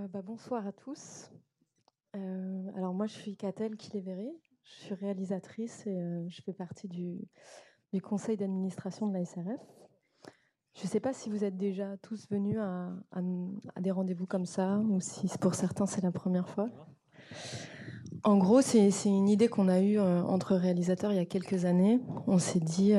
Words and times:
Euh, 0.00 0.08
bah, 0.08 0.22
bonsoir 0.22 0.66
à 0.66 0.72
tous. 0.72 1.30
Euh, 2.16 2.70
alors 2.76 2.94
moi 2.94 3.06
je 3.06 3.12
suis 3.12 3.36
Catel 3.36 3.76
Kiléveré, 3.76 4.28
je 4.64 4.72
suis 4.86 4.94
réalisatrice 4.94 5.86
et 5.86 6.00
euh, 6.00 6.28
je 6.28 6.42
fais 6.42 6.52
partie 6.52 6.88
du, 6.88 7.20
conseil 8.02 8.36
d'administration 8.36 9.06
de 9.06 9.12
la 9.12 9.24
SRF. 9.24 9.60
Je 10.74 10.82
ne 10.82 10.88
sais 10.88 10.98
pas 10.98 11.12
si 11.12 11.30
vous 11.30 11.44
êtes 11.44 11.56
déjà 11.56 11.96
tous 11.98 12.28
venus 12.28 12.58
à, 12.58 12.90
des 13.80 13.92
rendez-vous 13.92 14.26
comme 14.26 14.46
ça 14.46 14.78
ou 14.80 15.00
si 15.00 15.28
pour 15.40 15.54
certains 15.54 15.86
c'est 15.86 16.02
la 16.02 16.10
première 16.10 16.48
fois. 16.48 16.68
En 18.24 18.36
gros, 18.36 18.62
c'est 18.62 18.90
une 19.04 19.28
idée 19.28 19.46
qu'on 19.46 19.68
a 19.68 19.80
eue 19.80 20.00
entre 20.00 20.56
réalisateurs 20.56 21.12
il 21.12 21.16
y 21.16 21.20
a 21.20 21.26
quelques 21.26 21.66
années. 21.66 22.00
On 22.26 22.38
s'est 22.38 22.58
dit, 22.58 22.94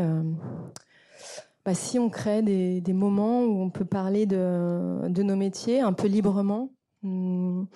bah, 1.66 1.73
si 1.73 2.00
on 2.00 2.09
crée 2.09 2.41
des, 2.41 2.93
moments 2.93 3.43
où 3.43 3.62
on 3.62 3.70
peut 3.70 3.86
parler 3.86 4.25
de 4.25 5.23
nos 5.23 5.36
métiers 5.36 5.82
un 5.82 5.91
peu 5.91 6.07
librement, 6.07 6.71
Hum, 7.06 7.68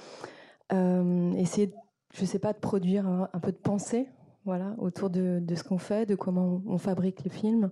euh, 0.73 1.32
essayer, 1.33 1.71
je 2.14 2.25
sais 2.25 2.39
pas, 2.39 2.54
de 2.54 2.60
produire 2.60 3.07
un, 3.07 3.39
peu 3.39 3.51
de 3.51 3.57
pensée, 3.57 4.07
voilà, 4.46 4.75
autour 4.78 5.10
de, 5.10 5.43
ce 5.56 5.64
qu'on 5.64 5.78
fait, 5.78 6.06
de 6.06 6.15
comment 6.15 6.61
on, 6.65 6.78
fabrique 6.78 7.24
les 7.24 7.29
films. 7.29 7.71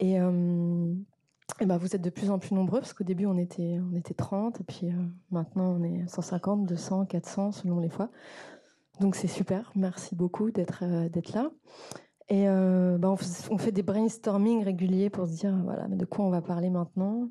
Et, 0.00 0.20
euh, 0.20 0.94
et 1.60 1.66
ben 1.66 1.76
vous 1.76 1.94
êtes 1.96 2.02
de 2.02 2.10
plus 2.10 2.30
en 2.30 2.38
plus 2.38 2.54
nombreux 2.54 2.78
parce 2.80 2.92
qu'au 2.92 3.02
début 3.02 3.26
on 3.26 3.36
était 3.36 3.80
on 3.80 3.96
était 3.96 4.14
30 4.14 4.60
et 4.60 4.64
puis 4.64 4.90
euh, 4.90 4.92
maintenant 5.32 5.76
on 5.76 5.82
est 5.82 6.06
150, 6.06 6.66
200, 6.66 7.06
400 7.06 7.52
selon 7.52 7.80
les 7.80 7.88
fois. 7.88 8.10
Donc 9.00 9.16
c'est 9.16 9.26
super, 9.26 9.72
merci 9.74 10.14
beaucoup 10.14 10.52
d'être 10.52 10.84
d'être 11.08 11.32
là. 11.32 11.50
Et 12.28 12.44
ben 12.44 13.16
on, 13.50 13.58
fait 13.58 13.72
des 13.72 13.82
brainstorming 13.82 14.62
réguliers 14.62 15.08
pour 15.10 15.26
se 15.26 15.32
dire 15.32 15.56
voilà 15.64 15.88
de 15.88 16.04
quoi 16.04 16.26
on 16.26 16.30
va 16.30 16.42
parler 16.42 16.70
maintenant. 16.70 17.28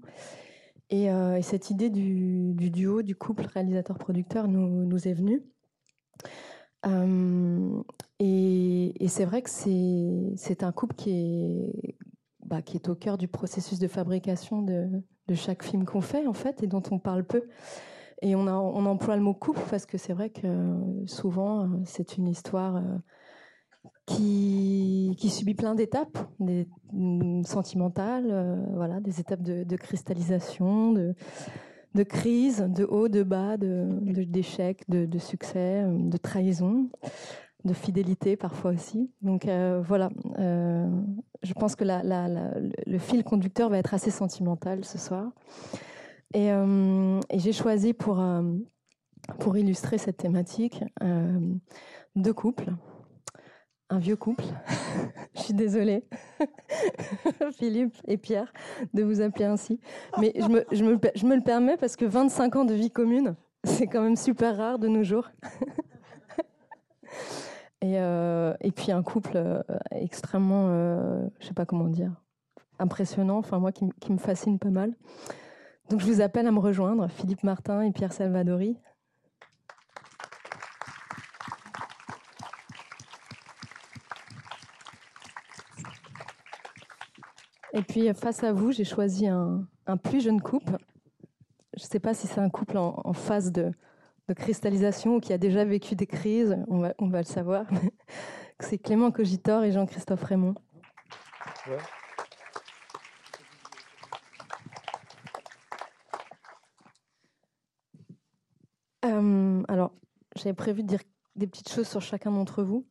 Et, 0.89 1.11
euh, 1.11 1.35
et 1.35 1.41
cette 1.41 1.69
idée 1.69 1.89
du, 1.89 2.53
du, 2.53 2.69
duo, 2.69 3.01
du 3.01 3.15
couple 3.15 3.45
réalisateur-producteur 3.45 4.47
nous, 4.47 5.07
est 5.07 5.13
venue. 5.13 5.43
Euh, 6.85 7.81
et, 8.19 9.07
c'est 9.07 9.25
vrai 9.25 9.41
que 9.41 9.49
c'est 9.49 10.63
un 10.63 10.71
couple 10.71 10.95
qui 10.95 11.11
est, 11.11 11.95
bah, 12.45 12.61
qui 12.61 12.77
est 12.77 12.87
au 12.87 12.95
cœur 12.95 13.17
du 13.17 13.27
processus 13.27 13.79
de 13.79 13.87
fabrication 13.87 14.61
de, 14.61 15.03
chaque 15.33 15.63
film 15.63 15.83
qu'on 15.83 16.01
fait, 16.01 16.25
en 16.25 16.33
fait, 16.33 16.63
et 16.63 16.67
dont 16.67 16.83
on 16.91 16.99
parle 16.99 17.25
peu. 17.25 17.43
Et 18.21 18.35
on, 18.35 18.47
emploie 18.47 19.15
le 19.15 19.21
mot 19.21 19.33
couple 19.33 19.61
parce 19.69 19.85
que 19.85 19.97
c'est 19.97 20.13
vrai 20.13 20.29
que 20.29 20.75
souvent, 21.05 21.69
c'est 21.85 22.17
une 22.17 22.27
histoire 22.27 22.77
euh, 22.77 22.97
qui, 24.07 25.29
subit 25.29 25.53
plein 25.53 25.75
d'étapes, 25.75 26.17
mm, 26.39 27.43
sentimentales, 27.43 28.27
euh, 28.29 28.55
voilà, 28.73 28.99
des 28.99 29.19
étapes 29.19 29.41
de, 29.41 29.75
cristallisation, 29.75 30.93
de, 30.93 32.03
crise, 32.03 32.65
de 32.69 32.85
haut, 32.85 33.09
de 33.09 33.23
bas, 33.23 33.57
d'échecs, 33.57 34.83
de, 34.89 35.19
succès, 35.19 35.83
euh, 35.83 36.09
de 36.09 36.17
trahison, 36.17 36.89
de 37.65 37.73
fidélité 37.73 38.37
parfois 38.37 38.71
aussi. 38.71 39.11
Donc 39.21 39.45
euh, 39.45 39.83
voilà, 39.85 40.09
je 40.37 41.53
pense 41.53 41.75
que 41.75 41.83
le 41.83 42.97
fil 42.97 43.23
conducteur 43.23 43.69
va 43.69 43.77
être 43.77 43.93
assez 43.93 44.11
sentimental 44.11 44.85
ce 44.85 44.97
soir. 44.97 45.31
Et, 46.33 46.47
et 46.47 47.39
j'ai 47.39 47.53
choisi 47.53 47.93
pour, 47.93 48.23
pour 49.39 49.57
illustrer 49.57 49.97
cette 49.97 50.17
thématique 50.17 50.83
deux 52.15 52.33
couples 52.33 52.71
un 53.89 53.99
vieux 53.99 54.15
couple. 54.15 54.43
je 55.35 55.41
suis 55.41 55.53
désolée, 55.53 56.03
Philippe 57.53 57.95
et 58.07 58.17
Pierre, 58.17 58.51
de 58.93 59.03
vous 59.03 59.21
appeler 59.21 59.45
ainsi. 59.45 59.79
Mais 60.19 60.33
je 60.35 60.83
me, 60.83 61.35
le 61.35 61.41
permets 61.41 61.77
parce 61.77 61.95
que 61.95 62.05
25 62.05 62.55
ans 62.57 62.65
de 62.65 62.73
vie 62.73 62.91
commune, 62.91 63.35
c'est 63.63 63.87
quand 63.87 64.01
même 64.01 64.15
super 64.15 64.57
rare 64.57 64.79
de 64.79 64.87
nos 64.87 65.03
jours. 65.03 65.29
et, 67.81 67.99
euh, 67.99 68.53
et 68.61 68.71
puis 68.71 68.91
un 68.91 69.03
couple 69.03 69.33
euh, 69.35 69.61
extrêmement, 69.91 70.67
euh, 70.69 71.27
je 71.39 71.47
sais 71.47 71.53
pas 71.53 71.65
comment 71.65 71.87
dire, 71.87 72.11
impressionnant, 72.79 73.37
enfin 73.37 73.59
moi 73.59 73.71
qui 73.71 74.11
me 74.11 74.17
fascine 74.17 74.59
pas 74.59 74.69
mal. 74.69 74.93
Donc 75.89 76.01
je 76.01 76.05
vous 76.05 76.19
appelle 76.19 76.47
à 76.47 76.51
me 76.51 76.59
rejoindre, 76.59 77.09
Philippe 77.09 77.43
Martin 77.43 77.81
et 77.81 77.91
Pierre 77.91 78.11
Salvadori. 78.11 78.77
Et 87.77 87.83
puis 87.83 88.11
face 88.15 88.43
à 88.43 88.53
vous, 88.53 88.71
j'ai 88.71 88.83
choisi 88.83 89.27
un, 89.27 89.67
plus 90.03 90.19
jeune 90.21 90.41
couple. 90.41 90.77
Je 91.75 91.83
ne 91.83 91.87
sais 91.87 91.99
pas 91.99 92.15
si 92.15 92.25
c'est 92.25 92.39
un 92.39 92.49
couple 92.49 92.75
en, 92.77 93.13
phase 93.13 93.51
de, 93.51 93.71
cristallisation 94.35 95.17
ou 95.17 95.19
qui 95.19 95.31
a 95.31 95.37
déjà 95.37 95.63
vécu 95.63 95.95
des 95.95 96.07
crises, 96.07 96.57
on 96.67 96.79
va, 96.79 97.19
le 97.19 97.23
savoir. 97.23 97.67
c'est 98.59 98.79
Clément 98.79 99.11
Cogitor 99.11 99.63
et 99.63 99.71
Jean-Christophe 99.71 100.23
Raymond. 100.23 100.55
Euh, 109.05 109.63
alors, 109.67 109.91
j'avais 110.35 110.55
prévu 110.55 110.81
de 110.81 110.87
dire 110.87 111.01
des 111.35 111.45
petites 111.45 111.69
choses 111.69 111.87
sur 111.87 112.01
chacun 112.01 112.31
d'entre 112.31 112.63
vous. 112.63 112.87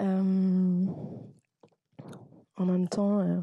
Euh, 0.00 0.84
en 2.56 2.66
même 2.66 2.88
temps, 2.88 3.20
euh, 3.20 3.38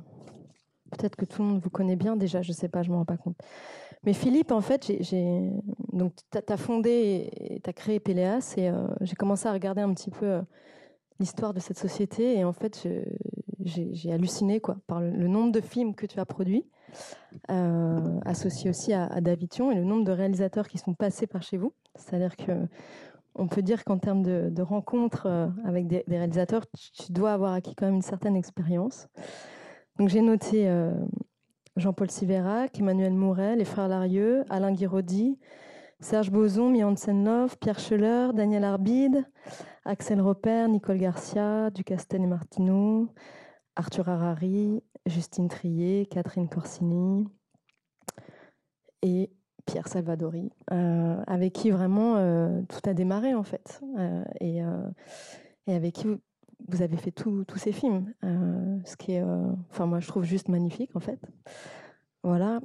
peut-être 0.91 1.15
que 1.15 1.25
tout 1.25 1.41
le 1.41 1.49
monde 1.49 1.59
vous 1.61 1.69
connaît 1.69 1.95
bien 1.95 2.15
déjà, 2.15 2.41
je 2.41 2.51
ne 2.51 2.55
sais 2.55 2.69
pas, 2.69 2.83
je 2.83 2.89
ne 2.89 2.93
m'en 2.93 2.99
rends 2.99 3.05
pas 3.05 3.17
compte. 3.17 3.37
Mais 4.03 4.13
Philippe, 4.13 4.51
en 4.51 4.61
fait, 4.61 4.91
j'ai 5.01 5.49
donc 5.91 6.13
tu 6.31 6.53
as, 6.53 6.57
fondé 6.57 7.29
et 7.33 7.59
tu 7.59 7.69
as 7.69 7.73
créé 7.73 7.99
Péléas 7.99 8.53
et 8.57 8.69
euh, 8.69 8.87
j'ai 9.01 9.15
commencé 9.15 9.47
à 9.47 9.51
regarder 9.51 9.81
un 9.81 9.93
petit 9.93 10.11
peu 10.11 10.25
euh, 10.25 10.41
l'histoire 11.19 11.53
de 11.53 11.59
cette 11.59 11.77
société 11.77 12.37
et 12.37 12.45
en 12.45 12.53
fait, 12.53 12.87
j'ai 13.59 14.11
halluciné 14.11 14.61
quoi 14.61 14.77
par 14.87 15.01
le, 15.01 15.27
nombre 15.27 15.51
de 15.51 15.59
films 15.59 15.95
que 15.95 16.05
tu 16.05 16.17
as 16.19 16.25
produits, 16.25 16.65
euh, 17.51 18.19
associé 18.25 18.69
aussi 18.69 18.93
à, 18.93 19.05
à 19.07 19.19
David 19.19 19.49
Thion 19.49 19.71
et 19.71 19.75
le 19.75 19.83
nombre 19.83 20.05
de 20.05 20.13
réalisateurs 20.13 20.69
qui 20.69 20.77
sont 20.77 20.93
passés 20.93 21.27
par 21.27 21.43
chez 21.43 21.57
vous. 21.57 21.73
C'est-à-dire 21.95 22.37
que 22.37 22.53
on 23.39 23.47
peut 23.47 23.61
dire 23.61 23.83
qu'en 23.83 23.97
termes 23.97 24.21
de, 24.21 24.61
rencontres 24.61 25.25
euh, 25.25 25.47
avec 25.65 25.87
des, 25.87 26.03
réalisateurs, 26.07 26.65
tu 26.93 27.11
dois 27.11 27.33
avoir 27.33 27.53
acquis 27.53 27.73
quand 27.75 27.85
même 27.85 27.95
une 27.95 28.01
certaine 28.01 28.35
expérience. 28.35 29.07
Donc 29.97 30.09
j'ai 30.09 30.21
noté 30.21 30.67
euh, 30.67 30.93
Jean-Paul 31.77 32.11
Siverac, 32.11 32.77
Emmanuel 32.79 33.13
Mouret, 33.13 33.55
les 33.55 33.65
frères 33.65 33.87
Larieux, 33.87 34.43
Alain 34.49 34.73
Guiraudy, 34.73 35.39
Serge 36.01 36.31
Boson, 36.31 36.69
Mian 36.69 36.95
Senlov, 36.95 37.57
Pierre 37.57 37.79
Scheller, 37.79 38.29
Daniel 38.33 38.63
Arbide, 38.63 39.25
Axel 39.85 40.21
Roper, 40.21 40.67
Nicole 40.69 40.97
Garcia, 40.97 41.69
Ducastel 41.71 42.21
et 42.21 42.27
Martineau, 42.27 43.07
Arthur 43.75 44.09
Harari, 44.09 44.83
Justine 45.05 45.47
Trier, 45.47 46.05
Catherine 46.05 46.49
Corsini 46.49 47.25
et 49.01 49.31
Pierre 49.69 49.87
Salvadori, 49.87 50.51
euh, 50.71 51.21
avec 51.27 51.53
qui 51.53 51.69
vraiment 51.69 52.15
euh, 52.17 52.61
tout 52.69 52.89
a 52.89 52.93
démarré 52.95 53.35
en 53.35 53.43
fait, 53.43 53.81
euh, 53.99 54.23
et, 54.41 54.61
et, 55.67 55.73
avec 55.75 55.93
qui 55.93 56.07
vous, 56.07 56.19
vous 56.67 56.81
avez 56.81 56.97
fait 56.97 57.11
tous 57.11 57.45
ces 57.55 57.71
films, 57.71 58.11
ce 58.23 58.95
qui 58.97 59.13
est, 59.13 59.23
enfin 59.69 59.85
moi 59.85 59.99
je 59.99 60.07
trouve 60.07 60.23
juste 60.23 60.49
magnifique 60.49 60.95
en 60.95 60.99
fait. 60.99 61.19
Voilà. 62.23 62.59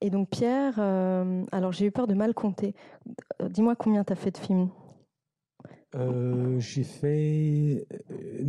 et 0.00 0.10
donc 0.10 0.28
Pierre, 0.28 0.78
alors 0.78 1.72
j'ai 1.72 1.86
eu 1.86 1.90
peur 1.90 2.06
de 2.06 2.14
mal 2.14 2.34
compter. 2.34 2.74
Dis-moi 3.48 3.74
combien 3.74 4.04
tu 4.04 4.12
as 4.12 4.16
fait 4.16 4.30
de 4.30 4.38
films? 4.38 4.68
J'ai 6.58 6.84
fait 6.84 7.86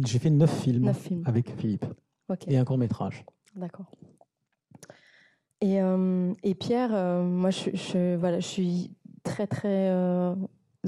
j'ai 0.03 0.19
fait 0.19 0.29
neuf 0.29 0.51
films, 0.61 0.91
avec 1.25 1.49
Philippe 1.57 1.85
okay. 2.29 2.53
et 2.53 2.57
un 2.57 2.65
court 2.65 2.77
métrage. 2.77 3.25
D'accord. 3.55 3.89
Et, 5.61 5.79
euh, 5.79 6.33
et 6.43 6.55
Pierre, 6.55 6.89
euh, 6.93 7.23
moi, 7.23 7.51
je, 7.51 8.15
voilà, 8.15 8.39
je 8.39 8.47
suis 8.47 8.91
très, 9.23 9.45
très 9.45 9.89
euh, 9.91 10.35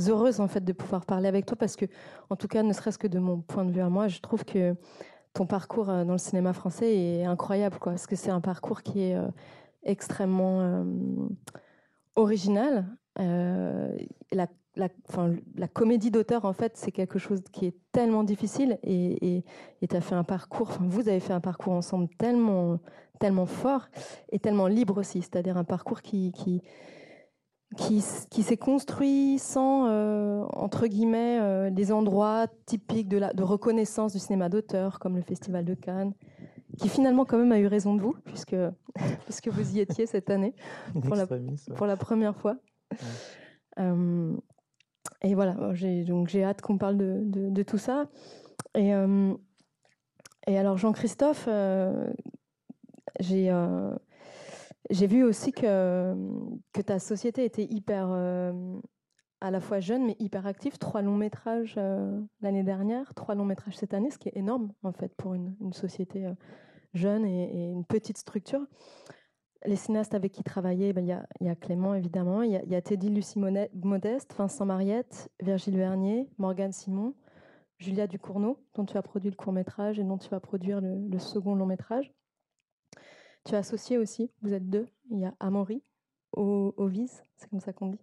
heureuse 0.08 0.40
en 0.40 0.48
fait 0.48 0.66
de 0.66 0.74
pouvoir 0.74 1.06
parler 1.06 1.28
avec 1.28 1.46
toi 1.46 1.56
parce 1.56 1.76
que, 1.76 1.86
en 2.32 2.36
tout 2.36 2.48
cas, 2.48 2.64
ne 2.64 2.74
serait-ce 2.74 2.98
que 2.98 3.08
de 3.08 3.20
mon 3.20 3.40
point 3.40 3.66
de 3.66 3.72
vue 3.72 3.82
à 3.82 3.90
moi, 3.90 4.08
je 4.08 4.20
trouve 4.20 4.44
que 4.44 4.76
ton 5.34 5.46
parcours 5.46 5.86
dans 5.86 6.12
le 6.12 6.18
cinéma 6.18 6.54
français 6.54 6.96
est 6.96 7.26
incroyable, 7.26 7.78
parce 7.84 8.08
que 8.08 8.16
c'est 8.16 8.32
un 8.32 8.42
parcours 8.42 8.82
qui 8.84 9.02
est 9.02 9.18
extrêmement 9.84 10.86
original. 12.16 12.86
La, 14.76 14.90
enfin, 15.10 15.34
la 15.56 15.68
comédie 15.68 16.12
d'auteur, 16.12 16.46
en 16.46 16.54
fait, 16.54 16.78
c'est 16.78 16.92
quelque 16.92 17.20
chose 17.20 17.42
qui 17.52 17.66
est 17.68 17.76
tellement 17.92 18.24
difficile 18.24 18.80
et 18.84 19.44
tu 19.88 19.96
as 19.96 20.02
fait 20.02 20.16
un 20.16 20.24
parcours, 20.24 20.70
enfin, 20.70 20.86
vous 20.88 21.08
avez 21.08 21.20
fait 21.20 21.34
un 21.34 21.42
parcours 21.42 21.74
ensemble 21.74 22.10
tellement, 22.18 22.80
tellement 23.20 23.46
fort 23.46 23.88
et 24.32 24.40
tellement 24.40 24.68
libre 24.68 24.98
aussi, 24.98 25.22
c'est-à-dire 25.22 25.58
un 25.58 25.64
parcours 25.64 26.02
qui, 26.02 26.32
qui, 26.32 26.62
qui, 27.78 28.04
qui 28.30 28.44
s'est 28.44 28.58
construit 28.58 29.40
sans, 29.40 29.88
euh, 29.88 30.44
entre 30.54 30.88
guillemets, 30.88 31.40
euh, 31.42 31.70
des 31.70 31.92
endroits 31.92 32.48
typiques 32.66 33.08
de, 33.08 33.18
la, 33.18 33.34
de 33.34 33.44
reconnaissance 33.44 34.14
du 34.14 34.20
cinéma 34.20 34.50
d'auteur, 34.50 35.00
comme 35.00 35.16
le 35.16 35.22
Festival 35.22 35.66
de 35.66 35.74
Cannes, 35.74 36.14
qui 36.78 36.90
finalement 36.90 37.26
quand 37.26 37.38
même 37.38 37.52
a 37.52 37.60
eu 37.60 37.68
raison 37.68 37.96
de 37.96 38.02
vous, 38.02 38.16
puisque, 38.26 38.56
puisque 39.26 39.48
vous 39.48 39.76
y 39.76 39.80
étiez 39.80 40.06
cette 40.06 40.30
année, 40.30 40.56
pour 41.06 41.16
la, 41.16 41.28
pour 41.76 41.86
la 41.86 41.98
première 41.98 42.36
fois. 42.36 42.58
Euh, 43.80 44.36
et 45.24 45.36
voilà, 45.36 45.74
j'ai, 45.74 46.04
donc 46.04 46.28
j'ai 46.28 46.44
hâte 46.44 46.62
qu'on 46.62 46.78
parle 46.78 46.98
de, 46.98 47.64
tout 47.64 47.78
ça. 47.78 48.10
Et, 48.76 48.94
euh, 48.94 49.34
alors 50.48 50.78
Jean-Christophe, 50.78 51.46
euh, 51.48 52.12
j'ai, 53.20 53.52
j'ai 54.90 55.08
vu 55.08 55.24
aussi 55.24 55.52
que, 55.52 56.14
ta 56.86 57.00
société 57.00 57.46
était 57.46 57.64
hyper 57.64 58.10
à 59.40 59.52
la 59.52 59.60
fois 59.62 59.80
jeune 59.80 60.06
mais 60.06 60.16
hyper 60.20 60.46
active. 60.46 60.78
Trois 60.78 61.02
longs 61.02 61.16
métrages 61.16 61.80
l'année 62.42 62.64
dernière, 62.64 63.14
trois 63.14 63.36
longs 63.36 63.46
métrages 63.46 63.78
cette 63.78 63.94
année, 63.94 64.12
ce 64.12 64.18
qui 64.18 64.30
est 64.30 64.38
énorme 64.38 64.74
en 64.84 64.92
fait 64.92 65.16
pour 65.16 65.34
une 65.36 65.56
société 65.72 66.28
jeune 66.94 67.26
et, 67.26 67.72
une 67.72 67.86
petite 67.86 68.18
structure. 68.18 68.66
Les 69.66 69.76
cinéastes 69.76 70.14
avec 70.14 70.32
qui 70.32 70.44
travailler, 70.44 70.92
ben, 70.92 71.06
il 71.40 71.46
y, 71.46 71.50
a 71.50 71.56
Clément 71.56 71.94
évidemment, 71.94 72.42
il 72.42 72.52
y, 72.52 72.76
a 72.76 72.82
Teddy 72.82 73.10
Lucie 73.10 73.40
Modeste, 73.40 74.34
Vincent 74.38 74.66
Mariette, 74.66 75.32
Virgile 75.42 75.78
Vernier, 75.78 76.30
Morgane 76.38 76.74
Simon, 76.74 77.14
Julia 77.78 78.08
Ducournau, 78.08 78.60
dont 78.76 78.86
tu 78.86 78.98
as 78.98 79.02
produit 79.02 79.30
le 79.30 79.36
court 79.36 79.54
métrage 79.54 80.00
et 80.00 80.04
dont 80.04 80.18
tu 80.18 80.30
vas 80.30 80.42
produire 80.42 80.82
le, 80.82 81.18
second 81.20 81.56
long 81.56 81.66
métrage. 81.66 82.14
Tu 83.46 83.56
as 83.56 83.60
associé 83.60 83.98
aussi, 83.98 84.32
vous 84.42 84.54
êtes 84.54 84.70
deux, 84.70 84.88
il 85.10 85.20
y 85.20 85.26
a 85.26 85.34
Amaury, 85.40 85.82
au, 86.34 86.74
au 86.76 86.90
c'est 86.90 87.50
comme 87.50 87.62
ça 87.62 87.72
qu'on 87.72 87.88
dit. 87.88 88.00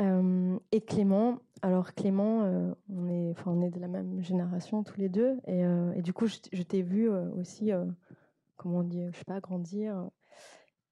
Euh, 0.00 0.58
et 0.72 0.80
Clément, 0.80 1.38
alors 1.62 1.94
Clément, 1.94 2.42
euh, 2.42 2.74
on, 2.88 3.08
est, 3.08 3.34
on 3.46 3.62
est 3.62 3.70
de 3.70 3.78
la 3.78 3.86
même 3.86 4.20
génération 4.20 4.82
tous 4.82 4.98
les 4.98 5.08
deux, 5.08 5.36
et, 5.46 5.64
euh, 5.64 5.92
et 5.92 6.02
du 6.02 6.12
coup 6.12 6.26
je, 6.26 6.62
t'ai 6.62 6.82
vu 6.82 7.08
aussi, 7.08 7.70
comment 8.56 8.82
dit, 8.82 9.04
je 9.12 9.18
sais 9.18 9.24
pas, 9.24 9.40
grandir. 9.40 10.10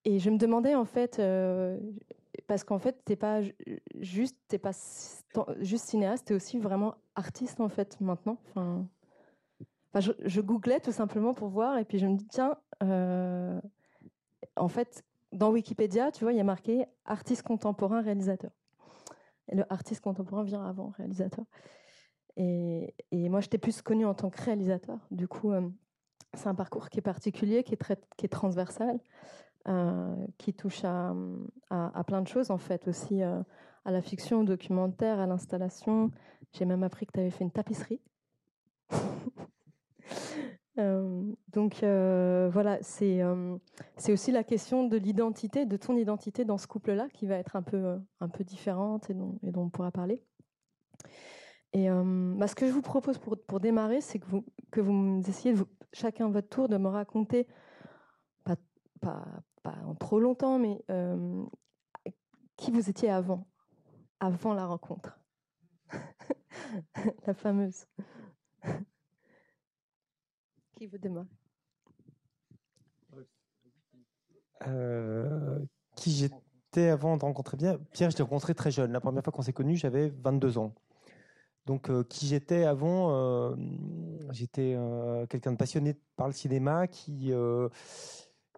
Et 0.05 0.19
je 0.19 0.31
me 0.31 0.39
demandais 0.39 0.75
en 0.75 0.85
fait, 0.85 1.23
parce 2.47 2.65
qu'en 2.65 2.79
fait 2.79 3.05
t'es 3.05 3.17
pas 3.17 3.41
juste, 4.01 4.37
pas 4.59 4.73
juste 5.61 5.87
cinéaste, 5.87 6.27
t'es 6.27 6.35
aussi 6.35 6.59
vraiment 6.59 6.97
artiste 7.15 7.61
en 7.61 7.69
fait 7.69 8.01
maintenant. 8.01 8.39
Enfin, 8.51 8.89
je, 10.01 10.41
googlais 10.41 10.81
tout 10.81 10.93
simplement 10.93 11.35
pour 11.35 11.49
voir, 11.49 11.79
et 11.79 11.85
puis 11.85 11.99
je 11.99 12.07
me 12.07 12.17
dis 12.17 12.27
tiens, 12.27 12.57
en 12.81 14.69
fait 14.69 15.05
dans 15.33 15.51
Wikipédia, 15.51 16.13
tu 16.13 16.25
vois, 16.25 16.33
il 16.33 16.37
y 16.37 16.41
a 16.41 16.45
marqué 16.45 16.85
artiste 17.05 17.43
contemporain 17.43 18.03
réalisateur. 18.03 18.51
Et 19.49 19.57
le 19.57 19.65
artiste 19.73 20.03
contemporain 20.03 20.45
vient 20.45 20.65
avant 20.65 20.91
réalisateur. 20.91 21.45
Et, 22.37 22.95
et 23.11 23.29
moi, 23.29 23.41
j'étais 23.41 23.59
plus 23.59 23.83
connue 23.83 24.07
en 24.07 24.15
tant 24.15 24.31
que 24.31 24.41
réalisateur. 24.41 24.99
Du 25.11 25.29
coup, 25.29 25.53
euh, 25.53 25.69
c'est 26.35 26.49
un 26.49 26.55
parcours 26.55 26.89
qui 26.89 26.99
est 26.99 27.03
particulier, 27.03 27.63
qui 27.63 27.75
est, 27.75 28.29
transversal, 28.29 28.99
euh, 29.69 30.15
qui 30.39 30.55
touche 30.55 30.83
à, 30.85 31.15
plein 32.07 32.23
de 32.23 32.29
choses, 32.29 32.51
en 32.51 32.59
fait, 32.59 32.89
aussi 32.89 33.23
euh, 33.23 33.43
à 33.85 33.91
la 33.91 34.01
fiction, 34.01 34.41
au 34.41 34.45
documentaire, 34.45 35.21
à 35.21 35.27
l'installation. 35.27 36.11
J'ai 36.53 36.65
même 36.65 36.83
appris 36.83 37.07
que 37.07 37.13
tu 37.13 37.21
avais 37.21 37.31
fait 37.31 37.45
une 37.45 37.53
tapisserie. 37.53 38.01
Euh, 40.79 41.31
donc 41.49 41.81
voilà, 41.83 42.79
c'est 42.81 43.23
aussi 44.09 44.33
la 44.33 44.43
question 44.43 44.89
de 44.89 44.97
l'identité, 44.97 45.67
de 45.67 45.77
ton 45.77 45.99
identité 45.99 46.47
dans 46.47 46.57
ce 46.57 46.67
couple-là, 46.67 47.09
qui 47.13 47.27
va 47.27 47.37
être 47.37 47.57
un 47.57 47.63
peu 47.63 48.45
différente 48.45 49.11
et 49.11 49.15
dont 49.15 49.39
on 49.55 49.69
pourra 49.69 49.91
parler. 49.91 50.23
Et 51.75 51.89
bah, 51.89 52.47
ce 52.47 52.55
que 52.55 52.67
je 52.67 52.73
vous 52.73 52.83
propose 52.83 53.19
pour, 53.19 53.61
démarrer, 53.61 54.01
c'est 54.01 54.19
que 54.19 54.27
vous, 54.27 54.45
que 54.71 54.81
vous 54.81 55.23
essayez, 55.27 55.55
chacun 55.93 56.29
votre 56.29 56.49
tour, 56.49 56.69
de 56.69 56.77
me 56.77 56.89
raconter, 56.89 57.47
pas, 59.01 59.25
en 59.65 59.95
trop 59.95 60.21
longtemps, 60.21 60.59
mais 60.59 60.85
qui 62.57 62.71
vous 62.71 62.91
étiez 62.91 63.11
avant, 63.11 63.47
avant 64.21 64.55
la 64.55 64.67
rencontre. 64.67 65.19
la 67.27 67.35
fameuse. 67.35 67.87
Qui 70.77 70.87
veut 70.87 70.99
démarrer 70.99 71.29
euh, 74.67 75.59
Qui 75.97 76.13
j'étais 76.13 76.89
avant 76.89 77.17
de 77.17 77.23
rencontrer 77.23 77.57
bien 77.57 77.79
Pierre, 77.93 78.11
je 78.11 78.17
l'ai 78.17 78.23
rencontré 78.23 78.55
très 78.55 78.71
jeune. 78.71 78.93
La 78.93 79.01
première 79.01 79.23
fois 79.23 79.33
qu'on 79.33 79.43
s'est 79.43 79.53
connus, 79.53 79.77
j'avais 79.77 80.09
22 80.09 80.59
ans. 80.59 80.75
Donc, 81.67 81.91
euh, 81.91 82.03
qui 82.05 82.27
j'étais 82.27 82.65
avant 82.65 83.11
euh, 83.13 83.55
J'étais 84.31 84.77
quelqu'un 85.29 85.53
de 85.53 85.57
passionné 85.57 85.95
par 86.17 86.27
le 86.27 86.33
cinéma 86.33 86.87
qui, 86.87 87.33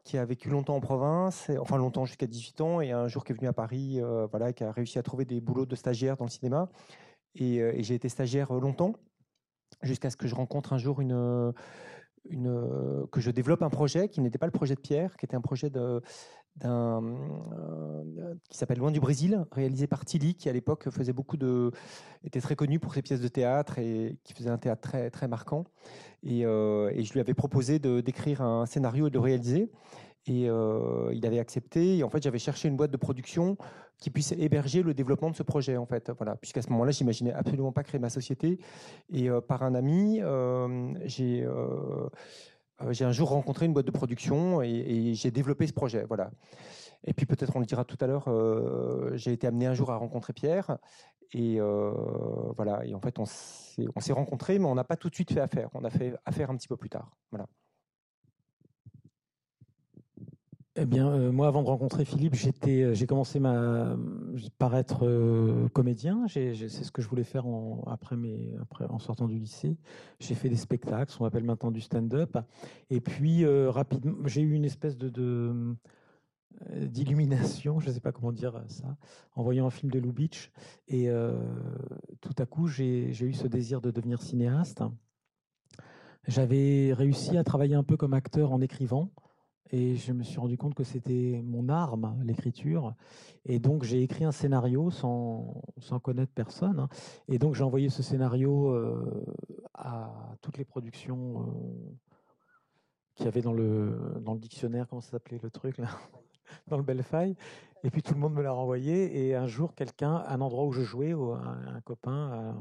qui 0.05 0.19
a 0.19 0.25
vécu 0.25 0.49
longtemps 0.49 0.77
en 0.77 0.81
province, 0.81 1.51
enfin 1.61 1.77
longtemps 1.77 2.05
jusqu'à 2.05 2.27
18 2.27 2.61
ans, 2.61 2.81
et 2.81 2.93
un 2.93 3.09
jour 3.09 3.25
qui 3.25 3.33
est 3.33 3.35
venu 3.35 3.49
à 3.49 3.53
Paris, 3.53 4.01
voilà, 4.31 4.53
qui 4.53 4.63
a 4.63 4.71
réussi 4.71 4.99
à 4.99 5.03
trouver 5.03 5.25
des 5.25 5.41
boulots 5.41 5.67
de 5.67 5.75
stagiaire 5.75 6.17
dans 6.17 6.27
le 6.27 6.31
cinéma. 6.31 6.69
Et 7.35 7.61
j'ai 7.83 7.97
été 7.97 8.09
stagiaire 8.09 8.53
longtemps, 8.53 8.95
jusqu'à 9.83 10.11
ce 10.11 10.17
que 10.17 10.29
je 10.29 10.37
rencontre 10.37 10.73
un 10.73 10.79
jour 10.79 11.01
une 11.01 11.53
euh, 12.33 13.07
que 13.13 13.21
je 13.21 13.31
développe 13.31 13.63
un 13.63 13.71
projet 13.71 14.09
qui 14.09 14.21
n'était 14.21 14.39
pas 14.39 14.47
le 14.47 14.53
projet 14.53 14.75
de 14.75 14.81
Pierre, 14.81 15.17
qui 15.17 15.27
était 15.27 15.37
un 15.37 15.41
projet 15.41 15.71
d'un, 15.71 16.01
euh, 16.65 18.35
qui 18.49 18.57
s'appelle 18.57 18.79
Loin 18.79 18.91
du 18.91 19.01
Brésil, 19.01 19.45
réalisé 19.53 19.87
par 19.87 20.05
Tilly, 20.05 20.35
qui 20.35 20.49
à 20.49 20.53
l'époque 20.53 20.89
faisait 20.91 21.13
beaucoup 21.13 21.37
de, 21.37 21.71
était 22.25 22.41
très 22.41 22.57
connu 22.57 22.79
pour 22.79 22.95
ses 22.95 23.03
pièces 23.03 23.21
de 23.21 23.29
théâtre 23.29 23.79
et 23.79 24.17
qui 24.25 24.33
faisait 24.33 24.51
un 24.51 24.59
théâtre 24.59 24.81
très, 24.81 25.11
très 25.11 25.29
marquant. 25.29 25.65
Et, 26.23 26.47
euh, 26.47 26.91
je 27.03 27.13
lui 27.13 27.21
avais 27.21 27.35
proposé 27.35 27.79
de, 27.79 28.01
d'écrire 28.01 28.41
un 28.41 28.67
scénario 28.67 29.09
et 29.09 29.11
de 29.11 29.15
le 29.15 29.21
réaliser. 29.21 29.71
Et 30.27 30.45
il 30.47 31.27
avait 31.27 31.39
accepté. 31.39 31.99
Et 31.99 32.03
en 32.03 32.09
fait, 32.09 32.23
j'avais 32.23 32.39
cherché 32.39 32.69
une 32.69 32.77
boîte 32.77 32.91
de 32.91 32.97
production 32.97 33.59
qui 33.99 34.11
puisse 34.11 34.33
héberger 34.33 34.83
le 34.83 34.95
développement 34.95 35.31
de 35.31 35.37
ce 35.37 35.43
projet, 35.43 35.77
en 35.77 35.87
fait. 35.87 36.11
Voilà, 36.19 36.37
puisqu'à 36.37 36.63
ce 36.63 36.71
moment-là, 36.71 36.91
j'imaginais 36.91 37.33
absolument 37.33 37.73
pas 37.73 37.83
créer 37.83 37.99
ma 37.99 38.11
société. 38.11 38.59
Et 39.11 39.31
euh, 39.31 39.41
par 39.41 39.63
un 39.63 39.75
ami, 39.75 40.21
euh, 40.21 40.93
j'ai 41.05 41.43
euh, 41.45 42.09
j'ai 42.91 43.05
un 43.05 43.13
jour 43.13 43.31
rencontré 43.31 43.67
une 43.67 43.73
boîte 43.73 43.87
de 43.87 43.93
production 43.93 44.61
et, 44.61 45.15
j'ai 45.15 45.31
développé 45.31 45.67
ce 45.67 45.73
projet. 45.73 46.05
Voilà. 46.07 46.31
Et 47.05 47.13
puis 47.13 47.27
peut-être 47.27 47.55
on 47.55 47.61
le 47.61 47.67
dira 47.67 47.85
tout 47.85 47.99
à 48.01 48.07
l'heure, 48.07 48.29
j'ai 49.17 49.33
été 49.33 49.47
amené 49.47 49.67
un 49.67 49.75
jour 49.75 49.91
à 49.91 49.97
rencontrer 49.97 50.33
Pierre. 50.33 50.79
Et 51.33 51.61
voilà. 52.57 52.85
Et 52.85 52.95
en 52.95 53.01
fait, 53.01 53.19
on 53.19 53.27
s'est 53.27 54.13
rencontrés, 54.13 54.59
mais 54.59 54.67
on 54.67 54.75
n'a 54.75 54.85
pas 54.85 54.97
tout 54.97 55.09
de 55.09 55.15
suite 55.15 55.33
fait 55.33 55.41
affaire. 55.41 55.71
On 55.75 55.85
a 55.85 55.91
fait 55.91 56.15
affaire 56.25 56.51
un 56.51 56.57
petit 56.57 56.69
peu 56.69 56.77
plus 56.77 56.91
tard. 56.91 57.17
Voilà. 57.31 57.47
Eh 60.77 60.87
bien, 60.87 61.09
euh, 61.09 61.31
moi, 61.31 61.47
avant 61.47 61.63
de 61.63 61.69
rencontrer 61.69 62.05
Philippe, 62.05 62.35
euh, 62.67 62.95
j'ai 62.95 63.07
commencé 63.07 63.39
ma, 63.39 63.97
par 64.59 64.75
être 64.75 65.07
euh, 65.07 65.69
comédien. 65.69 66.27
c'est 66.27 66.53
ce 66.53 66.91
que 66.91 67.01
je 67.01 67.09
voulais 67.09 67.23
faire 67.23 67.47
en, 67.47 67.85
après, 67.87 68.17
mes, 68.17 68.57
après 68.61 68.85
en 68.87 68.99
sortant 68.99 69.29
du 69.29 69.39
lycée. 69.39 69.77
J'ai 70.19 70.35
fait 70.35 70.49
des 70.49 70.57
spectacles, 70.57 71.15
on 71.21 71.27
appelle 71.27 71.45
maintenant 71.45 71.71
du 71.71 71.81
stand-up. 71.81 72.39
Et 72.91 73.01
puis, 73.01 73.47
rapidement, 73.47 74.17
j'ai 74.27 74.41
eu 74.41 74.53
une 74.55 74.65
espèce 74.65 74.99
de, 74.99 75.77
d'illumination, 76.75 77.79
je 77.79 77.89
ne 77.89 77.95
sais 77.95 78.01
pas 78.01 78.11
comment 78.11 78.33
dire 78.33 78.61
ça, 78.67 78.97
en 79.37 79.45
voyant 79.45 79.67
un 79.67 79.71
film 79.71 79.93
de 79.93 80.01
Lubitsch. 80.01 80.51
Et 80.89 81.09
tout 82.21 82.35
à 82.37 82.47
coup, 82.47 82.67
j'ai, 82.67 83.13
j'ai 83.13 83.27
eu 83.27 83.33
ce 83.33 83.47
désir 83.47 83.81
de 83.81 83.93
devenir 83.93 84.21
cinéaste. 84.21 84.83
J'avais 86.27 86.93
réussi 86.93 87.37
à 87.37 87.45
travailler 87.45 87.77
un 87.77 87.85
peu 87.85 87.97
comme 87.97 88.15
acteur 88.15 88.51
en 88.51 88.61
écrivant. 88.61 89.13
Et 89.71 89.97
je 89.97 90.13
me 90.13 90.23
suis 90.23 90.39
rendu 90.39 90.57
compte 90.57 90.75
que 90.75 90.85
c'était 90.85 91.41
mon 91.43 91.69
arme, 91.69 92.17
l'écriture. 92.25 92.95
Et 93.47 93.59
donc, 93.59 93.83
j'ai 93.83 94.03
écrit 94.03 94.25
un 94.25 94.33
scénario 94.33 94.91
sans, 94.91 95.63
sans 95.79 95.99
connaître 96.01 96.33
personne. 96.33 96.81
Hein. 96.81 96.89
Et 97.29 97.39
donc, 97.39 97.55
j'ai 97.55 97.65
envoyé 97.65 97.89
ce 97.89 98.03
scénario 98.03 98.71
euh, 98.71 99.25
à 99.75 100.37
toutes 100.43 100.59
les 100.59 100.65
productions 100.65 101.41
euh, 101.41 101.45
qu'il 103.15 103.25
y 103.25 103.29
avait 103.29 103.43
dans 103.43 103.53
le, 103.53 104.21
dans 104.21 104.35
le 104.35 104.41
dictionnaire. 104.41 104.87
Comment 104.89 105.01
ça 105.01 105.13
s'appelait 105.13 105.41
le 105.43 105.51
truc 105.51 105.79
là? 105.79 105.89
Dans 106.69 106.77
le 106.77 106.83
Bellefeuille. 106.83 107.37
Et 107.83 107.91
puis, 107.91 108.03
tout 108.03 108.15
le 108.15 108.21
monde 108.21 108.35
me 108.35 108.43
l'a 108.43 108.53
renvoyé. 108.53 109.27
Et 109.27 109.35
un 109.35 109.47
jour, 109.47 109.75
quelqu'un, 109.75 110.23
un 110.29 110.41
endroit 110.41 110.65
où 110.67 110.73
je 110.73 110.83
jouais, 110.83 111.13
un, 111.13 111.81
copain, 111.81 112.55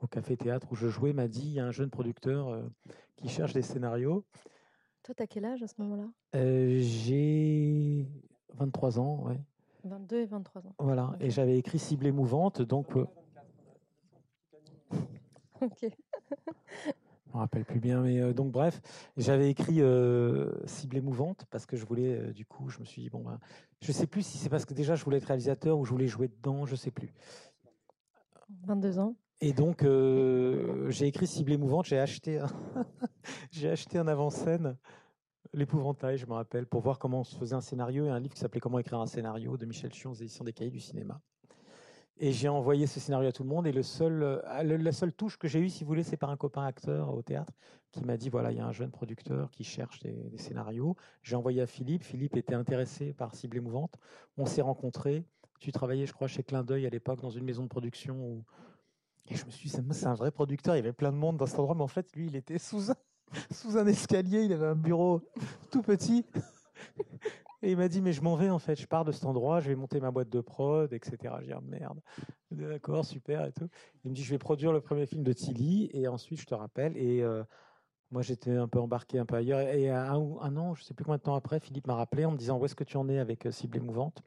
au 0.00 0.06
café-théâtre 0.06 0.66
où 0.70 0.74
je 0.74 0.88
jouais, 0.88 1.12
m'a 1.12 1.28
dit 1.28 1.42
il 1.42 1.52
y 1.52 1.60
a 1.60 1.66
un 1.66 1.70
jeune 1.70 1.90
producteur 1.90 2.48
euh, 2.48 2.62
qui 3.16 3.28
cherche 3.28 3.52
des 3.52 3.62
scénarios. 3.62 4.24
Toi, 5.02 5.14
tu 5.14 5.22
as 5.22 5.26
quel 5.26 5.44
âge 5.44 5.62
à 5.62 5.66
ce 5.66 5.74
moment-là? 5.78 6.08
Euh, 6.36 6.78
J'ai 6.80 8.06
23 8.54 8.98
ans, 8.98 9.24
ouais. 9.26 9.40
22 9.84 10.16
et 10.16 10.26
23 10.26 10.66
ans. 10.66 10.74
Voilà, 10.78 11.16
et 11.20 11.30
j'avais 11.30 11.58
écrit 11.58 11.78
Cible 11.78 12.06
émouvante, 12.06 12.60
donc. 12.60 12.96
Euh, 12.96 13.06
ok. 15.62 15.86
Je 17.26 17.36
me 17.36 17.38
rappelle 17.38 17.64
plus 17.64 17.78
bien, 17.78 18.00
mais 18.02 18.18
euh, 18.18 18.32
donc 18.32 18.50
bref, 18.50 18.82
j'avais 19.16 19.50
écrit 19.50 19.80
Cible 20.66 20.96
émouvante 20.96 21.46
parce 21.48 21.64
que 21.64 21.76
je 21.76 21.86
voulais, 21.86 22.32
du 22.32 22.44
coup, 22.44 22.68
je 22.70 22.80
me 22.80 22.84
suis 22.84 23.02
dit, 23.02 23.08
bon, 23.08 23.22
ben, 23.22 23.38
je 23.80 23.92
sais 23.92 24.08
plus 24.08 24.26
si 24.26 24.36
c'est 24.36 24.48
parce 24.48 24.64
que 24.64 24.74
déjà 24.74 24.96
je 24.96 25.04
voulais 25.04 25.18
être 25.18 25.26
réalisateur 25.26 25.78
ou 25.78 25.84
je 25.84 25.92
voulais 25.92 26.08
jouer 26.08 26.26
dedans, 26.26 26.66
je 26.66 26.74
sais 26.74 26.90
plus. 26.90 27.14
22 28.64 28.98
ans 28.98 29.14
Et 29.42 29.52
donc, 29.52 29.82
euh, 29.82 30.90
j'ai 30.90 31.06
écrit 31.06 31.26
Cible 31.26 31.52
émouvante. 31.52 31.86
J'ai 31.86 31.98
acheté, 31.98 32.38
un 32.38 32.48
un 34.00 34.08
avant-scène, 34.08 34.76
L'épouvantail, 35.52 36.16
je 36.16 36.26
me 36.26 36.34
rappelle, 36.34 36.66
pour 36.66 36.80
voir 36.80 37.00
comment 37.00 37.20
on 37.20 37.24
se 37.24 37.34
faisait 37.34 37.56
un 37.56 37.60
scénario 37.60 38.06
et 38.06 38.10
un 38.10 38.20
livre 38.20 38.34
qui 38.34 38.40
s'appelait 38.40 38.60
Comment 38.60 38.78
écrire 38.78 39.00
un 39.00 39.06
scénario 39.06 39.56
de 39.56 39.66
Michel 39.66 39.92
Chion 39.92 40.12
aux 40.12 40.14
éditions 40.14 40.44
des 40.44 40.52
Cahiers 40.52 40.70
du 40.70 40.78
cinéma. 40.78 41.20
Et 42.18 42.30
j'ai 42.30 42.48
envoyé 42.48 42.86
ce 42.86 43.00
scénario 43.00 43.30
à 43.30 43.32
tout 43.32 43.42
le 43.42 43.48
monde. 43.48 43.66
Et 43.66 43.72
le 43.72 43.82
seul, 43.82 44.22
euh, 44.22 44.62
la 44.62 44.92
seule 44.92 45.12
touche 45.12 45.38
que 45.38 45.48
j'ai 45.48 45.58
eue, 45.58 45.68
si 45.68 45.82
vous 45.82 45.88
voulez, 45.88 46.04
c'est 46.04 46.18
par 46.18 46.30
un 46.30 46.36
copain 46.36 46.64
acteur 46.64 47.12
au 47.12 47.22
théâtre 47.22 47.52
qui 47.90 48.04
m'a 48.04 48.16
dit 48.16 48.28
voilà, 48.28 48.52
il 48.52 48.58
y 48.58 48.60
a 48.60 48.66
un 48.66 48.72
jeune 48.72 48.92
producteur 48.92 49.50
qui 49.50 49.64
cherche 49.64 49.98
des, 50.00 50.36
scénarios. 50.36 50.94
J'ai 51.22 51.34
envoyé 51.34 51.62
à 51.62 51.66
Philippe. 51.66 52.04
Philippe 52.04 52.36
était 52.36 52.54
intéressé 52.54 53.12
par 53.14 53.34
Cible 53.34 53.56
émouvante. 53.56 53.96
On 54.36 54.46
s'est 54.46 54.62
rencontrés. 54.62 55.24
Tu 55.58 55.72
travaillais, 55.72 56.06
je 56.06 56.12
crois, 56.12 56.28
chez 56.28 56.44
Clin 56.44 56.62
d'œil 56.62 56.86
à 56.86 56.90
l'époque 56.90 57.22
dans 57.22 57.30
une 57.30 57.44
maison 57.44 57.64
de 57.64 57.68
production. 57.68 58.16
Où... 58.20 58.44
Et 59.28 59.36
je 59.36 59.44
me 59.44 59.50
suis 59.50 59.68
dit, 59.68 59.76
c'est 59.92 60.06
un 60.06 60.14
vrai 60.14 60.30
producteur. 60.30 60.74
Il 60.74 60.78
y 60.78 60.80
avait 60.80 60.92
plein 60.92 61.12
de 61.12 61.16
monde 61.16 61.36
dans 61.36 61.46
cet 61.46 61.58
endroit, 61.58 61.74
mais 61.74 61.82
en 61.82 61.88
fait, 61.88 62.10
lui, 62.14 62.26
il 62.26 62.36
était 62.36 62.58
sous 62.58 62.90
un, 62.90 63.86
escalier. 63.86 64.44
Il 64.44 64.52
avait 64.52 64.66
un 64.66 64.74
bureau 64.74 65.22
tout 65.70 65.82
petit. 65.82 66.26
Et 67.62 67.72
il 67.72 67.76
m'a 67.76 67.88
dit, 67.88 68.00
mais 68.00 68.12
je 68.12 68.22
m'en 68.22 68.36
vais 68.36 68.48
en 68.48 68.58
fait, 68.58 68.74
je 68.80 68.86
pars 68.86 69.04
de 69.04 69.12
cet 69.12 69.26
endroit, 69.26 69.60
je 69.60 69.68
vais 69.68 69.76
monter 69.76 70.00
ma 70.00 70.10
boîte 70.10 70.30
de 70.30 70.40
prod, 70.40 70.90
etc. 70.94 71.34
J'ai 71.40 71.48
dit, 71.48 71.52
ah, 71.52 71.60
merde, 71.60 72.00
d'accord, 72.50 73.04
super 73.04 73.44
et 73.44 73.52
tout. 73.52 73.68
Il 74.02 74.10
me 74.10 74.16
dit, 74.16 74.22
je 74.22 74.30
vais 74.30 74.38
produire 74.38 74.72
le 74.72 74.80
premier 74.80 75.04
film 75.04 75.22
de 75.22 75.32
Tilly 75.34 75.90
et 75.92 76.08
ensuite 76.08 76.40
je 76.40 76.46
te 76.46 76.54
rappelle. 76.54 76.96
Et 76.96 77.22
euh, 77.22 77.44
moi 78.10 78.22
j'étais 78.22 78.56
un 78.56 78.66
peu 78.66 78.80
embarqué 78.80 79.18
un 79.18 79.26
peu 79.26 79.36
ailleurs. 79.36 79.60
Et 79.60 79.90
un, 79.90 80.14
un 80.14 80.56
an, 80.56 80.74
je 80.74 80.84
sais 80.84 80.94
plus 80.94 81.04
combien 81.04 81.18
de 81.18 81.22
temps 81.22 81.34
après, 81.34 81.60
Philippe 81.60 81.86
m'a 81.86 81.96
rappelé 81.96 82.24
en 82.24 82.30
me 82.30 82.38
disant, 82.38 82.58
où 82.58 82.64
est-ce 82.64 82.74
que 82.74 82.84
tu 82.84 82.96
en 82.96 83.10
es 83.10 83.18
avec 83.18 83.44
euh, 83.44 83.50
Cible 83.50 83.76
émouvante? 83.76 84.22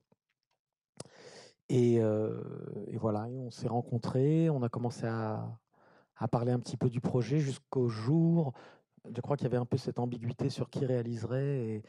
Et, 1.70 2.00
euh, 2.00 2.42
et, 2.88 2.98
voilà, 2.98 3.26
on 3.26 3.50
s'est 3.50 3.68
rencontrés, 3.68 4.50
on 4.50 4.64
a 4.64 4.70
commencé 4.70 5.06
à, 5.06 5.58
à 6.18 6.28
parler 6.28 6.52
un 6.52 6.60
petit 6.60 6.78
peu 6.78 6.90
du 6.90 7.02
projet 7.02 7.40
jusqu'au 7.40 7.88
jour. 7.88 8.54
Je 9.14 9.22
crois 9.22 9.38
qu'il 9.38 9.46
y 9.46 9.48
avait 9.48 9.58
un 9.58 9.66
peu 9.66 9.78
cette 9.78 10.00
ambiguïté 10.00 10.50
sur 10.50 10.70
qui 10.70 10.86
réaliserait. 10.86 11.60
Et, 11.60 11.84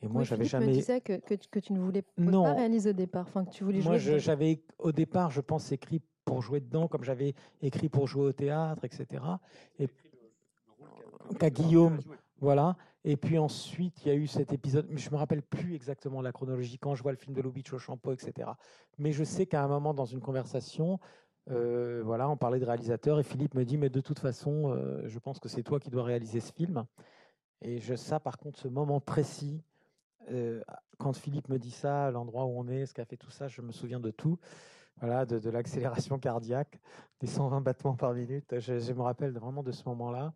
et 0.00 0.08
moi, 0.08 0.22
j'avais 0.22 0.44
jamais. 0.44 0.66
Me 0.66 0.72
disais 0.72 1.00
que, 1.00 1.18
que, 1.18 1.34
que, 1.34 1.58
tu 1.58 1.72
ne 1.72 1.80
voulais 1.80 2.02
pas 2.02 2.54
réaliser 2.54 2.90
au 2.90 2.94
départ, 2.94 3.26
enfin 3.26 3.44
que 3.44 3.50
tu 3.50 3.64
voulais 3.64 3.82
moi, 3.82 3.98
jouer. 3.98 4.12
Moi, 4.12 4.18
j'avais 4.18 4.62
au 4.78 4.92
départ, 4.92 5.30
je 5.30 5.40
pense, 5.40 5.72
écrit 5.72 6.00
pour 6.24 6.40
jouer 6.40 6.60
dedans, 6.60 6.88
comme 6.88 7.04
j'avais 7.04 7.34
écrit 7.60 7.88
pour 7.88 8.06
jouer 8.06 8.26
au 8.26 8.32
théâtre, 8.32 8.84
etc. 8.84 9.22
Et 9.78 9.88
qu'à 11.38 11.50
Guillaume, 11.50 12.00
voilà. 12.40 12.76
Et 13.04 13.16
puis 13.16 13.38
ensuite, 13.38 14.04
il 14.04 14.08
y 14.08 14.10
a 14.10 14.14
eu 14.14 14.26
cet 14.26 14.52
épisode, 14.52 14.86
mais 14.88 14.98
je 14.98 15.10
me 15.10 15.16
rappelle 15.16 15.42
plus 15.42 15.74
exactement 15.74 16.22
la 16.22 16.30
chronologie 16.30 16.78
quand 16.78 16.94
je 16.94 17.02
vois 17.02 17.12
le 17.12 17.18
film 17.18 17.34
de 17.34 17.42
Lubitsch 17.42 17.72
au 17.72 17.78
Champeau, 17.78 18.12
etc. 18.12 18.50
Mais 18.98 19.12
je 19.12 19.24
sais 19.24 19.46
qu'à 19.46 19.62
un 19.62 19.68
moment 19.68 19.92
dans 19.92 20.04
une 20.04 20.20
conversation, 20.20 21.00
euh, 21.50 22.02
voilà, 22.04 22.28
on 22.28 22.36
parlait 22.36 22.60
de 22.60 22.64
réalisateur 22.64 23.18
et 23.18 23.24
Philippe 23.24 23.54
me 23.54 23.64
dit, 23.64 23.76
mais 23.76 23.90
de 23.90 24.00
toute 24.00 24.20
façon, 24.20 24.70
euh, 24.70 25.02
je 25.06 25.18
pense 25.18 25.40
que 25.40 25.48
c'est 25.48 25.64
toi 25.64 25.80
qui 25.80 25.90
dois 25.90 26.04
réaliser 26.04 26.40
ce 26.40 26.52
film. 26.52 26.84
Et 27.60 27.78
je, 27.78 27.94
ça, 27.94 28.20
par 28.20 28.38
contre, 28.38 28.58
ce 28.58 28.68
moment 28.68 29.00
précis, 29.00 29.62
euh, 30.30 30.62
quand 30.98 31.12
Philippe 31.16 31.48
me 31.48 31.58
dit 31.58 31.70
ça, 31.70 32.10
l'endroit 32.12 32.44
où 32.44 32.58
on 32.58 32.68
est, 32.68 32.86
ce 32.86 32.94
qu'a 32.94 33.04
fait 33.04 33.16
tout 33.16 33.30
ça, 33.30 33.48
je 33.48 33.62
me 33.62 33.72
souviens 33.72 34.00
de 34.00 34.10
tout. 34.10 34.38
Voilà, 35.00 35.26
de, 35.26 35.50
l'accélération 35.50 36.18
cardiaque, 36.18 36.78
des 37.20 37.26
120 37.26 37.60
battements 37.62 37.96
par 37.96 38.12
minute. 38.12 38.60
Je, 38.60 38.92
me 38.92 39.00
rappelle 39.00 39.32
vraiment 39.32 39.62
de 39.62 39.72
ce 39.72 39.82
moment-là 39.88 40.32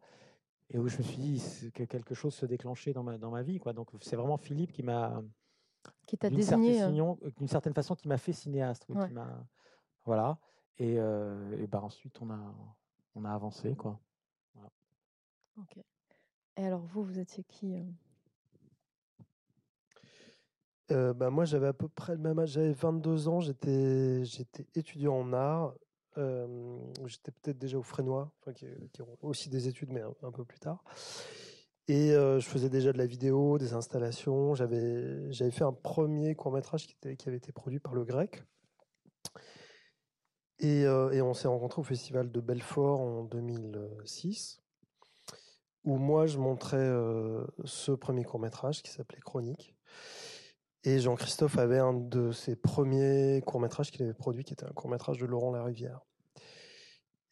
et 0.71 0.79
où 0.79 0.89
je 0.89 0.99
me 0.99 1.03
suis 1.03 1.19
dit 1.19 1.71
que 1.73 1.85
quelque 1.85 2.15
chose 2.15 2.35
se 2.35 2.47
déclenchait 2.47 2.93
dans 2.93 3.03
ma, 3.03 3.19
dans 3.19 3.31
ma 3.31 3.43
vie. 3.43 3.59
Quoi. 3.59 3.73
Donc 3.73 3.91
c'est 4.01 4.17
vraiment 4.17 4.37
Philippe 4.37 4.73
qui 4.73 4.83
m'a 4.83 5.23
qui 6.07 6.19
t'a 6.19 6.31
désigné 6.31 6.83
euh. 6.83 7.15
d'une 7.37 7.49
certaine 7.49 7.75
façon 7.75 7.95
qui 7.95 8.09
m'a 8.09 8.19
fait 8.19 8.33
cinéaste. 8.33 8.87
voilà. 10.05 10.39
Et, 10.79 10.99
euh, 10.99 11.63
et 11.63 11.67
bah, 11.67 11.81
ensuite 11.83 12.21
on 12.21 12.31
a 12.31 12.55
on 13.15 13.25
a 13.25 13.33
avancé 13.33 13.75
quoi. 13.75 14.01
Ok. 15.59 15.79
Et 16.59 16.67
alors 16.67 16.81
vous, 16.81 17.03
vous 17.03 17.19
étiez 17.19 17.45
qui 17.45 17.75
euh, 20.93 21.13
bah, 21.13 21.31
moi, 21.31 21.45
j'avais 21.45 21.67
à 21.67 21.73
peu 21.73 21.89
près 21.89 22.15
le 22.15 22.21
même 22.21 22.39
âge. 22.39 22.51
J'avais 22.51 22.73
22 22.73 23.29
ans. 23.29 23.41
J'étais, 23.41 24.25
j'étais 24.25 24.67
étudiant 24.75 25.15
en 25.15 25.33
art. 25.33 25.75
Euh, 26.19 26.79
j'étais 27.07 27.33
peut-être 27.33 27.59
déjà 27.59 27.79
au 27.79 27.83
Frénois, 27.83 28.33
qui, 28.55 28.67
qui, 28.93 29.03
ont 29.03 29.17
aussi 29.23 29.49
des 29.49 29.69
études, 29.69 29.93
mais 29.93 30.03
un, 30.23 30.33
peu 30.33 30.45
plus 30.45 30.59
tard. 30.59 30.83
Et 31.89 32.13
euh, 32.13 32.41
je 32.41 32.49
faisais 32.49 32.69
déjà 32.69 32.93
de 32.93 32.99
la 32.99 33.07
vidéo, 33.07 33.59
des 33.59 33.75
installations. 33.75 34.55
J'avais, 34.55 35.31
fait 35.51 35.65
un 35.65 35.73
premier 35.73 36.35
court 36.35 36.53
métrage 36.53 36.87
qui, 36.87 37.29
avait 37.29 37.37
été 37.37 37.53
produit 37.53 37.81
par 37.81 37.95
le 37.95 38.05
Grec. 38.05 38.43
Et, 40.59 40.83
et 40.83 41.21
on 41.21 41.35
s'est 41.35 41.49
rencontrés 41.49 41.81
au 41.81 41.85
festival 41.85 42.33
de 42.33 42.41
Belfort 42.41 43.01
en 43.01 43.25
2006, 43.25 44.63
où 45.85 45.97
moi 45.99 46.27
je 46.27 46.39
montrais 46.39 46.91
ce 47.65 47.93
premier 47.93 48.25
court 48.25 48.41
métrage 48.41 48.83
qui 48.83 48.91
s'appelait 48.91 49.21
Chronique. 49.21 49.77
Et 50.87 51.00
Jean-Christophe 51.00 51.59
avait 51.59 51.81
un 51.81 51.93
de 51.93 52.31
ses 52.31 52.55
premiers 52.55 53.43
courts-métrages 53.45 53.90
qu'il 53.90 54.05
avait 54.05 54.14
produit, 54.14 54.45
qui 54.45 54.52
était 54.52 54.64
un 54.64 54.73
court-métrage 54.73 55.19
de 55.19 55.26
Laurent 55.26 55.50
Larivière. 55.50 55.99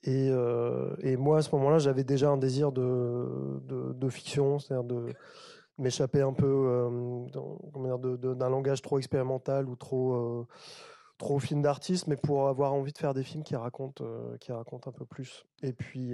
Et, 0.02 0.28
euh, 0.28 0.96
et 0.98 1.16
moi, 1.16 1.38
à 1.38 1.42
ce 1.42 1.54
moment-là, 1.54 1.78
j'avais 1.78 2.02
déjà 2.02 2.30
un 2.30 2.36
désir 2.36 2.72
de, 2.72 4.08
fiction, 4.10 4.58
c'est-à-dire 4.58 4.82
de 4.82 5.06
m'échapper 5.78 6.20
un 6.20 6.32
peu 6.32 6.46
euh, 6.46 8.34
d'un 8.34 8.48
langage 8.48 8.82
trop 8.82 8.98
expérimental 8.98 9.68
ou 9.68 9.76
trop, 9.76 10.14
euh, 10.14 10.46
trop 11.18 11.38
film 11.38 11.62
d'artiste, 11.62 12.08
mais 12.08 12.16
pour 12.16 12.48
avoir 12.48 12.74
envie 12.74 12.92
de 12.92 12.98
faire 12.98 13.14
des 13.14 13.22
films 13.22 13.44
qui 13.44 13.54
racontent, 13.54 14.04
racontent 14.48 14.90
un 14.90 14.92
peu 14.92 15.04
plus. 15.04 15.46
Et 15.62 15.72
puis, 15.72 16.12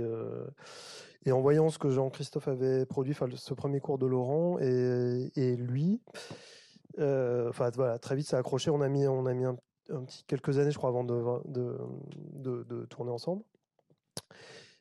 en 1.26 1.40
voyant 1.40 1.70
ce 1.70 1.78
que 1.78 1.88
Jean-Christophe 1.88 2.48
avait 2.48 2.84
produit, 2.84 3.14
ce 3.14 3.54
premier 3.54 3.80
cours 3.80 3.96
de 3.96 4.04
Laurent 4.04 4.58
et, 4.58 5.56
lui, 5.56 6.02
euh, 6.12 6.59
enfin 7.00 7.70
voilà, 7.74 7.98
très 7.98 8.16
vite 8.16 8.26
ça 8.26 8.36
a 8.36 8.40
accroché. 8.40 8.70
On 8.70 8.80
a 8.80 8.88
mis, 8.88 9.06
on 9.06 9.26
a 9.26 9.34
mis 9.34 9.44
quelques 10.26 10.58
années, 10.58 10.70
je 10.70 10.78
crois, 10.78 10.90
avant 10.90 11.04
de, 11.04 11.76
de, 12.34 12.84
tourner 12.86 13.10
ensemble. 13.10 13.42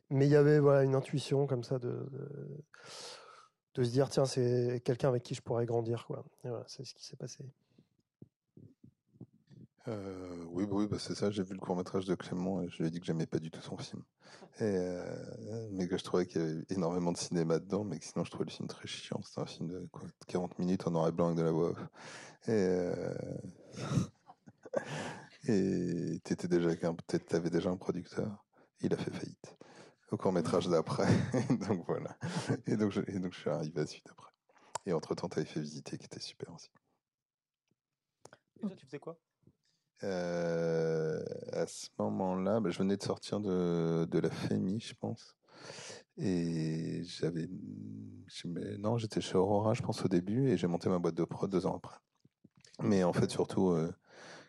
Mais 0.10 0.26
il 0.26 0.32
y 0.32 0.36
avait 0.36 0.60
voilà 0.60 0.84
une 0.84 0.96
intuition 0.96 1.46
comme 1.46 1.64
ça 1.64 1.78
de, 1.78 2.10
de, 3.76 3.84
se 3.84 3.92
dire 3.92 4.10
tiens 4.10 4.26
c'est 4.26 4.82
quelqu'un 4.84 5.08
avec 5.08 5.24
qui 5.24 5.36
je 5.36 5.42
pourrais 5.42 5.66
grandir 5.66 6.06
quoi. 6.06 6.26
c'est 6.68 6.84
ce 6.84 6.94
qui 6.94 7.06
s'est 7.06 7.16
passé. 7.16 7.46
Euh, 9.88 10.44
oui, 10.52 10.66
oui 10.70 10.88
bah 10.88 10.98
c'est 11.00 11.16
ça. 11.16 11.32
J'ai 11.32 11.44
vu 11.44 11.54
le 11.54 11.60
court 11.60 11.76
métrage 11.76 12.06
de 12.06 12.16
Clément 12.16 12.62
et 12.62 12.70
je 12.70 12.78
lui 12.78 12.88
ai 12.88 12.92
dit 12.92 13.00
que 13.00 13.06
j'aimais 13.06 13.26
pas 13.26 13.40
du 13.40 13.50
tout 13.50 13.62
son 13.62 13.78
film. 13.78 14.04
Et, 14.60 14.64
euh, 14.64 15.68
mais 15.72 15.88
que 15.88 15.98
je 15.98 16.04
trouvais 16.04 16.26
qu'il 16.26 16.42
y 16.42 16.44
avait 16.44 16.66
énormément 16.70 17.12
de 17.12 17.18
cinéma 17.18 17.60
dedans, 17.60 17.84
mais 17.84 17.98
que 18.00 18.06
sinon 18.06 18.26
je 18.26 18.32
trouvais 18.32 18.46
le 18.46 18.52
film 18.52 18.68
très 18.68 18.88
chiant. 18.88 19.22
C'était 19.24 19.42
un 19.42 19.46
film 19.46 19.68
de 19.70 19.88
40 20.28 20.60
minutes 20.60 20.86
en 20.88 20.92
noir 20.92 21.08
et 21.08 21.12
blanc 21.12 21.28
avec 21.28 21.38
de 21.38 21.44
la 21.44 21.52
voix 21.52 21.70
off. 21.70 21.80
Et, 22.48 22.52
euh... 22.52 23.14
et 25.48 26.20
t'étais 26.24 26.48
déjà 26.48 26.70
t'avais 27.28 27.50
déjà 27.50 27.70
un 27.70 27.78
producteur. 27.78 28.46
Il 28.82 28.94
a 28.94 28.98
fait 28.98 29.12
faillite 29.12 29.58
au 30.12 30.18
court 30.18 30.34
métrage 30.34 30.68
d'après. 30.68 31.08
donc 31.68 31.86
voilà. 31.88 32.18
Et 32.66 32.78
donc, 32.78 32.92
je, 32.92 33.02
et 33.08 33.20
donc 33.20 33.34
je 33.34 33.40
suis 33.40 33.50
arrivé 33.50 33.78
à 33.78 33.82
la 33.82 33.88
suite 33.88 34.08
après. 34.10 34.32
Et 34.86 34.94
entre 34.94 35.16
temps, 35.16 35.30
t'avais 35.30 35.46
fait 35.46 35.62
visiter 35.62 35.98
qui 35.98 36.06
était 36.06 36.20
super 36.20 36.54
aussi. 36.54 36.70
Et 38.62 38.66
toi, 38.66 38.76
tu 38.76 38.86
faisais 38.86 39.00
quoi? 39.00 39.18
Euh, 40.04 41.24
à 41.52 41.66
ce 41.68 41.88
moment-là, 42.00 42.60
bah, 42.60 42.70
je 42.70 42.80
venais 42.80 42.98
de 42.98 43.04
sortir 43.04 43.40
de, 43.40 44.06
de 44.06 44.20
la 44.20 44.30
FEMI, 44.30 44.80
je 44.80 44.94
pense. 44.96 45.36
Et 46.18 47.02
j'avais. 47.04 47.48
Non, 48.80 48.98
j'étais 48.98 49.22
chez 49.22 49.38
Aurora, 49.38 49.74
je 49.74 49.82
pense, 49.82 50.04
au 50.04 50.08
début, 50.08 50.50
et 50.50 50.58
j'ai 50.58 50.68
monté 50.68 50.90
ma 50.90 51.00
boîte 51.00 51.16
de 51.16 51.24
prod 51.24 51.50
deux 51.50 51.66
ans 51.66 51.76
après. 51.76 51.98
Mais 52.82 53.04
en 53.04 53.14
fait, 53.14 53.30
surtout, 53.30 53.70
euh, 53.70 53.92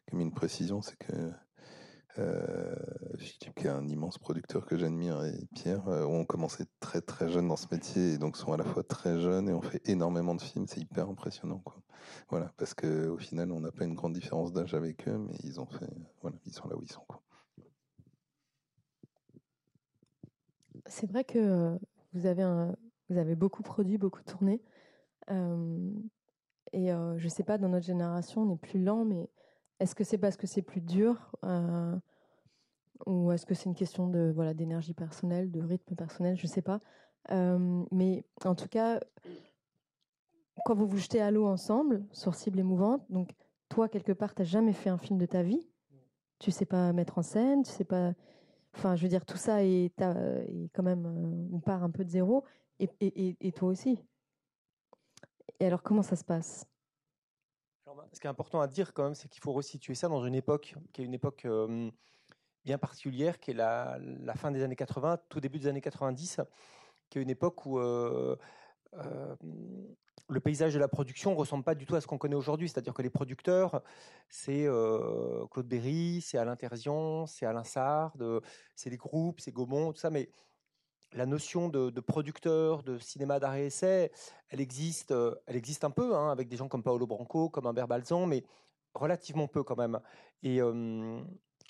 comme 0.09 0.21
une 0.21 0.33
précision, 0.33 0.83
c'est 0.83 0.97
que 0.97 1.33
euh, 2.19 2.75
Philippe, 3.19 3.55
qui 3.55 3.67
est 3.67 3.71
un 3.71 3.87
immense 3.89 4.19
producteur 4.19 4.67
que 4.67 4.77
j'admire, 4.77 5.25
et 5.25 5.47
Pierre, 5.55 5.89
euh, 5.89 6.05
ont 6.05 6.25
commencé 6.25 6.65
très 6.81 7.01
très 7.01 7.29
jeunes 7.29 7.49
dans 7.49 7.57
ce 7.57 7.67
métier, 7.71 8.15
et 8.15 8.19
donc 8.19 8.37
sont 8.37 8.53
à 8.53 8.57
la 8.57 8.65
fois 8.65 8.83
très 8.83 9.21
jeunes 9.21 9.49
et 9.49 9.53
ont 9.53 9.63
fait 9.63 9.81
énormément 9.89 10.35
de 10.35 10.41
films. 10.43 10.67
C'est 10.67 10.81
hyper 10.81 11.09
impressionnant, 11.09 11.61
quoi. 11.61 11.77
Voilà, 12.29 12.53
parce 12.57 12.75
que 12.75 13.09
au 13.09 13.19
final, 13.19 13.53
on 13.53 13.61
n'a 13.61 13.71
pas 13.71 13.85
une 13.85 13.95
grande 13.95 14.15
différence 14.15 14.53
d'âge 14.53 14.75
avec 14.75 15.09
eux, 15.09 15.19
mais 15.19 15.35
ils 15.45 15.61
ont 15.61 15.67
fait, 15.67 15.91
voilà, 16.23 16.37
ils 16.47 16.53
sont 16.53 16.69
là 16.69 16.77
où 16.77 16.83
ils 16.83 16.91
sont. 16.91 17.03
C'est 20.87 21.09
vrai 21.09 21.25
que 21.25 21.39
euh, 21.39 21.79
vous 22.13 22.27
avez 22.27 22.43
un, 22.43 22.75
vous 23.09 23.19
avez 23.19 23.37
beaucoup 23.37 23.63
produit, 23.63 23.99
beaucoup 23.99 24.23
tourné, 24.23 24.63
euh, 25.31 25.91
et 26.73 26.93
euh, 26.93 27.19
je 27.19 27.29
sais 27.29 27.43
pas, 27.45 27.59
dans 27.59 27.69
notre 27.69 27.87
génération, 27.87 28.43
on 28.43 28.55
est 28.55 28.57
plus 28.57 28.83
lent, 28.83 29.05
mais 29.05 29.29
est-ce 29.81 29.95
que 29.95 30.05
c'est 30.05 30.19
parce 30.19 30.37
que 30.37 30.47
c'est 30.47 30.63
plus 30.63 30.81
dur, 30.81 31.35
ou 33.07 33.33
est-ce 33.33 33.47
que 33.47 33.55
c'est 33.55 33.65
une 33.65 33.75
question 33.75 34.07
de 34.09 34.31
voilà 34.35 34.55
d'énergie 34.55 34.95
personnelle, 34.95 35.51
de 35.51 35.61
rythme 35.61 35.95
personnel, 35.97 36.37
je 36.37 36.47
sais 36.47 36.63
pas. 36.63 36.81
mais 37.31 38.25
en 38.45 38.55
tout 38.55 38.69
cas, 38.69 39.01
quand 40.65 40.75
vous 40.75 40.87
vous 40.87 40.99
jetez 40.99 41.21
à 41.21 41.31
l'eau 41.31 41.47
ensemble 41.47 42.05
sur 42.13 42.35
cible 42.35 42.59
émouvante, 42.59 43.05
donc 43.11 43.31
toi 43.69 43.89
quelque 43.89 44.13
part 44.13 44.35
t'as 44.35 44.45
jamais 44.45 44.73
fait 44.73 44.91
un 44.91 44.99
film 44.99 45.19
de 45.19 45.27
ta 45.27 45.43
vie, 45.43 45.67
tu 46.39 46.51
sais 46.51 46.67
pas 46.67 46.93
mettre 46.93 47.19
en 47.19 47.23
scène, 47.23 47.63
tu 47.63 47.71
sais 47.71 47.85
pas, 47.85 48.13
Enfin, 48.75 48.97
je 48.97 49.03
veux 49.03 49.09
dire, 49.09 49.25
tout 49.27 49.37
ça 49.37 49.65
est, 49.65 49.93
quand 49.99 50.83
même, 50.83 51.49
on 51.53 51.61
part 51.61 51.83
un 51.83 51.91
peu 51.91 52.05
de 52.05 52.11
zéro, 52.11 52.45
et, 52.79 53.53
toi 53.53 53.69
aussi. 53.69 53.99
Et 55.59 55.67
alors, 55.67 55.83
comment 55.83 56.03
ça 56.03 56.17
se 56.17 56.25
passe? 56.25 56.67
Ce 58.13 58.21
qui 58.21 58.27
est 58.27 58.31
important 58.31 58.61
à 58.61 58.67
dire 58.67 58.93
quand 58.93 59.05
même, 59.05 59.15
c'est 59.15 59.29
qu'il 59.29 59.43
faut 59.43 59.53
resituer 59.53 59.95
ça 59.95 60.09
dans 60.09 60.25
une 60.25 60.35
époque 60.35 60.75
qui 60.93 61.03
est 61.03 61.05
une 61.05 61.15
époque 61.15 61.47
bien 62.65 62.79
particulière, 62.79 63.41
qui 63.41 63.53
est 63.53 63.55
la, 63.55 63.99
fin 64.37 64.51
des 64.51 64.63
années 64.63 64.77
80, 64.77 65.19
tout 65.29 65.41
début 65.41 65.59
des 65.59 65.67
années 65.67 65.81
90, 65.81 66.41
qui 67.09 67.19
est 67.19 67.23
une 67.23 67.31
époque 67.31 67.67
où 67.67 67.79
le 67.79 68.39
paysage 70.41 70.75
de 70.75 70.79
la 70.79 70.89
production 70.89 71.33
ne 71.33 71.37
ressemble 71.37 71.65
pas 71.65 71.75
du 71.75 71.87
tout 71.87 71.97
à 71.97 72.01
ce 72.01 72.07
qu'on 72.07 72.19
connaît 72.19 72.37
aujourd'hui. 72.37 72.69
C'est-à-dire 72.69 72.95
que 72.95 73.03
les 73.03 73.11
producteurs, 73.11 73.83
c'est 74.29 74.67
Claude 75.51 75.67
Berry, 75.67 76.21
c'est 76.21 76.39
Alain 76.39 76.57
Terzian, 76.57 77.27
c'est 77.27 77.47
Alain 77.47 77.65
Sard, 77.65 78.17
c'est 78.75 78.91
les 78.91 78.97
groupes, 78.97 79.41
c'est 79.41 79.53
Gaumont, 79.53 79.93
tout 79.93 80.01
ça. 80.01 80.11
Mais 80.11 80.31
la 81.13 81.27
notion 81.27 81.69
de, 81.69 82.01
producteur, 82.01 82.83
de 82.83 82.99
cinéma 82.99 83.41
d'arrêt 83.41 83.67
essai, 83.67 84.13
elle 84.49 84.61
existe, 84.61 85.13
elle 85.47 85.57
existe 85.57 85.85
un 85.85 85.91
peu, 85.91 86.15
hein, 86.15 86.31
avec 86.31 86.49
des 86.49 86.57
gens 86.57 86.69
comme 86.69 86.83
Paolo 86.83 87.07
Branco, 87.07 87.49
comme 87.49 87.67
Humbert 87.67 87.89
Balzan, 87.89 88.27
mais 88.27 88.45
relativement 88.95 89.49
peu 89.49 89.63
quand 89.63 89.77
même. 89.77 90.01
Et 90.43 90.61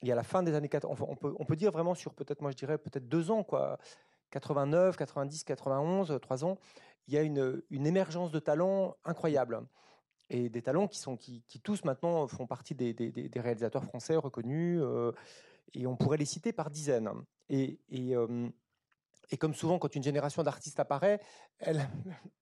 y 0.03 0.13
a 0.13 0.15
la 0.15 0.23
fin 0.23 0.43
des 0.43 0.55
années 0.55 0.69
80, 0.69 1.07
on 1.09 1.17
peut, 1.17 1.35
on 1.39 1.45
peut 1.45 1.57
dire 1.57 1.73
vraiment 1.73 1.95
sur 1.95 2.15
peut-être, 2.15 2.41
moi 2.41 2.51
je 2.51 2.57
dirais 2.57 2.79
peut-être 2.79 3.09
deux 3.09 3.31
ans, 3.31 3.43
quoi, 3.43 3.79
89, 4.31 4.97
90, 4.97 5.45
91, 5.45 6.19
trois 6.21 6.45
ans, 6.45 6.59
il 7.07 7.15
y 7.15 7.19
a 7.19 7.23
une, 7.23 7.63
émergence 7.71 8.31
de 8.31 8.39
talents 8.39 8.97
incroyable. 9.05 9.63
Et 10.33 10.49
des 10.49 10.63
talents 10.63 10.87
qui, 10.87 10.99
sont, 10.99 11.17
qui, 11.17 11.43
tous 11.63 11.85
maintenant 11.85 12.27
font 12.29 12.47
partie 12.47 12.75
des, 12.75 13.31
réalisateurs 13.37 13.85
français 13.85 14.17
reconnus, 14.17 14.81
euh, 14.81 15.13
et 15.75 15.87
on 15.87 15.97
pourrait 15.97 16.19
les 16.19 16.25
citer 16.25 16.53
par 16.53 16.71
dizaines. 16.71 17.11
Et, 17.49 17.81
euh, 17.93 18.49
et, 19.31 19.37
comme 19.37 19.55
souvent, 19.55 19.79
quand 19.79 19.95
une 19.95 20.03
génération 20.03 20.43
d'artistes 20.43 20.81
apparaît, 20.81 21.21
elle, 21.59 21.87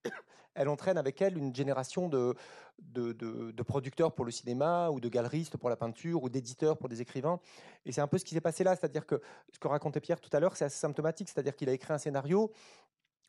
entraîne 0.69 0.99
avec 0.99 1.21
elle 1.23 1.37
une 1.37 1.55
génération 1.55 2.09
de, 2.09 2.35
de, 2.79 3.13
de, 3.13 3.63
producteurs 3.63 4.15
pour 4.15 4.25
le 4.25 4.31
cinéma, 4.31 4.91
ou 4.91 5.01
de 5.01 5.09
galeristes 5.09 5.57
pour 5.57 5.71
la 5.71 5.77
peinture, 5.77 6.23
ou 6.23 6.29
d'éditeurs 6.29 6.79
pour 6.79 6.89
des 6.89 7.01
écrivains. 7.01 7.41
Et 7.85 7.93
c'est 7.93 8.01
un 8.01 8.09
peu 8.09 8.19
ce 8.19 8.25
qui 8.25 8.35
s'est 8.35 8.41
passé 8.41 8.65
là, 8.65 8.75
c'est-à-dire 8.75 9.07
que 9.07 9.21
ce 9.53 9.59
que 9.59 9.69
racontait 9.69 10.01
Pierre 10.01 10.21
tout 10.21 10.31
à 10.33 10.41
l'heure, 10.41 10.57
c'est 10.57 10.65
assez 10.65 10.79
symptomatique, 10.79 11.29
c'est-à-dire 11.29 11.55
qu'il 11.55 11.69
a 11.69 11.73
écrit 11.73 11.93
un 11.93 11.99
scénario, 11.99 12.53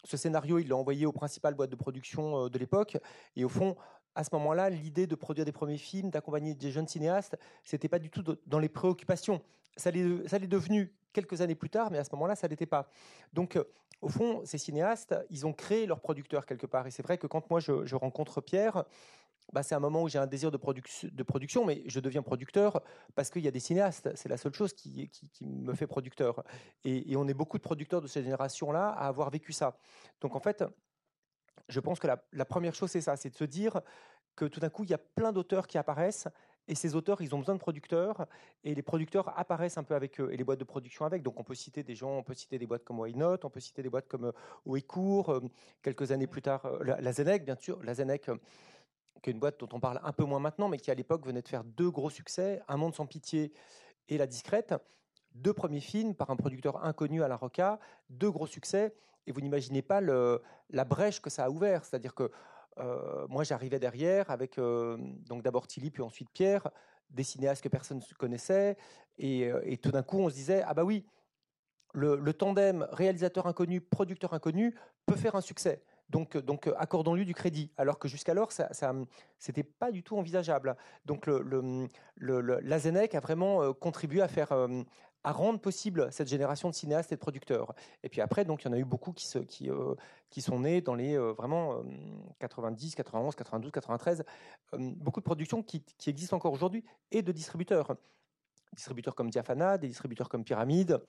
ce 0.04 0.18
scénario, 0.18 0.60
il 0.60 0.68
l'a 0.68 0.76
envoyé 0.76 1.06
aux 1.06 1.12
principales 1.12 1.56
boîtes 1.56 1.70
de 1.70 1.76
production 1.76 2.46
euh, 2.46 2.50
de 2.50 2.58
l'époque. 2.58 2.98
Et 3.36 3.44
au 3.44 3.50
fond, 3.50 3.76
à 4.16 4.24
ce 4.24 4.30
moment-là, 4.34 4.70
l'idée 4.70 5.08
de 5.08 5.16
produire 5.16 5.46
des 5.46 5.52
premiers 5.52 5.78
films, 5.78 6.10
d'accompagner 6.10 6.56
des 6.56 6.72
jeunes 6.72 6.88
cinéastes, 6.88 7.38
c'était 7.64 7.90
pas 7.90 8.00
du 8.00 8.10
tout 8.10 8.24
dans 8.46 8.60
les 8.60 8.70
préoccupations. 8.70 9.42
Ça 9.76 9.92
l'est 9.92 10.48
devenu 10.48 10.94
quelques 11.14 11.42
années 11.42 11.56
plus 11.56 11.70
tard, 11.70 11.92
mais 11.92 11.98
à 11.98 12.04
ce 12.04 12.12
moment-là, 12.14 12.36
ça 12.36 12.48
l'était 12.48 12.66
pas. 12.66 12.90
Donc, 13.34 13.56
euh, 13.56 13.64
au 14.02 14.10
fond, 14.10 14.42
ces 14.46 14.58
cinéastes, 14.58 15.16
ils 15.30 15.46
ont 15.46 15.54
créé 15.54 15.86
leur 15.86 16.00
producteur 16.00 16.46
quelque 16.46 16.68
part. 16.68 16.88
Et 16.88 16.92
c'est 16.92 17.04
vrai 17.04 17.18
que 17.18 17.28
quand 17.28 17.50
moi 17.50 17.60
je 17.60 17.96
rencontre 17.96 18.42
Pierre, 18.42 18.86
bah, 19.52 19.64
c'est 19.64 19.76
un 19.76 19.80
moment 19.80 20.04
où 20.04 20.10
j'ai 20.10 20.20
un 20.20 20.28
désir 20.28 20.52
de, 20.52 20.58
production, 21.24 21.66
mais 21.66 21.82
je 21.88 22.00
deviens 22.00 22.22
producteur 22.22 22.82
parce 23.16 23.30
qu'il 23.30 23.44
y 23.44 23.48
a 23.48 23.52
des 23.52 23.60
cinéastes. 23.60 24.10
C'est 24.16 24.30
la 24.30 24.38
seule 24.38 24.54
chose 24.54 24.74
qui, 24.74 25.10
qui, 25.10 25.46
me 25.46 25.74
fait 25.74 25.88
producteur. 25.88 26.44
Et, 26.84 27.16
on 27.16 27.28
est 27.28 27.34
beaucoup 27.34 27.58
de 27.58 27.64
producteurs 27.64 28.02
de 28.02 28.08
cette 28.08 28.24
génération-là 28.24 28.90
à 28.90 29.08
avoir 29.08 29.30
vécu 29.30 29.52
ça. 29.52 29.78
Donc 30.22 30.36
en 30.36 30.40
fait, 30.40 30.64
je 31.68 31.80
pense 31.80 32.00
que 32.00 32.08
la, 32.08 32.46
première 32.46 32.76
chose, 32.76 32.92
c'est 32.92 33.02
ça, 33.02 33.16
c'est 33.16 33.30
de 33.30 33.36
se 33.36 33.44
dire 33.44 33.82
que 34.36 34.46
tout 34.46 34.60
d'un 34.60 34.70
coup, 34.70 34.84
il 34.84 34.92
y 34.92 34.94
a 34.94 35.00
plein 35.00 35.32
d'auteurs 35.32 35.68
qui 35.68 35.78
apparaissent. 35.78 36.28
Et 36.70 36.76
ces 36.76 36.96
auteurs, 36.96 37.20
ils 37.22 37.34
ont 37.34 37.40
besoin 37.40 37.56
de 37.56 37.60
producteurs, 37.60 38.28
et 38.64 38.76
les 38.76 38.84
producteurs 38.84 39.38
apparaissent 39.38 39.80
un 39.80 39.84
peu 39.84 39.96
avec 39.96 40.22
eux, 40.22 40.30
et 40.32 40.38
les 40.38 40.44
boîtes 40.44 40.60
de 40.60 40.64
production 40.64 41.04
avec. 41.04 41.24
Donc, 41.24 41.40
on 41.40 41.44
peut 41.44 41.56
citer 41.56 41.82
des 41.82 41.96
gens, 41.96 42.12
on 42.12 42.22
peut 42.22 42.36
citer 42.36 42.60
des 42.60 42.68
boîtes 42.68 42.84
comme 42.84 43.00
Why 43.00 43.16
Not, 43.16 43.40
on 43.44 43.50
peut 43.50 43.60
citer 43.60 43.82
des 43.82 43.90
boîtes 43.90 44.08
comme 44.08 44.32
Ouécourt, 44.68 45.32
euh, 45.32 45.42
quelques 45.82 46.12
années 46.12 46.28
plus 46.28 46.44
tard, 46.44 46.66
euh, 46.68 46.84
la, 46.84 47.02
la 47.02 47.12
Zenec, 47.12 47.44
bien 47.44 47.56
sûr. 47.56 47.82
La 47.82 47.96
Zenec, 47.96 48.30
qui 49.24 49.32
est 49.32 49.34
une 49.34 49.40
boîte 49.40 49.60
dont 49.60 49.70
on 49.74 49.80
parle 49.80 50.00
un 50.04 50.14
peu 50.14 50.26
moins 50.26 50.40
maintenant, 50.40 50.70
mais 50.70 50.78
qui 50.78 50.92
à 50.92 50.94
l'époque 50.94 51.26
venait 51.26 51.42
de 51.42 51.48
faire 51.48 51.64
deux 51.64 51.90
gros 51.90 52.12
succès, 52.12 52.62
Un 52.68 52.78
monde 52.78 52.94
sans 52.94 53.08
pitié 53.08 53.52
et 54.08 54.20
La 54.20 54.28
discrète, 54.28 54.76
deux 55.34 55.54
premiers 55.54 55.82
films 55.82 56.14
par 56.14 56.30
un 56.30 56.36
producteur 56.36 56.84
inconnu 56.86 57.24
à 57.24 57.28
la 57.28 57.36
Roca, 57.36 57.80
deux 58.12 58.30
gros 58.30 58.48
succès, 58.48 58.94
et 59.26 59.32
vous 59.32 59.42
n'imaginez 59.42 59.82
pas 59.82 60.02
le, 60.02 60.42
la 60.70 60.86
brèche 60.86 61.20
que 61.20 61.32
ça 61.32 61.46
a 61.46 61.50
ouvert, 61.50 61.84
c'est-à-dire 61.84 62.14
que 62.14 62.24
euh, 62.24 62.30
moi 63.28 63.44
j'arrivais 63.44 63.80
derrière 63.80 64.30
avec 64.30 64.58
euh, 64.58 64.98
donc 65.28 65.44
d'abord 65.44 65.68
Tilly 65.68 65.92
puis 65.92 66.04
ensuite 66.04 66.30
Pierre, 66.32 66.70
des 67.10 67.24
cinéastes 67.24 67.64
que 67.64 67.70
personne 67.70 67.98
ne 67.98 68.16
connaissait, 68.18 68.78
et, 69.18 69.52
euh, 69.52 69.76
tout 69.82 69.92
d'un 69.92 70.04
coup 70.04 70.20
on 70.20 70.30
se 70.30 70.36
disait 70.36 70.64
ah 70.66 70.74
bah 70.74 70.84
oui, 70.84 71.06
le, 71.94 72.32
tandem 72.34 72.88
réalisateur 72.92 73.48
inconnu 73.48 73.82
producteur 73.82 74.34
inconnu 74.34 74.76
peut 75.06 75.16
faire 75.16 75.36
un 75.36 75.42
succès. 75.42 75.84
Donc, 76.10 76.36
euh, 76.36 76.42
euh, 76.68 76.74
accordons-lui 76.78 77.26
du 77.26 77.34
crédit, 77.34 77.72
alors 77.78 78.00
que 78.00 78.08
jusqu'alors, 78.08 78.52
ça, 78.52 78.74
ça 78.74 78.94
c'était 79.38 79.64
pas 79.64 79.92
du 79.92 80.02
tout 80.04 80.18
envisageable. 80.18 80.76
Donc, 81.06 81.28
le, 81.28 81.42
le, 81.42 82.42
le 82.42 83.16
a 83.16 83.20
vraiment 83.20 83.62
euh, 83.62 83.74
contribué 83.74 84.22
à 84.22 84.28
faire, 84.28 84.50
à 85.24 85.32
rendre 85.32 85.60
possible 85.60 86.08
cette 86.12 86.28
génération 86.28 86.70
de 86.70 86.76
cinéastes 86.76 87.12
et 87.12 87.16
de 87.16 87.20
producteurs. 87.20 87.74
Et 88.04 88.10
puis 88.10 88.22
après, 88.22 88.46
donc, 88.46 88.64
il 88.64 88.68
y 88.68 88.70
en 88.70 88.74
a 88.74 88.78
eu 88.78 88.86
beaucoup 88.86 89.12
qui, 89.12 89.28
qui 90.30 90.42
sont 90.42 90.60
nés 90.60 90.82
dans 90.82 90.96
les 90.96 91.18
vraiment 91.18 91.82
90, 92.40 92.96
91, 92.96 93.36
92, 93.36 93.72
93. 93.72 94.24
beaucoup 94.78 95.20
de 95.20 95.26
productions 95.26 95.62
qui, 95.62 95.84
existent 96.08 96.38
encore 96.38 96.54
aujourd'hui 96.54 96.84
et 97.12 97.22
de 97.22 97.32
distributeurs. 97.32 97.96
Distributeurs 98.74 99.16
comme 99.16 99.30
Diafana, 99.30 99.78
des 99.78 99.88
distributeurs 99.88 100.30
comme 100.30 100.44
Pyramide, 100.44 101.02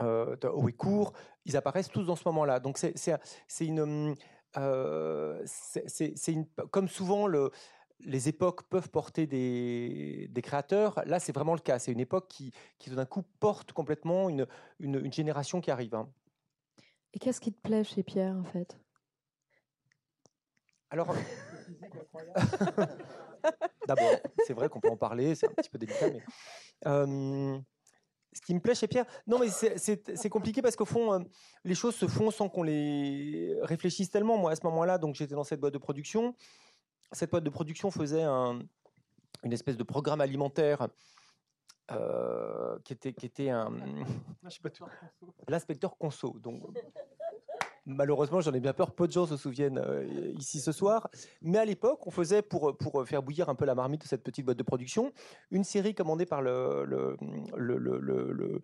euh, 0.00 0.36
Ouécourt, 0.54 1.12
ils 1.44 1.56
apparaissent 1.56 1.88
tous 1.88 2.04
dans 2.04 2.16
ce 2.16 2.26
moment-là. 2.26 2.60
Donc 2.60 2.78
c'est 2.78 3.26
une, 3.60 4.14
euh, 4.56 5.42
c'est 5.44 6.32
une, 6.32 6.46
comme 6.70 6.88
souvent 6.88 7.26
le, 7.26 7.50
les 8.00 8.28
époques 8.28 8.64
peuvent 8.64 8.90
porter 8.90 9.26
des, 9.26 10.28
des 10.30 10.42
créateurs. 10.42 11.02
Là, 11.06 11.20
c'est 11.20 11.32
vraiment 11.32 11.54
le 11.54 11.60
cas. 11.60 11.78
C'est 11.78 11.92
une 11.92 12.00
époque 12.00 12.28
qui, 12.28 12.52
qui 12.78 12.90
d'un 12.90 13.06
coup 13.06 13.22
porte 13.40 13.72
complètement 13.72 14.28
une, 14.28 14.46
une, 14.80 15.12
génération 15.12 15.60
qui 15.60 15.70
arrive. 15.70 15.94
Hein. 15.94 16.08
Et 17.12 17.18
qu'est-ce 17.18 17.40
qui 17.40 17.52
te 17.52 17.60
plaît 17.60 17.84
chez 17.84 18.02
Pierre, 18.02 18.36
en 18.36 18.44
fait? 18.44 18.78
Alors, 20.90 21.14
d'abord, 23.88 24.10
c'est 24.46 24.54
vrai 24.54 24.68
qu'on 24.68 24.80
peut 24.80 24.90
en 24.90 24.96
parler. 24.96 25.34
C'est 25.34 25.48
un 25.48 25.54
petit 25.54 25.70
peu 25.70 25.78
délicat, 25.78 26.10
mais. 26.10 26.22
Euh, 26.86 27.58
ce 28.34 28.40
qui 28.40 28.52
me 28.52 28.60
plaît 28.60 28.74
chez 28.74 28.88
Pierre, 28.88 29.06
non 29.28 29.38
mais 29.38 29.46
c'est 29.48 30.28
compliqué 30.28 30.60
parce 30.60 30.74
qu'au 30.74 30.84
fond, 30.84 31.12
euh, 31.12 31.20
les 31.62 31.76
choses 31.76 31.94
se 31.94 32.08
font 32.08 32.32
sans 32.32 32.48
qu'on 32.48 32.64
les 32.64 33.56
réfléchisse 33.62 34.10
tellement. 34.10 34.36
Moi, 34.36 34.50
à 34.50 34.56
ce 34.56 34.64
moment-là, 34.64 34.98
donc 34.98 35.14
j'étais 35.14 35.36
dans 35.36 35.44
cette 35.44 35.60
boîte 35.60 35.72
de 35.72 35.78
production. 35.78 36.34
Cette 37.14 37.30
boîte 37.30 37.44
de 37.44 37.50
production 37.50 37.90
faisait 37.90 38.22
un, 38.22 38.58
une 39.42 39.52
espèce 39.52 39.76
de 39.76 39.82
programme 39.82 40.20
alimentaire 40.20 40.88
euh, 41.90 42.78
qui 42.84 42.92
était 42.92 43.12
qui 43.12 43.26
était 43.26 43.50
un 43.50 43.70
l'inspecteur 45.48 45.96
conso. 45.96 46.36
Donc 46.40 46.62
Malheureusement, 47.86 48.40
j'en 48.40 48.54
ai 48.54 48.60
bien 48.60 48.72
peur, 48.72 48.92
peu 48.92 49.06
de 49.06 49.12
gens 49.12 49.26
se 49.26 49.36
souviennent 49.36 49.76
euh, 49.76 50.32
ici 50.38 50.58
ce 50.58 50.72
soir. 50.72 51.10
Mais 51.42 51.58
à 51.58 51.66
l'époque, 51.66 52.06
on 52.06 52.10
faisait, 52.10 52.40
pour, 52.40 52.74
pour 52.78 53.06
faire 53.06 53.22
bouillir 53.22 53.50
un 53.50 53.54
peu 53.54 53.66
la 53.66 53.74
marmite 53.74 54.00
de 54.00 54.06
cette 54.06 54.22
petite 54.22 54.46
boîte 54.46 54.56
de 54.56 54.62
production, 54.62 55.12
une 55.50 55.64
série 55.64 55.94
commandée 55.94 56.24
par 56.24 56.40
le, 56.40 56.86
le, 56.86 57.18
le, 57.54 57.78
le 57.78 58.62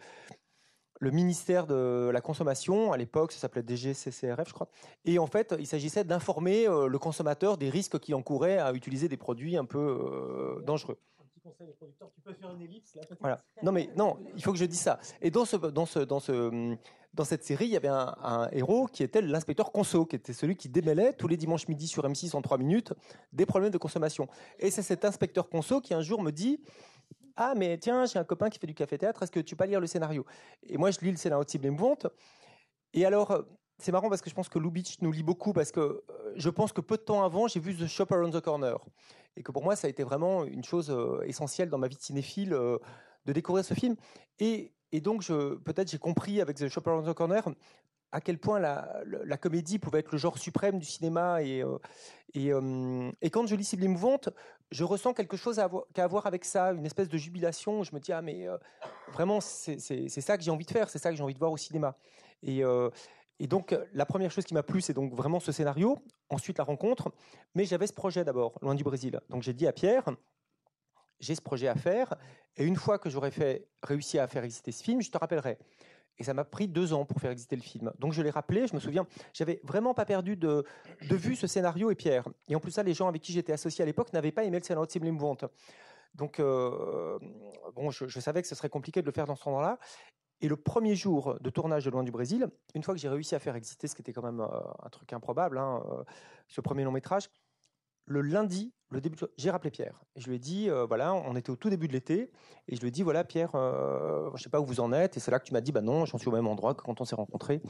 ministère 1.00 1.66
de 1.66 2.10
la 2.12 2.20
consommation, 2.20 2.92
à 2.92 2.96
l'époque, 2.96 3.32
ça 3.32 3.38
s'appelait 3.38 3.62
DGCCRF, 3.66 4.48
je 4.48 4.52
crois. 4.52 4.68
Et 5.04 5.18
en 5.18 5.26
fait, 5.26 5.54
il 5.58 5.66
s'agissait 5.66 6.04
d'informer 6.04 6.68
euh, 6.68 6.86
le 6.86 6.98
consommateur 6.98 7.56
des 7.56 7.70
risques 7.70 7.98
qu'il 7.98 8.14
encourait 8.14 8.58
à 8.58 8.72
utiliser 8.72 9.08
des 9.08 9.16
produits 9.16 9.56
un 9.56 9.64
peu 9.64 9.78
euh, 9.78 10.62
dangereux. 10.62 10.98
Un 11.18 11.24
petit 11.24 11.40
conseil 11.40 11.68
aux 11.68 11.72
producteurs, 11.72 12.10
tu 12.14 12.20
peux 12.20 12.34
faire 12.34 12.52
une 12.52 12.62
ellipse 12.62 12.94
là 12.94 13.02
Voilà. 13.20 13.42
Non 13.62 13.72
mais 13.72 13.88
non, 13.96 14.18
il 14.36 14.42
faut 14.42 14.52
que 14.52 14.58
je 14.58 14.66
dise 14.66 14.80
ça. 14.80 15.00
Et 15.22 15.30
dans 15.30 15.44
ce 15.44 15.56
dans 15.56 15.86
ce 15.86 16.00
dans 16.00 16.20
ce 16.20 16.76
dans 17.14 17.24
cette 17.24 17.44
série, 17.44 17.66
il 17.66 17.72
y 17.72 17.76
avait 17.76 17.88
un, 17.88 18.48
héros 18.52 18.86
qui 18.86 19.02
était 19.02 19.20
l'inspecteur 19.20 19.72
Conso, 19.72 20.06
qui 20.06 20.16
était 20.16 20.32
celui 20.32 20.56
qui 20.56 20.68
démêlait 20.68 21.12
tous 21.12 21.26
les 21.26 21.36
dimanches 21.36 21.66
midi 21.66 21.88
sur 21.88 22.04
M6 22.04 22.36
en 22.36 22.42
trois 22.42 22.58
minutes 22.58 22.92
des 23.32 23.46
problèmes 23.46 23.72
de 23.72 23.78
consommation. 23.78 24.28
Et 24.60 24.70
c'est 24.70 24.82
cet 24.82 25.04
inspecteur 25.04 25.48
Conso 25.48 25.80
qui 25.80 25.92
un 25.92 26.02
jour 26.02 26.22
me 26.22 26.30
dit 26.30 26.60
Ah, 27.36 27.54
mais 27.56 27.78
tiens, 27.78 28.04
j'ai 28.06 28.18
un 28.18 28.24
copain 28.24 28.50
qui 28.50 28.58
fait 28.58 28.66
du 28.66 28.74
café-théâtre, 28.74 29.22
est-ce 29.22 29.30
que 29.30 29.40
tu 29.40 29.56
peux 29.56 29.64
lire 29.64 29.80
le 29.80 29.86
scénario? 29.86 30.26
Et 30.66 30.76
moi, 30.76 30.90
je 30.90 30.98
lis 31.00 31.10
le 31.10 31.16
scénario 31.16 31.44
de 31.44 31.48
Cible 31.50 31.66
émouvante. 31.66 32.06
Et 32.92 33.06
alors, 33.06 33.44
c'est 33.78 33.92
marrant 33.92 34.08
parce 34.08 34.20
que 34.20 34.28
je 34.28 34.34
pense 34.34 34.48
que 34.48 34.58
Lubitsch 34.58 35.00
nous 35.00 35.12
lit 35.12 35.22
beaucoup 35.22 35.52
parce 35.52 35.72
que 35.72 35.80
euh, 35.80 36.02
je 36.36 36.50
pense 36.50 36.72
que 36.72 36.80
peu 36.80 36.96
de 36.96 37.02
temps 37.02 37.22
avant, 37.22 37.48
j'ai 37.48 37.60
vu 37.60 37.74
The 37.74 37.86
Shop 37.86 38.06
Around 38.10 38.34
the 38.34 38.40
Corner. 38.40 38.76
Et 39.36 39.42
que 39.42 39.52
pour 39.52 39.62
moi, 39.62 39.76
ça 39.76 39.86
a 39.86 39.90
été 39.90 40.02
vraiment 40.02 40.44
une 40.44 40.64
chose 40.64 40.90
euh, 40.90 41.22
essentielle 41.24 41.70
dans 41.70 41.78
ma 41.78 41.88
vie 41.88 41.96
de 41.96 42.02
cinéphile 42.02 42.52
euh, 42.52 42.78
de 43.24 43.32
découvrir 43.32 43.64
ce 43.64 43.74
film. 43.74 43.96
Et 44.38 44.72
et 44.92 45.00
donc, 45.00 45.24
peut-être 45.24 45.88
j'ai 45.88 45.98
compris 45.98 46.40
avec 46.40 46.56
The 46.56 46.66
Shop 46.66 46.82
Around 46.84 47.08
the 47.08 47.14
Corner 47.14 47.44
à 48.12 48.20
quel 48.20 48.38
point 48.38 48.58
la, 48.58 49.02
la, 49.04 49.36
comédie 49.36 49.78
pouvait 49.78 50.00
être 50.00 50.12
le 50.12 50.18
genre 50.18 50.38
suprême 50.38 50.78
du 50.78 50.84
cinéma. 50.84 51.42
Et, 51.42 51.62
euh, 51.62 51.78
et, 52.34 52.52
euh, 52.52 53.10
et, 53.20 53.30
quand 53.30 53.46
je 53.46 53.54
lis 53.54 53.64
Cible 53.64 53.84
émouvante, 53.84 54.30
je 54.70 54.84
ressens 54.84 55.14
quelque 55.14 55.36
chose 55.36 55.58
à 55.58 55.68
avoir, 55.96 56.26
avec 56.26 56.44
ça, 56.44 56.72
une 56.72 56.86
espèce 56.86 57.08
de 57.08 57.18
jubilation. 57.18 57.82
Je 57.82 57.94
me 57.94 58.00
dis, 58.00 58.12
ah, 58.12 58.22
mais 58.22 58.46
euh, 58.46 58.56
vraiment, 59.12 59.40
c'est, 59.40 59.78
ça 60.08 60.36
que 60.36 60.44
j'ai 60.44 60.50
envie 60.50 60.64
de 60.64 60.70
faire, 60.70 60.88
c'est 60.88 60.98
ça 60.98 61.10
que 61.10 61.16
j'ai 61.16 61.22
envie 61.22 61.34
de 61.34 61.38
voir 61.38 61.52
au 61.52 61.56
cinéma. 61.56 61.96
Et, 62.42 62.62
et 63.38 63.46
donc, 63.46 63.76
la 63.92 64.06
première 64.06 64.30
chose 64.30 64.44
qui 64.44 64.54
m'a 64.54 64.62
plu, 64.62 64.80
c'est 64.80 64.94
donc 64.94 65.12
vraiment 65.12 65.40
ce 65.40 65.52
scénario, 65.52 65.98
ensuite 66.28 66.58
la 66.58 66.64
rencontre. 66.64 67.12
Mais 67.54 67.64
j'avais 67.64 67.86
ce 67.86 67.92
projet 67.92 68.24
d'abord, 68.24 68.58
loin 68.62 68.74
du 68.74 68.84
Brésil. 68.84 69.20
Donc, 69.28 69.42
j'ai 69.42 69.52
dit 69.52 69.66
à 69.66 69.72
Pierre, 69.72 70.04
j'ai 71.20 71.34
ce 71.34 71.42
projet 71.42 71.68
à 71.68 71.74
faire, 71.74 72.14
et 72.56 72.64
une 72.64 72.76
fois 72.76 72.98
que 72.98 73.10
j'aurai 73.10 73.30
réussi 73.82 74.18
à 74.18 74.26
faire 74.26 74.44
exister 74.44 74.72
ce 74.72 74.82
film, 74.82 75.02
je 75.02 75.10
te 75.10 75.18
rappellerai. 75.18 75.58
Et 76.20 76.24
ça 76.24 76.34
m'a 76.34 76.44
pris 76.44 76.68
deux 76.68 76.92
ans 76.92 77.04
pour 77.04 77.18
faire 77.18 77.30
exister 77.30 77.56
le 77.56 77.62
film. 77.62 77.90
Donc 77.98 78.12
je 78.12 78.20
l'ai 78.20 78.30
rappelé, 78.30 78.66
je 78.66 78.74
me 78.74 78.78
souviens, 78.78 79.06
j'avais 79.32 79.58
vraiment 79.64 79.94
pas 79.94 80.04
perdu 80.04 80.36
de, 80.36 80.64
de, 81.08 81.16
vue 81.16 81.34
ce 81.34 81.46
scénario 81.46 81.90
et 81.90 81.94
Pierre. 81.94 82.28
Et 82.46 82.54
en 82.54 82.60
plus 82.60 82.70
ça, 82.70 82.82
les 82.82 82.94
gens 82.94 83.08
avec 83.08 83.22
qui 83.22 83.32
j'étais 83.32 83.54
associé 83.54 83.82
à 83.82 83.86
l'époque 83.86 84.12
n'avaient 84.12 84.30
pas 84.30 84.44
aimé 84.44 84.58
le 84.58 84.62
scénario 84.62 84.86
de 84.86 84.90
Cible 84.92 85.10
Mouvante. 85.10 85.46
Donc 86.14 86.38
euh, 86.40 87.18
bon, 87.74 87.90
je, 87.90 88.20
savais 88.20 88.42
que 88.42 88.48
ce 88.48 88.54
serait 88.54 88.68
compliqué 88.68 89.00
de 89.00 89.06
le 89.06 89.12
faire 89.12 89.26
dans 89.26 89.34
ce 89.34 89.48
endroit-là. 89.48 89.78
Et 90.42 90.48
le 90.48 90.56
premier 90.56 90.94
jour 90.94 91.36
de 91.40 91.50
tournage 91.50 91.84
de 91.84 91.90
Loin 91.90 92.02
du 92.02 92.10
Brésil, 92.10 92.48
une 92.74 92.82
fois 92.82 92.94
que 92.94 93.00
j'ai 93.00 93.08
réussi 93.08 93.34
à 93.34 93.38
faire 93.38 93.56
exister, 93.56 93.88
ce 93.88 93.94
qui 93.94 94.02
était 94.02 94.12
quand 94.12 94.22
même 94.22 94.40
euh, 94.40 94.60
un 94.82 94.88
truc 94.88 95.12
improbable, 95.12 95.58
hein, 95.58 95.82
euh, 95.90 96.02
ce 96.48 96.60
premier 96.60 96.84
long 96.84 96.92
métrage, 96.92 97.28
le 98.06 98.20
lundi, 98.22 98.72
le 98.90 99.00
début, 99.00 99.16
j'ai 99.36 99.50
rappelé 99.50 99.70
Pierre. 99.70 100.02
Et 100.16 100.20
je 100.20 100.28
lui 100.28 100.36
ai 100.36 100.38
dit, 100.40 100.68
euh, 100.68 100.84
voilà, 100.84 101.14
on 101.14 101.36
était 101.36 101.50
au 101.50 101.56
tout 101.56 101.70
début 101.70 101.86
de 101.86 101.92
l'été, 101.92 102.32
et 102.66 102.74
je 102.74 102.80
lui 102.80 102.88
ai 102.88 102.90
dit, 102.90 103.02
voilà, 103.02 103.22
Pierre, 103.22 103.52
euh, 103.54 104.28
je 104.30 104.32
ne 104.34 104.38
sais 104.38 104.50
pas 104.50 104.60
où 104.60 104.64
vous 104.64 104.80
en 104.80 104.92
êtes. 104.92 105.16
Et 105.16 105.20
c'est 105.20 105.30
là 105.30 105.38
que 105.38 105.44
tu 105.44 105.52
m'as 105.52 105.60
dit, 105.60 105.70
bah 105.70 105.80
non, 105.80 106.06
j'en 106.06 106.18
suis 106.18 106.28
au 106.28 106.32
même 106.32 106.48
endroit 106.48 106.74
que 106.74 106.82
quand 106.82 107.00
on 107.00 107.04
s'est 107.04 107.14
rencontrés. 107.14 107.62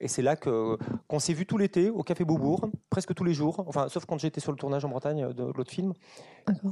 Et 0.00 0.08
c'est 0.08 0.22
là 0.22 0.34
que 0.34 0.76
qu'on 1.06 1.20
s'est 1.20 1.32
vu 1.32 1.46
tout 1.46 1.58
l'été 1.58 1.90
au 1.90 2.02
Café 2.02 2.24
Beaubourg, 2.24 2.68
presque 2.90 3.14
tous 3.14 3.24
les 3.24 3.34
jours, 3.34 3.62
enfin, 3.68 3.88
sauf 3.88 4.04
quand 4.04 4.18
j'étais 4.18 4.40
sur 4.40 4.50
le 4.50 4.58
tournage 4.58 4.84
en 4.84 4.88
Bretagne 4.88 5.32
de 5.32 5.44
l'autre 5.44 5.70
film, 5.70 5.92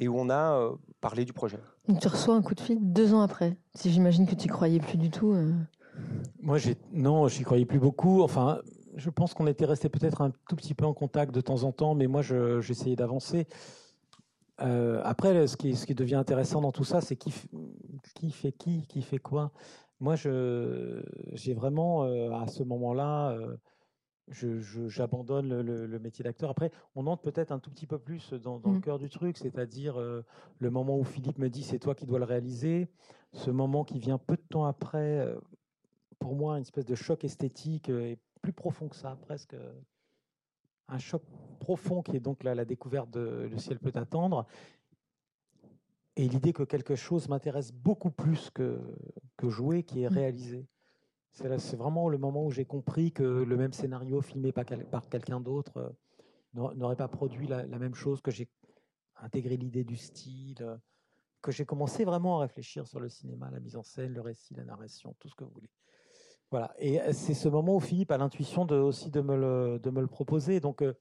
et 0.01 0.09
où 0.09 0.19
on 0.19 0.29
a 0.31 0.59
euh, 0.59 0.73
parlé 1.01 1.25
du 1.25 1.33
projet. 1.33 1.59
Donc 1.87 2.01
tu 2.01 2.09
reçois 2.09 2.35
un 2.35 2.43
coup 2.43 2.55
de 2.55 2.61
fil 2.61 2.79
deux 2.81 3.15
ans 3.15 3.23
après. 3.23 3.57
Si 3.75 3.93
j'imagine 3.93 4.27
que 4.27 4.35
tu 4.35 4.49
croyais 4.49 4.81
plus 4.81 4.99
du 4.99 5.11
tout. 5.11 5.37
Moi, 6.41 6.59
j'ai 6.59 6.77
non, 6.93 7.29
j'y 7.29 7.45
croyais 7.45 7.67
plus 7.67 7.79
beaucoup. 7.79 8.23
Enfin, 8.23 8.61
je 8.97 9.11
pense 9.11 9.35
qu'on 9.35 9.47
était 9.47 9.65
resté 9.65 9.89
peut-être 9.89 10.21
un 10.21 10.33
tout 10.49 10.57
petit 10.57 10.75
peu 10.75 10.85
en 10.85 10.95
contact 10.95 11.35
de 11.35 11.41
temps 11.41 11.65
en 11.65 11.73
temps, 11.73 11.95
mais 11.95 12.07
moi, 12.07 12.23
j'essayais 12.23 12.97
d'avancer. 12.97 13.47
Euh, 14.61 15.01
après, 15.05 15.47
ce 15.47 15.57
qui, 15.57 15.75
ce 15.75 15.87
qui, 15.87 15.95
devient 15.95 16.17
intéressant 16.17 16.61
dans 16.61 16.73
tout 16.73 16.85
ça, 16.85 17.01
c'est 17.01 17.17
qui, 17.17 17.33
qui, 18.15 18.31
fait 18.31 18.53
qui, 18.53 18.87
qui 18.87 19.03
fait 19.03 19.19
quoi. 19.19 19.51
Moi, 20.01 20.15
j'ai 20.17 21.55
vraiment, 21.55 22.05
euh, 22.05 22.31
à 22.33 22.47
ce 22.47 22.63
moment-là, 22.63 23.31
euh, 23.31 23.57
j'abandonne 24.89 25.61
le, 25.61 25.99
métier 25.99 26.23
d'acteur. 26.23 26.51
Après, 26.51 26.71
on 26.95 27.07
entre 27.07 27.23
peut-être 27.23 27.53
un 27.53 27.59
tout 27.59 27.71
petit 27.71 27.87
peu 27.87 27.99
plus 27.99 28.33
dans, 28.33 28.61
le 28.65 28.79
mmh. 28.79 28.81
cœur 28.81 28.99
du 28.99 29.09
truc, 29.09 29.39
c'est-à-dire 29.39 29.99
le 30.59 30.71
moment 30.71 30.99
où 30.99 31.05
Philippe 31.05 31.39
me 31.39 31.49
dit 31.49 31.63
c'est 31.63 31.79
toi 31.79 31.95
qui 31.95 32.07
dois 32.07 32.19
le 32.19 32.25
réaliser, 32.25 32.89
ce 33.33 33.51
moment 33.51 33.85
qui 33.85 33.99
vient 33.99 34.19
peu 34.19 34.37
de 34.37 34.43
temps 34.49 34.65
après, 34.65 35.27
pour 36.19 36.35
moi, 36.35 36.57
une 36.57 36.63
espèce 36.63 36.87
de 36.87 36.95
choc 36.95 37.25
esthétique 37.25 37.89
et 37.89 38.19
plus 38.43 38.53
profond 38.53 38.89
que 38.89 38.97
ça, 38.97 39.17
presque 39.23 39.57
un 40.89 40.99
choc 40.99 41.23
profond 41.61 42.03
qui 42.03 42.17
est 42.17 42.21
donc 42.21 42.45
là, 42.45 42.55
la 42.55 42.65
découverte 42.65 43.11
de 43.11 43.49
Le 43.51 43.59
ciel 43.59 43.79
peut 43.79 43.93
attendre. 43.95 44.47
Et 46.17 46.29
l'idée 46.29 46.53
que 46.53 46.65
quelque 46.65 46.95
chose 46.95 47.29
m'intéresse 47.29 47.73
beaucoup 47.73 48.11
plus 48.11 48.51
que, 48.51 48.79
que 49.39 49.49
jouer, 49.49 49.83
qui 49.83 50.03
est 50.03 50.11
mmh. 50.11 50.15
réalisé. 50.15 50.67
C'est 51.31 51.77
vraiment 51.77 52.11
le 52.11 52.19
moment 52.19 52.45
où 52.45 52.51
j'ai 52.51 52.67
compris 52.67 53.11
que 53.11 53.23
le 53.23 53.57
même 53.57 53.73
scénario 53.73 54.21
filmé 54.21 54.53
par, 54.53 54.67
par 54.91 55.09
quelqu'un 55.09 55.41
d'autre 55.41 55.79
euh, 55.79 56.75
n'aurait 56.75 56.97
pas 56.97 57.09
produit 57.09 57.47
la, 57.47 57.65
la, 57.65 57.79
même 57.79 57.95
chose, 57.95 58.21
que 58.21 58.31
j'ai 58.31 58.51
intégré 59.17 59.57
l'idée 59.57 59.85
du 59.85 59.97
style, 59.97 60.57
euh, 60.61 60.77
que 61.41 61.51
j'ai 61.51 61.65
commencé 61.65 62.05
vraiment 62.05 62.39
à 62.39 62.43
réfléchir 62.43 62.87
sur 62.87 63.01
le 63.01 63.09
cinéma, 63.09 63.51
la 63.51 63.61
mise 63.61 63.77
en 63.77 63.83
scène, 63.83 64.13
le 64.13 64.21
récit, 64.21 64.53
la 64.55 64.65
narration, 64.65 65.17
tout 65.19 65.29
ce 65.29 65.35
que 65.35 65.45
vous 65.45 65.51
voulez. 65.51 65.71
Voilà. 66.53 66.75
Et 66.79 67.01
euh, 67.01 67.15
c'est 67.15 67.33
ce 67.33 67.49
moment 67.49 67.77
où 67.77 67.81
Philippe 67.81 68.11
a 68.11 68.19
l'intuition 68.19 68.67
de, 68.67 68.77
aussi 68.77 69.11
de 69.11 69.23
me, 69.23 69.37
le, 69.37 69.79
de 69.79 69.89
me 69.89 70.03
le 70.03 70.07
proposer. 70.07 70.61
Donc, 70.61 70.83
euh, 70.83 70.93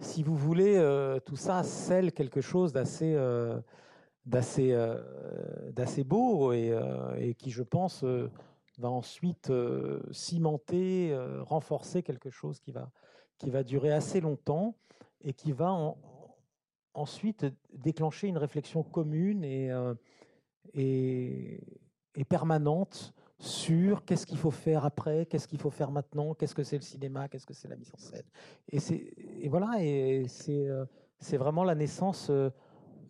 si 0.00 0.22
vous 0.22 0.34
voulez, 0.34 0.78
euh, 0.78 1.20
tout 1.20 1.36
ça 1.36 1.62
scelle 1.62 2.12
quelque 2.12 2.40
chose 2.40 2.72
d'assez 2.72 3.14
d'assez 4.24 4.74
d'assez 5.72 6.04
beau 6.04 6.52
et, 6.52 7.34
qui, 7.38 7.50
je 7.50 7.62
pense, 7.62 8.02
va 8.78 8.88
ensuite 8.88 9.52
cimenter, 10.12 11.14
renforcer 11.42 12.02
quelque 12.02 12.30
chose 12.30 12.58
qui 12.58 12.72
va, 12.72 12.90
qui 13.36 13.50
va 13.50 13.62
durer 13.62 13.92
assez 13.92 14.22
longtemps 14.22 14.76
et 15.22 15.34
qui 15.34 15.52
va 15.52 15.76
ensuite 16.94 17.44
déclencher 17.74 18.28
une 18.28 18.38
réflexion 18.38 18.82
commune 18.82 19.44
et, 19.44 19.70
et, 20.72 21.60
et 22.14 22.24
permanente 22.24 23.12
sur 23.40 24.04
qu'est-ce 24.04 24.26
qu'il 24.26 24.36
faut 24.36 24.50
faire 24.50 24.84
après, 24.84 25.24
qu'est-ce 25.24 25.48
qu'il 25.48 25.58
faut 25.58 25.70
faire 25.70 25.90
maintenant, 25.90 26.34
qu'est-ce 26.34 26.54
que 26.54 26.62
c'est 26.62 26.76
le 26.76 26.82
cinéma, 26.82 27.26
qu'est-ce 27.26 27.46
que 27.46 27.54
c'est 27.54 27.68
la 27.68 27.76
mise 27.76 27.90
en 27.94 27.98
scène. 27.98 28.26
Et, 28.70 28.78
et 29.44 29.48
voilà, 29.48 29.82
et 29.82 30.26
c'est, 30.28 30.68
euh, 30.68 30.84
vraiment 31.38 31.64
la 31.64 31.74
naissance, 31.74 32.28
euh, 32.28 32.50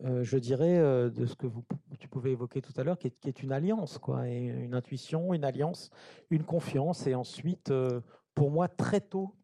euh, 0.05 0.23
je 0.23 0.39
dirais, 0.39 0.79
de 1.11 1.27
ce 1.27 1.35
que 1.35 1.49
vous, 1.49 1.65
tu 1.99 2.07
pouvais 2.07 2.31
évoquer 2.31 2.63
tout 2.63 2.73
à 2.77 2.85
l'heure, 2.85 2.97
qui 2.97 3.09
est, 3.09 3.19
qui 3.19 3.29
est, 3.29 3.43
une 3.43 3.51
alliance, 3.51 3.99
quoi, 3.99 4.29
et 4.29 4.39
une 4.39 4.75
intuition, 4.75 5.35
une 5.35 5.45
alliance, 5.45 5.91
une 6.31 6.45
confiance, 6.45 7.09
et 7.09 7.17
ensuite, 7.17 7.73
pour 8.37 8.53
moi, 8.53 8.69
très 8.69 9.01
tôt, 9.01 9.35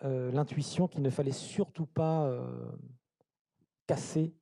l'intuition 0.00 0.88
qu'il 0.88 1.02
ne 1.02 1.10
fallait 1.10 1.32
surtout 1.32 1.86
pas 1.86 2.34
casser 3.86 4.34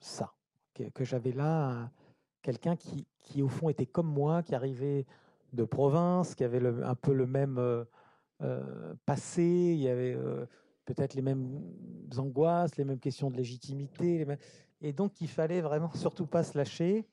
ça, 0.00 0.34
que 0.74 1.04
j'avais 1.04 1.32
là 1.32 1.90
quelqu'un 2.46 2.76
qui, 2.76 3.04
qui, 3.18 3.42
au 3.42 3.48
fond, 3.48 3.68
était 3.68 3.86
comme 3.86 4.06
moi, 4.06 4.44
qui 4.44 4.54
arrivait 4.54 5.04
de 5.52 5.64
province, 5.64 6.36
qui 6.36 6.44
avait 6.44 6.64
un 6.64 6.94
peu 6.94 7.12
le 7.12 7.26
même 7.26 7.58
euh, 7.58 7.84
euh, 8.42 8.94
passé, 9.04 9.42
il 9.42 9.80
y 9.80 9.88
avait 9.88 10.14
euh, 10.14 10.46
peut-être 10.84 11.14
les 11.14 11.22
mêmes 11.22 11.60
angoisses, 12.16 12.76
les 12.76 12.84
mêmes 12.84 13.00
questions 13.00 13.30
de 13.30 13.36
légitimité, 13.36 14.24
et 14.80 14.92
donc 14.92 15.20
il 15.20 15.28
fallait 15.28 15.60
vraiment 15.60 15.90
surtout 15.94 16.26
pas 16.26 16.44
se 16.44 16.56
lâcher 16.56 17.04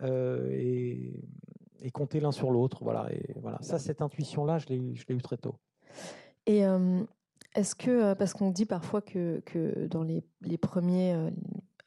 et, 0.00 1.20
compter 1.92 2.20
l'un 2.20 2.30
sur 2.30 2.52
l'autre. 2.52 2.84
Voilà, 2.84 3.12
et 3.12 3.34
voilà. 3.40 3.58
Ça, 3.62 3.80
cette 3.80 4.00
intuition-là, 4.00 4.58
je 4.58 4.66
l'ai 4.68 4.76
eu 4.76 5.22
très 5.22 5.36
tôt. 5.36 5.56
Et 6.46 6.62
est-ce 7.54 7.74
que, 7.74 8.14
parce 8.14 8.34
qu'on 8.34 8.50
dit 8.50 8.66
parfois 8.66 9.02
que, 9.02 9.40
que 9.44 9.86
dans 9.88 10.04
les, 10.04 10.22
les 10.42 10.58
premiers, 10.58 11.12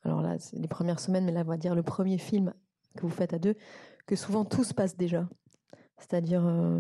alors 0.04 0.22
là, 0.22 0.36
les 0.54 0.68
premières 0.68 1.00
semaines, 1.00 1.24
mais 1.24 1.32
là, 1.32 1.42
on 1.46 1.50
va 1.50 1.58
dire 1.58 1.76
le 1.76 1.84
premier 1.84 2.18
film 2.18 2.54
que 2.96 3.02
vous 3.02 3.10
faites 3.10 3.34
à 3.34 3.40
deux, 3.40 3.56
que 4.06 4.16
souvent 4.16 4.46
tout 4.46 4.64
se 4.64 4.74
passe 4.74 4.98
déjà. 4.98 5.28
C'est-à-dire, 5.98 6.46
euh, 6.46 6.80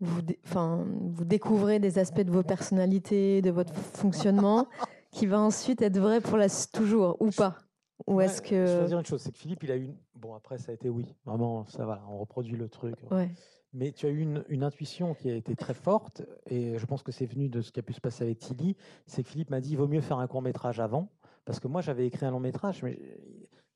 vous, 0.00 0.20
enfin, 0.44 0.86
vous 1.02 1.24
découvrez 1.24 1.78
des 1.78 1.98
aspects 1.98 2.20
de 2.20 2.30
vos 2.30 2.42
personnalités, 2.42 3.42
de 3.42 3.50
votre 3.50 3.74
fonctionnement, 3.74 4.68
qui 5.10 5.26
va 5.26 5.40
ensuite 5.40 5.82
être 5.82 5.98
vrai 5.98 6.20
pour 6.20 6.36
la 6.36 6.48
toujours 6.72 7.16
ou 7.20 7.30
pas. 7.30 7.58
Ou 8.06 8.20
est-ce 8.20 8.40
que 8.40 8.66
Je 8.66 8.78
vais 8.78 8.86
dire 8.86 8.98
une 8.98 9.06
chose, 9.06 9.20
c'est 9.20 9.32
que 9.32 9.38
Philippe, 9.38 9.62
il 9.64 9.72
a 9.72 9.76
eu 9.76 9.90
bon 10.14 10.34
après 10.34 10.58
ça 10.58 10.70
a 10.72 10.74
été 10.74 10.88
oui, 10.88 11.14
vraiment 11.24 11.66
ça 11.66 11.84
va, 11.84 12.04
on 12.08 12.18
reproduit 12.18 12.56
le 12.56 12.68
truc. 12.68 12.94
Ouais. 13.10 13.30
Mais 13.74 13.92
tu 13.92 14.06
as 14.06 14.08
eu 14.08 14.20
une, 14.20 14.44
une, 14.48 14.62
intuition 14.62 15.14
qui 15.14 15.30
a 15.30 15.34
été 15.34 15.54
très 15.54 15.74
forte, 15.74 16.22
et 16.46 16.78
je 16.78 16.86
pense 16.86 17.02
que 17.02 17.12
c'est 17.12 17.26
venu 17.26 17.48
de 17.48 17.60
ce 17.60 17.70
qui 17.70 17.80
a 17.80 17.82
pu 17.82 17.92
se 17.92 18.00
passer 18.00 18.24
avec 18.24 18.38
Tilly. 18.38 18.76
C'est 19.06 19.22
que 19.22 19.28
Philippe 19.28 19.50
m'a 19.50 19.60
dit 19.60 19.72
il 19.72 19.76
vaut 19.76 19.88
mieux 19.88 20.00
faire 20.00 20.18
un 20.18 20.26
court 20.26 20.42
métrage 20.42 20.80
avant, 20.80 21.10
parce 21.44 21.60
que 21.60 21.68
moi 21.68 21.80
j'avais 21.80 22.06
écrit 22.06 22.24
un 22.24 22.30
long 22.30 22.40
métrage, 22.40 22.82
mais 22.82 22.98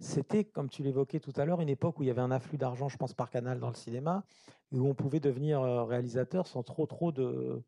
c'était, 0.03 0.45
comme 0.45 0.69
tu 0.69 0.83
l'évoquais 0.83 1.21
tout 1.21 1.33
à 1.37 1.45
l'heure, 1.45 1.61
une 1.61 1.69
époque 1.69 1.99
où 1.99 2.03
il 2.03 2.07
y 2.07 2.11
avait 2.11 2.21
un 2.21 2.31
afflux 2.31 2.59
d'argent, 2.59 2.89
je 2.89 2.97
pense, 2.97 3.15
par 3.15 3.31
canal 3.31 3.61
dans 3.61 3.69
le 3.69 3.75
cinéma, 3.75 4.25
où 4.73 4.87
on 4.89 4.95
pouvait 4.95 5.21
devenir 5.21 5.63
euh, 5.63 5.85
réalisateur 5.85 6.47
sans 6.47 6.63
trop, 6.63 6.87
trop 6.87 7.13
de, 7.13 7.63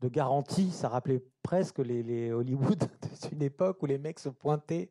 de 0.00 0.08
garanties. 0.08 0.70
Ça 0.70 0.88
rappelait 0.88 1.22
presque 1.42 1.78
les, 1.78 2.02
les 2.02 2.32
Hollywood 2.32 2.84
d'une 3.28 3.42
époque 3.42 3.82
où 3.82 3.86
les 3.86 3.98
mecs 3.98 4.18
se 4.18 4.28
pointaient 4.28 4.90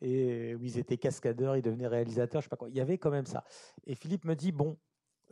et 0.00 0.54
où 0.54 0.62
ils 0.62 0.78
étaient 0.78 0.98
cascadeurs, 0.98 1.56
ils 1.56 1.62
devenaient 1.62 1.86
réalisateurs, 1.86 2.40
je 2.40 2.46
sais 2.46 2.50
pas 2.50 2.56
quoi. 2.56 2.68
Il 2.68 2.76
y 2.76 2.80
avait 2.80 2.98
quand 2.98 3.10
même 3.10 3.26
ça. 3.26 3.44
Et 3.86 3.94
Philippe 3.94 4.24
me 4.24 4.34
dit 4.34 4.52
bon, 4.52 4.76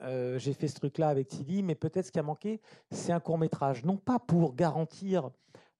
euh, 0.03 0.39
j'ai 0.39 0.53
fait 0.53 0.69
ce 0.69 0.75
truc-là 0.75 1.09
avec 1.09 1.29
Tilly, 1.29 1.63
mais 1.63 1.75
peut-être 1.75 2.07
ce 2.07 2.13
qui 2.13 2.19
a 2.19 2.23
manqué, 2.23 2.61
c'est 2.91 3.13
un 3.13 3.21
court 3.21 3.39
métrage, 3.39 3.85
non 3.85 3.97
pas 3.97 4.19
pour 4.19 4.55
garantir, 4.55 5.31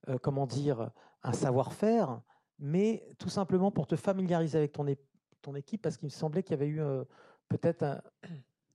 euh, 0.09 0.17
comment 0.21 0.47
dire, 0.47 0.91
un 1.23 1.33
savoir-faire, 1.33 2.21
mais 2.59 3.07
tout 3.17 3.29
simplement 3.29 3.71
pour 3.71 3.87
te 3.87 3.95
familiariser 3.95 4.57
avec 4.57 4.71
ton, 4.71 4.85
équipe, 5.55 5.81
parce 5.81 5.97
qu'il 5.97 6.05
me 6.05 6.11
semblait 6.11 6.43
qu'il 6.43 6.51
y 6.51 6.59
avait 6.59 6.67
eu 6.67 6.81
euh, 6.81 7.03
peut-être. 7.49 8.01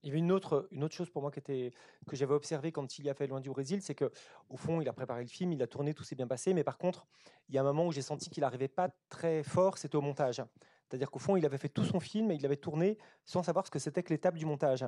Il 0.01 0.07
y 0.07 0.11
avait 0.11 0.19
une 0.19 0.31
autre, 0.31 0.69
une 0.71 0.85
autre 0.85 0.95
chose 0.95 1.09
pour 1.09 1.21
moi 1.21 1.29
que 1.29 1.71
j'avais 2.13 2.33
observé 2.33 2.71
quand 2.71 2.99
il 2.99 3.05
y 3.05 3.09
a 3.09 3.13
fait 3.13 3.27
Loin 3.27 3.41
du 3.41 3.49
Brésil, 3.49 3.81
c'est 3.81 3.95
que 3.95 4.09
au 4.47 4.55
fond, 4.55 4.79
il 4.79 4.87
a 4.87 4.93
préparé 4.93 5.23
le 5.23 5.27
film, 5.27 5.51
il 5.51 5.61
a 5.61 5.67
tourné, 5.67 5.93
tout 5.93 6.03
s'est 6.03 6.15
bien 6.15 6.27
passé, 6.27 6.53
mais 6.53 6.63
par 6.63 6.77
contre, 6.77 7.05
il 7.49 7.55
y 7.55 7.57
a 7.57 7.61
un 7.61 7.65
moment 7.65 7.85
où 7.85 7.91
j'ai 7.91 8.01
senti 8.01 8.29
qu'il 8.29 8.41
n'arrivait 8.41 8.69
pas 8.69 8.89
très 9.09 9.43
fort, 9.43 9.77
c'était 9.77 9.97
au 9.97 10.01
montage. 10.01 10.41
C'est-à-dire 10.89 11.11
qu'au 11.11 11.19
fond, 11.19 11.35
il 11.35 11.45
avait 11.45 11.57
fait 11.57 11.69
tout 11.69 11.83
son 11.83 11.99
film 11.99 12.31
et 12.31 12.35
il 12.35 12.45
avait 12.45 12.57
tourné 12.57 12.97
sans 13.25 13.43
savoir 13.43 13.65
ce 13.65 13.71
que 13.71 13.77
c'était 13.77 14.01
que 14.01 14.09
l'étape 14.09 14.35
du 14.35 14.45
montage. 14.45 14.85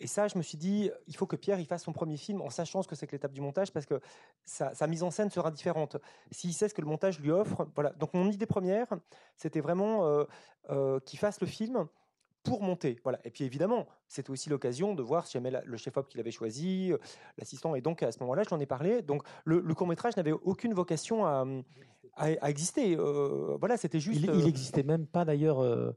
Et 0.00 0.06
ça, 0.06 0.26
je 0.28 0.38
me 0.38 0.42
suis 0.42 0.56
dit, 0.56 0.90
il 1.06 1.16
faut 1.16 1.26
que 1.26 1.36
Pierre 1.36 1.60
il 1.60 1.66
fasse 1.66 1.84
son 1.84 1.92
premier 1.92 2.16
film 2.16 2.40
en 2.40 2.48
sachant 2.48 2.82
ce 2.82 2.88
que 2.88 2.94
c'est 2.94 3.06
que 3.06 3.12
l'étape 3.12 3.32
du 3.32 3.40
montage 3.42 3.70
parce 3.70 3.84
que 3.84 4.00
sa, 4.44 4.74
sa, 4.74 4.86
mise 4.86 5.02
en 5.02 5.10
scène 5.10 5.30
sera 5.30 5.50
différente. 5.50 5.98
S'il 6.30 6.54
sait 6.54 6.68
ce 6.68 6.74
que 6.74 6.80
le 6.80 6.86
montage 6.86 7.20
lui 7.20 7.30
offre, 7.30 7.68
voilà. 7.74 7.90
Donc 7.90 8.14
mon 8.14 8.30
idée 8.30 8.46
première, 8.46 8.88
c'était 9.36 9.60
vraiment 9.60 10.06
euh, 10.06 10.24
euh, 10.70 11.00
qu'il 11.00 11.18
fasse 11.18 11.40
le 11.40 11.46
film 11.46 11.86
pour 12.42 12.62
monter. 12.62 12.98
Voilà. 13.02 13.18
Et 13.24 13.30
puis 13.30 13.44
évidemment, 13.44 13.86
c'était 14.08 14.30
aussi 14.30 14.50
l'occasion 14.50 14.94
de 14.94 15.02
voir 15.02 15.26
si 15.26 15.34
jamais 15.34 15.52
le 15.64 15.76
chef-op 15.76 16.08
qu'il 16.08 16.20
avait 16.20 16.30
choisi, 16.30 16.92
euh, 16.92 16.98
l'assistant. 17.38 17.74
Et 17.74 17.80
donc 17.80 18.02
à 18.02 18.12
ce 18.12 18.18
moment-là, 18.20 18.42
je 18.42 18.50
l'en 18.50 18.60
ai 18.60 18.66
parlé. 18.66 19.02
Donc 19.02 19.22
le, 19.44 19.60
le 19.60 19.74
court-métrage 19.74 20.16
n'avait 20.16 20.32
aucune 20.32 20.74
vocation 20.74 21.24
à, 21.24 21.46
à, 22.16 22.50
exister. 22.50 22.96
Euh, 22.96 23.56
voilà, 23.58 23.76
c'était 23.76 24.00
juste. 24.00 24.20
Il, 24.20 24.30
il 24.34 24.46
existait 24.46 24.82
même 24.82 25.06
pas 25.06 25.24
d'ailleurs. 25.24 25.60
Euh, 25.60 25.92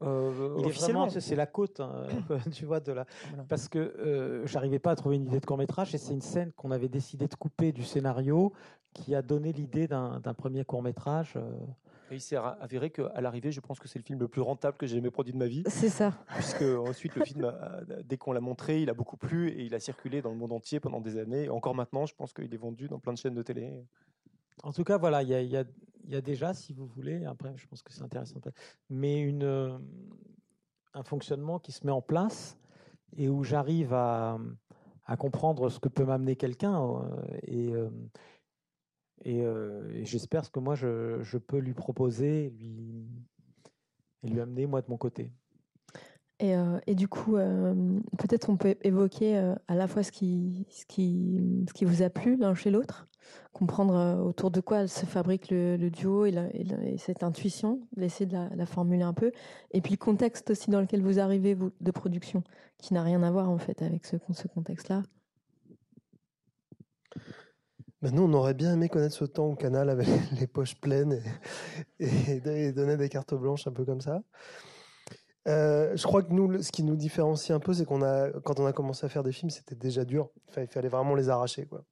officiellement, 0.57 1.09
c'est 1.09 1.35
la 1.35 1.47
côte, 1.47 1.79
hein, 1.79 2.07
tu 2.51 2.65
vois, 2.65 2.79
de 2.79 2.91
la. 2.91 3.05
Voilà. 3.29 3.43
Parce 3.49 3.67
que 3.67 4.43
j'arrivais 4.45 4.79
pas 4.79 4.91
à 4.91 4.95
trouver 4.95 5.15
une 5.15 5.25
idée 5.25 5.39
de 5.39 5.45
court-métrage 5.45 5.93
et 5.95 5.97
c'est 5.97 6.13
une 6.13 6.21
scène 6.21 6.51
qu'on 6.53 6.71
avait 6.71 6.89
décidé 6.89 7.27
de 7.27 7.35
couper 7.35 7.71
du 7.71 7.83
scénario 7.83 8.53
qui 8.93 9.13
a 9.13 9.21
donné 9.21 9.51
l'idée 9.51 9.87
d'un 9.87 10.21
premier 10.37 10.63
court-métrage. 10.63 11.37
Et 12.11 12.15
il 12.15 12.21
s'est 12.21 12.35
avéré 12.35 12.91
qu'à 12.91 13.19
l'arrivée, 13.19 13.51
je 13.51 13.59
pense 13.59 13.79
que 13.79 13.87
c'est 13.87 13.99
le 13.99 14.03
film 14.03 14.19
le 14.19 14.27
plus 14.27 14.41
rentable 14.41 14.77
que 14.77 14.85
j'ai 14.85 14.97
jamais 14.97 15.11
produit 15.11 15.33
de 15.33 15.37
ma 15.37 15.47
vie. 15.47 15.63
C'est 15.67 15.89
ça. 15.89 16.13
Puisque 16.35 16.61
ensuite, 16.61 17.15
le 17.15 17.25
film, 17.25 17.51
dès 18.03 18.17
qu'on 18.17 18.31
l'a 18.31 18.41
montré, 18.41 18.81
il 18.81 18.89
a 18.89 18.93
beaucoup 18.93 19.17
plu 19.17 19.49
et 19.49 19.63
il 19.63 19.73
a 19.73 19.79
circulé 19.79 20.21
dans 20.21 20.29
le 20.29 20.35
monde 20.35 20.51
entier 20.51 20.79
pendant 20.79 21.01
des 21.01 21.17
années. 21.17 21.45
Et 21.45 21.49
encore 21.49 21.75
maintenant, 21.75 22.05
je 22.05 22.13
pense 22.13 22.33
qu'il 22.33 22.53
est 22.53 22.57
vendu 22.57 22.87
dans 22.87 22.99
plein 22.99 23.13
de 23.13 23.17
chaînes 23.17 23.33
de 23.33 23.41
télé. 23.41 23.83
En 24.63 24.71
tout 24.71 24.83
cas, 24.83 24.97
voilà, 24.97 25.23
il 25.23 25.29
y 25.29 25.33
a, 25.33 25.41
y, 25.41 25.57
a, 25.57 25.63
y 26.07 26.15
a, 26.15 26.21
déjà, 26.21 26.53
si 26.53 26.73
vous 26.73 26.85
voulez, 26.85 27.25
après, 27.25 27.53
je 27.57 27.67
pense 27.67 27.83
que 27.83 27.91
c'est 27.91 28.03
intéressant, 28.03 28.39
mais 28.89 29.19
une, 29.19 29.43
euh, 29.43 29.77
un 30.93 31.03
fonctionnement 31.03 31.59
qui 31.59 31.71
se 31.71 31.85
met 31.85 31.91
en 31.91 32.01
place 32.01 32.57
et 33.17 33.29
où 33.29 33.43
j'arrive 33.43 33.93
à, 33.93 34.39
à, 35.05 35.17
comprendre 35.17 35.69
ce 35.69 35.79
que 35.79 35.89
peut 35.89 36.05
m'amener 36.05 36.35
quelqu'un. 36.35 36.81
Euh, 36.81 37.37
et, 37.43 37.73
euh, 37.73 37.89
et, 39.23 39.41
euh, 39.41 39.89
et 39.93 40.05
j'espère 40.05 40.45
ce 40.45 40.49
que 40.49 40.59
moi 40.59 40.75
je, 40.75 41.37
peux 41.37 41.57
lui 41.57 41.73
proposer 41.73 42.53
lui, 42.59 43.07
et 44.23 44.27
lui 44.27 44.41
amener 44.41 44.65
moi 44.65 44.81
de 44.81 44.87
mon 44.89 44.97
côté. 44.97 45.31
Et, 46.39 46.53
euh, 46.53 46.79
et 46.85 46.95
du 46.95 47.07
coup, 47.07 47.37
euh, 47.37 47.73
peut-être 48.17 48.49
on 48.49 48.57
peut 48.57 48.75
évoquer 48.81 49.37
à 49.67 49.75
la 49.75 49.87
fois 49.87 50.03
ce 50.03 50.11
qui, 50.11 50.67
ce 50.69 50.85
qui, 50.85 51.65
ce 51.69 51.73
qui 51.73 51.85
vous 51.85 52.01
a 52.01 52.09
plu 52.09 52.35
l'un 52.35 52.53
chez 52.53 52.71
l'autre, 52.71 53.07
comprendre 53.53 54.21
autour 54.21 54.51
de 54.51 54.59
quoi 54.59 54.87
se 54.87 55.05
fabrique 55.05 55.49
le, 55.49 55.89
duo 55.89 56.25
et, 56.25 56.33
cette 56.97 57.23
intuition, 57.23 57.79
essayer 57.97 58.25
de 58.25 58.33
la, 58.33 58.49
la, 58.53 58.65
formuler 58.65 59.03
un 59.03 59.13
peu, 59.13 59.31
et 59.71 59.79
puis 59.79 59.93
le 59.93 59.97
contexte 59.97 60.49
aussi 60.49 60.69
dans 60.69 60.81
lequel 60.81 61.01
vous 61.01 61.19
arrivez 61.19 61.53
vous, 61.53 61.71
de 61.79 61.91
production, 61.91 62.43
qui 62.79 62.93
n'a 62.93 63.01
rien 63.01 63.23
à 63.23 63.31
voir 63.31 63.49
en 63.49 63.57
fait 63.57 63.81
avec 63.81 64.05
ce, 64.05 64.17
ce 64.33 64.47
contexte-là. 64.49 65.03
Ben 68.05 68.13
nous, 68.13 68.21
on 68.21 68.33
aurait 68.33 68.53
bien 68.53 68.71
aimé 68.71 68.87
connaître 68.87 69.15
ce 69.15 69.25
temps 69.25 69.47
au 69.47 69.55
canal 69.55 69.89
avec 69.89 70.07
les 70.39 70.45
poches 70.45 70.75
pleines 70.75 71.23
et, 71.99 72.35
et, 72.35 72.71
donner 72.71 72.97
des 72.97 73.09
cartes 73.09 73.33
blanches 73.33 73.65
un 73.65 73.71
peu 73.71 73.83
comme 73.83 73.99
ça. 73.99 74.21
Euh, 75.47 75.97
je 75.97 76.03
crois 76.03 76.21
que 76.21 76.31
nous, 76.31 76.61
ce 76.61 76.71
qui 76.71 76.83
nous 76.83 76.95
différencie 76.95 77.49
un 77.49 77.59
peu, 77.59 77.73
c'est 77.73 77.83
qu'on 77.83 78.03
a, 78.03 78.29
quand 78.41 78.59
on 78.59 78.67
a 78.67 78.73
commencé 78.73 79.07
à 79.07 79.09
faire 79.09 79.23
des 79.23 79.31
films, 79.31 79.49
c'était 79.49 79.73
déjà 79.73 80.05
dur. 80.05 80.29
Il 80.55 80.67
fallait 80.67 80.87
vraiment 80.87 81.15
les 81.15 81.29
arracher, 81.29 81.65
quoi. 81.65 81.83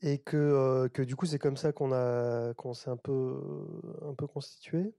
Et 0.00 0.18
que, 0.18 0.36
euh, 0.36 0.88
que 0.88 1.02
du 1.02 1.14
coup, 1.14 1.26
c'est 1.26 1.38
comme 1.38 1.56
ça 1.56 1.70
qu'on 1.70 1.92
a, 1.92 2.52
qu'on 2.54 2.74
s'est 2.74 2.90
un 2.90 2.96
peu, 2.96 3.38
un 4.04 4.14
peu 4.14 4.26
constitué. 4.26 4.92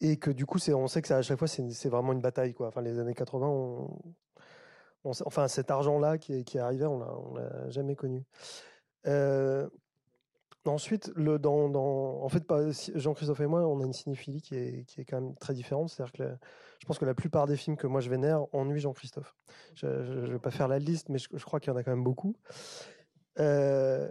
Et 0.00 0.16
que 0.16 0.30
du 0.30 0.46
coup, 0.46 0.58
c'est, 0.60 0.74
on 0.74 0.86
sait 0.86 1.02
que 1.02 1.12
à 1.12 1.22
chaque 1.22 1.40
fois, 1.40 1.48
c'est 1.48 1.88
vraiment 1.88 2.12
une 2.12 2.20
bataille, 2.20 2.54
quoi. 2.54 2.68
Enfin, 2.68 2.82
les 2.82 3.00
années 3.00 3.14
80, 3.14 3.48
on, 3.48 3.98
enfin, 5.04 5.48
cet 5.48 5.70
argent-là 5.70 6.18
qui, 6.18 6.44
qui 6.44 6.58
est 6.58 6.60
arrivé, 6.60 6.86
on 6.86 7.00
on 7.00 7.34
l'a 7.34 7.70
jamais 7.70 7.96
connu. 7.96 8.24
Euh, 9.06 9.68
Ensuite, 10.66 11.10
le, 11.16 11.38
dans, 11.38 11.72
en 12.22 12.28
fait, 12.28 12.44
Jean-Christophe 12.94 13.40
et 13.40 13.46
moi, 13.46 13.66
on 13.66 13.80
a 13.80 13.84
une 13.84 13.94
cinéphilie 13.94 14.42
qui 14.42 14.56
est, 14.56 14.84
qui 14.84 15.06
quand 15.06 15.18
même 15.18 15.34
très 15.36 15.54
différente. 15.54 15.90
Je 15.90 16.86
pense 16.86 16.98
que 16.98 17.06
la 17.06 17.14
plupart 17.14 17.46
des 17.46 17.56
films 17.56 17.78
que 17.78 17.86
moi 17.86 18.02
je 18.02 18.10
vénère 18.10 18.44
ennuient 18.52 18.80
Jean-Christophe. 18.80 19.34
Je 19.74 19.86
ne 19.86 20.32
vais 20.32 20.38
pas 20.38 20.50
faire 20.50 20.68
la 20.68 20.78
liste, 20.78 21.08
mais 21.08 21.18
je, 21.18 21.28
je 21.32 21.44
crois 21.44 21.60
qu'il 21.60 21.72
y 21.72 21.74
en 21.74 21.78
a 21.78 21.82
quand 21.82 21.92
même 21.92 22.04
beaucoup. 22.04 22.36
Euh... 23.38 24.10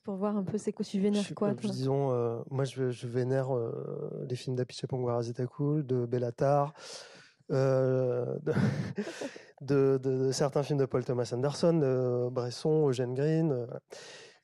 Pour 0.00 0.16
voir 0.16 0.36
un 0.36 0.44
peu, 0.44 0.58
c'est 0.58 0.72
quoi 0.72 0.84
tu 0.84 1.00
vénères 1.00 1.24
quoi 1.34 1.54
toi? 1.54 1.70
Disons, 1.70 2.12
euh, 2.12 2.38
moi 2.50 2.64
je, 2.64 2.90
je 2.90 3.06
vénère 3.06 3.54
euh, 3.54 4.24
les 4.28 4.36
films 4.36 4.56
d'Apiche 4.56 4.86
Pongwara 4.86 5.22
Cool, 5.50 5.86
de 5.86 6.06
Bellatar. 6.06 6.72
Euh, 7.50 8.38
de, 8.42 8.52
de, 9.60 9.98
de, 10.02 10.24
de, 10.26 10.32
certains 10.32 10.62
films 10.62 10.78
de 10.78 10.86
Paul 10.86 11.04
Thomas 11.04 11.30
Anderson, 11.34 11.74
de 11.74 12.28
Bresson, 12.30 12.88
Eugène 12.88 13.14
Green. 13.14 13.52
Euh, 13.52 13.66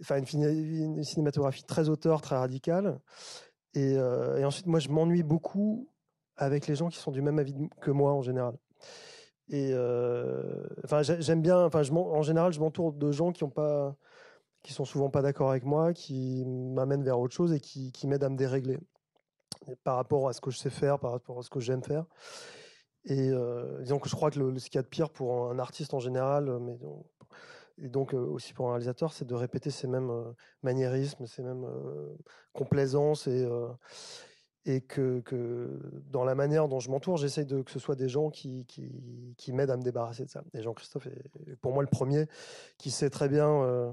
enfin, 0.02 0.20
une, 0.20 0.44
une, 0.44 1.04
cinématographie 1.04 1.64
très 1.64 1.88
auteur, 1.88 2.20
très 2.20 2.36
radicale. 2.36 3.00
Et, 3.74 3.92
et 3.92 4.44
ensuite, 4.44 4.66
moi, 4.66 4.80
je 4.80 4.88
m'ennuie 4.88 5.22
beaucoup 5.22 5.88
avec 6.36 6.66
les 6.66 6.74
gens 6.74 6.88
qui 6.88 6.98
sont 6.98 7.10
du 7.10 7.22
même 7.22 7.38
avis 7.38 7.54
que 7.80 7.90
moi 7.90 8.12
en 8.12 8.22
général. 8.22 8.54
Et 9.50 9.70
euh, 9.72 10.66
enfin, 10.84 11.02
j'aime 11.02 11.40
bien. 11.40 11.64
Enfin, 11.64 11.82
je 11.82 11.92
en 11.92 12.22
général, 12.22 12.52
je 12.52 12.60
m'entoure 12.60 12.92
de 12.92 13.10
gens 13.10 13.32
qui 13.32 13.44
ont 13.44 13.50
pas, 13.50 13.96
qui 14.62 14.72
sont 14.72 14.84
souvent 14.84 15.10
pas 15.10 15.22
d'accord 15.22 15.50
avec 15.50 15.64
moi, 15.64 15.92
qui 15.92 16.44
m'amènent 16.44 17.04
vers 17.04 17.18
autre 17.18 17.34
chose 17.34 17.52
et 17.52 17.60
qui, 17.60 18.06
m'aident 18.06 18.24
à 18.24 18.28
me 18.28 18.36
dérégler 18.36 18.78
par 19.84 19.96
rapport 19.96 20.28
à 20.28 20.32
ce 20.32 20.40
que 20.40 20.50
je 20.50 20.58
sais 20.58 20.70
faire, 20.70 20.98
par 20.98 21.12
rapport 21.12 21.38
à 21.38 21.42
ce 21.42 21.50
que 21.50 21.60
j'aime 21.60 21.82
faire. 21.82 22.06
Et 23.04 23.30
euh, 23.30 23.80
disons 23.82 23.98
que 23.98 24.08
je 24.08 24.14
crois 24.14 24.30
que 24.30 24.38
le, 24.38 24.58
ce 24.58 24.66
qu'il 24.66 24.76
y 24.76 24.78
a 24.78 24.82
de 24.82 24.88
pire 24.88 25.10
pour 25.10 25.50
un 25.50 25.58
artiste 25.58 25.94
en 25.94 26.00
général, 26.00 26.58
mais 26.60 26.76
donc, 26.76 27.04
et 27.80 27.88
donc 27.88 28.14
euh, 28.14 28.18
aussi 28.18 28.52
pour 28.52 28.68
un 28.68 28.72
réalisateur, 28.72 29.12
c'est 29.12 29.24
de 29.24 29.34
répéter 29.34 29.70
ces 29.70 29.86
mêmes 29.86 30.10
euh, 30.10 30.32
maniérismes, 30.62 31.26
ces 31.26 31.42
mêmes 31.42 31.64
euh, 31.64 32.16
complaisances 32.52 33.26
et 33.26 33.44
euh, 33.44 33.68
que, 34.80 35.78
dans 36.10 36.24
la 36.24 36.34
manière 36.34 36.68
dont 36.68 36.80
je 36.80 36.90
m'entoure, 36.90 37.16
j'essaye 37.16 37.46
que 37.46 37.70
ce 37.70 37.78
soit 37.78 37.94
des 37.94 38.08
gens 38.08 38.30
qui 38.30 38.66
m'aident 39.48 39.70
à 39.70 39.76
me 39.76 39.82
débarrasser 39.82 40.24
de 40.24 40.30
ça. 40.30 40.42
Et 40.52 40.62
Jean-Christophe 40.62 41.06
est 41.06 41.56
pour 41.56 41.72
moi 41.72 41.82
le 41.82 41.88
premier 41.88 42.26
qui 42.76 42.90
sait 42.90 43.10
très 43.10 43.28
bien 43.28 43.48
euh, 43.48 43.90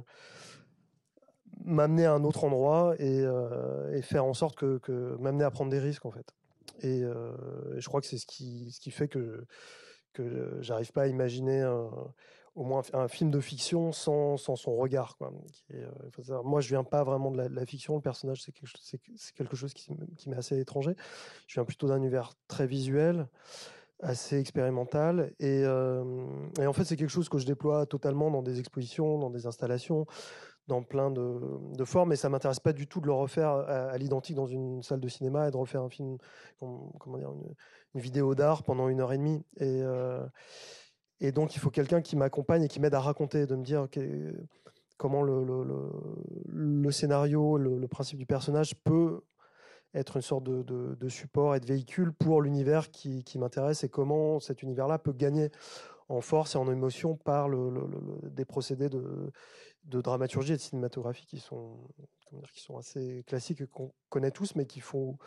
m'amener 1.66 2.06
à 2.06 2.14
un 2.14 2.24
autre 2.24 2.44
endroit 2.44 2.96
et, 3.00 3.24
et 3.94 4.02
faire 4.02 4.26
en 4.26 4.34
sorte 4.34 4.56
que, 4.56 5.18
m'amener 5.20 5.44
à 5.44 5.52
prendre 5.52 5.72
des 5.72 5.80
risques 5.80 6.06
en 6.06 6.12
fait. 6.12 6.34
Et, 6.82 7.04
euh, 7.04 7.32
je 7.80 7.88
crois 7.88 8.02
que 8.02 8.08
c'est 8.08 8.18
ce 8.18 8.26
qui, 8.26 8.72
ce 8.72 8.80
qui 8.80 8.92
fait 8.92 9.08
que, 9.08 9.46
que 10.14 10.58
j'arrive 10.62 10.92
pas 10.92 11.04
à 11.04 11.08
imaginer 11.08 11.64
au 12.56 12.64
moins 12.64 12.82
un 12.94 13.08
film 13.08 13.32
de 13.32 13.40
fiction 13.40 13.92
sans, 13.92 14.38
sans 14.38 14.56
son 14.56 14.76
regard. 14.76 15.18
Quoi. 15.18 15.34
Euh, 15.74 16.42
moi, 16.44 16.62
je 16.62 16.70
viens 16.70 16.84
pas 16.84 17.04
vraiment 17.04 17.32
de 17.32 17.42
la, 17.42 17.66
fiction. 17.66 17.96
Le 17.96 18.02
personnage, 18.02 18.42
c'est 18.42 18.52
quelque, 18.54 18.72
quelque, 19.36 19.56
chose 19.56 19.74
qui, 19.74 19.92
qui 20.18 20.30
m'est 20.30 20.38
assez 20.38 20.58
étranger. 20.58 20.96
Je 21.48 21.56
viens 21.56 21.66
plutôt 21.66 21.88
d'un 21.88 21.98
univers 21.98 22.34
très 22.48 22.66
visuel, 22.66 23.28
assez 24.02 24.40
expérimental. 24.40 25.34
Et, 25.40 25.64
euh, 25.66 26.26
et 26.60 26.66
en 26.66 26.72
fait, 26.74 26.86
c'est 26.86 26.96
quelque 26.96 27.10
chose 27.10 27.28
que 27.28 27.40
je 27.40 27.46
déploie 27.46 27.86
totalement 27.86 28.32
dans 28.32 28.42
des 28.42 28.60
expositions, 28.60 29.20
dans 29.20 29.30
des 29.30 29.48
installations 29.48 30.06
dans 30.68 30.82
plein 30.82 31.12
de, 31.12 31.84
formes, 31.84 32.14
et 32.14 32.16
ça 32.16 32.30
m'intéresse 32.30 32.60
pas 32.60 32.74
du 32.74 32.88
tout 32.88 33.00
de 33.00 33.06
le 33.06 33.14
refaire 33.14 33.50
à, 33.50 33.98
l'identique 33.98 34.36
dans 34.36 34.48
une 34.48 34.82
salle 34.82 35.00
de 35.00 35.08
cinéma 35.08 35.48
et 35.48 35.52
de 35.52 35.58
refaire 35.58 35.82
un 35.82 35.90
film, 35.90 36.18
comment 36.60 37.18
dire, 37.18 37.32
une, 37.32 38.02
vidéo 38.02 38.36
d'art 38.36 38.64
pendant 38.64 38.90
une 38.90 39.00
heure 39.00 39.14
et 39.14 39.18
demie. 39.18 39.42
Et, 39.58 39.82
euh, 39.82 40.26
et 41.22 41.32
donc, 41.32 41.56
il 41.56 41.60
faut 41.60 41.70
quelqu'un 41.70 42.02
qui 42.02 42.18
m'accompagne 42.18 42.64
et 42.64 42.68
qui 42.68 42.80
m'aide 42.80 42.94
à 42.94 43.00
raconter, 43.00 43.46
de 43.46 43.56
me 43.56 43.64
dire 43.64 43.88
comment 44.98 45.22
le, 45.22 46.92
scénario, 46.92 47.58
le, 47.58 47.88
principe 47.88 48.18
du 48.18 48.26
personnage 48.26 48.76
peut 48.84 49.22
être 49.94 50.18
une 50.18 50.22
sorte 50.22 50.44
de, 50.44 51.10
support 51.10 51.56
et 51.56 51.60
de 51.60 51.66
véhicule 51.66 52.12
pour 52.12 52.42
l'univers 52.42 52.90
qui 52.92 53.38
m'intéresse 53.38 53.84
et 53.84 53.90
comment 53.90 54.40
cet 54.40 54.64
univers-là 54.64 54.98
peut 54.98 55.14
gagner 55.14 55.52
en 56.08 56.22
force 56.22 56.56
et 56.56 56.58
en 56.58 56.72
émotion 56.72 57.16
par 57.16 57.50
des 58.24 58.46
procédés 58.46 58.90
de, 58.90 59.32
dramaturgie 59.84 60.54
et 60.54 60.58
de 60.58 60.62
cinématographie 60.62 61.26
qui 61.26 61.40
sont, 61.40 61.88
dire, 62.32 62.52
qui 62.52 62.62
sont 62.62 62.78
assez 62.78 63.24
classiques 63.28 63.66
qu'on 63.68 63.94
connaît 64.10 64.32
tous, 64.32 64.56
mais 64.56 64.66
qu'il 64.66 64.82
faut, 64.82 65.18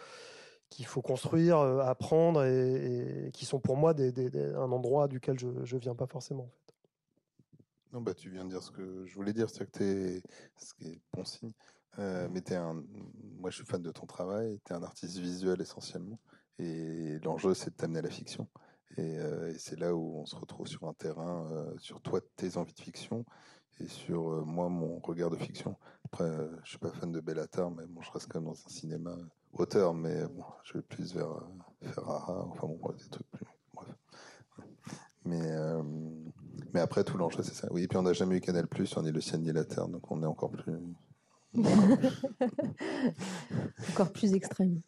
qu'il 0.71 0.87
faut 0.87 1.03
construire, 1.03 1.59
euh, 1.59 1.81
apprendre 1.81 2.45
et, 2.45 3.31
qui 3.33 3.45
sont 3.45 3.61
pour 3.61 3.77
moi 3.77 3.95
un 3.99 4.73
endroit 4.73 5.09
duquel 5.09 5.39
je 5.39 5.47
ne 5.49 5.81
viens 5.81 5.95
pas 5.95 6.07
forcément. 6.07 6.51
Non, 7.93 8.03
bah, 8.03 8.15
tu 8.15 8.31
viens 8.31 8.45
de 8.45 8.51
dire 8.51 8.63
ce 8.63 8.71
que 8.71 9.07
je 9.07 9.15
voulais 9.15 9.33
dire, 9.33 9.49
c'est 9.49 9.71
que 9.71 9.79
tu 9.79 10.23
ce 10.59 10.75
qui 10.75 10.89
est 10.89 11.01
bon 11.13 11.25
signe, 11.25 11.53
euh, 11.99 12.29
mais 12.31 12.41
es 12.47 12.55
un, 12.55 12.85
moi 13.39 13.51
je 13.51 13.57
suis 13.57 13.65
fan 13.65 13.81
de 13.81 13.91
ton 13.91 14.05
travail, 14.05 14.61
tu 14.65 14.73
es 14.73 14.77
un 14.77 14.83
artiste 14.83 15.17
visuel 15.17 15.61
essentiellement, 15.63 16.21
et 16.59 17.19
l'enjeu 17.25 17.55
c'est 17.55 17.71
de 17.71 17.77
t'amener 17.77 18.01
à 18.01 18.03
la 18.03 18.11
fiction. 18.11 18.47
Et, 18.97 19.19
euh, 19.19 19.53
et 19.53 19.59
c'est 19.59 19.79
là 19.79 19.95
où 19.95 20.19
on 20.19 20.27
se 20.27 20.35
retrouve 20.35 20.67
sur 20.67 20.83
un 20.85 20.95
terrain, 20.95 21.47
euh, 21.53 21.79
sur 21.79 22.01
toi, 22.01 22.21
tes 22.37 22.57
envies 22.57 22.75
de 22.75 22.81
fiction, 22.81 23.25
et 23.81 23.87
sur 23.87 24.33
euh, 24.33 24.43
moi, 24.45 24.69
mon 24.69 24.99
regard 24.99 25.31
de 25.31 25.37
fiction. 25.37 25.77
Après, 26.05 26.29
je 26.65 26.71
suis 26.71 26.79
pas 26.79 26.91
fan 26.91 27.13
de 27.13 27.21
Bellatar, 27.21 27.71
mais 27.71 27.87
bon, 27.87 28.03
je 28.03 28.11
reste 28.11 28.27
quand 28.29 28.41
même 28.41 28.49
dans 28.49 28.59
un 28.59 28.69
cinéma 28.69 29.17
auteur, 29.53 29.95
mais 29.95 30.27
bon, 30.29 30.45
je 30.65 30.73
vais 30.75 30.83
plus 30.83 31.15
vers 31.15 31.29
Ferrara, 31.83 32.47
enfin 32.47 32.67
bon, 32.67 32.79
bref, 32.81 32.97
des 32.97 33.11
trucs 33.11 33.31
plus. 33.31 33.47
Bref. 33.75 33.95
Mais, 35.25 35.53
mais 36.73 36.81
après, 36.81 37.05
tout 37.05 37.19
l'enjeu, 37.19 37.43
c'est 37.43 37.55
ça. 37.55 37.69
Oui, 37.71 37.83
et 37.83 37.89
puis 37.89 37.99
on 37.99 38.03
n'a 38.03 38.15
jamais 38.15 38.37
eu 38.37 38.41
Canal 38.41 38.67
Plus, 38.67 38.97
on 38.97 39.05
est 39.05 39.13
le 39.13 39.21
ciel 39.21 39.43
ni 39.43 39.53
la 39.53 39.65
terre, 39.65 39.89
donc 39.89 40.11
on 40.11 40.23
est 40.23 40.27
encore 40.27 40.51
plus. 40.51 40.73
Encore 43.91 44.13
plus 44.13 44.35
extrême. 44.35 44.81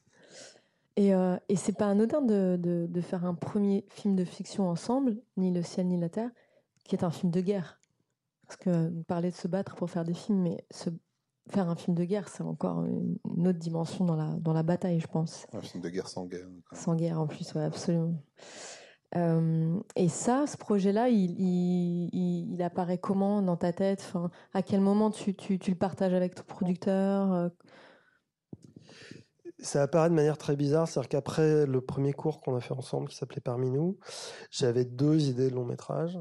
Et, 1.01 1.15
euh, 1.15 1.39
et 1.49 1.57
c'est 1.57 1.73
pas 1.73 1.87
anodin 1.87 2.21
de, 2.21 2.59
de, 2.61 2.87
de 2.87 3.01
faire 3.01 3.25
un 3.25 3.35
premier 3.35 3.87
film 3.89 4.17
de 4.17 4.25
fiction 4.27 4.69
ensemble, 4.69 5.17
ni 5.39 5.51
le 5.51 5.63
ciel 5.63 5.87
ni 5.87 5.99
la 5.99 6.11
terre, 6.11 6.31
qui 6.85 6.95
est 6.95 7.05
un 7.05 7.11
film 7.11 7.33
de 7.33 7.41
guerre. 7.41 7.81
Parce 8.47 8.59
que 8.59 8.91
vous 8.91 9.03
parlez 9.05 9.31
de 9.31 9.35
se 9.35 9.49
battre 9.49 9.77
pour 9.77 9.89
faire 9.89 10.05
des 10.05 10.13
films, 10.13 10.43
mais 10.43 10.63
se, 10.71 10.91
faire 11.49 11.71
un 11.71 11.75
film 11.75 11.97
de 11.97 12.05
guerre, 12.05 12.29
c'est 12.29 12.43
encore 12.43 12.85
une, 12.85 13.17
une 13.35 13.49
autre 13.49 13.59
dimension 13.59 14.05
dans 14.05 14.15
la, 14.15 14.35
dans 14.41 14.53
la 14.53 14.63
bataille, 14.63 15.01
je 15.01 15.07
pense. 15.07 15.47
Un 15.55 15.63
film 15.63 15.83
de 15.83 15.89
guerre 15.89 16.07
sans 16.07 16.27
guerre. 16.27 16.47
Sans 16.73 16.95
guerre 16.95 17.19
en 17.19 17.27
plus, 17.27 17.55
ouais, 17.55 17.65
absolument. 17.65 18.23
Euh, 19.17 19.81
et 19.97 20.11
ça, 20.11 20.47
ce 20.47 20.59
projet-là, 20.59 21.09
il, 21.09 21.31
il, 21.41 22.11
il- 22.13 22.53
il 22.53 22.63
apparaît 22.63 22.99
comment 22.99 23.41
dans 23.41 23.57
ta 23.57 23.73
tête? 23.73 24.05
Enfin, 24.07 24.31
À 24.53 24.63
quel 24.63 24.81
moment 24.83 25.11
tu, 25.11 25.35
tu, 25.35 25.59
tu 25.59 25.71
le 25.71 25.79
partages 25.79 26.13
avec 26.13 26.35
ton 26.35 26.45
producteur? 26.45 27.33
Euh, 27.33 27.49
Ça 29.63 29.83
apparaît 29.83 30.09
de 30.09 30.15
manière 30.15 30.39
très 30.39 30.57
bizarre, 30.57 30.89
c'est-à-dire 30.89 31.09
qu'après 31.09 31.67
le 31.67 31.81
premier 31.81 32.13
cours 32.13 32.41
qu'on 32.41 32.57
a 32.57 32.61
fait 32.61 32.73
ensemble, 32.73 33.09
qui 33.09 33.17
s'appelait 33.17 33.41
Parmi 33.41 33.71
nous, 33.71 33.99
j'avais 34.51 34.85
deux 34.85 35.29
idées 35.29 35.51
de 35.51 35.55
long 35.55 35.65
métrage. 35.65 36.19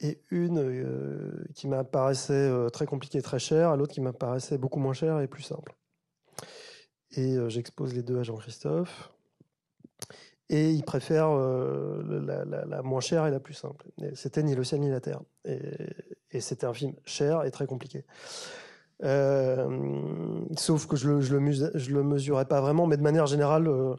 Et 0.00 0.20
une 0.30 0.58
euh, 0.58 1.44
qui 1.54 1.68
m'apparaissait 1.68 2.32
euh, 2.32 2.68
très 2.70 2.86
compliquée 2.86 3.22
très 3.22 3.38
chère, 3.38 3.76
l'autre 3.76 3.94
qui 3.94 4.00
m'apparaissait 4.00 4.58
beaucoup 4.58 4.80
moins 4.80 4.94
chère 4.94 5.20
et 5.20 5.28
plus 5.28 5.44
simple. 5.44 5.76
Et 7.12 7.36
euh, 7.36 7.48
j'expose 7.48 7.94
les 7.94 8.02
deux 8.02 8.18
à 8.18 8.24
Jean-Christophe. 8.24 9.12
Et 10.48 10.70
il 10.70 10.82
préfère 10.82 11.30
la, 11.30 12.82
moins 12.82 13.00
chère 13.00 13.26
et 13.26 13.30
la 13.30 13.40
plus 13.40 13.54
simple. 13.54 13.86
C'était 14.12 14.42
Ni 14.42 14.54
le 14.54 14.64
ciel 14.64 14.80
ni 14.80 14.90
la 14.90 15.00
terre. 15.00 15.22
Et 15.46 16.40
c'était 16.40 16.66
un 16.66 16.74
film 16.74 16.94
cher 17.06 17.44
et 17.44 17.50
très 17.50 17.66
compliqué. 17.66 18.04
Euh, 19.02 20.44
sauf 20.56 20.86
que 20.86 20.96
je 20.96 21.08
le, 21.08 21.20
je, 21.20 21.36
le 21.36 21.52
je 21.74 21.90
le 21.90 22.02
mesurais 22.02 22.44
pas 22.44 22.60
vraiment, 22.60 22.86
mais 22.86 22.96
de 22.96 23.02
manière 23.02 23.26
générale, 23.26 23.68
euh, 23.68 23.94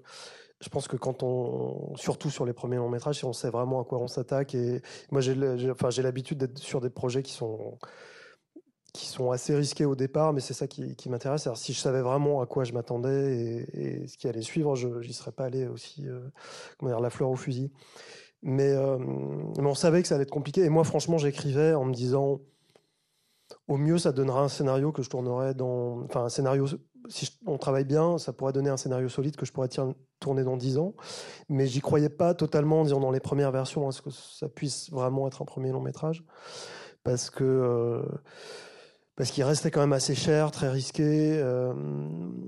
je 0.61 0.69
pense 0.69 0.87
que 0.87 0.95
quand 0.95 1.23
on, 1.23 1.95
surtout 1.97 2.29
sur 2.29 2.45
les 2.45 2.53
premiers 2.53 2.77
longs 2.77 2.89
métrages, 2.89 3.23
on 3.25 3.33
sait 3.33 3.49
vraiment 3.49 3.81
à 3.81 3.83
quoi 3.83 3.99
on 3.99 4.07
s'attaque, 4.07 4.55
et 4.55 4.81
moi 5.11 5.21
j'ai, 5.21 5.35
enfin, 5.71 5.89
j'ai 5.89 6.03
l'habitude 6.03 6.37
d'être 6.37 6.57
sur 6.57 6.81
des 6.81 6.89
projets 6.89 7.23
qui 7.23 7.33
sont 7.33 7.77
qui 8.93 9.07
sont 9.07 9.31
assez 9.31 9.55
risqués 9.55 9.85
au 9.85 9.95
départ, 9.95 10.33
mais 10.33 10.39
c'est 10.39 10.53
ça 10.53 10.67
qui, 10.67 11.09
m'intéresse. 11.09 11.49
Si 11.55 11.73
je 11.73 11.79
savais 11.79 12.01
vraiment 12.01 12.41
à 12.41 12.45
quoi 12.45 12.63
je 12.63 12.73
m'attendais 12.73 13.65
et, 13.73 14.07
ce 14.07 14.17
qui 14.17 14.27
allait 14.27 14.43
suivre, 14.43 14.75
je 14.75 14.87
n'y 14.87 15.13
serais 15.13 15.31
pas 15.31 15.45
allé 15.45 15.67
aussi, 15.67 16.07
euh, 16.07 16.29
la 16.81 17.09
fleur 17.09 17.31
au 17.31 17.35
fusil. 17.35 17.71
Euh, 18.45 18.97
mais 19.57 19.65
on 19.67 19.75
savait 19.75 20.01
que 20.01 20.07
ça 20.07 20.15
allait 20.15 20.23
être 20.23 20.31
compliqué. 20.31 20.61
Et 20.61 20.69
moi, 20.69 20.83
franchement, 20.83 21.17
j'écrivais 21.17 21.73
en 21.73 21.85
me 21.85 21.93
disant, 21.93 22.41
au 23.67 23.77
mieux, 23.77 23.97
ça 23.97 24.11
donnera 24.11 24.41
un 24.41 24.49
scénario 24.49 24.91
que 24.91 25.01
je 25.03 25.09
tournerai 25.09 25.53
dans. 25.53 26.03
Enfin, 26.03 26.25
un 26.25 26.29
scénario. 26.29 26.65
Si 27.09 27.37
on 27.45 27.57
travaille 27.57 27.85
bien, 27.85 28.17
ça 28.17 28.31
pourrait 28.31 28.53
donner 28.53 28.69
un 28.69 28.77
scénario 28.77 29.09
solide 29.09 29.35
que 29.35 29.45
je 29.45 29.51
pourrais 29.51 29.69
tourner 30.19 30.43
dans 30.43 30.57
10 30.57 30.77
ans. 30.77 30.95
Mais 31.49 31.67
j'y 31.67 31.81
croyais 31.81 32.09
pas 32.09 32.33
totalement 32.33 32.81
en 32.81 32.83
disant 32.83 32.99
dans 32.99 33.11
les 33.11 33.19
premières 33.19 33.51
versions, 33.51 33.89
est-ce 33.89 34.01
que 34.01 34.09
ça 34.09 34.47
puisse 34.47 34.89
vraiment 34.91 35.27
être 35.27 35.41
un 35.41 35.45
premier 35.45 35.71
long 35.71 35.81
métrage 35.81 36.23
Parce 37.03 37.29
que. 37.29 37.43
euh, 37.43 38.03
parce 39.15 39.29
qu'il 39.29 39.43
restait 39.43 39.69
quand 39.69 39.81
même 39.81 39.93
assez 39.93 40.15
cher, 40.15 40.49
très 40.51 40.69
risqué, 40.69 41.37
euh, 41.37 41.71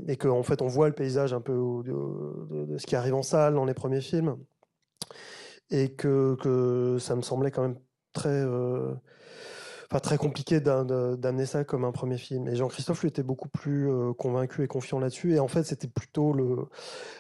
et 0.08 0.18
qu'en 0.18 0.42
fait 0.42 0.62
on 0.62 0.68
voit 0.68 0.88
le 0.88 0.96
paysage 0.96 1.34
un 1.34 1.42
peu 1.42 1.54
de 1.86 2.78
ce 2.78 2.88
qui 2.88 2.96
arrive 2.96 3.14
en 3.14 3.22
salle 3.22 3.54
dans 3.54 3.66
les 3.66 3.76
premiers 3.76 4.02
films, 4.02 4.38
et 5.70 5.94
que, 5.94 6.36
que 6.42 6.98
ça 7.00 7.16
me 7.16 7.22
semblait 7.22 7.52
quand 7.52 7.62
même 7.62 7.78
très, 8.14 8.30
euh, 8.30 8.94
enfin, 9.90 10.00
très 10.00 10.18
compliqué 10.18 10.60
d'amener 10.60 11.46
ça 11.46 11.64
comme 11.64 11.86
un 11.86 11.92
premier 11.92 12.18
film. 12.18 12.48
Et 12.48 12.56
Jean-Christophe 12.56 13.02
lui 13.02 13.10
était 13.10 13.24
beaucoup 13.24 13.50
plus 13.50 13.90
euh, 13.90 14.14
convaincu 14.14 14.64
et 14.64 14.68
confiant 14.68 15.00
là-dessus, 15.00 15.36
et 15.36 15.40
en 15.40 15.48
fait 15.48 15.64
c'était 15.64 15.88
plutôt 15.88 16.34
le, 16.34 16.68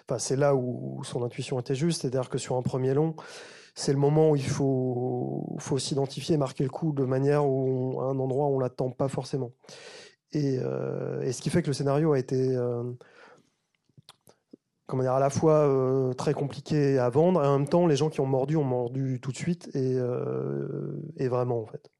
enfin 0.07 0.19
c'est 0.19 0.35
là 0.35 0.55
où 0.55 1.01
son 1.03 1.23
intuition 1.23 1.59
était 1.59 1.75
juste, 1.75 2.01
c'est-à-dire 2.01 2.29
que 2.29 2.37
sur 2.37 2.55
un 2.55 2.61
premier 2.61 2.93
long, 2.93 3.15
c'est 3.75 3.93
le 3.93 3.99
moment 3.99 4.31
où 4.31 4.35
il 4.35 4.45
faut, 4.47 5.55
faut 5.59 5.77
s'identifier 5.77 6.37
marquer 6.37 6.63
le 6.63 6.69
coup 6.69 6.93
de 6.93 7.03
manière 7.03 7.45
où 7.47 7.99
à 8.01 8.05
un 8.05 8.19
endroit 8.19 8.47
où 8.47 8.55
on 8.55 8.59
l'attend 8.59 8.89
pas 8.91 9.09
forcément. 9.09 9.51
Et, 10.31 10.59
euh, 10.59 11.21
et 11.21 11.31
ce 11.33 11.41
qui 11.41 11.49
fait 11.49 11.61
que 11.61 11.67
le 11.67 11.73
scénario 11.73 12.13
a 12.13 12.19
été 12.19 12.55
euh, 12.55 12.83
comment 14.87 15.03
dire, 15.03 15.13
à 15.13 15.19
la 15.19 15.29
fois 15.29 16.13
très 16.17 16.33
compliqué 16.33 16.99
à 16.99 17.09
vendre 17.09 17.43
et 17.43 17.47
en 17.47 17.59
même 17.59 17.67
temps 17.67 17.87
les 17.87 17.95
gens 17.95 18.09
qui 18.09 18.21
ont 18.21 18.25
mordu 18.25 18.55
ont 18.55 18.63
mordu 18.63 19.19
tout 19.21 19.31
de 19.31 19.37
suite 19.37 19.69
et, 19.75 19.97
et 21.17 21.27
vraiment 21.27 21.61
en 21.61 21.65
fait. 21.65 21.94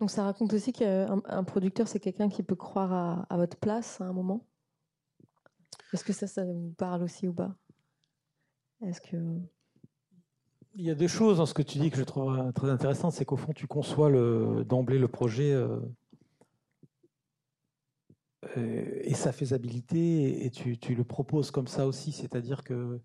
Donc 0.00 0.10
ça 0.10 0.24
raconte 0.24 0.52
aussi 0.52 0.72
qu'un 0.72 1.22
un 1.24 1.44
producteur, 1.44 1.88
c'est 1.88 2.00
quelqu'un 2.00 2.28
qui 2.28 2.42
peut 2.42 2.54
croire 2.54 3.26
à, 3.30 3.36
votre 3.36 3.56
place 3.56 4.00
à 4.00 4.04
un 4.04 4.12
moment. 4.12 4.46
Est-ce 5.92 6.04
que 6.04 6.12
ça, 6.12 6.26
ça 6.26 6.44
vous 6.44 6.74
parle 6.76 7.02
aussi 7.02 7.26
ou 7.26 7.32
pas? 7.32 7.56
Est-ce 8.82 9.00
que 9.00 9.16
Il 10.74 10.84
y 10.84 10.90
a 10.90 10.94
deux 10.94 11.08
choses 11.08 11.38
dans 11.38 11.46
ce 11.46 11.54
que 11.54 11.62
tu 11.62 11.78
dis 11.78 11.90
que 11.90 11.96
je 11.96 12.04
trouve 12.04 12.52
très 12.52 12.68
intéressant, 12.68 13.10
c'est 13.10 13.24
qu'au 13.24 13.38
fond, 13.38 13.52
tu 13.54 13.66
conçois 13.66 14.10
d'emblée 14.64 14.98
le 14.98 15.08
projet 15.08 15.52
euh, 15.52 15.80
et 18.54 19.14
sa 19.14 19.32
faisabilité, 19.32 20.44
et 20.44 20.50
tu, 20.50 20.76
tu 20.76 20.94
le 20.94 21.04
proposes 21.04 21.50
comme 21.50 21.68
ça 21.68 21.86
aussi, 21.86 22.12
c'est-à-dire 22.12 22.64
que 22.64 23.00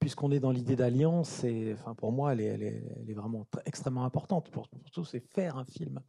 puisqu'on 0.00 0.30
est 0.30 0.40
dans 0.40 0.50
l'idée 0.50 0.76
d'alliance, 0.76 1.44
et 1.44 1.72
enfin 1.74 1.94
pour 1.94 2.12
moi, 2.12 2.32
elle 2.32 2.40
est, 2.40 3.14
vraiment 3.14 3.46
extrêmement 3.66 4.04
importante. 4.04 4.50
Pour, 4.50 4.68
tout, 4.92 5.04
c'est 5.04 5.20
faire 5.20 5.56
un 5.56 5.64
film. 5.64 6.00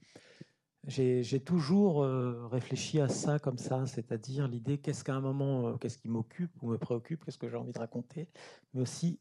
J'ai 0.88 1.39
toujours 1.41 2.04
euh, 2.04 2.47
réfléchi 2.47 2.99
à 2.99 3.10
ça 3.10 3.38
comme 3.38 3.58
ça, 3.58 3.86
c'est-à-dire 3.86 4.47
l'idée 4.47 4.78
qu'est-ce 4.78 5.04
qu'à 5.04 5.15
un 5.15 5.21
moment, 5.21 5.67
euh, 5.67 5.78
qu'est-ce 5.78 5.97
qui 5.97 6.08
m'occupe 6.08 6.52
ou 6.62 6.69
me 6.69 6.78
préoccupe, 6.78 7.25
qu'est-ce 7.25 7.38
que 7.38 7.49
j'ai 7.49 7.58
envie 7.58 7.73
de 7.73 7.80
raconter, 7.80 8.30
mais 8.73 8.82
aussi 8.82 9.19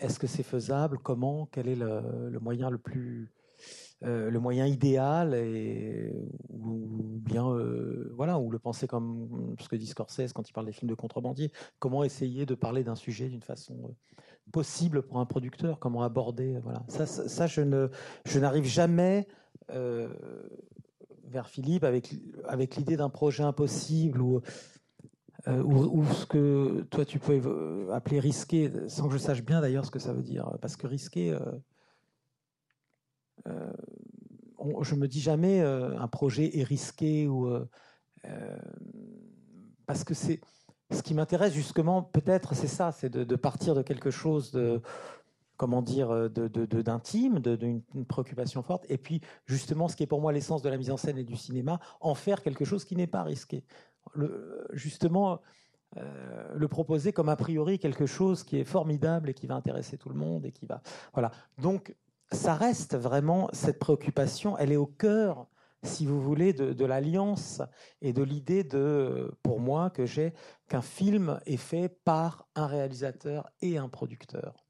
est-ce 0.00 0.18
que 0.18 0.26
c'est 0.26 0.42
faisable 0.42 0.98
Comment 0.98 1.46
Quel 1.52 1.68
est 1.68 1.76
le, 1.76 2.38
moyen 2.40 2.70
le 2.70 2.78
plus 2.78 3.30
le 4.02 4.38
moyen 4.38 4.66
idéal 4.66 5.34
et 5.34 6.12
ou 6.48 7.20
bien 7.20 7.48
euh, 7.48 8.12
voilà 8.16 8.38
ou 8.38 8.50
le 8.50 8.58
penser 8.58 8.86
comme 8.86 9.54
ce 9.58 9.68
que 9.68 9.76
dit 9.76 9.86
Scorsese 9.86 10.32
quand 10.32 10.48
il 10.48 10.52
parle 10.52 10.66
des 10.66 10.72
films 10.72 10.90
de 10.90 10.94
contrebandier 10.94 11.52
comment 11.78 12.04
essayer 12.04 12.46
de 12.46 12.54
parler 12.54 12.84
d'un 12.84 12.94
sujet 12.94 13.28
d'une 13.28 13.42
façon 13.42 13.74
euh, 13.84 14.22
possible 14.52 15.02
pour 15.02 15.18
un 15.18 15.26
producteur 15.26 15.78
comment 15.78 16.02
aborder 16.02 16.58
voilà. 16.62 16.82
Ça 16.88 17.06
ça, 17.06 17.46
je 17.46 17.60
ne 17.60 17.88
je 18.24 18.38
n'arrive 18.38 18.64
jamais 18.64 19.28
euh, 19.70 20.08
vers 21.24 21.48
Philippe 21.48 21.84
avec 21.84 22.14
avec 22.44 22.76
l'idée 22.76 22.96
d'un 22.96 23.10
projet 23.10 23.42
impossible 23.42 24.20
ou 24.20 24.40
euh, 25.48 25.62
ou, 25.62 26.04
ce 26.04 26.26
que 26.26 26.82
toi 26.90 27.06
tu 27.06 27.18
peux 27.18 27.88
appeler 27.92 28.20
risqué, 28.20 28.70
sans 28.88 29.08
que 29.08 29.14
je 29.14 29.18
sache 29.18 29.42
bien 29.42 29.62
d'ailleurs 29.62 29.86
ce 29.86 29.90
que 29.90 29.98
ça 29.98 30.12
veut 30.12 30.22
dire, 30.22 30.58
parce 30.60 30.76
que 30.76 30.86
risqué, 30.86 31.32
euh, 31.32 31.38
euh, 31.38 31.52
on- 34.60 34.82
je 34.82 34.94
me 34.94 35.08
dis 35.08 35.20
jamais 35.20 35.60
euh, 35.60 35.98
un 35.98 36.08
projet 36.08 36.58
est 36.58 36.62
risqué 36.62 37.26
ou 37.26 37.46
euh, 37.46 37.68
euh, 38.26 38.58
parce 39.86 40.04
que 40.04 40.14
c'est 40.14 40.40
ce 40.92 41.02
qui 41.02 41.14
m'intéresse 41.14 41.52
justement, 41.52 42.02
peut-être 42.02 42.54
c'est 42.54 42.66
ça, 42.66 42.92
c'est 42.92 43.08
de, 43.10 43.36
partir 43.36 43.74
de 43.74 43.82
quelque 43.82 44.10
chose 44.10 44.50
de 44.50 44.82
comment 45.56 45.82
dire 45.82 46.10
euh, 46.10 46.28
d'intime, 46.28 47.38
d'une 47.38 47.82
une 47.94 48.04
préoccupation 48.04 48.62
forte, 48.62 48.86
et 48.88 48.98
puis 48.98 49.20
justement 49.46 49.88
ce 49.88 49.96
qui 49.96 50.02
est 50.02 50.06
pour 50.06 50.20
moi 50.20 50.32
l'essence 50.32 50.62
de 50.62 50.68
la 50.68 50.76
mise 50.76 50.90
en 50.90 50.96
scène 50.96 51.18
et 51.18 51.24
du 51.24 51.36
cinéma, 51.36 51.80
en 52.00 52.14
faire 52.14 52.42
quelque 52.42 52.64
chose 52.64 52.84
qui 52.84 52.96
n'est 52.96 53.06
pas 53.06 53.22
risqué. 53.22 53.64
Justement 54.72 55.40
euh, 55.96 56.54
le 56.54 56.68
proposer 56.68 57.12
comme 57.12 57.28
a 57.28 57.36
priori 57.36 57.78
quelque 57.78 58.06
chose 58.06 58.42
qui 58.42 58.58
est 58.58 58.64
formidable 58.64 59.28
et 59.28 59.34
qui 59.34 59.46
va 59.46 59.56
intéresser 59.56 59.98
tout 59.98 60.08
le 60.08 60.14
monde 60.14 60.46
et 60.46 60.52
qui 60.52 60.66
va 60.66 60.82
voilà. 61.12 61.30
Donc 61.58 61.94
ça 62.32 62.54
reste 62.54 62.96
vraiment 62.96 63.48
cette 63.52 63.78
préoccupation. 63.78 64.56
Elle 64.58 64.72
est 64.72 64.76
au 64.76 64.86
cœur 64.86 65.46
si 65.82 66.04
vous 66.06 66.20
voulez 66.20 66.52
de, 66.52 66.84
l'alliance 66.84 67.62
et 68.02 68.12
de 68.12 68.22
l'idée 68.22 68.64
de 68.64 69.32
pour 69.42 69.60
moi 69.60 69.90
que 69.90 70.04
j'ai 70.04 70.34
qu'un 70.68 70.82
film 70.82 71.40
est 71.46 71.56
fait 71.56 71.88
par 72.04 72.46
un 72.54 72.66
réalisateur 72.66 73.50
et 73.62 73.78
un 73.78 73.88
producteur. 73.88 74.66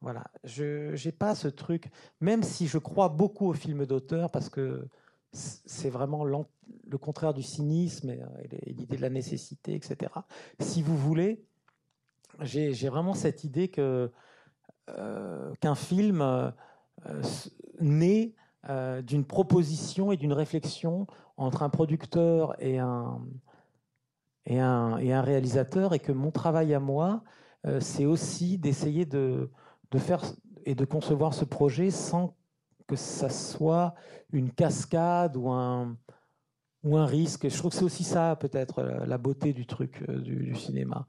Voilà. 0.00 0.24
Je 0.44 0.94
j'ai 0.94 1.12
pas 1.12 1.34
ce 1.34 1.48
truc 1.48 1.90
même 2.20 2.42
si 2.42 2.66
je 2.66 2.78
crois 2.78 3.08
beaucoup 3.08 3.46
au 3.46 3.52
film 3.52 3.84
d'auteur 3.84 4.30
parce 4.30 4.48
que 4.48 4.88
c'est 5.32 5.90
vraiment 5.90 6.24
le 6.24 6.98
contraire 6.98 7.34
du 7.34 7.42
cynisme 7.42 8.10
et, 8.10 8.72
l'idée 8.72 8.96
de 8.96 9.02
la 9.02 9.10
nécessité, 9.10 9.74
etc. 9.74 10.10
Si 10.60 10.80
vous 10.80 10.96
voulez, 10.96 11.44
j'ai 12.40 12.72
j'ai 12.72 12.88
vraiment 12.88 13.12
cette 13.12 13.44
idée 13.44 13.68
que 13.68 14.10
euh, 14.88 15.52
qu'un 15.60 15.74
film 15.74 16.22
euh, 17.06 17.10
euh, 17.14 17.20
s- 17.20 17.50
naît 17.80 18.34
d'une 19.04 19.24
proposition 19.24 20.12
et 20.12 20.18
d'une 20.18 20.32
réflexion 20.34 21.06
entre 21.38 21.62
un 21.62 21.70
producteur 21.70 22.54
et 22.62 22.78
un, 22.78 23.18
et 24.44 24.58
un, 24.60 24.98
et 24.98 25.12
un 25.14 25.22
réalisateur, 25.22 25.94
et 25.94 26.00
que 26.00 26.12
mon 26.12 26.30
travail 26.30 26.74
à 26.74 26.80
moi, 26.80 27.22
c'est 27.80 28.04
aussi 28.04 28.58
d'essayer 28.58 29.06
de, 29.06 29.50
de 29.90 29.98
faire 29.98 30.22
et 30.66 30.74
de 30.74 30.84
concevoir 30.84 31.32
ce 31.32 31.46
projet 31.46 31.90
sans 31.90 32.34
que 32.86 32.96
ça 32.96 33.30
soit 33.30 33.94
une 34.32 34.50
cascade 34.50 35.36
ou 35.36 35.48
un, 35.50 35.96
ou 36.84 36.96
un 36.96 37.06
risque. 37.06 37.48
Je 37.48 37.56
trouve 37.56 37.70
que 37.70 37.76
c'est 37.76 37.84
aussi 37.84 38.04
ça, 38.04 38.36
peut-être, 38.36 38.82
la 38.82 39.18
beauté 39.18 39.52
du 39.52 39.66
truc 39.66 40.04
euh, 40.08 40.20
du, 40.20 40.54
cinéma. 40.56 41.06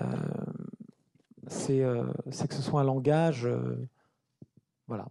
Euh, 0.00 0.06
euh, 1.70 2.12
c'est 2.30 2.48
que 2.48 2.54
ce 2.54 2.62
soit 2.62 2.80
un 2.80 2.84
langage 2.84 3.48
voilà, 4.88 5.06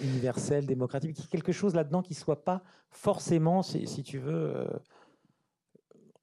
universel, 0.00 0.66
démocratique, 0.66 1.28
quelque 1.30 1.52
chose 1.52 1.74
là-dedans 1.74 2.02
qui 2.02 2.12
ne 2.12 2.18
soit 2.18 2.44
pas 2.44 2.62
forcément, 2.90 3.62
si, 3.62 4.02
tu 4.02 4.18
veux, 4.18 4.66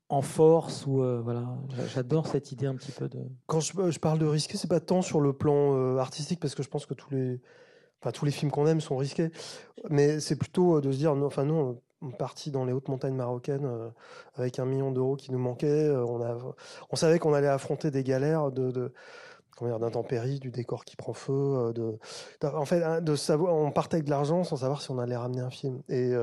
en 0.09 0.21
force 0.21 0.85
ou 0.85 0.97
voilà 1.23 1.57
j'adore 1.93 2.27
cette 2.27 2.51
idée 2.51 2.67
un 2.67 2.75
petit 2.75 2.91
peu 2.91 3.09
de 3.09 3.19
quand 3.47 3.59
je, 3.59 3.89
je 3.89 3.99
parle 3.99 4.19
de 4.19 4.27
risqué 4.27 4.55
c'est 4.55 4.67
pas 4.67 4.79
tant 4.79 5.01
sur 5.01 5.19
le 5.19 5.33
plan 5.33 5.97
artistique 5.97 6.39
parce 6.39 6.53
que 6.53 6.61
je 6.61 6.69
pense 6.69 6.85
que 6.85 6.93
tous 6.93 7.09
les 7.09 7.41
enfin 8.01 8.11
tous 8.11 8.23
les 8.23 8.29
films 8.29 8.51
qu'on 8.51 8.67
aime 8.67 8.81
sont 8.81 8.97
risqués 8.97 9.31
mais 9.89 10.19
c'est 10.19 10.35
plutôt 10.35 10.79
de 10.79 10.91
se 10.91 10.97
dire 10.97 11.13
enfin 11.13 11.43
non 11.43 11.81
parti 12.11 12.51
dans 12.51 12.65
les 12.65 12.73
hautes 12.73 12.87
montagnes 12.87 13.15
marocaines 13.15 13.65
euh, 13.65 13.89
avec 14.35 14.59
un 14.59 14.65
million 14.65 14.91
d'euros 14.91 15.15
qui 15.15 15.31
nous 15.31 15.39
manquait. 15.39 15.67
Euh, 15.67 16.05
on, 16.05 16.55
on 16.89 16.95
savait 16.95 17.19
qu'on 17.19 17.33
allait 17.33 17.47
affronter 17.47 17.91
des 17.91 18.03
galères 18.03 18.51
de 18.51 18.93
d'intempéries, 19.61 20.39
du 20.39 20.51
décor 20.51 20.85
qui 20.85 20.95
prend 20.95 21.13
feu, 21.13 21.33
euh, 21.33 21.73
de, 21.73 21.97
en 22.45 22.65
fait, 22.65 22.83
hein, 22.83 23.01
de 23.01 23.15
savoir, 23.15 23.53
on 23.55 23.71
partait 23.71 23.95
avec 23.95 24.05
de 24.05 24.09
l'argent 24.09 24.43
sans 24.43 24.57
savoir 24.57 24.81
si 24.81 24.91
on 24.91 24.99
allait 24.99 25.15
ramener 25.15 25.41
un 25.41 25.49
film. 25.49 25.81
Et 25.89 26.13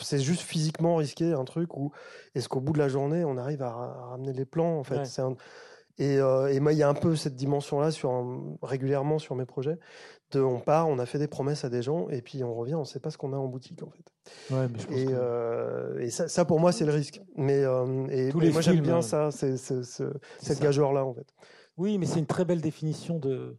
c'est 0.00 0.20
juste 0.20 0.42
physiquement 0.42 0.96
risqué 0.96 1.32
un 1.32 1.44
truc 1.44 1.76
où 1.76 1.92
est-ce 2.34 2.48
qu'au 2.48 2.60
bout 2.60 2.72
de 2.72 2.78
la 2.78 2.88
journée 2.88 3.24
on 3.24 3.36
arrive 3.36 3.62
à, 3.62 3.70
ramener 4.10 4.32
les 4.32 4.44
plans 4.44 4.78
en 4.78 4.84
fait? 4.84 5.04
C'est 5.04 5.22
et, 5.96 6.16
et, 6.16 6.60
moi 6.60 6.72
il 6.72 6.78
y 6.78 6.82
a 6.82 6.88
un 6.88 6.94
peu 6.94 7.14
cette 7.14 7.36
dimension 7.36 7.78
là 7.78 7.92
sur 7.92 8.10
régulièrement 8.62 9.20
sur 9.20 9.36
mes 9.36 9.44
projets 9.44 9.78
on 10.40 10.60
part, 10.60 10.88
on 10.88 10.98
a 10.98 11.06
fait 11.06 11.18
des 11.18 11.28
promesses 11.28 11.64
à 11.64 11.68
des 11.68 11.82
gens, 11.82 12.08
et 12.08 12.22
puis 12.22 12.42
on 12.42 12.54
revient, 12.54 12.74
on 12.74 12.80
ne 12.80 12.84
sait 12.84 13.00
pas 13.00 13.10
ce 13.10 13.18
qu'on 13.18 13.32
a 13.32 13.36
en 13.36 13.46
boutique 13.46 13.82
en 13.82 13.90
fait. 13.90 14.90
et, 14.90 15.06
euh, 15.10 16.08
ça, 16.10 16.44
pour 16.44 16.60
moi, 16.60 16.72
c'est 16.72 16.86
le 16.86 16.92
risque. 16.92 17.20
Mais 17.36 17.64
euh, 17.64 18.06
et, 18.08 18.32
moi, 18.32 18.60
j'aime 18.60 18.80
bien 18.80 19.02
ça, 19.02 19.30
c'est, 19.30 19.56
cette 19.56 20.60
gageure-là 20.60 21.04
en 21.04 21.14
fait. 21.14 21.26
Oui, 21.76 21.98
mais 21.98 22.06
c'est 22.06 22.20
une 22.20 22.26
très 22.26 22.44
belle 22.44 22.60
définition 22.60 23.18
de 23.18 23.58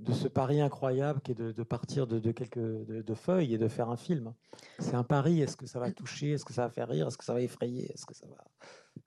de 0.00 0.12
ce 0.12 0.28
pari 0.28 0.60
incroyable 0.60 1.20
qui 1.20 1.32
est 1.32 1.34
de, 1.34 1.62
partir 1.62 2.06
de, 2.06 2.32
quelques 2.32 2.58
de, 2.58 3.14
feuilles 3.14 3.54
et 3.54 3.58
de 3.58 3.68
faire 3.68 3.88
un 3.88 3.96
film. 3.96 4.34
C'est 4.78 4.94
un 4.94 5.04
pari. 5.04 5.40
Est-ce 5.40 5.56
que 5.56 5.66
ça 5.66 5.78
va 5.78 5.90
toucher? 5.90 6.32
Est-ce 6.32 6.44
que 6.44 6.52
ça 6.52 6.64
va 6.64 6.70
faire 6.70 6.88
rire? 6.88 7.06
Est-ce 7.06 7.16
que 7.16 7.24
ça 7.24 7.32
va 7.32 7.40
effrayer? 7.40 7.90
Est-ce 7.92 8.04
que 8.04 8.14
ça 8.14 8.26
va, 8.26 8.44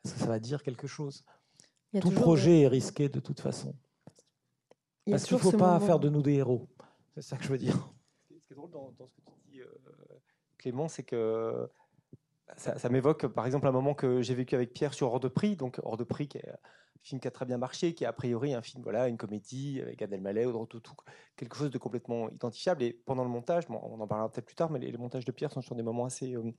est-ce 0.03 0.13
que 0.13 0.19
ça 0.19 0.25
va 0.25 0.39
dire 0.39 0.63
quelque 0.63 0.87
chose? 0.87 1.23
Tout 2.01 2.11
projet 2.11 2.61
est 2.61 2.67
risqué 2.67 3.09
de 3.09 3.19
toute 3.19 3.39
façon. 3.39 3.75
Parce 5.09 5.25
qu'il 5.25 5.37
ne 5.37 5.41
faut 5.41 5.51
pas 5.51 5.79
faire 5.79 5.99
de 5.99 6.09
nous 6.09 6.21
des 6.21 6.33
héros. 6.33 6.67
C'est 7.15 7.21
ça 7.21 7.37
que 7.37 7.43
je 7.43 7.49
veux 7.49 7.57
dire. 7.57 7.91
Ce 8.29 8.33
qui 8.33 8.53
est 8.53 8.55
drôle 8.55 8.71
dans, 8.71 8.91
ce 8.91 9.15
que 9.15 9.21
tu 9.21 9.51
dis, 9.51 9.61
euh, 9.61 9.67
Clément, 10.57 10.87
c'est 10.87 11.03
que 11.03 11.67
ça, 12.57 12.89
m'évoque 12.89 13.27
par 13.27 13.45
exemple 13.45 13.67
un 13.67 13.71
moment 13.71 13.93
que 13.93 14.21
j'ai 14.21 14.35
vécu 14.35 14.55
avec 14.55 14.73
Pierre 14.73 14.93
sur 14.93 15.07
Hors 15.11 15.19
de 15.19 15.27
Prix. 15.27 15.55
Donc 15.55 15.79
Hors 15.83 15.97
de 15.97 16.03
Prix, 16.03 16.27
qui 16.27 16.37
est 16.37 16.51
film 17.01 17.19
qui 17.19 17.27
a 17.27 17.31
très 17.31 17.45
bien 17.45 17.57
marché, 17.57 17.93
qui 17.93 18.03
est 18.03 18.07
a 18.07 18.13
priori 18.13 18.53
un 18.53 18.61
film, 18.61 18.83
voilà, 18.83 19.07
une 19.07 19.17
comédie 19.17 19.81
avec 19.81 19.99
Gad 19.99 20.13
Elmaleh, 20.13 20.45
ou 20.45 20.65
tout, 20.65 20.81
quelque 21.35 21.55
chose 21.55 21.71
de 21.71 21.77
complètement 21.77 22.29
identifiable. 22.29 22.83
Et 22.83 22.93
pendant 22.93 23.23
le 23.23 23.29
montage, 23.29 23.65
on 23.69 23.99
en 23.99 24.07
parlera 24.07 24.31
peut-être 24.31 24.45
plus 24.45 24.55
tard, 24.55 24.69
mais 24.69 24.79
les, 24.79 24.97
montages 24.97 25.25
de 25.25 25.31
Pierre 25.31 25.51
sont 25.51 25.61
sur 25.61 25.75
des 25.75 25.83
moments 25.83 26.05
assez 26.05 26.35
euh, 26.35 26.51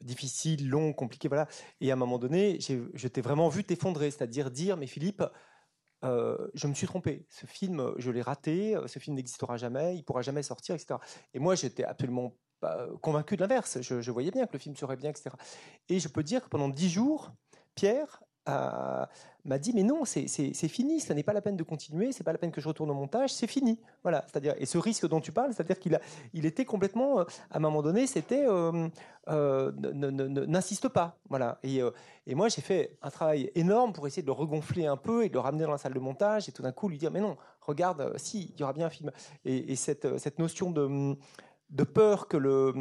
difficiles, 0.00 0.68
longs, 0.68 0.92
compliqués, 0.92 1.28
voilà. 1.28 1.48
Et 1.80 1.90
à 1.90 1.94
un 1.94 1.96
moment 1.96 2.18
donné, 2.18 2.58
je 2.60 3.08
t'ai 3.08 3.20
vraiment 3.20 3.48
vu 3.48 3.64
t'effondrer, 3.64 4.10
c'est-à-dire 4.10 4.50
dire, 4.50 4.76
mais 4.76 4.86
Philippe, 4.86 5.22
euh, 6.04 6.36
je 6.54 6.66
me 6.66 6.74
suis 6.74 6.86
trompé. 6.86 7.26
Ce 7.30 7.46
film, 7.46 7.92
je 7.96 8.10
l'ai 8.10 8.22
raté. 8.22 8.76
Ce 8.86 8.98
film 8.98 9.16
n'existera 9.16 9.56
jamais. 9.56 9.96
Il 9.96 10.04
pourra 10.04 10.22
jamais 10.22 10.42
sortir, 10.42 10.74
etc. 10.74 10.96
Et 11.32 11.38
moi, 11.38 11.54
j'étais 11.54 11.84
absolument 11.84 12.36
pas 12.60 12.88
convaincu 13.00 13.36
de 13.36 13.40
l'inverse. 13.40 13.80
Je, 13.80 14.10
voyais 14.10 14.30
bien 14.30 14.46
que 14.46 14.52
le 14.52 14.58
film 14.58 14.76
serait 14.76 14.96
bien, 14.96 15.10
etc. 15.10 15.30
Et 15.88 15.98
je 15.98 16.08
peux 16.08 16.22
dire 16.22 16.44
que 16.44 16.48
pendant 16.48 16.68
dix 16.68 16.90
jours, 16.90 17.32
Pierre 17.74 18.22
m'a 18.46 19.58
dit 19.58 19.72
mais 19.74 19.82
non 19.82 20.04
c'est 20.04 20.28
fini 20.68 21.00
ça 21.00 21.14
n'est 21.14 21.22
pas 21.22 21.32
la 21.32 21.40
peine 21.40 21.56
de 21.56 21.62
continuer 21.62 22.12
c'est 22.12 22.24
pas 22.24 22.32
la 22.32 22.38
peine 22.38 22.50
que 22.50 22.60
je 22.60 22.68
retourne 22.68 22.90
au 22.90 22.94
montage 22.94 23.32
c'est 23.32 23.46
fini. 23.46 23.78
Voilà 24.02 24.24
c'est-à-dire 24.26 24.54
et 24.58 24.66
ce 24.66 24.78
risque 24.78 25.06
dont 25.08 25.20
tu 25.20 25.32
parles 25.32 25.52
c'est-à-dire 25.52 25.78
qu'il 25.78 25.94
a 25.94 26.00
il 26.32 26.46
était 26.46 26.64
complètement 26.64 27.20
euh, 27.20 27.24
à 27.50 27.56
un 27.56 27.60
moment 27.60 27.82
donné 27.82 28.06
c'était 28.06 28.44
euh, 28.46 28.88
euh, 29.28 29.72
n'insiste 29.72 30.88
pas. 30.88 31.16
Voilà. 31.30 31.58
Et, 31.62 31.80
et 32.26 32.34
moi 32.34 32.48
j'ai 32.48 32.62
fait 32.62 32.98
un 33.02 33.10
travail 33.10 33.50
énorme 33.54 33.92
pour 33.92 34.06
essayer 34.06 34.22
de 34.22 34.26
le 34.26 34.32
regonfler 34.32 34.86
un 34.86 34.96
peu 34.96 35.24
et 35.24 35.28
de 35.28 35.34
le 35.34 35.40
ramener 35.40 35.64
dans 35.64 35.72
la 35.72 35.78
salle 35.78 35.94
de 35.94 36.00
montage 36.00 36.48
et 36.48 36.52
tout 36.52 36.62
d'un 36.62 36.72
coup 36.72 36.88
lui 36.88 36.98
dire 36.98 37.10
mais 37.10 37.20
non 37.20 37.36
regarde 37.60 38.12
si 38.18 38.52
il 38.54 38.60
y 38.60 38.62
aura 38.62 38.72
bien 38.72 38.86
un 38.86 38.90
film. 38.90 39.10
Et, 39.44 39.72
et 39.72 39.76
cette 39.76 40.18
cette 40.18 40.38
notion 40.38 40.70
de 40.70 41.16
de 41.70 41.84
peur 41.84 42.28
que 42.28 42.36
le 42.36 42.72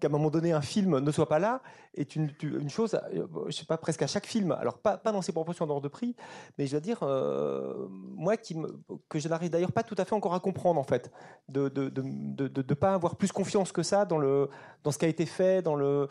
qu'à 0.00 0.08
un 0.08 0.10
moment 0.10 0.30
donné 0.30 0.52
un 0.52 0.60
film 0.60 0.98
ne 0.98 1.10
soit 1.10 1.28
pas 1.28 1.38
là 1.38 1.62
est 1.94 2.14
une, 2.16 2.30
chose, 2.68 2.94
euh, 2.94 3.26
je 3.48 3.52
sais 3.52 3.64
pas, 3.64 3.76
presque 3.76 4.02
à 4.02 4.06
chaque 4.06 4.26
film. 4.26 4.52
Alors 4.52 4.78
pas, 4.78 4.96
dans 4.98 5.22
ses 5.22 5.32
proportions 5.32 5.66
d'ordre 5.66 5.82
de 5.82 5.88
prix, 5.88 6.14
mais 6.56 6.66
je 6.66 6.72
dois 6.72 6.80
dire, 6.80 6.98
euh, 7.02 7.86
moi 7.90 8.36
que 8.36 9.18
je 9.18 9.28
n'arrive 9.28 9.50
d'ailleurs 9.50 9.72
pas 9.72 9.82
tout 9.82 9.96
à 9.98 10.04
fait 10.04 10.14
encore 10.14 10.34
à 10.34 10.40
comprendre 10.40 10.80
en 10.80 10.84
fait, 10.84 11.10
de 11.48 11.68
de, 11.68 11.88
de, 11.88 12.48
de, 12.48 12.74
pas 12.74 12.94
avoir 12.94 13.16
plus 13.16 13.32
confiance 13.32 13.72
que 13.72 13.82
ça 13.82 14.04
dans, 14.04 14.18
le, 14.18 14.48
dans 14.84 14.90
ce 14.90 14.98
qui 14.98 15.04
a 15.04 15.08
été 15.08 15.26
fait, 15.26 15.62
dans, 15.62 15.74
le, 15.74 16.08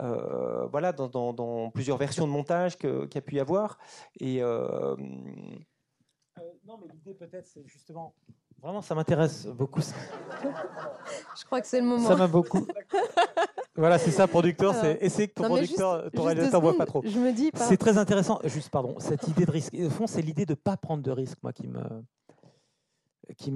euh, 0.00 0.66
voilà, 0.66 0.92
dans, 0.92 1.08
dans, 1.32 1.70
plusieurs 1.70 1.96
versions 1.96 2.26
de 2.26 2.32
montage 2.32 2.76
qu'il 2.76 3.08
y 3.14 3.18
a 3.18 3.22
pu 3.22 3.36
y 3.36 3.40
avoir. 3.40 3.78
Et, 4.20 4.42
non, 6.64 6.78
mais 6.78 6.88
l'idée 6.92 7.14
peut-être 7.14 7.46
c'est 7.46 7.66
justement 7.66 8.14
Vraiment, 8.62 8.82
ça 8.82 8.94
m'intéresse 8.94 9.46
beaucoup. 9.46 9.80
Je 11.38 11.44
crois 11.44 11.60
que 11.60 11.66
c'est 11.66 11.80
le 11.80 11.86
moment. 11.86 12.06
Ça 12.06 12.16
m'a 12.16 12.26
beaucoup. 12.26 12.66
voilà, 13.74 13.98
c'est 13.98 14.10
ça, 14.10 14.26
producteur. 14.26 14.74
C'est 14.74 14.98
et 15.00 15.08
c'est 15.08 15.28
ton 15.28 15.44
producteur, 15.44 16.10
ton 16.10 16.24
réalisateur 16.24 16.60
voit 16.60 16.76
pas 16.76 16.86
trop. 16.86 17.02
Je 17.04 17.18
me 17.18 17.32
dis. 17.32 17.50
C'est 17.54 17.78
très 17.78 17.96
intéressant. 17.96 18.38
Juste, 18.44 18.68
pardon, 18.70 18.96
cette 18.98 19.26
idée 19.28 19.46
de 19.46 19.50
risque. 19.50 19.74
Au 19.74 19.90
fond, 19.90 20.06
c'est 20.06 20.22
l'idée 20.22 20.46
de 20.46 20.54
pas 20.54 20.76
prendre 20.76 21.02
de 21.02 21.10
risque, 21.10 21.38
moi, 21.42 21.52
qui 21.52 21.66
me 21.66 21.82
qui 23.36 23.52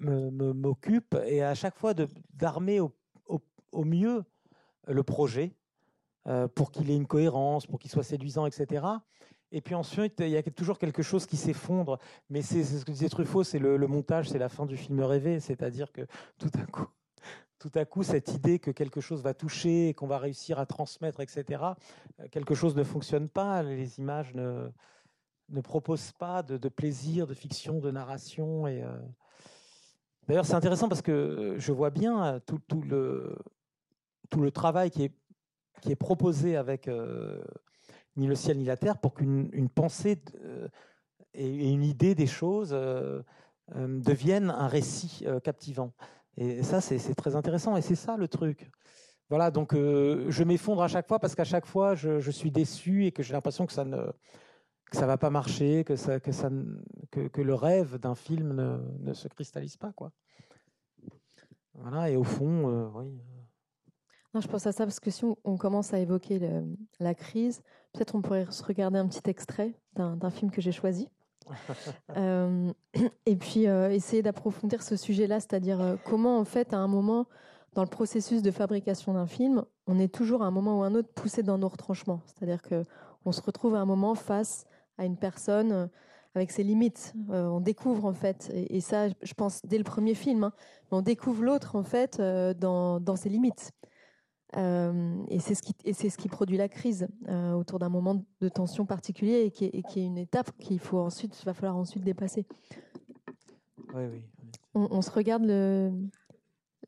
m'occupe 0.00 1.16
et 1.26 1.42
à 1.42 1.54
chaque 1.54 1.76
fois 1.76 1.94
d'armer 2.32 2.80
au, 2.80 2.92
au, 3.26 3.40
au, 3.72 3.84
mieux 3.84 4.24
le 4.86 5.02
projet 5.02 5.52
euh, 6.26 6.48
pour 6.48 6.70
qu'il 6.70 6.90
ait 6.90 6.96
une 6.96 7.06
cohérence, 7.06 7.66
pour 7.66 7.78
qu'il 7.78 7.90
soit 7.90 8.02
séduisant, 8.02 8.46
etc. 8.46 8.86
Et 9.54 9.60
puis 9.60 9.76
ensuite, 9.76 10.18
il 10.18 10.30
y 10.30 10.36
a 10.36 10.42
toujours 10.42 10.80
quelque 10.80 11.04
chose 11.04 11.26
qui 11.26 11.36
s'effondre. 11.36 12.00
Mais 12.28 12.42
c'est 12.42 12.64
ce 12.64 12.84
que 12.84 12.90
disait 12.90 13.08
Truffaut, 13.08 13.44
c'est 13.44 13.60
le, 13.60 13.78
montage, 13.86 14.28
c'est 14.28 14.38
la 14.38 14.48
fin 14.48 14.66
du 14.66 14.76
film 14.76 15.00
rêvé. 15.00 15.38
C'est-à-dire 15.38 15.92
que 15.92 16.02
tout 16.38 16.50
à 16.54 16.66
coup, 16.66 16.88
tout 17.60 17.70
à 17.76 17.84
coup, 17.84 18.02
cette 18.02 18.34
idée 18.34 18.58
que 18.58 18.72
quelque 18.72 19.00
chose 19.00 19.22
va 19.22 19.32
toucher, 19.32 19.94
qu'on 19.94 20.08
va 20.08 20.18
réussir 20.18 20.58
à 20.58 20.66
transmettre, 20.66 21.20
etc., 21.20 21.62
euh, 22.18 22.26
quelque 22.32 22.56
chose 22.56 22.74
ne 22.74 22.82
fonctionne 22.82 23.28
pas. 23.28 23.62
Les 23.62 24.00
images 24.00 24.34
ne, 24.34 24.68
ne 25.50 25.60
proposent 25.60 26.12
pas 26.18 26.42
de, 26.42 26.68
plaisir, 26.68 27.28
de 27.28 27.34
fiction, 27.34 27.78
de 27.78 27.92
narration. 27.92 28.66
Et 28.66 28.82
euh, 28.82 28.88
d'ailleurs, 30.26 30.46
c'est 30.46 30.54
intéressant 30.54 30.88
parce 30.88 31.02
que 31.02 31.54
je 31.58 31.70
vois 31.70 31.90
bien 31.90 32.40
tout, 32.44 32.58
tout 32.66 32.82
le 32.82 33.38
tout 34.30 34.40
le 34.40 34.50
travail 34.50 34.90
qui 34.90 35.04
est 35.04 35.12
qui 35.80 35.92
est 35.92 35.96
proposé 35.96 36.56
avec 36.56 36.88
euh, 36.88 37.40
ni 38.16 38.26
le 38.26 38.34
ciel 38.34 38.58
ni 38.58 38.64
la 38.64 38.76
terre 38.76 38.98
pour 38.98 39.14
qu'une 39.14 39.68
pensée 39.68 40.22
euh, 40.44 40.68
et 41.32 41.70
une 41.70 41.82
idée 41.82 42.14
des 42.14 42.26
choses 42.26 42.70
euh, 42.72 43.22
euh, 43.74 44.00
deviennent 44.00 44.50
un 44.50 44.68
récit 44.68 45.24
captivant. 45.42 45.92
Et 46.36 46.62
ça, 46.62 46.80
c'est 46.80 47.14
très 47.14 47.36
intéressant. 47.36 47.76
Et 47.76 47.82
c'est 47.82 47.94
ça 47.94 48.16
le 48.16 48.28
truc. 48.28 48.70
Voilà, 49.30 49.50
donc 49.50 49.72
je 49.74 50.44
m'effondre 50.44 50.82
à 50.82 50.88
chaque 50.88 51.08
fois 51.08 51.18
parce 51.18 51.34
qu'à 51.34 51.44
chaque 51.44 51.66
fois, 51.66 51.94
je, 51.94 52.30
suis 52.30 52.50
déçu 52.50 53.06
et 53.06 53.12
que 53.12 53.22
j'ai 53.22 53.32
l'impression 53.32 53.66
que 53.66 53.72
ça 53.72 53.84
ne 53.84 54.12
que 54.90 54.98
ça 54.98 55.06
va 55.06 55.16
pas 55.16 55.30
marcher, 55.30 55.82
que 55.82 55.96
ça, 55.96 56.20
que 56.20 56.30
ça, 56.30 56.50
que, 57.10 57.40
le 57.40 57.54
rêve 57.54 57.98
d'un 57.98 58.14
film 58.14 58.52
ne, 58.52 58.78
ne, 59.00 59.14
se 59.14 59.28
cristallise 59.28 59.76
pas, 59.76 59.92
quoi. 59.92 60.12
Voilà, 61.72 62.10
et 62.10 62.16
au 62.16 62.22
fond, 62.22 62.90
oui. 62.94 63.18
Non, 64.34 64.40
je 64.40 64.48
pense 64.48 64.66
à 64.66 64.72
ça 64.72 64.84
parce 64.84 64.98
que 64.98 65.10
si 65.10 65.24
on, 65.24 65.56
commence 65.56 65.94
à 65.94 66.00
évoquer 66.00 66.40
la 66.98 67.14
crise, 67.14 67.62
peut-être 67.94 68.14
on 68.14 68.20
pourrait 68.20 68.46
se 68.50 68.62
regarder 68.62 68.98
un 68.98 69.06
petit 69.06 69.30
extrait 69.30 69.72
d'un 69.94 70.30
film 70.30 70.50
que 70.50 70.60
j'ai 70.60 70.72
choisi. 70.72 71.08
Euh, 72.16 72.72
et 73.26 73.34
puis 73.36 73.66
euh, 73.66 73.90
essayer 73.90 74.22
d'approfondir 74.22 74.82
ce 74.82 74.96
sujet-là, 74.96 75.40
c'est-à-dire 75.40 75.80
euh, 75.80 75.96
comment 76.04 76.38
en 76.38 76.44
fait 76.44 76.72
à 76.72 76.78
un 76.78 76.86
moment 76.86 77.26
dans 77.74 77.82
le 77.82 77.88
processus 77.88 78.40
de 78.40 78.50
fabrication 78.50 79.14
d'un 79.14 79.26
film, 79.26 79.64
on 79.86 79.98
est 79.98 80.12
toujours 80.14 80.42
à 80.42 80.46
un 80.46 80.50
moment 80.50 80.78
ou 80.78 80.82
un 80.84 80.94
autre 80.94 81.08
poussé 81.12 81.42
dans 81.42 81.58
nos 81.58 81.68
retranchements. 81.68 82.20
C'est-à-dire 82.26 82.62
que 82.62 82.84
on 83.24 83.32
se 83.32 83.42
retrouve 83.42 83.74
à 83.74 83.80
un 83.80 83.84
moment 83.84 84.14
face 84.14 84.64
à 84.96 85.04
une 85.04 85.16
personne 85.16 85.90
avec 86.34 86.50
ses 86.52 86.62
limites. 86.62 87.14
on 87.30 87.60
découvre 87.60 88.04
en 88.04 88.12
fait, 88.12 88.52
et, 88.54 88.80
ça, 88.80 89.08
je 89.08 89.34
pense 89.34 89.60
dès 89.64 89.78
le 89.78 89.84
premier 89.84 90.14
film, 90.14 90.44
hein, 90.44 90.52
on 90.92 91.02
découvre 91.02 91.42
l'autre 91.42 91.74
en 91.74 91.82
fait 91.84 92.20
dans, 92.20 93.00
dans, 93.00 93.16
ses 93.16 93.28
limites. 93.28 93.72
Et 94.56 95.38
c'est 95.40 95.54
ce 95.54 95.62
qui 95.62 95.74
et 95.84 95.92
c'est 95.92 96.10
ce 96.10 96.18
qui 96.18 96.28
produit 96.28 96.56
la 96.56 96.68
crise 96.68 97.08
autour 97.56 97.78
d'un 97.78 97.88
moment 97.88 98.24
de 98.40 98.48
tension 98.48 98.86
particulier 98.86 99.42
et 99.46 99.50
qui 99.50 99.64
est, 99.64 99.74
et 99.74 99.82
qui 99.82 100.00
est 100.00 100.04
une 100.04 100.18
étape 100.18 100.50
qu'il 100.58 100.78
faut 100.78 100.98
ensuite 100.98 101.40
va 101.44 101.54
falloir 101.54 101.76
ensuite 101.76 102.04
dépasser. 102.04 102.46
Oui, 103.94 104.04
oui. 104.12 104.22
On, 104.74 105.02
se 105.02 105.10
regarde 105.10 105.44
le 105.44 105.92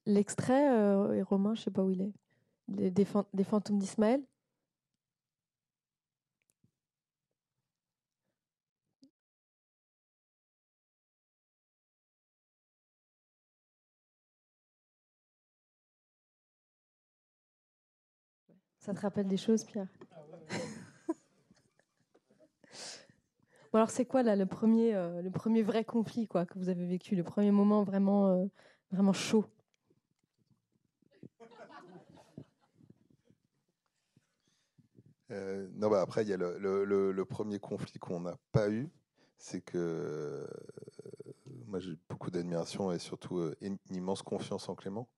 l'extrait 0.06 1.16
et 1.16 1.22
Romain, 1.22 1.54
je 1.54 1.62
sais 1.62 1.70
pas 1.70 1.82
où 1.82 1.90
il 1.90 2.02
est, 2.02 2.12
des, 2.68 3.06
des 3.32 3.44
fantômes 3.44 3.78
d'Ismaël. 3.78 4.22
Ça 18.86 18.94
te 18.94 19.00
rappelle 19.00 19.26
des 19.26 19.36
choses, 19.36 19.64
Pierre 19.64 19.88
bon, 23.72 23.78
alors, 23.78 23.90
c'est 23.90 24.04
quoi 24.04 24.22
là 24.22 24.36
le 24.36 24.46
premier, 24.46 24.94
euh, 24.94 25.22
le 25.22 25.30
premier 25.32 25.62
vrai 25.62 25.84
conflit 25.84 26.28
quoi 26.28 26.46
que 26.46 26.56
vous 26.56 26.68
avez 26.68 26.86
vécu, 26.86 27.16
le 27.16 27.24
premier 27.24 27.50
moment 27.50 27.82
vraiment, 27.82 28.28
euh, 28.28 28.46
vraiment 28.92 29.12
chaud? 29.12 29.44
Euh, 35.32 35.66
Non, 35.74 35.90
bah 35.90 36.00
après, 36.00 36.22
il 36.22 36.28
y 36.28 36.32
a 36.32 36.36
le, 36.36 36.84
le 37.10 37.24
premier 37.24 37.58
conflit 37.58 37.98
qu'on 37.98 38.20
n'a 38.20 38.36
pas 38.52 38.70
eu, 38.70 38.88
c'est 39.36 39.62
que 39.62 40.46
j'ai 41.78 41.96
beaucoup 42.08 42.30
d'admiration 42.30 42.92
et 42.92 42.98
surtout 42.98 43.52
une 43.60 43.78
immense 43.90 44.22
confiance 44.22 44.68
en 44.68 44.74
Clément. 44.74 45.08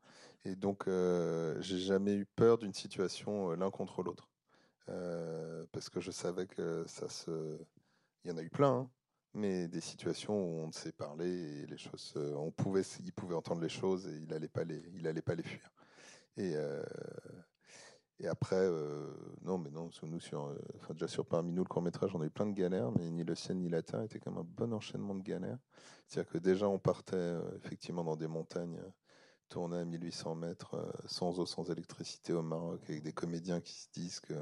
Et 0.44 0.56
donc, 0.56 0.86
euh, 0.88 1.60
j'ai 1.60 1.78
jamais 1.78 2.14
eu 2.14 2.26
peur 2.26 2.58
d'une 2.58 2.72
situation 2.72 3.50
euh, 3.50 3.56
l'un 3.56 3.70
contre 3.70 4.02
l'autre. 4.02 4.28
Euh, 4.88 5.66
parce 5.72 5.90
que 5.90 6.00
je 6.00 6.10
savais 6.10 6.46
que 6.46 6.84
ça 6.86 7.08
se. 7.08 7.58
Il 8.24 8.30
y 8.30 8.34
en 8.34 8.38
a 8.38 8.42
eu 8.42 8.50
plein, 8.50 8.70
hein, 8.70 8.90
mais 9.34 9.68
des 9.68 9.80
situations 9.80 10.34
où 10.34 10.60
on 10.60 10.72
s'est 10.72 10.92
parlé 10.92 11.28
et 11.28 11.66
les 11.66 11.76
choses. 11.76 12.14
on 12.16 12.50
pouvait, 12.50 12.82
il 13.04 13.12
pouvait 13.12 13.34
entendre 13.34 13.60
les 13.60 13.68
choses 13.68 14.06
et 14.08 14.16
il 14.16 14.26
n'allait 14.28 14.48
pas, 14.48 14.64
les, 14.64 14.80
pas 15.22 15.34
les 15.34 15.42
fuir. 15.42 15.70
Et. 16.36 16.54
Et 18.20 18.26
après, 18.26 18.68
non, 19.42 19.58
mais 19.58 19.70
non, 19.70 19.90
nous, 20.02 20.20
sur, 20.20 20.52
enfin, 20.76 20.94
déjà 20.94 21.06
sur 21.06 21.24
parmi 21.24 21.52
nous, 21.52 21.62
le 21.62 21.68
court-métrage, 21.68 22.10
on 22.14 22.20
a 22.20 22.26
eu 22.26 22.30
plein 22.30 22.46
de 22.46 22.52
galères, 22.52 22.90
mais 22.90 23.08
ni 23.10 23.22
le 23.22 23.34
ciel 23.36 23.58
ni 23.58 23.68
la 23.68 23.82
terre 23.82 24.02
était 24.02 24.18
comme 24.18 24.38
un 24.38 24.44
bon 24.44 24.72
enchaînement 24.72 25.14
de 25.14 25.22
galères. 25.22 25.58
C'est-à-dire 26.06 26.32
que 26.32 26.38
déjà, 26.38 26.68
on 26.68 26.80
partait 26.80 27.36
effectivement 27.56 28.02
dans 28.02 28.16
des 28.16 28.26
montagnes 28.26 28.80
tourner 29.48 29.78
à 29.78 29.84
1800 29.84 30.34
mètres 30.34 30.74
euh, 30.74 30.90
sans 31.06 31.38
eau, 31.40 31.46
sans 31.46 31.70
électricité 31.70 32.32
au 32.32 32.42
Maroc, 32.42 32.80
avec 32.88 33.02
des 33.02 33.12
comédiens 33.12 33.60
qui 33.60 33.72
se 33.74 33.88
disent 33.92 34.20
que 34.20 34.34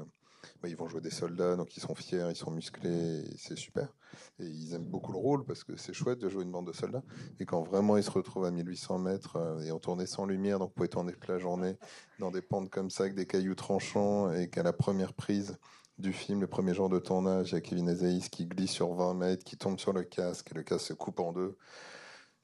bah, 0.61 0.69
ils 0.69 0.75
vont 0.75 0.87
jouer 0.87 1.01
des 1.01 1.09
soldats, 1.09 1.55
donc 1.55 1.75
ils 1.75 1.79
sont 1.79 1.95
fiers, 1.95 2.27
ils 2.29 2.35
sont 2.35 2.51
musclés, 2.51 3.23
c'est 3.37 3.57
super. 3.57 3.93
Et 4.39 4.45
ils 4.45 4.73
aiment 4.73 4.85
beaucoup 4.85 5.11
le 5.11 5.17
rôle 5.17 5.45
parce 5.45 5.63
que 5.63 5.75
c'est 5.77 5.93
chouette 5.93 6.19
de 6.19 6.29
jouer 6.29 6.43
une 6.43 6.51
bande 6.51 6.67
de 6.67 6.73
soldats. 6.73 7.03
Et 7.39 7.45
quand 7.45 7.63
vraiment 7.63 7.97
ils 7.97 8.03
se 8.03 8.11
retrouvent 8.11 8.45
à 8.45 8.51
1800 8.51 8.99
mètres 8.99 9.35
euh, 9.35 9.59
et 9.61 9.71
on 9.71 9.79
tournait 9.79 10.05
sans 10.05 10.25
lumière, 10.25 10.59
donc 10.59 10.69
vous 10.69 10.75
pouvez 10.75 10.89
tourner 10.89 11.13
toute 11.13 11.27
la 11.27 11.39
journée 11.39 11.77
dans 12.19 12.31
des 12.31 12.41
pentes 12.41 12.69
comme 12.69 12.89
ça 12.89 13.03
avec 13.03 13.15
des 13.15 13.25
cailloux 13.25 13.55
tranchants 13.55 14.31
et 14.31 14.49
qu'à 14.49 14.63
la 14.63 14.73
première 14.73 15.13
prise 15.13 15.57
du 15.97 16.13
film, 16.13 16.41
le 16.41 16.47
premier 16.47 16.73
jour 16.73 16.89
de 16.89 16.99
tournage, 16.99 17.51
il 17.51 17.55
y 17.55 17.57
a 17.57 17.61
Kevin 17.61 17.89
Azaïs 17.89 18.29
qui 18.29 18.45
glisse 18.45 18.71
sur 18.71 18.93
20 18.93 19.15
mètres, 19.15 19.43
qui 19.43 19.57
tombe 19.57 19.79
sur 19.79 19.93
le 19.93 20.03
casque 20.03 20.51
et 20.51 20.55
le 20.55 20.63
casque 20.63 20.87
se 20.87 20.93
coupe 20.93 21.19
en 21.19 21.33
deux 21.33 21.57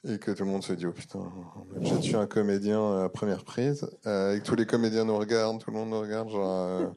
et 0.06 0.20
que 0.20 0.32
tout 0.32 0.44
le 0.44 0.50
monde 0.50 0.64
se 0.64 0.74
dit 0.74 0.86
oh 0.86 0.92
putain 0.92 1.32
j'ai 1.82 2.00
tué 2.00 2.16
un 2.16 2.28
comédien 2.28 3.04
à 3.04 3.10
première 3.10 3.46
prise 3.46 3.90
euh, 4.06 4.36
et 4.36 4.40
que 4.40 4.46
tous 4.46 4.56
les 4.56 4.66
comédiens 4.66 5.06
nous 5.06 5.18
regardent 5.18 5.62
tout 5.62 5.72
le 5.72 5.78
monde 5.78 5.90
nous 5.90 6.00
regarde 6.00 6.30
genre 6.30 6.82
euh, 6.82 6.88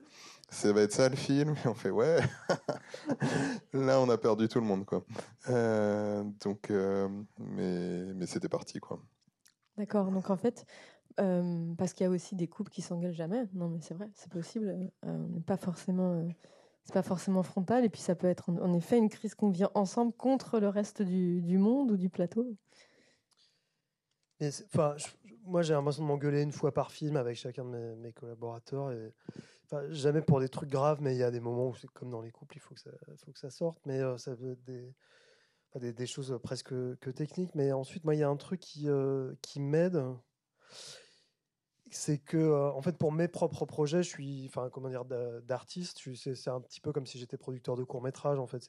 ça 0.48 0.72
va 0.72 0.82
être 0.82 0.92
ça 0.92 1.08
le 1.08 1.16
film. 1.16 1.54
Et 1.64 1.68
on 1.68 1.74
fait 1.74 1.90
ouais. 1.90 2.18
Là 3.72 4.00
on 4.00 4.08
a 4.08 4.18
perdu 4.18 4.48
tout 4.48 4.60
le 4.60 4.66
monde 4.66 4.84
quoi. 4.84 5.04
Euh, 5.48 6.24
donc 6.44 6.70
mais 7.38 8.14
mais 8.14 8.26
c'était 8.26 8.48
parti 8.48 8.80
quoi. 8.80 9.00
D'accord. 9.76 10.10
Donc 10.10 10.30
en 10.30 10.36
fait 10.36 10.64
parce 11.16 11.94
qu'il 11.94 12.04
y 12.04 12.06
a 12.06 12.10
aussi 12.10 12.36
des 12.36 12.46
couples 12.46 12.70
qui 12.70 12.82
s'engueulent 12.82 13.14
jamais. 13.14 13.48
Non 13.54 13.68
mais 13.68 13.80
c'est 13.80 13.94
vrai 13.94 14.10
c'est 14.14 14.30
possible. 14.30 14.90
On 15.02 15.28
n'est 15.28 15.40
pas 15.40 15.56
forcément 15.56 16.28
c'est 16.84 16.94
pas 16.94 17.02
forcément 17.02 17.42
frontal. 17.42 17.84
Et 17.84 17.88
puis 17.88 18.00
ça 18.00 18.14
peut 18.14 18.28
être 18.28 18.50
en 18.50 18.72
effet 18.72 18.98
une 18.98 19.08
crise 19.08 19.34
qu'on 19.34 19.50
vient 19.50 19.70
ensemble 19.74 20.12
contre 20.12 20.60
le 20.60 20.68
reste 20.68 21.02
du, 21.02 21.42
du 21.42 21.58
monde 21.58 21.90
ou 21.90 21.96
du 21.96 22.08
plateau. 22.08 22.56
Enfin, 24.40 24.96
moi, 25.44 25.62
j'ai 25.62 25.74
l'impression 25.74 26.02
de 26.02 26.08
m'engueuler 26.08 26.42
une 26.42 26.52
fois 26.52 26.72
par 26.72 26.90
film 26.90 27.16
avec 27.16 27.36
chacun 27.36 27.64
de 27.64 27.94
mes, 27.94 28.12
collaborateurs. 28.12 28.92
Et, 28.92 29.12
jamais 29.90 30.22
pour 30.22 30.40
des 30.40 30.48
trucs 30.48 30.70
graves, 30.70 31.00
mais 31.00 31.14
il 31.14 31.18
y 31.18 31.22
a 31.22 31.30
des 31.30 31.40
moments 31.40 31.68
où 31.68 31.74
c'est 31.74 31.90
comme 31.90 32.10
dans 32.10 32.20
les 32.20 32.30
couples, 32.30 32.56
il 32.56 32.60
faut 32.60 32.74
que 32.74 33.38
ça, 33.38 33.50
sorte. 33.50 33.78
Mais 33.86 34.00
euh, 34.00 34.16
ça 34.18 34.34
veut 34.34 34.56
des, 34.66 35.92
des, 35.92 36.06
choses 36.06 36.38
presque 36.42 36.70
que 36.70 37.10
techniques. 37.10 37.54
Mais 37.54 37.72
ensuite, 37.72 38.04
moi, 38.04 38.14
il 38.14 38.18
y 38.18 38.22
a 38.22 38.28
un 38.28 38.36
truc 38.36 38.60
qui, 38.60 38.88
euh, 38.88 39.32
m'aide. 39.56 40.02
C'est 41.90 42.18
que, 42.18 42.36
euh, 42.36 42.72
en 42.72 42.82
fait, 42.82 42.98
pour 42.98 43.12
mes 43.12 43.28
propres 43.28 43.64
projets, 43.64 44.02
je 44.02 44.08
suis, 44.08 44.46
enfin, 44.46 44.70
comment 44.70 44.88
dire, 44.88 45.04
d'artiste. 45.04 46.00
C'est 46.14 46.48
un 46.48 46.60
petit 46.60 46.80
peu 46.80 46.92
comme 46.92 47.06
si 47.06 47.18
j'étais 47.18 47.36
producteur 47.36 47.76
de 47.76 47.84
court 47.84 48.02
métrage. 48.02 48.38
En 48.38 48.46
fait, 48.46 48.68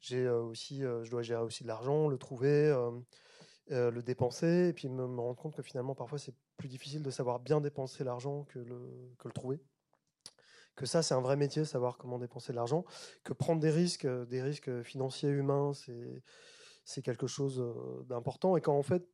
j'ai 0.00 0.28
aussi, 0.28 0.80
je 0.80 1.10
dois 1.10 1.22
gérer 1.22 1.42
aussi 1.42 1.62
de 1.62 1.68
l'argent, 1.68 2.08
le 2.08 2.18
trouver. 2.18 2.74
Le 3.68 4.02
dépenser 4.02 4.68
et 4.68 4.72
puis 4.74 4.90
me, 4.90 5.04
rendre 5.04 5.40
compte 5.40 5.56
que 5.56 5.62
finalement 5.62 5.94
parfois 5.94 6.18
c'est 6.18 6.34
plus 6.58 6.68
difficile 6.68 7.02
de 7.02 7.08
savoir 7.08 7.40
bien 7.40 7.62
dépenser 7.62 8.04
l'argent 8.04 8.44
que 8.44 8.58
le 8.58 9.32
trouver. 9.32 9.58
Que 10.76 10.86
ça 10.86 11.02
c'est 11.02 11.14
un 11.14 11.20
vrai 11.20 11.36
métier, 11.36 11.64
savoir 11.64 11.98
comment 11.98 12.18
dépenser 12.18 12.52
l'argent. 12.52 12.84
Que 13.22 13.32
prendre 13.32 13.60
des 13.60 13.70
risques, 13.70 14.04
euh, 14.06 14.24
des 14.26 14.42
risques 14.42 14.82
financiers, 14.82 15.30
humains, 15.30 15.72
c'est 16.84 17.02
quelque 17.02 17.26
chose 17.26 17.60
euh, 17.60 18.02
d'important. 18.04 18.56
Et 18.56 18.60
quand 18.60 18.76
en 18.76 18.82
fait 18.82 19.06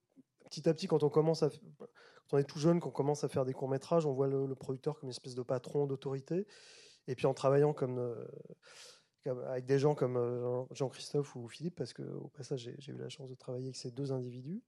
petit 0.45 0.69
à 0.69 0.75
petit 0.75 0.87
quand 0.87 1.03
on 1.03 1.11
commence 1.11 1.41
quand 1.41 2.37
on 2.37 2.39
est 2.39 2.45
tout 2.45 2.59
jeune, 2.59 2.81
qu'on 2.81 2.91
commence 2.91 3.25
à 3.25 3.29
faire 3.29 3.45
des 3.45 3.53
courts 3.53 3.69
métrages, 3.69 4.07
on 4.07 4.13
voit 4.13 4.29
le, 4.29 4.55
producteur 4.55 4.99
comme 4.99 5.09
une 5.09 5.11
espèce 5.11 5.35
de 5.35 5.43
patron 5.43 5.87
d'autorité. 5.87 6.47
Et 7.09 7.15
puis 7.15 7.27
en 7.27 7.35
travaillant 7.35 7.73
comme 7.73 7.99
avec 9.27 9.67
des 9.67 9.79
gens 9.79 9.95
comme 9.95 10.17
euh, 10.17 10.65
Jean-Christophe 10.73 11.37
ou 11.37 11.47
Philippe, 11.49 11.75
parce 11.77 11.93
qu'au 11.93 12.31
passage, 12.35 12.71
j'ai 12.79 12.93
eu 12.93 12.97
la 12.97 13.09
chance 13.09 13.29
de 13.29 13.35
travailler 13.35 13.67
avec 13.67 13.77
ces 13.77 13.91
deux 13.91 14.13
individus. 14.13 14.63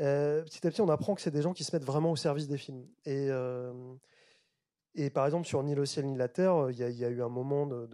Euh, 0.00 0.42
petit 0.42 0.66
à 0.66 0.70
petit, 0.70 0.80
on 0.80 0.88
apprend 0.88 1.14
que 1.14 1.20
c'est 1.20 1.30
des 1.30 1.42
gens 1.42 1.52
qui 1.52 1.64
se 1.64 1.74
mettent 1.74 1.84
vraiment 1.84 2.10
au 2.10 2.16
service 2.16 2.48
des 2.48 2.58
films. 2.58 2.86
Et, 3.04 3.28
euh, 3.30 3.72
et 4.96 5.10
par 5.10 5.26
exemple, 5.26 5.46
sur 5.46 5.62
Ni 5.62 5.74
le 5.74 5.86
ciel 5.86 6.06
ni 6.06 6.16
la 6.16 6.28
terre, 6.28 6.70
il 6.70 6.76
y, 6.78 7.04
a 7.04 7.08
eu 7.08 7.22
un 7.22 7.28
moment 7.28 7.66
de, 7.66 7.88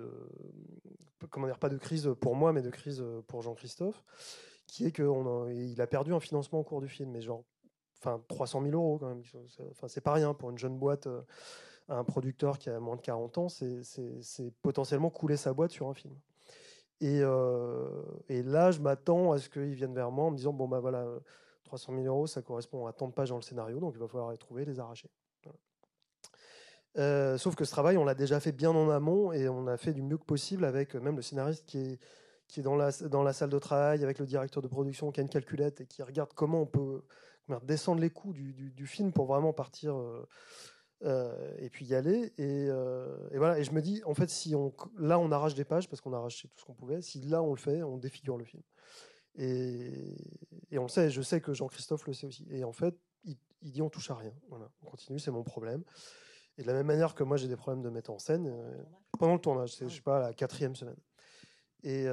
comment 1.30 1.46
dire, 1.46 1.58
pas 1.58 1.68
de 1.68 1.76
crise 1.76 2.10
pour 2.20 2.34
moi, 2.34 2.52
mais 2.52 2.62
de 2.62 2.70
crise 2.70 3.04
pour 3.26 3.42
Jean-Christophe, 3.42 4.02
qui 4.66 4.86
est 4.86 4.92
qu'il 4.92 5.04
a, 5.78 5.82
a 5.82 5.86
perdu 5.86 6.14
un 6.14 6.20
financement 6.20 6.60
au 6.60 6.64
cours 6.64 6.80
du 6.80 6.88
film, 6.88 7.10
mais 7.10 7.20
genre, 7.20 7.44
enfin, 7.98 8.22
300 8.28 8.62
000 8.62 8.74
euros 8.74 8.98
quand 8.98 9.08
même. 9.08 9.22
Enfin, 9.70 9.88
c'est 9.88 10.00
pas 10.00 10.12
rien 10.12 10.32
pour 10.32 10.50
une 10.50 10.58
jeune 10.58 10.78
boîte 10.78 11.08
un 11.88 12.04
producteur 12.04 12.58
qui 12.58 12.70
a 12.70 12.80
moins 12.80 12.96
de 12.96 13.00
40 13.00 13.38
ans, 13.38 13.48
c'est 13.48 14.52
potentiellement 14.62 15.10
couler 15.10 15.36
sa 15.36 15.52
boîte 15.52 15.72
sur 15.72 15.88
un 15.88 15.94
film. 15.94 16.14
Euh, 17.02 18.02
et, 18.28 18.42
là, 18.42 18.70
je 18.70 18.80
m'attends 18.80 19.32
à 19.32 19.38
ce 19.38 19.48
qu'ils 19.48 19.74
viennent 19.74 19.94
vers 19.94 20.10
moi 20.10 20.26
en 20.26 20.30
me 20.30 20.36
disant 20.36 20.52
bon, 20.52 20.68
bah 20.68 20.78
voilà, 20.78 21.04
300 21.64 21.94
000 21.94 22.06
euros, 22.06 22.26
ça 22.26 22.42
correspond 22.42 22.86
à 22.86 22.92
tant 22.92 23.08
de 23.08 23.12
pages 23.12 23.30
dans 23.30 23.36
le 23.36 23.42
scénario, 23.42 23.80
donc 23.80 23.94
il 23.94 24.00
va 24.00 24.06
falloir 24.06 24.30
les 24.30 24.38
trouver, 24.38 24.64
les 24.64 24.78
arracher. 24.78 25.10
Euh, 26.98 27.38
sauf 27.38 27.54
que 27.54 27.64
ce 27.64 27.70
travail, 27.70 27.96
on 27.96 28.04
l'a 28.04 28.14
déjà 28.14 28.38
fait 28.40 28.52
bien 28.52 28.70
en 28.70 28.90
amont 28.90 29.32
et 29.32 29.48
on 29.48 29.66
a 29.66 29.76
fait 29.76 29.92
du 29.92 30.02
mieux 30.02 30.18
que 30.18 30.24
possible 30.24 30.64
avec 30.64 30.94
même 30.94 31.16
le 31.16 31.22
scénariste 31.22 31.64
qui 31.66 31.78
est, 31.78 32.62
dans, 32.62 32.76
la, 32.76 33.32
salle 33.32 33.50
de 33.50 33.58
travail, 33.58 34.02
avec 34.02 34.18
le 34.18 34.26
directeur 34.26 34.62
de 34.62 34.68
production 34.68 35.10
qui 35.10 35.20
a 35.20 35.22
une 35.22 35.28
calculette 35.28 35.80
et 35.80 35.86
qui 35.86 36.02
regarde 36.02 36.30
comment 36.34 36.62
on 36.62 36.66
peut 36.66 37.02
descendre 37.62 38.00
les 38.00 38.10
coûts 38.10 38.32
du, 38.34 38.86
film 38.86 39.12
pour 39.12 39.26
vraiment 39.26 39.52
partir. 39.52 39.96
Euh, 39.96 40.26
euh, 41.04 41.56
et 41.58 41.68
puis 41.68 41.86
y 41.86 41.94
aller. 41.94 42.32
Euh, 42.38 43.28
et, 43.32 43.38
voilà. 43.38 43.58
Et 43.58 43.64
je 43.64 43.72
me 43.72 43.82
dis, 43.82 44.02
en 44.04 44.14
fait, 44.14 44.30
si 44.30 44.54
on, 44.54 44.72
là, 44.98 45.18
on 45.18 45.32
arrache 45.32 45.54
des 45.54 45.64
pages 45.64 45.88
parce 45.88 46.00
qu'on 46.00 46.12
a 46.12 46.16
arraché 46.16 46.48
tout 46.48 46.60
ce 46.60 46.64
qu'on 46.64 46.74
pouvait. 46.74 47.02
Si 47.02 47.20
là, 47.22 47.42
on 47.42 47.50
le 47.50 47.58
fait, 47.58 47.82
on 47.82 47.96
défigure 47.96 48.36
le 48.36 48.44
film. 48.44 48.62
Et, 49.36 50.16
on 50.78 50.82
le 50.82 50.88
sait. 50.88 51.10
Je 51.10 51.22
sais 51.22 51.40
que 51.40 51.52
Jean-Christophe 51.52 52.06
le 52.06 52.12
sait 52.12 52.26
aussi. 52.26 52.46
Et 52.50 52.64
en 52.64 52.72
fait, 52.72 52.94
il, 53.24 53.36
dit, 53.62 53.82
on 53.82 53.90
touche 53.90 54.10
à 54.10 54.14
rien. 54.14 54.32
On 54.50 54.86
continue, 54.86 55.18
c'est 55.18 55.30
mon 55.30 55.42
problème. 55.42 55.82
Et 56.62 56.64
de 56.64 56.68
la 56.68 56.74
même 56.74 56.86
manière 56.86 57.14
que 57.14 57.24
moi, 57.24 57.36
j'ai 57.36 57.48
des 57.48 57.56
problèmes 57.56 57.82
de 57.82 57.90
mettre 57.90 58.10
en 58.10 58.18
scène 58.18 58.46
euh, 58.46 58.82
pendant 59.18 59.34
le 59.34 59.40
tournage. 59.40 59.74
C'est, 59.74 59.88
je 59.88 59.96
sais 59.96 60.00
pas, 60.00 60.20
la 60.20 60.32
quatrième 60.32 60.76
semaine. 60.76 60.96
Et, 61.84 62.04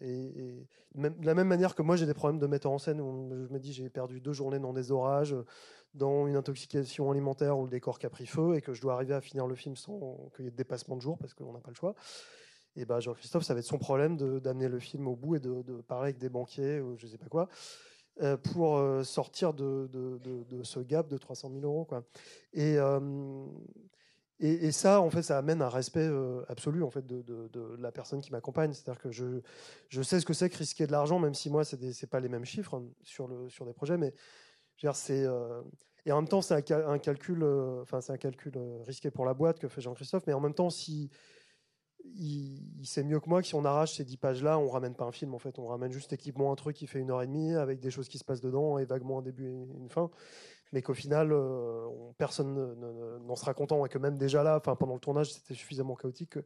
et, 0.00 0.66
de 0.96 1.24
la 1.24 1.34
même 1.34 1.46
manière 1.46 1.76
que 1.76 1.82
moi, 1.82 1.94
j'ai 1.94 2.06
des 2.06 2.14
problèmes 2.14 2.40
de 2.40 2.48
mettre 2.48 2.68
en 2.68 2.78
scène 2.78 3.00
où 3.00 3.30
je 3.30 3.52
me 3.52 3.60
dis, 3.60 3.72
j'ai 3.72 3.88
perdu 3.88 4.20
deux 4.20 4.32
journées 4.32 4.58
dans 4.58 4.72
des 4.72 4.90
orages 4.90 5.36
dans 5.94 6.26
une 6.26 6.36
intoxication 6.36 7.10
alimentaire 7.10 7.56
où 7.58 7.64
le 7.64 7.70
décor 7.70 7.98
qui 7.98 8.06
a 8.06 8.10
pris 8.10 8.26
feu 8.26 8.56
et 8.56 8.60
que 8.60 8.74
je 8.74 8.80
dois 8.80 8.94
arriver 8.94 9.14
à 9.14 9.20
finir 9.20 9.46
le 9.46 9.54
film 9.54 9.76
sans 9.76 10.30
qu'il 10.34 10.44
y 10.44 10.48
ait 10.48 10.50
de 10.50 10.56
dépassement 10.56 10.96
de 10.96 11.02
jour 11.02 11.18
parce 11.18 11.34
qu'on 11.34 11.52
n'a 11.52 11.60
pas 11.60 11.70
le 11.70 11.76
choix. 11.76 11.94
Et 12.76 12.84
ben 12.84 13.00
Jean-Christophe, 13.00 13.42
ça 13.42 13.54
va 13.54 13.60
être 13.60 13.66
son 13.66 13.78
problème 13.78 14.16
d'amener 14.16 14.68
le 14.68 14.78
film 14.78 15.08
au 15.08 15.16
bout 15.16 15.36
et 15.36 15.40
de, 15.40 15.62
parler 15.82 16.10
avec 16.10 16.18
des 16.18 16.28
banquiers 16.28 16.80
ou 16.80 16.96
je 16.96 17.06
sais 17.06 17.18
pas 17.18 17.28
quoi 17.28 17.48
pour 18.52 19.04
sortir 19.04 19.54
de, 19.54 19.88
de, 19.92 20.62
ce 20.62 20.80
gap 20.80 21.08
de 21.08 21.18
300 21.18 21.50
000 21.52 21.64
euros. 21.64 21.84
Quoi. 21.84 22.04
Et, 22.52 22.76
et, 24.38 24.72
ça, 24.72 25.00
en 25.00 25.10
fait, 25.10 25.22
ça 25.22 25.38
amène 25.38 25.62
un 25.62 25.68
respect 25.68 26.08
absolu 26.48 26.82
en 26.82 26.90
fait 26.90 27.06
de, 27.06 27.76
la 27.78 27.92
personne 27.92 28.20
qui 28.20 28.32
m'accompagne. 28.32 28.72
C'est-à-dire 28.72 29.00
que 29.00 29.10
je, 29.10 29.40
je 29.88 30.02
sais 30.02 30.20
ce 30.20 30.26
que 30.26 30.34
c'est 30.34 30.50
que 30.50 30.56
risquer 30.56 30.86
de 30.86 30.92
l'argent, 30.92 31.18
même 31.18 31.34
si 31.34 31.50
moi, 31.50 31.64
c'est 31.64 31.80
n'est 31.80 32.08
pas 32.10 32.20
les 32.20 32.28
mêmes 32.28 32.44
chiffres 32.44 32.74
hein, 32.76 32.84
sur, 33.02 33.26
le, 33.26 33.48
sur 33.48 33.66
des 33.66 33.72
projets, 33.72 33.96
mais 33.96 34.14
c'est 34.94 35.26
et 36.06 36.12
en 36.12 36.16
même 36.16 36.28
temps, 36.28 36.42
c'est 36.42 36.54
un, 36.72 36.98
calcul, 36.98 37.44
c'est 38.00 38.10
un 38.10 38.16
calcul 38.16 38.52
risqué 38.86 39.10
pour 39.10 39.24
la 39.24 39.34
boîte 39.34 39.58
que 39.58 39.68
fait 39.68 39.80
Jean-Christophe, 39.80 40.26
mais 40.26 40.32
en 40.32 40.40
même 40.40 40.54
temps, 40.54 40.70
si 40.70 41.10
il, 42.04 42.86
sait 42.86 43.02
mieux 43.02 43.20
que 43.20 43.28
moi 43.28 43.40
que 43.40 43.48
si 43.48 43.54
on 43.54 43.64
arrache 43.64 43.96
ces 43.96 44.04
10 44.04 44.16
pages-là, 44.16 44.58
on 44.58 44.68
ramène 44.68 44.94
pas 44.94 45.04
un 45.04 45.12
film 45.12 45.34
en 45.34 45.38
fait, 45.38 45.58
on 45.58 45.66
ramène 45.66 45.92
juste 45.92 46.12
équipement 46.12 46.52
un 46.52 46.56
truc 46.56 46.76
qui 46.76 46.86
fait 46.86 46.98
une 46.98 47.10
heure 47.10 47.22
et 47.22 47.26
demie 47.26 47.54
avec 47.54 47.80
des 47.80 47.90
choses 47.90 48.08
qui 48.08 48.18
se 48.18 48.24
passent 48.24 48.40
dedans 48.40 48.78
et 48.78 48.84
vaguement 48.84 49.18
un 49.18 49.22
début 49.22 49.46
et 49.46 49.52
une 49.52 49.88
fin, 49.88 50.10
mais 50.72 50.82
qu'au 50.82 50.94
final 50.94 51.32
euh, 51.32 51.86
personne 52.18 52.76
n'en 53.26 53.36
sera 53.36 53.54
content 53.54 53.84
et 53.84 53.88
que 53.88 53.98
même 53.98 54.16
déjà 54.18 54.42
là, 54.42 54.56
enfin 54.56 54.76
pendant 54.76 54.94
le 54.94 55.00
tournage, 55.00 55.32
c'était 55.32 55.54
suffisamment 55.54 55.94
chaotique 55.94 56.30
que 56.30 56.44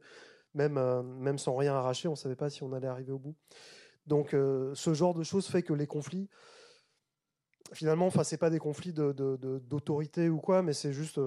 même 0.53 0.77
euh, 0.77 1.37
sans 1.37 1.55
rien 1.55 1.73
arracher, 1.73 2.07
on 2.07 2.15
savait 2.15 2.35
pas 2.35 2.49
si 2.49 2.63
on 2.63 2.71
allait 2.73 2.87
arriver 2.87 3.11
au 3.11 3.19
bout. 3.19 3.35
Donc 4.07 4.33
euh, 4.33 4.73
ce 4.75 4.93
genre 4.93 5.13
de 5.13 5.23
choses 5.23 5.47
fait 5.47 5.63
que 5.63 5.73
les 5.73 5.87
conflits 5.87 6.29
finalement, 7.73 8.05
enfin 8.05 8.23
c'est 8.23 8.37
pas 8.37 8.51
des 8.51 8.59
conflits 8.59 8.93
d'autorité 8.93 10.29
ou 10.29 10.39
quoi, 10.39 10.61
mais 10.61 10.73
c'est 10.73 10.93
juste 10.93 11.19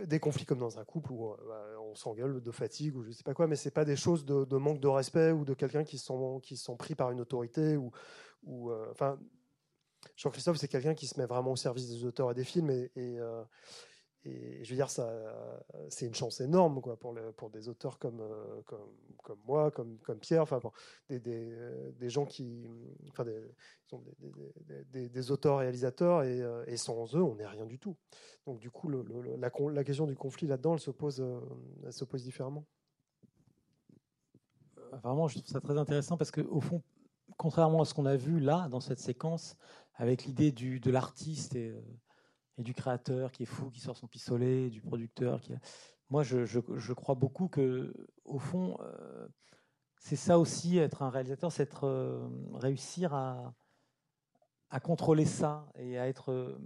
des 0.00 0.20
conflits 0.20 0.44
comme 0.44 0.58
dans 0.58 0.78
un 0.78 0.84
couple 0.84 1.12
où 1.12 1.30
euh, 1.30 1.36
bah, 1.46 1.64
on 1.80 1.94
s'engueule 1.94 2.42
de 2.42 2.50
fatigue 2.50 2.96
ou 2.96 3.02
je 3.02 3.10
sais 3.12 3.22
pas 3.22 3.34
quoi, 3.34 3.46
mais 3.46 3.56
c'est 3.56 3.70
pas 3.70 3.84
des 3.84 3.96
choses 3.96 4.24
de, 4.24 4.56
manque 4.56 4.80
de 4.80 4.88
respect 4.88 5.32
ou 5.32 5.44
de 5.44 5.54
quelqu'un 5.54 5.84
qui 5.84 5.98
sont 5.98 6.40
qui 6.40 6.56
sont 6.56 6.76
pris 6.76 6.94
par 6.94 7.10
une 7.10 7.20
autorité 7.20 7.76
ou 7.76 7.92
euh, 8.70 8.86
enfin 8.90 9.18
Jean-Christophe 10.16 10.56
c'est 10.56 10.68
quelqu'un 10.68 10.94
qui 10.94 11.06
se 11.06 11.18
met 11.18 11.26
vraiment 11.26 11.52
au 11.52 11.56
service 11.56 11.88
des 11.88 12.04
auteurs 12.04 12.30
et 12.30 12.34
des 12.34 12.44
films 12.44 12.70
et, 12.70 12.90
euh, 12.96 13.42
et 14.26 14.64
je 14.64 14.70
veux 14.70 14.76
dire, 14.76 14.90
ça, 14.90 15.08
c'est 15.88 16.06
une 16.06 16.14
chance 16.14 16.40
énorme 16.40 16.80
quoi, 16.80 16.96
pour, 16.96 17.14
pour 17.36 17.50
des 17.50 17.68
auteurs 17.68 17.98
comme, 17.98 18.20
euh, 18.20 18.62
comme, 18.64 18.90
comme, 19.22 19.38
moi, 19.46 19.70
comme, 19.70 19.98
comme 19.98 20.18
Pierre, 20.18 20.42
enfin, 20.42 20.60
des, 21.08 21.20
des, 21.20 21.52
euh, 21.52 21.92
des, 21.92 22.10
gens 22.10 22.26
qui. 22.26 22.68
Enfin, 23.08 23.24
des, 23.24 23.40
sont 23.86 24.02
des, 24.92 25.08
des 25.08 25.30
auteurs-réalisateurs, 25.30 26.24
et, 26.24 26.40
euh, 26.42 26.64
et, 26.66 26.76
sans 26.76 27.14
eux, 27.14 27.22
on 27.22 27.36
n'est 27.36 27.46
rien 27.46 27.66
du 27.66 27.78
tout. 27.78 27.96
Donc, 28.46 28.58
du 28.58 28.70
coup, 28.70 28.88
la, 28.88 29.50
la, 29.70 29.84
question 29.84 30.06
du 30.06 30.16
conflit 30.16 30.46
là-dedans, 30.48 30.74
elle, 30.74 30.80
se 30.80 30.90
pose, 30.90 31.24
elle 31.84 31.92
se 31.92 32.04
pose 32.04 32.22
différemment. 32.24 32.64
Vraiment, 35.02 35.28
je 35.28 35.38
trouve 35.38 35.48
ça 35.48 35.60
très 35.60 35.78
intéressant 35.78 36.16
parce 36.16 36.30
qu'au 36.30 36.60
fond, 36.60 36.82
contrairement 37.36 37.82
à 37.82 37.84
ce 37.84 37.94
qu'on 37.94 38.06
a 38.06 38.16
vu 38.16 38.40
là, 38.40 38.68
dans 38.70 38.80
cette 38.80 38.98
séquence, 38.98 39.56
avec 39.94 40.24
l'idée 40.24 40.52
de 40.52 40.90
l'artiste 40.90 41.54
et 41.54 41.74
et 42.58 42.62
du 42.62 42.74
créateur 42.74 43.32
qui 43.32 43.42
est 43.42 43.46
fou, 43.46 43.70
qui 43.70 43.80
sort 43.80 43.96
son 43.96 44.06
pistolet, 44.06 44.70
du 44.70 44.80
producteur. 44.80 45.40
Qui... 45.40 45.52
Moi, 46.08 46.22
je, 46.22 46.44
je, 46.44 46.92
crois 46.92 47.14
beaucoup 47.14 47.48
que, 47.48 47.92
au 48.24 48.38
fond, 48.38 48.78
euh, 48.80 49.28
c'est 49.98 50.16
ça 50.16 50.38
aussi, 50.38 50.78
être 50.78 51.02
un 51.02 51.10
réalisateur, 51.10 51.52
c'est 51.52 51.64
être, 51.64 51.84
euh, 51.84 52.28
réussir 52.54 53.14
à, 53.14 53.54
à 54.70 54.80
contrôler 54.80 55.24
ça 55.24 55.66
et 55.76 55.98
à 55.98 56.08
être 56.08 56.30
euh, 56.32 56.58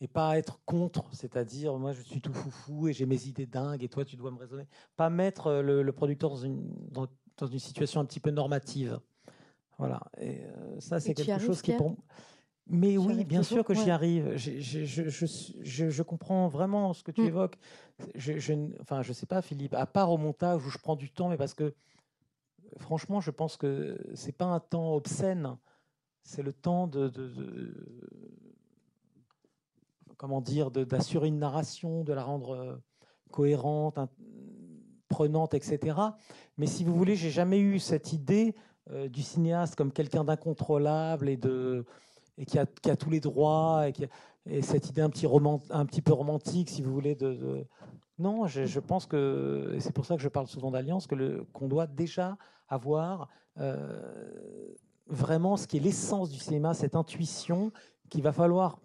et 0.00 0.06
pas 0.06 0.38
être 0.38 0.60
contre, 0.64 1.12
c'est-à-dire 1.12 1.76
moi 1.76 1.92
je 1.92 2.02
suis 2.02 2.20
tout 2.20 2.32
foufou 2.32 2.86
et 2.86 2.92
j'ai 2.92 3.04
mes 3.04 3.26
idées 3.26 3.46
dingues 3.46 3.82
et 3.82 3.88
toi 3.88 4.04
tu 4.04 4.14
dois 4.14 4.30
me 4.30 4.38
raisonner. 4.38 4.68
Pas 4.94 5.10
mettre 5.10 5.54
le, 5.54 5.92
producteur 5.92 6.30
dans 6.30 6.36
une, 6.36 6.72
dans, 6.92 7.08
une 7.46 7.58
situation 7.58 8.00
un 8.00 8.04
petit 8.04 8.20
peu 8.20 8.30
normative. 8.30 9.00
Voilà. 9.76 10.00
Et 10.20 10.40
ça 10.78 11.00
c'est 11.00 11.14
quelque 11.14 11.40
chose 11.40 11.62
qui 11.62 11.72
pour 11.72 11.96
mais 12.68 12.98
oui, 12.98 13.24
bien 13.24 13.42
sûr 13.42 13.64
que 13.64 13.74
j'y 13.74 13.90
arrive. 13.90 14.36
Je, 14.36 14.60
je, 14.60 15.88
je, 15.90 16.02
comprends 16.02 16.48
vraiment 16.48 16.92
ce 16.92 17.02
que 17.02 17.10
tu 17.10 17.22
mm. 17.22 17.26
évoques. 17.26 17.58
Je, 18.14 18.54
enfin, 18.80 19.02
je 19.02 19.12
sais 19.12 19.26
pas, 19.26 19.42
Philippe, 19.42 19.74
à 19.74 19.86
part 19.86 20.10
au 20.10 20.18
montage 20.18 20.64
où 20.66 20.70
je 20.70 20.78
prends 20.78 20.96
du 20.96 21.10
temps, 21.10 21.28
mais 21.28 21.36
parce 21.36 21.54
que 21.54 21.74
franchement, 22.76 23.20
je 23.20 23.30
pense 23.30 23.56
que 23.56 23.98
c'est 24.14 24.36
pas 24.36 24.46
un 24.46 24.60
temps 24.60 24.94
obscène. 24.94 25.56
C'est 26.22 26.42
le 26.42 26.52
temps 26.52 26.86
de, 26.86 27.10
comment 30.18 30.42
dire, 30.42 30.70
d'assurer 30.70 31.28
une 31.28 31.38
narration, 31.38 32.04
de 32.04 32.12
la 32.12 32.22
rendre 32.22 32.50
euh, 32.50 32.76
cohérente, 33.30 33.98
prenante, 35.08 35.54
etc. 35.54 35.96
Mais 36.58 36.66
si 36.66 36.84
vous 36.84 36.94
voulez, 36.94 37.16
j'ai 37.16 37.30
jamais 37.30 37.60
eu 37.60 37.78
cette 37.78 38.12
idée 38.12 38.54
euh, 38.90 39.08
du 39.08 39.22
cinéaste 39.22 39.74
comme 39.74 39.92
quelqu'un 39.92 40.24
d'incontrôlable 40.24 41.30
et 41.30 41.38
de 41.38 41.86
et 42.38 42.46
qui 42.46 42.58
a, 42.58 42.66
tous 42.66 43.10
les 43.10 43.20
droits 43.20 43.88
et, 43.88 44.62
cette 44.62 44.88
idée 44.88 45.02
un 45.02 45.10
petit, 45.10 46.00
peu 46.00 46.12
romantique, 46.12 46.70
si 46.70 46.80
vous 46.80 46.90
voulez, 46.90 47.14
de, 47.14 47.66
non, 48.18 48.46
je, 48.46 48.80
pense 48.80 49.04
que 49.04 49.74
et 49.74 49.80
c'est 49.80 49.92
pour 49.92 50.06
ça 50.06 50.16
que 50.16 50.22
je 50.22 50.28
parle 50.28 50.46
souvent 50.46 50.70
d'alliance, 50.70 51.06
qu'on 51.52 51.68
doit 51.68 51.86
déjà 51.86 52.38
avoir 52.68 53.28
euh, 53.58 54.00
vraiment 55.06 55.56
ce 55.56 55.66
qui 55.66 55.76
est 55.76 55.80
l'essence 55.80 56.30
du 56.30 56.38
cinéma, 56.38 56.72
cette 56.72 56.96
intuition 56.96 57.72
qu'il 58.08 58.22
va 58.22 58.32
falloir 58.32 58.80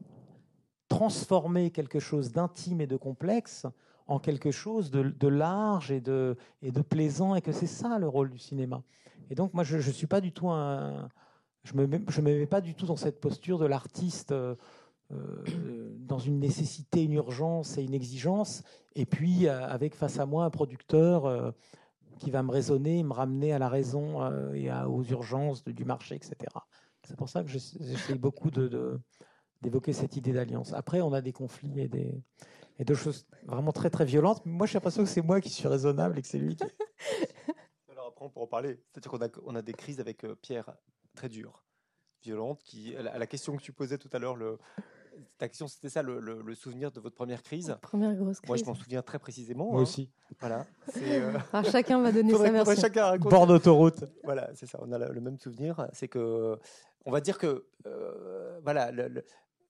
transformer 0.89 1.71
quelque 1.71 1.99
chose 1.99 2.31
d'intime 2.31 2.81
et 2.81 2.87
de 2.87 2.97
complexe 2.97 3.65
en 4.05 4.19
quelque 4.19 4.51
chose 4.51 4.91
de, 4.91 5.03
de, 5.03 5.27
large 5.29 5.91
et 5.91 6.01
de, 6.01 6.35
et 6.61 6.71
de 6.71 6.81
plaisant, 6.81 7.35
et 7.35 7.41
que 7.41 7.53
c'est 7.53 7.67
ça 7.67 7.97
le 7.97 8.07
rôle 8.07 8.29
du 8.29 8.37
cinéma. 8.37 8.83
Et 9.29 9.35
donc 9.35 9.53
moi, 9.53 9.63
je 9.63 9.77
ne 9.77 9.81
suis 9.81 10.07
pas 10.07 10.19
du 10.19 10.33
tout 10.33 10.49
un, 10.49 11.09
je 11.63 11.73
ne 11.75 11.85
me, 11.85 11.97
me, 11.97 12.21
mets 12.21 12.45
pas 12.45 12.61
du 12.61 12.75
tout 12.75 12.85
dans 12.85 12.95
cette 12.95 13.19
posture 13.19 13.57
de 13.57 13.65
l'artiste 13.65 14.31
euh, 14.31 14.55
euh, 15.11 15.95
dans 15.97 16.19
une 16.19 16.39
nécessité, 16.39 17.03
une 17.03 17.13
urgence 17.13 17.77
et 17.77 17.83
une 17.83 17.93
exigence, 17.93 18.63
et 18.95 19.05
puis 19.05 19.47
euh, 19.47 19.65
avec 19.67 19.95
face 19.95 20.19
à 20.19 20.25
moi 20.25 20.45
un 20.45 20.49
producteur 20.49 21.53
qui 22.19 22.31
va 22.31 22.43
me 22.43 22.51
raisonner, 22.51 23.03
me 23.03 23.13
ramener 23.13 23.53
à 23.53 23.59
la 23.59 23.69
raison 23.69 24.21
et 24.53 24.71
aux 24.71 25.03
urgences 25.03 25.63
du 25.63 25.83
marché, 25.83 26.15
etc. 26.15 26.35
C'est 27.03 27.17
pour 27.17 27.27
ça 27.27 27.43
que 27.43 27.49
j'essaie 27.49 28.15
beaucoup 28.15 28.49
de, 28.49 28.99
d'évoquer 29.61 29.93
cette 29.93 30.15
idée 30.15 30.31
d'alliance. 30.31 30.73
Après, 30.73 31.01
on 31.01 31.11
a 31.11 31.21
des 31.21 31.33
conflits 31.33 31.81
et 31.81 31.87
des, 31.89 32.13
et 32.79 32.93
choses 32.93 33.25
vraiment 33.45 33.71
très 33.71 33.89
très 33.89 34.05
violentes. 34.05 34.45
Moi, 34.45 34.67
j'ai 34.67 34.75
l'impression 34.75 35.03
que 35.03 35.09
c'est 35.09 35.21
moi 35.21 35.41
qui 35.41 35.49
suis 35.49 35.67
raisonnable 35.67 36.17
et 36.19 36.21
que 36.21 36.27
c'est 36.27 36.39
lui 36.39 36.55
qui. 36.55 36.63
Alors 37.91 38.07
après, 38.07 38.25
on 38.25 38.29
peut 38.29 38.39
en 38.39 38.47
parler. 38.47 38.79
C'est-à-dire 38.91 39.11
qu'on 39.11 39.25
a, 39.25 39.29
on 39.45 39.55
a 39.55 39.61
des 39.61 39.73
crises 39.73 39.99
avec 39.99 40.25
Pierre 40.41 40.73
très 41.15 41.29
dure, 41.29 41.63
violente. 42.21 42.61
Qui, 42.63 42.95
à 42.95 43.17
la 43.17 43.27
question 43.27 43.55
que 43.55 43.61
tu 43.61 43.73
posais 43.73 43.97
tout 43.97 44.09
à 44.13 44.19
l'heure, 44.19 44.35
le, 44.35 44.57
ta 45.37 45.47
question 45.47 45.67
c'était 45.67 45.89
ça, 45.89 46.01
le, 46.01 46.55
souvenir 46.55 46.91
de 46.91 46.99
votre 46.99 47.15
première 47.15 47.41
crise. 47.41 47.75
Première 47.81 48.15
grosse 48.15 48.39
crise. 48.39 48.49
Moi, 48.49 48.57
je 48.57 48.65
m'en 48.65 48.75
souviens 48.75 49.01
très 49.01 49.19
précisément. 49.19 49.71
Moi 49.71 49.79
hein. 49.79 49.83
aussi. 49.83 50.09
Voilà. 50.39 50.65
Euh... 50.97 51.37
chacun 51.71 52.01
va 52.01 52.11
donner 52.11 52.33
sa 52.37 52.51
version. 52.51 52.75
Chacun 52.81 53.17
Bord 53.17 53.47
d'autoroute. 53.47 54.03
Voilà, 54.23 54.49
c'est 54.55 54.67
ça. 54.67 54.79
On 54.81 54.91
a 54.91 54.97
le, 54.97 55.21
même 55.21 55.37
souvenir. 55.37 55.87
C'est 55.93 56.07
que, 56.07 56.57
on 57.05 57.11
va 57.11 57.21
dire 57.21 57.37
que, 57.37 57.65
euh, 57.85 58.59
voilà, 58.63 58.91
le, 58.91 59.23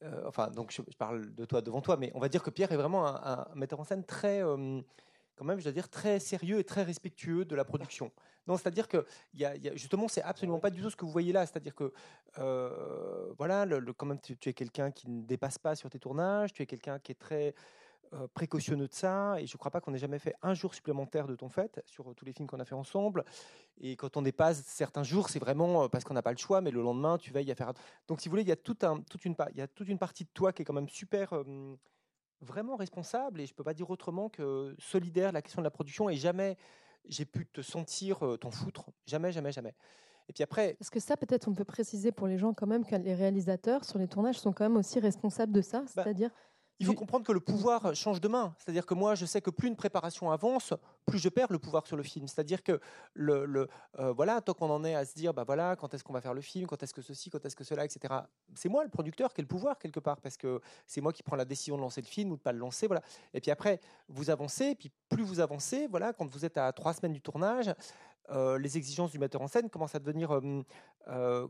euh, 0.04 0.24
enfin, 0.28 0.50
donc 0.50 0.72
je, 0.72 0.82
parle 0.98 1.34
de 1.34 1.46
toi 1.46 1.62
devant 1.62 1.82
toi, 1.82 1.98
mais 1.98 2.12
on 2.14 2.20
va 2.20 2.30
dire 2.30 2.44
que 2.44 2.50
Pierre 2.50 2.72
est 2.72 2.78
vraiment 2.78 3.08
un, 3.08 3.48
metteur 3.56 3.80
en 3.80 3.84
scène 3.84 4.04
très, 4.04 4.44
euh, 4.44 4.82
quand 5.36 5.46
même, 5.46 5.60
je 5.60 5.64
dois 5.64 5.72
dire, 5.72 5.90
très 5.90 6.20
sérieux 6.20 6.60
et 6.60 6.64
très 6.64 6.84
respectueux 6.84 7.46
de 7.46 7.56
la 7.56 7.66
production. 7.66 8.12
Non, 8.48 8.58
c'est-à-dire 8.58 8.88
que 8.88 9.06
y 9.34 9.46
a, 9.46 9.56
y 9.56 9.72
justement, 9.76 10.08
c'est 10.08 10.22
absolument 10.22 10.60
pas 10.60 10.70
du 10.70 10.82
tout 10.82 10.90
ce 10.90 10.96
que 10.96 11.06
vous 11.06 11.12
voyez 11.12 11.32
là. 11.32 11.46
C'est-à-dire 11.46 11.76
que, 11.76 11.94
euh, 12.40 13.34
voilà, 13.38 13.66
quand 13.98 14.06
même, 14.06 14.20
tu, 14.20 14.50
es 14.50 14.54
quelqu'un 14.54 14.92
qui 14.92 15.10
ne 15.10 15.24
dépasse 15.24 15.58
pas 15.58 15.76
sur 15.76 15.90
tes 15.90 16.00
tournages, 16.00 16.54
tu 16.54 16.62
es 16.62 16.66
quelqu'un 16.66 17.00
qui 17.00 17.14
est 17.14 17.20
très 17.20 17.56
euh, 18.14 18.28
précautionneux 18.34 18.88
de 18.88 18.94
ça, 18.94 19.36
et 19.40 19.48
je 19.48 19.56
ne 19.56 19.58
crois 19.58 19.72
pas 19.72 19.82
qu'on 19.82 19.94
ait 19.94 20.00
jamais 20.00 20.20
fait 20.20 20.36
un 20.42 20.54
jour 20.54 20.76
supplémentaire 20.76 21.26
de 21.26 21.36
ton 21.36 21.50
fait 21.50 21.82
sur 21.86 22.14
tous 22.16 22.26
les 22.26 22.34
films 22.34 22.48
qu'on 22.48 22.60
a 22.60 22.66
fait 22.66 22.76
ensemble. 22.76 23.24
Et 23.80 23.96
quand 23.96 24.18
on 24.18 24.22
dépasse 24.22 24.62
certains 24.66 25.04
jours, 25.04 25.30
c'est 25.30 25.40
vraiment 25.40 25.84
euh, 25.84 25.88
parce 25.88 26.04
qu'on 26.04 26.14
n'a 26.14 26.22
pas 26.22 26.32
le 26.32 26.38
choix, 26.38 26.62
mais 26.62 26.72
le 26.72 26.82
lendemain, 26.82 27.18
tu 27.18 27.32
veilles 27.32 27.52
à 27.52 27.56
faire. 27.56 27.74
Donc, 28.08 28.22
si 28.22 28.28
vous 28.28 28.34
voulez, 28.34 28.44
il 28.44 28.50
y 28.50 28.52
a 28.52 28.56
toute 28.58 28.84
une 29.90 29.98
partie 29.98 30.26
de 30.26 30.30
toi 30.34 30.52
qui 30.52 30.62
est 30.62 30.66
quand 30.66 30.74
même 30.74 30.90
super 30.90 31.34
vraiment 32.44 32.76
responsable 32.76 33.42
et 33.42 33.46
je 33.46 33.54
peux 33.54 33.64
pas 33.64 33.74
dire 33.74 33.90
autrement 33.90 34.30
que 34.30 34.76
solidaire 34.80 35.32
la 35.32 35.42
question 35.42 35.62
de 35.62 35.66
la 35.66 35.72
production 35.72 36.10
et 36.10 36.16
jamais 36.16 36.58
j'ai 37.08 37.26
pu 37.26 37.46
te 37.46 37.62
sentir 37.62 38.26
euh, 38.26 38.38
t'en 38.38 38.52
foutre. 38.52 38.86
Jamais, 39.06 39.32
jamais, 39.32 39.52
jamais. 39.52 39.74
Et 40.30 40.34
puis 40.34 40.44
après. 40.44 40.76
Parce 40.80 40.90
que 40.90 41.00
ça, 41.00 41.18
peut-être, 41.18 41.48
on 41.48 41.54
peut 41.54 41.66
préciser 41.66 42.12
pour 42.12 42.28
les 42.28 42.38
gens 42.38 42.54
quand 42.54 42.68
même 42.68 42.86
que 42.86 42.96
les 42.96 43.16
réalisateurs 43.16 43.84
sur 43.84 44.00
les 44.00 44.08
tournages 44.08 44.40
sont 44.40 44.54
quand 44.54 44.64
même 44.64 44.78
aussi 44.78 45.00
responsables 45.00 45.52
de 45.52 45.62
ça, 45.62 45.82
bah, 45.82 45.88
c'est-à-dire 45.88 46.30
il 46.84 46.86
faut 46.86 46.94
comprendre 46.94 47.26
que 47.26 47.32
le 47.32 47.40
pouvoir 47.40 47.96
change 47.96 48.20
de 48.20 48.28
main. 48.28 48.54
C'est-à-dire 48.58 48.86
que 48.86 48.94
moi, 48.94 49.16
je 49.16 49.26
sais 49.26 49.40
que 49.40 49.50
plus 49.50 49.70
une 49.70 49.76
préparation 49.76 50.32
avance, 50.32 50.74
plus 51.06 51.18
je 51.18 51.30
perds 51.30 51.52
le 51.52 51.60
pouvoir 51.60 51.88
sur 51.88 51.96
le 51.96 52.04
film. 52.04 52.28
C'est-à-dire 52.28 52.62
que 52.62 52.80
le, 53.14 53.46
le 53.46 53.70
euh, 54.00 54.12
voilà, 54.12 54.42
tant 54.42 54.54
qu'on 54.54 54.70
en 54.70 54.84
est 54.84 54.94
à 54.94 55.06
se 55.06 55.14
dire, 55.16 55.34
bah 55.34 55.46
voilà, 55.46 55.78
quand 55.78 55.94
est-ce 55.94 56.04
qu'on 56.04 56.12
va 56.12 56.20
faire 56.20 56.34
le 56.34 56.42
film, 56.42 56.68
quand 56.68 56.82
est-ce 56.84 56.94
que 56.94 57.02
ceci, 57.02 57.30
quand 57.30 57.44
est-ce 57.46 57.56
que 57.56 57.64
cela, 57.64 57.86
etc. 57.86 58.14
C'est 58.54 58.68
moi 58.68 58.84
le 58.84 58.90
producteur 58.90 59.34
qui 59.34 59.40
ai 59.40 59.44
le 59.44 59.48
pouvoir 59.48 59.80
quelque 59.80 60.02
part 60.02 60.20
parce 60.20 60.36
que 60.36 60.60
c'est 60.86 61.00
moi 61.00 61.14
qui 61.14 61.24
prends 61.24 61.38
la 61.38 61.46
décision 61.46 61.78
de 61.78 61.82
lancer 61.82 62.02
le 62.02 62.08
film 62.08 62.32
ou 62.32 62.36
de 62.36 62.42
pas 62.42 62.52
le 62.52 62.60
lancer, 62.60 62.88
voilà. 62.88 63.02
Et 63.34 63.40
puis 63.40 63.52
après, 63.52 63.80
vous 64.10 64.30
avancez, 64.30 64.66
et 64.66 64.76
puis 64.76 64.92
plus 65.08 65.24
vous 65.24 65.40
avancez, 65.40 65.88
voilà, 65.88 66.12
quand 66.12 66.30
vous 66.30 66.44
êtes 66.44 66.58
à 66.58 66.72
trois 66.74 66.94
semaines 66.94 67.14
du 67.14 67.22
tournage, 67.22 67.74
euh, 68.30 68.58
les 68.58 68.78
exigences 68.78 69.12
du 69.12 69.20
metteur 69.20 69.42
en 69.42 69.48
scène 69.48 69.70
commencent 69.70 69.96
à 69.96 70.00
devenir 70.00 70.40
euh, 71.08 71.48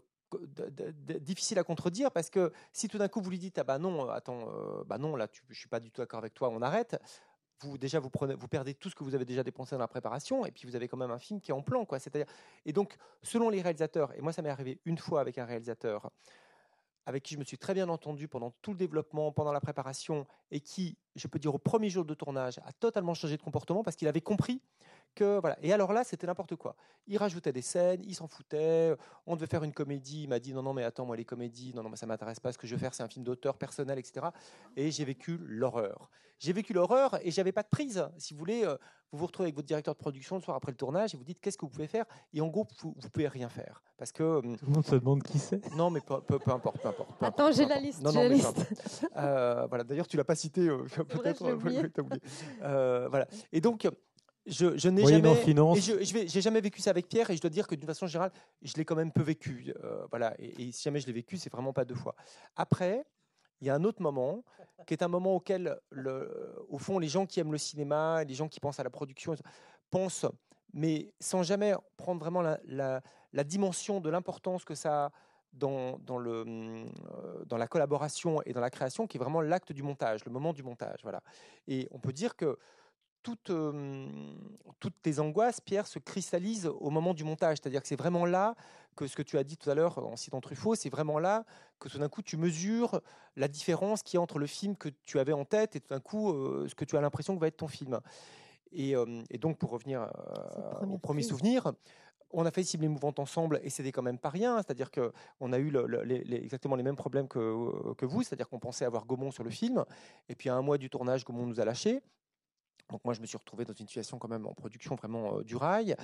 difficile 1.21 1.59
à 1.59 1.63
contredire 1.63 2.11
parce 2.11 2.29
que 2.29 2.51
si 2.71 2.87
tout 2.87 2.97
d'un 2.97 3.07
coup 3.07 3.21
vous 3.21 3.29
lui 3.29 3.39
dites 3.39 3.57
ah 3.57 3.63
bah 3.63 3.77
non 3.77 4.09
attends 4.09 4.47
bah 4.85 4.97
non 4.97 5.15
là 5.15 5.27
tu, 5.27 5.43
je 5.49 5.59
suis 5.59 5.69
pas 5.69 5.79
du 5.79 5.91
tout 5.91 6.01
d'accord 6.01 6.19
avec 6.19 6.33
toi 6.33 6.49
on 6.49 6.61
arrête 6.61 6.99
vous 7.61 7.77
déjà 7.77 7.99
vous 7.99 8.09
prenez 8.09 8.35
vous 8.35 8.47
perdez 8.47 8.73
tout 8.73 8.89
ce 8.89 8.95
que 8.95 9.03
vous 9.03 9.15
avez 9.15 9.25
déjà 9.25 9.43
dépensé 9.43 9.75
dans 9.75 9.79
la 9.79 9.87
préparation 9.87 10.45
et 10.45 10.51
puis 10.51 10.67
vous 10.67 10.75
avez 10.75 10.87
quand 10.87 10.97
même 10.97 11.11
un 11.11 11.19
film 11.19 11.41
qui 11.41 11.51
est 11.51 11.53
en 11.53 11.61
plan 11.61 11.85
quoi. 11.85 11.99
C'est-à-dire 11.99 12.31
et 12.65 12.73
donc 12.73 12.97
selon 13.21 13.49
les 13.49 13.61
réalisateurs 13.61 14.15
et 14.17 14.21
moi 14.21 14.33
ça 14.33 14.41
m'est 14.41 14.49
arrivé 14.49 14.79
une 14.85 14.97
fois 14.97 15.21
avec 15.21 15.37
un 15.37 15.45
réalisateur 15.45 16.09
avec 17.05 17.23
qui 17.23 17.33
je 17.33 17.39
me 17.39 17.43
suis 17.43 17.57
très 17.57 17.73
bien 17.73 17.89
entendu 17.89 18.27
pendant 18.27 18.51
tout 18.61 18.71
le 18.71 18.77
développement, 18.77 19.33
pendant 19.33 19.51
la 19.51 19.59
préparation, 19.59 20.25
et 20.51 20.61
qui, 20.61 20.97
je 21.15 21.27
peux 21.27 21.39
dire, 21.39 21.53
au 21.53 21.59
premier 21.59 21.89
jour 21.89 22.05
de 22.05 22.13
tournage, 22.13 22.59
a 22.65 22.73
totalement 22.73 23.13
changé 23.13 23.37
de 23.37 23.41
comportement 23.41 23.83
parce 23.83 23.95
qu'il 23.95 24.07
avait 24.07 24.21
compris 24.21 24.61
voilà. 25.21 25.57
Et 25.61 25.71
alors 25.73 25.93
là, 25.93 26.03
c'était 26.03 26.27
n'importe 26.27 26.55
quoi. 26.55 26.75
Il 27.07 27.17
rajoutait 27.17 27.51
des 27.51 27.61
scènes, 27.61 28.01
il 28.03 28.15
s'en 28.15 28.27
foutait. 28.27 28.95
On 29.25 29.35
devait 29.35 29.47
faire 29.47 29.63
une 29.63 29.73
comédie. 29.73 30.23
Il 30.23 30.29
m'a 30.29 30.39
dit 30.39 30.53
non, 30.53 30.63
non, 30.63 30.73
mais 30.73 30.83
attends, 30.83 31.05
moi 31.05 31.15
les 31.15 31.25
comédies, 31.25 31.73
non, 31.75 31.83
non, 31.83 31.89
mais 31.89 31.97
ça 31.97 32.05
m'intéresse 32.05 32.39
pas. 32.39 32.51
Ce 32.51 32.57
que 32.57 32.67
je 32.67 32.75
veux 32.75 32.79
faire, 32.79 32.93
c'est 32.93 33.03
un 33.03 33.07
film 33.07 33.23
d'auteur 33.23 33.57
personnel, 33.57 33.99
etc. 33.99 34.27
Et 34.75 34.91
j'ai 34.91 35.05
vécu 35.05 35.37
l'horreur. 35.41 36.09
J'ai 36.39 36.51
vécu 36.51 36.73
l'horreur 36.73 37.17
et 37.21 37.31
j'avais 37.31 37.51
pas 37.51 37.63
de 37.63 37.69
prise. 37.69 38.05
Si 38.17 38.33
vous 38.33 38.39
voulez, 38.39 38.65
euh, 38.65 38.75
vous 39.11 39.19
vous 39.19 39.27
retrouvez 39.27 39.47
avec 39.47 39.55
votre 39.55 39.67
directeur 39.67 39.93
de 39.93 39.99
production 39.99 40.35
le 40.35 40.41
soir 40.41 40.57
après 40.57 40.71
le 40.71 40.77
tournage 40.77 41.13
et 41.13 41.17
vous 41.17 41.23
dites 41.23 41.39
qu'est-ce 41.39 41.57
que 41.57 41.65
vous 41.65 41.71
pouvez 41.71 41.87
faire? 41.87 42.05
Et 42.33 42.41
en 42.41 42.47
gros, 42.47 42.67
vous, 42.81 42.93
vous 42.97 43.09
pouvez 43.09 43.27
rien 43.27 43.47
faire 43.47 43.81
parce 43.97 44.11
que 44.11 44.23
euh, 44.23 44.41
tout 44.41 44.65
le 44.65 44.73
monde 44.73 44.85
se 44.85 44.95
demande 44.95 45.23
qui 45.23 45.39
c'est. 45.39 45.73
Non, 45.75 45.89
mais 45.89 46.01
peu, 46.01 46.19
peu, 46.21 46.51
importe, 46.51 46.81
peu 46.81 46.89
importe. 46.89 47.11
Attends, 47.21 47.51
j'ai 47.51 47.65
la 47.65 47.79
liste. 47.79 48.01
Non, 48.01 48.11
non, 48.11 48.27
mais 48.27 48.41
euh, 49.15 49.65
voilà. 49.67 49.83
D'ailleurs, 49.85 50.07
tu 50.07 50.17
l'as 50.17 50.25
pas 50.25 50.35
cité. 50.35 50.67
Peut-être. 51.09 51.49
voilà. 53.09 53.27
Et 53.51 53.61
donc 53.61 53.87
je, 54.45 54.77
je 54.77 54.89
n'ai 54.89 55.05
jamais, 55.05 55.31
et 55.31 55.81
je, 55.81 56.03
je 56.03 56.27
j'ai 56.27 56.41
jamais 56.41 56.59
vécu 56.59 56.81
ça 56.81 56.89
avec 56.89 57.07
Pierre, 57.07 57.29
et 57.29 57.35
je 57.35 57.41
dois 57.41 57.49
dire 57.49 57.65
que 57.65 57.75
d'une 57.75 57.87
façon 57.87 58.07
générale, 58.07 58.31
je 58.61 58.73
l'ai 58.75 58.83
quand 58.83 58.95
même 58.95 59.11
peu 59.11 59.21
vécu. 59.21 59.73
Euh, 59.83 60.05
voilà, 60.09 60.33
et, 60.37 60.71
si 60.71 60.83
jamais 60.83 60.99
je 60.99 61.07
l'ai 61.07 61.13
vécu, 61.13 61.37
c'est 61.37 61.51
vraiment 61.51 61.71
pas 61.71 61.85
deux 61.85 61.95
fois. 61.95 62.15
Après, 62.55 63.05
il 63.61 63.67
y 63.67 63.69
a 63.69 63.75
un 63.75 63.83
autre 63.85 64.01
moment 64.01 64.43
qui 64.85 64.93
est 64.93 65.03
un 65.03 65.07
moment 65.07 65.35
auquel, 65.35 65.79
le, 65.91 66.65
au 66.67 66.77
fond, 66.77 66.99
les 66.99 67.07
gens 67.07 67.25
qui 67.25 67.39
aiment 67.39 67.53
le 67.53 67.57
cinéma, 67.57 68.23
les 68.25 68.33
gens 68.33 68.49
qui 68.49 68.59
pensent 68.59 68.79
à 68.79 68.83
la 68.83 68.89
production, 68.89 69.33
pensent, 69.89 70.25
mais 70.73 71.13
sans 71.21 71.43
jamais 71.43 71.73
prendre 71.95 72.19
vraiment 72.19 72.41
la, 72.41 72.59
la, 72.65 73.43
dimension 73.45 74.01
de 74.01 74.09
l'importance 74.09 74.65
que 74.65 74.75
ça 74.75 75.05
a 75.05 75.11
dans, 75.53 75.99
dans, 75.99 76.17
le, 76.17 76.43
euh, 76.45 77.45
dans 77.45 77.57
la 77.57 77.67
collaboration 77.67 78.41
et 78.45 78.53
dans 78.53 78.61
la 78.61 78.69
création, 78.69 79.07
qui 79.07 79.17
est 79.17 79.19
vraiment 79.19 79.41
l'acte 79.41 79.71
du 79.71 79.83
montage, 79.83 80.25
le 80.25 80.31
moment 80.31 80.53
du 80.53 80.63
montage. 80.63 80.99
Voilà. 81.03 81.21
Et 81.67 81.87
on 81.91 81.99
peut 81.99 82.13
dire 82.13 82.35
que 82.35 82.57
toutes, 83.21 83.53
toutes 84.81 85.01
tes 85.01 85.19
angoisses, 85.19 85.61
Pierre, 85.61 85.87
se 85.87 85.97
cristallisent 85.97 86.67
au 86.67 86.89
moment 86.89 87.13
du 87.13 87.23
montage. 87.23 87.59
C'est-à-dire 87.61 87.81
que 87.81 87.87
c'est 87.87 87.95
vraiment 87.95 88.25
là 88.25 88.55
que 88.97 89.07
ce 89.07 89.15
que 89.15 89.21
tu 89.21 89.37
as 89.37 89.45
dit 89.45 89.55
tout 89.55 89.69
à 89.69 89.75
l'heure 89.75 89.97
en 89.99 90.17
citant 90.17 90.41
Truffaut, 90.41 90.75
c'est 90.75 90.89
vraiment 90.89 91.19
là 91.19 91.45
que 91.79 91.87
tout 91.87 91.99
d'un 91.99 92.09
coup 92.09 92.21
tu 92.21 92.35
mesures 92.35 92.99
la 93.37 93.47
différence 93.47 94.03
qui 94.03 94.17
y 94.17 94.19
a 94.19 94.21
entre 94.21 94.39
le 94.39 94.45
film 94.45 94.75
que 94.75 94.89
tu 94.89 95.19
avais 95.19 95.31
en 95.31 95.45
tête 95.45 95.77
et 95.77 95.79
tout 95.79 95.93
d'un 95.93 96.01
coup 96.01 96.33
ce 96.67 96.75
que 96.75 96.83
tu 96.83 96.97
as 96.97 97.01
l'impression 97.01 97.33
que 97.33 97.39
va 97.39 97.47
être 97.47 97.57
ton 97.57 97.69
film. 97.69 98.01
Et, 98.73 98.93
donc 99.39 99.57
pour 99.57 99.69
revenir 99.69 100.11
au 100.81 100.97
premier 100.97 101.23
souvenir, 101.23 101.71
on 102.33 102.45
a 102.45 102.51
fait 102.51 102.63
Cible 102.63 102.85
émouvante 102.85 103.19
ensemble 103.19 103.59
et 103.63 103.69
c'était 103.69 103.91
quand 103.91 104.01
même 104.01 104.17
pas 104.17 104.29
rien. 104.29 104.57
C'est-à-dire 104.57 104.89
qu'on 104.91 105.53
a 105.53 105.59
eu 105.59 105.73
exactement 106.31 106.75
les 106.75 106.83
mêmes 106.83 106.95
problèmes 106.95 107.27
que, 107.27 107.93
que 107.93 108.05
vous, 108.05 108.23
c'est-à-dire 108.23 108.49
qu'on 108.49 108.59
pensait 108.59 108.85
avoir 108.85 109.05
Gaumont 109.05 109.31
sur 109.31 109.43
le 109.43 109.49
film. 109.49 109.85
Et 110.29 110.35
puis 110.35 110.49
à 110.49 110.55
un 110.55 110.61
mois 110.61 110.77
du 110.77 110.89
tournage, 110.89 111.23
Gaumont 111.23 111.45
nous 111.45 111.59
a 111.59 111.65
lâchés. 111.65 112.01
Donc 112.89 113.03
moi, 113.05 113.13
je 113.13 113.21
me 113.21 113.25
suis 113.25 113.37
retrouvé 113.37 113.65
dans 113.65 113.73
une 113.73 113.87
situation 113.87 114.17
quand 114.19 114.27
même 114.27 114.45
en 114.45 114.53
production 114.53 114.95
vraiment 114.95 115.37
euh, 115.37 115.43
du 115.43 115.55
rail. 115.55 115.95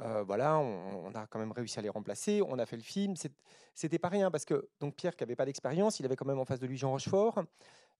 Euh, 0.00 0.22
voilà, 0.22 0.58
on, 0.58 1.12
a 1.14 1.26
quand 1.26 1.38
même 1.38 1.52
réussi 1.52 1.78
à 1.78 1.82
les 1.82 1.88
remplacer. 1.88 2.42
On 2.46 2.58
a 2.58 2.66
fait 2.66 2.76
le 2.76 2.82
film. 2.82 3.14
C'était 3.74 3.98
pas 3.98 4.08
rien 4.08 4.30
parce 4.30 4.44
que 4.44 4.68
donc 4.78 4.94
Pierre, 4.94 5.16
qui 5.16 5.24
avait 5.24 5.36
pas 5.36 5.44
d'expérience, 5.44 5.98
il 5.98 6.06
avait 6.06 6.16
quand 6.16 6.26
même 6.26 6.38
en 6.38 6.44
face 6.44 6.60
de 6.60 6.66
lui 6.66 6.76
Jean 6.76 6.90
Rochefort, 6.90 7.42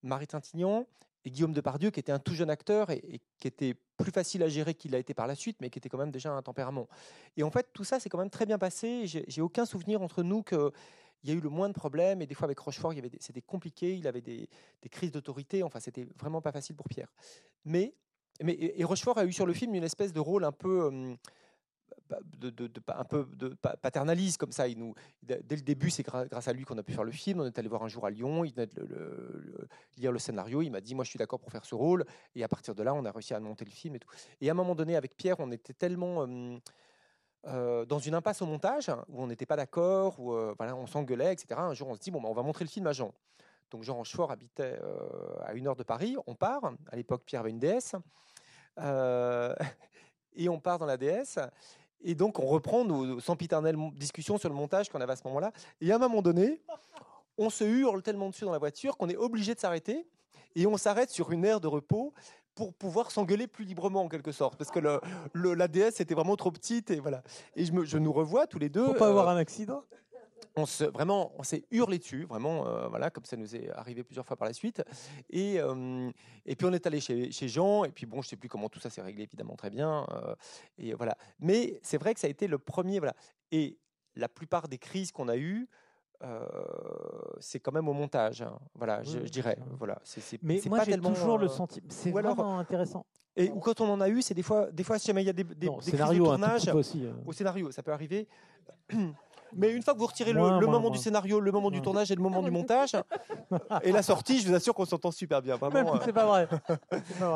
Marie 0.02 0.26
Trintignant 0.26 0.86
et 1.24 1.30
Guillaume 1.30 1.52
Depardieu, 1.52 1.90
qui 1.90 2.00
était 2.00 2.12
un 2.12 2.18
tout 2.18 2.34
jeune 2.34 2.50
acteur 2.50 2.90
et, 2.90 3.20
qui 3.38 3.48
était 3.48 3.74
plus 3.96 4.12
facile 4.12 4.42
à 4.42 4.48
gérer 4.48 4.74
qu'il 4.74 4.92
l'a 4.92 4.98
été 4.98 5.14
par 5.14 5.26
la 5.26 5.34
suite, 5.34 5.56
mais 5.60 5.70
qui 5.70 5.78
était 5.78 5.88
quand 5.88 5.98
même 5.98 6.10
déjà 6.10 6.32
un 6.32 6.42
tempérament. 6.42 6.88
Et 7.36 7.42
en 7.42 7.50
fait, 7.50 7.68
tout 7.72 7.84
ça 7.84 7.98
s'est 7.98 8.08
quand 8.08 8.18
même 8.18 8.30
très 8.30 8.46
bien 8.46 8.58
passé. 8.58 9.06
J'ai 9.06 9.42
aucun 9.42 9.66
souvenir 9.66 10.02
entre 10.02 10.22
nous 10.22 10.42
que 10.42 10.72
il 11.24 11.30
y 11.30 11.32
a 11.32 11.36
eu 11.36 11.40
le 11.40 11.48
moins 11.48 11.68
de 11.68 11.74
problèmes 11.74 12.22
et 12.22 12.26
des 12.26 12.34
fois 12.36 12.44
avec 12.44 12.60
Rochefort, 12.60 12.94
c'était 13.18 13.42
compliqué, 13.42 13.96
il 13.96 14.06
avait 14.06 14.20
des, 14.20 14.48
crises 14.88 15.10
d'autorité, 15.10 15.64
enfin 15.64 15.80
c'était 15.80 16.06
vraiment 16.16 16.40
pas 16.40 16.52
facile 16.52 16.76
pour 16.76 16.88
Pierre. 16.88 17.12
Mais 17.64 17.94
mais, 18.40 18.56
et 18.56 18.84
Rochefort 18.84 19.18
a 19.18 19.24
eu 19.24 19.32
sur 19.32 19.46
le 19.46 19.52
film 19.52 19.74
une 19.74 19.82
espèce 19.82 20.12
de 20.12 20.20
rôle 20.20 20.44
un 20.44 20.52
peu. 20.52 21.16
Un 22.10 23.04
peu 23.04 23.26
de 23.34 23.48
paternaliste 23.82 24.38
comme 24.38 24.52
ça. 24.52 24.68
Il 24.68 24.78
nous, 24.78 24.94
dès 25.22 25.56
le 25.56 25.62
début, 25.62 25.90
c'est 25.90 26.02
grâce 26.02 26.48
à 26.48 26.52
lui 26.52 26.64
qu'on 26.64 26.78
a 26.78 26.82
pu 26.82 26.92
faire 26.92 27.04
le 27.04 27.12
film. 27.12 27.40
On 27.40 27.46
est 27.46 27.58
allé 27.58 27.68
voir 27.68 27.82
un 27.82 27.88
jour 27.88 28.06
à 28.06 28.10
Lyon, 28.10 28.44
il 28.44 28.52
venait 28.52 28.66
de 28.66 28.82
le, 28.82 29.68
lire 29.96 30.12
le 30.12 30.18
scénario, 30.18 30.62
il 30.62 30.70
m'a 30.70 30.80
dit 30.80 30.94
moi 30.94 31.04
je 31.04 31.10
suis 31.10 31.18
d'accord 31.18 31.40
pour 31.40 31.50
faire 31.50 31.64
ce 31.64 31.74
rôle. 31.74 32.04
Et 32.34 32.44
à 32.44 32.48
partir 32.48 32.74
de 32.74 32.82
là, 32.82 32.94
on 32.94 33.04
a 33.04 33.10
réussi 33.10 33.34
à 33.34 33.40
monter 33.40 33.64
le 33.64 33.70
film 33.70 33.94
et 33.96 33.98
tout. 33.98 34.08
Et 34.40 34.48
à 34.48 34.52
un 34.52 34.54
moment 34.54 34.74
donné, 34.74 34.96
avec 34.96 35.16
Pierre, 35.16 35.36
on 35.38 35.50
était 35.50 35.74
tellement 35.74 36.26
euh, 37.46 37.84
dans 37.86 37.98
une 37.98 38.14
impasse 38.14 38.42
au 38.42 38.46
montage 38.46 38.90
où 39.08 39.22
on 39.22 39.26
n'était 39.26 39.46
pas 39.46 39.56
d'accord, 39.56 40.18
où 40.18 40.32
euh, 40.34 40.54
on 40.58 40.86
s'engueulait, 40.86 41.32
etc. 41.32 41.60
Un 41.60 41.74
jour, 41.74 41.88
on 41.88 41.94
se 41.94 42.00
dit 42.00 42.10
bon, 42.10 42.20
bah, 42.20 42.28
on 42.30 42.34
va 42.34 42.42
montrer 42.42 42.64
le 42.64 42.70
film 42.70 42.86
à 42.86 42.92
Jean. 42.92 43.12
Donc 43.70 43.82
Jean 43.82 43.96
Rochefort 43.96 44.30
habitait 44.30 44.78
euh, 44.82 45.08
à 45.44 45.52
une 45.54 45.66
heure 45.66 45.76
de 45.76 45.82
Paris. 45.82 46.16
On 46.26 46.34
part. 46.34 46.72
À 46.90 46.96
l'époque, 46.96 47.22
Pierre 47.24 47.40
avait 47.40 47.50
une 47.50 47.58
DS. 47.58 47.94
Euh, 48.78 49.54
et 50.36 50.48
on 50.48 50.58
part 50.58 50.78
dans 50.78 50.86
la 50.86 50.96
DS. 50.96 51.38
Et 52.02 52.14
donc, 52.14 52.38
on 52.38 52.46
reprend 52.46 52.84
nos 52.84 53.20
sempiternelles 53.20 53.76
discussions 53.96 54.38
sur 54.38 54.48
le 54.48 54.54
montage 54.54 54.88
qu'on 54.88 55.00
avait 55.00 55.12
à 55.12 55.16
ce 55.16 55.26
moment-là. 55.26 55.52
Et 55.80 55.90
à 55.92 55.96
un 55.96 55.98
moment 55.98 56.22
donné, 56.22 56.60
on 57.36 57.50
se 57.50 57.64
hurle 57.64 58.02
tellement 58.02 58.28
dessus 58.28 58.44
dans 58.44 58.52
la 58.52 58.58
voiture 58.58 58.96
qu'on 58.96 59.08
est 59.08 59.16
obligé 59.16 59.54
de 59.54 59.60
s'arrêter. 59.60 60.06
Et 60.54 60.66
on 60.66 60.76
s'arrête 60.76 61.10
sur 61.10 61.30
une 61.32 61.44
aire 61.44 61.60
de 61.60 61.66
repos 61.66 62.12
pour 62.54 62.74
pouvoir 62.74 63.12
s'engueuler 63.12 63.46
plus 63.46 63.64
librement 63.64 64.02
en 64.02 64.08
quelque 64.08 64.32
sorte 64.32 64.56
parce 64.58 64.72
que 64.72 64.80
le, 64.80 65.54
la 65.54 65.68
DS 65.68 66.00
était 66.00 66.14
vraiment 66.14 66.34
trop 66.34 66.50
petite 66.50 66.90
et 66.90 66.98
voilà 66.98 67.22
et 67.54 67.64
je, 67.64 67.72
me, 67.72 67.84
je 67.84 67.98
nous 67.98 68.12
revois 68.12 68.48
tous 68.48 68.58
les 68.58 68.68
deux 68.68 68.84
pour 68.84 68.96
pas 68.96 69.06
avoir 69.06 69.28
euh, 69.28 69.34
un 69.34 69.36
accident 69.36 69.84
on 70.58 70.66
se, 70.66 70.84
vraiment, 70.84 71.32
on 71.38 71.42
s'est 71.42 71.64
hurlé 71.70 71.98
dessus, 71.98 72.24
vraiment, 72.24 72.66
euh, 72.66 72.88
voilà, 72.88 73.10
comme 73.10 73.24
ça 73.24 73.36
nous 73.36 73.54
est 73.54 73.70
arrivé 73.70 74.02
plusieurs 74.02 74.26
fois 74.26 74.36
par 74.36 74.46
la 74.46 74.52
suite. 74.52 74.82
Et, 75.30 75.60
euh, 75.60 76.10
et 76.44 76.56
puis 76.56 76.66
on 76.66 76.72
est 76.72 76.86
allé 76.86 77.00
chez, 77.00 77.30
chez, 77.30 77.48
Jean, 77.48 77.84
et 77.84 77.90
puis 77.90 78.06
bon, 78.06 78.22
je 78.22 78.28
sais 78.28 78.36
plus 78.36 78.48
comment 78.48 78.68
tout 78.68 78.80
ça 78.80 78.90
s'est 78.90 79.02
réglé, 79.02 79.24
évidemment, 79.24 79.56
très 79.56 79.70
bien. 79.70 80.06
Euh, 80.10 80.34
et 80.78 80.94
voilà. 80.94 81.16
Mais 81.38 81.78
c'est 81.82 81.98
vrai 81.98 82.14
que 82.14 82.20
ça 82.20 82.26
a 82.26 82.30
été 82.30 82.46
le 82.46 82.58
premier, 82.58 82.98
voilà. 82.98 83.14
Et 83.52 83.78
la 84.16 84.28
plupart 84.28 84.68
des 84.68 84.78
crises 84.78 85.12
qu'on 85.12 85.28
a 85.28 85.36
eues, 85.36 85.68
c'est 87.38 87.60
quand 87.60 87.70
même 87.70 87.86
au 87.86 87.92
montage, 87.92 88.42
hein. 88.42 88.58
voilà, 88.74 89.04
je, 89.04 89.18
dirais, 89.18 89.56
voilà. 89.78 90.00
C'est, 90.02 90.42
Mais 90.42 90.60
moi, 90.66 90.82
j'ai 90.84 90.98
toujours 90.98 91.38
le 91.38 91.46
sentiment, 91.46 91.86
c'est 91.88 92.10
vraiment 92.10 92.58
intéressant. 92.58 93.06
Et 93.36 93.50
ou 93.50 93.60
quand 93.60 93.80
on 93.80 93.88
en 93.88 94.00
a 94.00 94.08
eu, 94.08 94.20
c'est 94.20 94.34
des 94.34 94.42
fois, 94.42 94.68
des 94.72 94.82
fois, 94.82 94.98
si 94.98 95.06
jamais 95.06 95.22
il 95.22 95.26
y 95.26 95.30
a 95.30 95.32
des, 95.32 95.44
des, 95.44 95.54
des 95.54 95.70
scénario, 95.80 96.24
de 96.24 96.28
tournage, 96.30 96.66
aussi, 96.70 97.06
au 97.24 97.32
scénario, 97.32 97.70
ça 97.70 97.84
peut 97.84 97.92
arriver. 97.92 98.26
Mais 99.54 99.72
une 99.72 99.82
fois 99.82 99.94
que 99.94 99.98
vous 99.98 100.06
retirez 100.06 100.32
le, 100.32 100.40
moment 100.66 100.90
du 100.90 100.98
scénario, 100.98 101.40
le 101.40 101.52
moment 101.52 101.70
du 101.70 101.80
tournage 101.80 102.10
et 102.10 102.14
le 102.14 102.22
moment 102.22 102.42
du 102.42 102.50
montage, 102.50 102.96
et 103.82 103.92
la 103.92 104.02
sortie, 104.02 104.40
je 104.40 104.48
vous 104.48 104.54
assure 104.54 104.74
qu'on 104.74 104.84
s'entend 104.84 105.10
super 105.10 105.42
bien. 105.42 105.56
Vraiment. 105.56 105.94
Euh. 105.94 105.98
C'est 106.04 106.12
pas 106.12 106.26
vrai. 106.26 106.48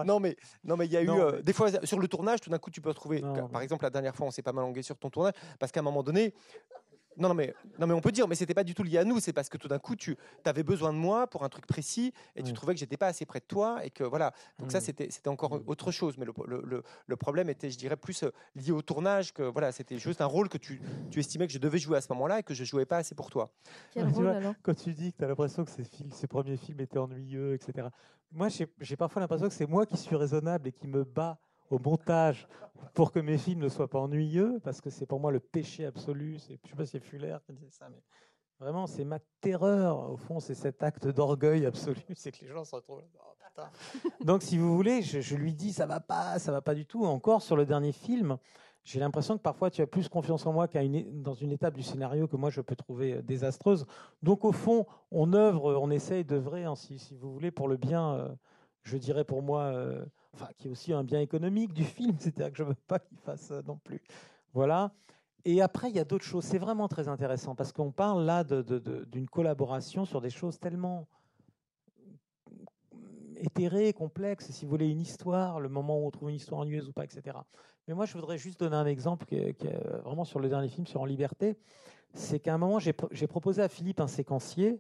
non 0.07 0.21
mais 0.21 0.37
non 0.65 0.77
mais 0.77 0.87
il 0.87 0.93
y 0.93 0.97
a 0.97 1.03
eu 1.03 1.11
euh, 1.11 1.43
des 1.43 1.53
fois 1.53 1.69
sur 1.85 1.99
le 1.99 2.09
tournage, 2.09 2.41
tout 2.41 2.51
d'un 2.51 2.59
coup 2.59 2.71
tu 2.71 2.81
peux 2.81 2.91
retrouver. 2.91 3.23
Par 3.53 3.63
exemple, 3.63 3.85
la 3.85 3.91
dernière 3.91 4.15
fois, 4.15 4.27
on 4.27 4.31
s'est 4.31 4.43
pas 4.43 4.53
mal 4.53 4.65
engueulé 4.65 4.83
sur 4.83 4.97
ton 4.97 5.11
tournage 5.11 5.35
parce 5.59 5.73
qu'à 5.73 5.81
un 5.81 5.85
moment 5.85 6.03
donné, 6.03 6.35
non, 7.17 7.29
non, 7.29 7.35
mais, 7.35 7.55
non, 7.79 7.87
mais 7.87 7.95
on 7.95 8.01
peut 8.01 8.13
dire, 8.13 8.29
mais 8.29 8.35
c'était 8.35 8.55
pas 8.55 8.65
du 8.65 8.75
tout 8.75 8.83
lié 8.83 8.99
à 8.99 9.05
nous. 9.05 9.21
C'est 9.21 9.33
parce 9.33 9.49
que 9.49 9.59
tout 9.59 9.69
d'un 9.69 9.79
coup, 9.79 9.97
tu 9.97 10.17
avais 10.45 10.63
besoin 10.63 10.93
de 10.93 10.99
moi 10.99 11.27
pour 11.27 11.45
un 11.45 11.49
truc 11.49 11.67
précis 11.67 12.13
et 12.37 12.43
tu 12.43 12.53
trouvais 12.53 12.75
que 12.75 12.81
j'étais 12.81 12.97
pas 12.97 13.09
assez 13.09 13.27
près 13.27 13.41
de 13.41 13.45
toi 13.45 13.85
et 13.85 13.91
que 13.91 14.05
voilà. 14.05 14.33
Donc 14.59 14.73
ça, 14.73 14.81
c'était 14.81 15.09
c'était 15.11 15.29
encore 15.29 15.57
mmh. 15.57 15.65
autre 15.67 15.91
chose. 15.91 16.17
Mais 16.19 16.25
le, 16.25 16.33
le, 16.47 16.83
le, 17.07 17.17
problème 17.17 17.49
était, 17.49 17.71
je 17.71 17.79
dirais, 17.79 17.97
plus 17.97 18.23
euh, 18.23 18.33
lié 18.55 18.73
au 18.73 18.83
tournage 18.83 19.33
que 19.33 19.43
voilà, 19.43 19.73
c'était 19.73 19.99
juste 19.99 20.21
un 20.21 20.27
rôle 20.27 20.49
que 20.49 20.59
tu, 20.59 20.81
tu 21.11 21.21
estimais 21.21 21.47
que 21.47 21.53
je 21.53 21.59
devais 21.59 21.79
jouer 21.79 21.99
à 21.99 22.01
ce 22.01 22.13
moment-là 22.13 22.41
et 22.41 22.43
que 22.43 22.55
je 22.55 22.65
jouais 22.65 22.87
pas 22.87 22.99
assez 22.99 23.15
pour 23.15 23.31
toi. 23.31 23.53
Quand 24.63 24.75
tu 24.75 24.93
dis 24.93 25.13
que 25.13 25.19
tu 25.19 25.25
as 25.25 25.29
l'impression 25.29 25.65
que 25.65 25.71
ces, 25.71 25.85
ces 26.11 26.27
premiers 26.27 26.57
films 26.57 26.81
étaient 26.81 26.99
ennuyeux, 26.99 27.55
etc. 27.55 27.89
Moi, 28.31 28.49
j'ai 28.81 28.97
parfois 28.97 29.21
l'impression 29.21 29.49
que 29.49 29.55
c'est 29.55 29.69
moi 29.69 29.85
qui 29.85 29.97
suis 29.97 30.17
raisonnable 30.17 30.69
et 30.69 30.73
qui 30.73 30.89
me 30.89 31.05
bats 31.05 31.39
au 31.73 31.79
montage 31.79 32.47
pour 32.95 33.13
que 33.13 33.21
mes 33.21 33.39
films 33.39 33.61
ne 33.61 33.69
soient 33.69 33.89
pas 33.89 34.01
ennuyeux, 34.01 34.61
parce 34.63 34.81
que 34.81 34.91
c'est 34.91 35.07
pour 35.07 35.21
moi 35.21 35.31
le 35.33 35.41
péché 35.41 35.87
absolu. 35.87 36.39
Je 36.39 36.53
ne 36.53 36.59
sais 36.69 36.77
pas 36.77 36.85
si 36.85 36.93
c'est 36.93 37.01
Fuller 37.01 37.37
qui 37.47 37.53
disait 37.53 37.71
ça, 37.71 37.89
mais 37.89 38.03
vraiment, 38.59 38.87
c'est 38.87 39.05
ma 39.05 39.19
terreur. 39.41 40.11
Au 40.11 40.17
fond, 40.17 40.41
c'est 40.41 40.55
cet 40.55 40.83
acte 40.83 41.07
d'orgueil 41.09 41.67
absolu. 41.67 42.01
C'est 42.15 42.33
que 42.33 42.45
les 42.45 42.51
gens 42.51 42.65
se 42.65 42.75
retrouvent. 42.75 43.03
Oh, 43.15 43.63
Donc, 44.21 44.43
si 44.43 44.59
vous 44.59 44.75
voulez, 44.75 45.03
je, 45.03 45.35
lui 45.37 45.53
dis 45.55 45.73
ça 45.73 45.87
va 45.87 46.01
pas, 46.01 46.39
ça 46.39 46.53
va 46.53 46.61
pas 46.61 46.75
du 46.75 46.87
tout. 46.87 47.05
Encore 47.05 47.43
sur 47.43 47.57
le 47.57 47.67
dernier 47.67 47.93
film, 47.93 48.39
j'ai 48.85 49.01
l'impression 49.01 49.37
que 49.37 49.43
parfois 49.43 49.71
tu 49.71 49.83
as 49.83 49.87
plus 49.87 50.09
confiance 50.09 50.47
en 50.47 50.53
moi 50.53 50.69
qu'à 50.69 50.83
une, 50.83 51.23
dans 51.23 51.35
une 51.35 51.53
étape 51.53 51.75
du 51.75 51.83
scénario 51.83 52.27
que 52.27 52.37
moi 52.37 52.51
je 52.51 52.61
peux 52.61 52.77
trouver 52.77 53.15
euh, 53.15 53.23
désastreuse. 53.23 53.87
Donc, 54.23 54.45
au 54.45 54.53
fond, 54.53 54.87
on 55.11 55.33
œuvre, 55.33 55.75
on 55.81 55.91
essaye 55.91 56.25
d'œuvrer, 56.25 56.65
hein, 56.65 56.75
si, 56.77 57.17
vous 57.17 57.33
voulez, 57.33 57.51
pour 57.51 57.69
le 57.69 57.77
bien, 57.77 58.15
euh, 58.15 58.29
je 58.83 58.97
dirais 58.97 59.25
pour 59.25 59.43
moi. 59.43 59.63
Euh, 59.63 60.05
enfin, 60.35 60.49
qui 60.59 60.69
est 60.69 60.71
aussi 60.71 60.93
un 60.93 61.05
bien 61.05 61.21
économique 61.21 61.73
du 61.73 61.85
film, 61.85 62.17
c'est-à-dire 62.19 62.51
que 62.51 62.59
je 62.59 62.63
ne 62.63 62.69
veux 62.69 62.75
pas 62.87 62.99
qu'il 62.99 63.19
fasse 63.19 63.51
euh, 63.51 63.63
non 63.67 63.79
plus. 63.79 64.03
Voilà. 64.53 64.93
Et 65.45 65.61
après, 65.61 65.91
il 65.91 65.97
y 65.97 66.01
a 66.01 66.05
d'autres 66.05 66.25
choses. 66.25 66.45
C'est 66.45 66.59
vraiment 66.59 66.89
très 66.89 67.09
intéressant 67.09 67.55
parce 67.55 67.73
qu'on 67.73 67.91
parle 67.91 68.25
là 68.25 68.45
d'une 68.45 69.29
collaboration 69.29 70.05
sur 70.05 70.21
des 70.21 70.31
choses 70.31 70.59
tellement 70.59 71.09
éthérées, 73.37 73.93
complexes, 73.93 74.51
si 74.51 74.65
vous 74.65 74.71
voulez, 74.71 74.89
une 74.89 75.01
histoire, 75.01 75.61
le 75.61 75.69
moment 75.69 75.99
où 75.99 76.07
on 76.07 76.11
trouve 76.11 76.31
une 76.31 76.37
histoire 76.37 76.61
ennuyeuse 76.61 76.89
ou 76.89 76.93
pas, 76.93 77.05
etc. 77.05 77.39
Mais 77.89 77.95
moi, 77.95 78.07
je 78.07 78.13
voudrais 78.13 78.39
juste 78.39 78.61
donner 78.61 78.77
un 78.77 78.87
exemple 78.87 79.27
qui 79.27 79.37
est, 79.37 79.65
euh, 79.65 80.01
vraiment 80.03 80.25
sur 80.25 80.39
le 80.39 80.49
dernier 80.49 80.69
film, 80.69 80.87
sur 80.87 81.01
En 81.01 81.05
Liberté. 81.05 81.57
C'est 82.15 82.39
qu'à 82.39 82.55
un 82.55 82.59
moment, 82.59 82.79
j'ai, 82.79 82.93
proposé 82.93 83.63
à 83.63 83.69
Philippe 83.69 84.01
un 84.01 84.07
séquencier. 84.07 84.79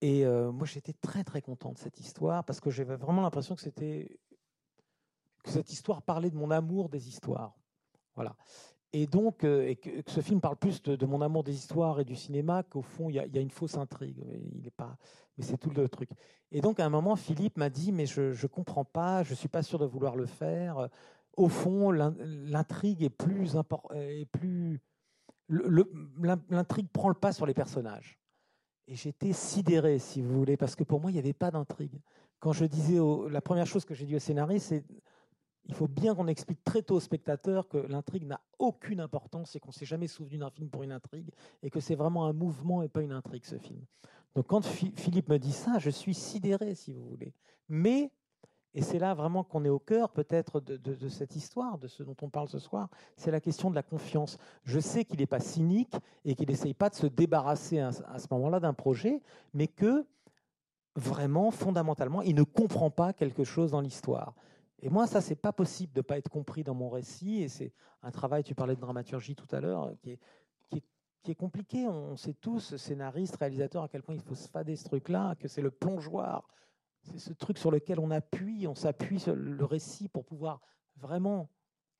Et 0.00 0.24
euh, 0.24 0.52
moi, 0.52 0.66
j'étais 0.66 0.92
très, 0.92 1.24
très 1.24 1.40
content 1.40 1.72
de 1.72 1.78
cette 1.78 1.98
histoire 1.98 2.44
parce 2.44 2.60
que 2.60 2.70
j'avais 2.70 2.96
vraiment 2.96 3.22
l'impression 3.22 3.54
que 3.54 3.62
c'était 3.62 4.18
que 5.44 5.50
cette 5.50 5.70
histoire 5.70 6.02
parlait 6.02 6.30
de 6.30 6.36
mon 6.36 6.50
amour 6.50 6.88
des 6.88 7.08
histoires. 7.08 7.54
Voilà. 8.16 8.34
Et 8.92 9.06
donc, 9.06 9.44
euh, 9.44 9.74
que, 9.74 9.90
ce 10.06 10.20
film 10.20 10.40
parle 10.40 10.56
plus 10.56 10.82
de, 10.82 11.06
mon 11.06 11.20
amour 11.20 11.44
des 11.44 11.54
histoires 11.54 12.00
et 12.00 12.04
du 12.04 12.16
cinéma 12.16 12.62
qu'au 12.62 12.82
fond, 12.82 13.10
il 13.10 13.16
y, 13.16 13.18
a 13.18 13.40
une 13.40 13.50
fausse 13.50 13.76
intrigue. 13.76 14.24
Il 14.54 14.66
est 14.66 14.70
pas, 14.70 14.96
mais 15.36 15.44
c'est 15.44 15.58
tout 15.58 15.70
le 15.70 15.88
truc. 15.88 16.10
Et 16.50 16.60
donc, 16.60 16.80
à 16.80 16.86
un 16.86 16.90
moment, 16.90 17.16
Philippe 17.16 17.56
m'a 17.56 17.70
dit, 17.70 17.92
mais 17.92 18.06
je 18.06 18.40
ne 18.40 18.46
comprends 18.46 18.84
pas, 18.84 19.22
je 19.22 19.30
ne 19.30 19.36
suis 19.36 19.48
pas 19.48 19.62
sûr 19.62 19.78
de 19.78 19.84
vouloir 19.84 20.16
le 20.16 20.26
faire. 20.26 20.88
Au 21.36 21.48
fond, 21.48 21.90
l'intrigue 21.90 23.02
est 23.02 23.10
plus 23.10 23.56
importante, 23.56 23.98
plus 24.30 24.80
l'intrigue 25.48 26.88
prend 26.92 27.08
le 27.08 27.14
pas 27.14 27.32
sur 27.32 27.46
les 27.46 27.54
personnages. 27.54 28.18
Et 28.86 28.94
j'étais 28.94 29.32
sidéré, 29.32 29.98
si 29.98 30.22
vous 30.22 30.38
voulez, 30.38 30.56
parce 30.56 30.76
que 30.76 30.84
pour 30.84 31.00
moi, 31.00 31.10
il 31.10 31.14
n'y 31.14 31.20
avait 31.20 31.32
pas 31.32 31.50
d'intrigue. 31.50 32.00
Quand 32.38 32.52
je 32.52 32.64
disais, 32.64 32.98
la 33.28 33.40
première 33.40 33.66
chose 33.66 33.84
que 33.84 33.94
j'ai 33.94 34.06
dit 34.06 34.14
au 34.14 34.20
scénariste, 34.20 34.66
c'est 34.68 34.84
il 35.66 35.74
faut 35.74 35.88
bien 35.88 36.14
qu'on 36.14 36.26
explique 36.26 36.62
très 36.62 36.82
tôt 36.82 36.96
aux 36.96 37.00
spectateurs 37.00 37.68
que 37.68 37.78
l'intrigue 37.78 38.26
n'a 38.26 38.40
aucune 38.58 39.00
importance 39.00 39.56
et 39.56 39.60
qu'on 39.60 39.70
ne 39.70 39.74
s'est 39.74 39.86
jamais 39.86 40.08
souvenu 40.08 40.38
d'un 40.38 40.50
film 40.50 40.68
pour 40.68 40.82
une 40.82 40.92
intrigue 40.92 41.30
et 41.62 41.70
que 41.70 41.80
c'est 41.80 41.94
vraiment 41.94 42.26
un 42.26 42.32
mouvement 42.32 42.82
et 42.82 42.88
pas 42.88 43.02
une 43.02 43.12
intrigue 43.12 43.44
ce 43.44 43.58
film. 43.58 43.80
Donc 44.34 44.46
quand 44.48 44.64
Philippe 44.64 45.28
me 45.28 45.38
dit 45.38 45.52
ça, 45.52 45.78
je 45.78 45.90
suis 45.90 46.14
sidéré 46.14 46.74
si 46.74 46.92
vous 46.92 47.04
voulez. 47.08 47.32
Mais, 47.68 48.10
et 48.74 48.82
c'est 48.82 48.98
là 48.98 49.14
vraiment 49.14 49.44
qu'on 49.44 49.64
est 49.64 49.70
au 49.70 49.78
cœur 49.78 50.10
peut-être 50.10 50.60
de, 50.60 51.08
cette 51.08 51.36
histoire, 51.36 51.78
de 51.78 51.86
ce 51.86 52.02
dont 52.02 52.16
on 52.20 52.28
parle 52.28 52.48
ce 52.48 52.58
soir, 52.58 52.90
c'est 53.16 53.30
la 53.30 53.40
question 53.40 53.70
de 53.70 53.74
la 53.74 53.82
confiance. 53.82 54.36
Je 54.64 54.80
sais 54.80 55.04
qu'il 55.04 55.20
n'est 55.20 55.26
pas 55.26 55.40
cynique 55.40 55.94
et 56.24 56.34
qu'il 56.34 56.48
n'essaye 56.48 56.74
pas 56.74 56.90
de 56.90 56.96
se 56.96 57.06
débarrasser 57.06 57.78
à 57.78 57.92
ce 57.92 58.26
moment-là 58.32 58.60
d'un 58.60 58.74
projet, 58.74 59.22
mais 59.54 59.68
que 59.68 60.04
vraiment, 60.96 61.50
fondamentalement, 61.50 62.22
il 62.22 62.34
ne 62.34 62.42
comprend 62.42 62.90
pas 62.90 63.12
quelque 63.12 63.44
chose 63.44 63.70
dans 63.70 63.80
l'histoire. 63.80 64.34
Et 64.84 64.90
moi, 64.90 65.06
ça, 65.06 65.22
c'est 65.22 65.34
pas 65.34 65.54
possible 65.54 65.94
de 65.94 66.02
pas 66.02 66.18
être 66.18 66.28
compris 66.28 66.62
dans 66.62 66.74
mon 66.74 66.90
récit. 66.90 67.42
Et 67.42 67.48
c'est 67.48 67.72
un 68.02 68.10
travail, 68.10 68.44
tu 68.44 68.54
parlais 68.54 68.76
de 68.76 68.80
dramaturgie 68.82 69.34
tout 69.34 69.48
à 69.50 69.58
l'heure, 69.58 69.94
qui 70.02 70.10
est, 70.10 70.20
qui 71.22 71.30
est, 71.30 71.34
compliqué. 71.34 71.88
On 71.88 72.16
sait 72.16 72.34
tous, 72.34 72.76
scénaristes, 72.76 73.36
réalisateurs, 73.36 73.84
à 73.84 73.88
quel 73.88 74.02
point 74.02 74.14
il 74.14 74.20
faut 74.20 74.34
se 74.34 74.46
fader 74.46 74.76
ce 74.76 74.84
truc-là, 74.84 75.36
que 75.36 75.48
c'est 75.48 75.62
le 75.62 75.70
plongeoir. 75.70 76.46
C'est 77.00 77.18
ce 77.18 77.32
truc 77.32 77.56
sur 77.56 77.70
lequel 77.70 77.98
on 77.98 78.10
appuie, 78.10 78.66
on 78.66 78.74
s'appuie 78.74 79.18
sur 79.18 79.34
le 79.34 79.64
récit 79.64 80.10
pour 80.10 80.26
pouvoir 80.26 80.60
vraiment 80.96 81.48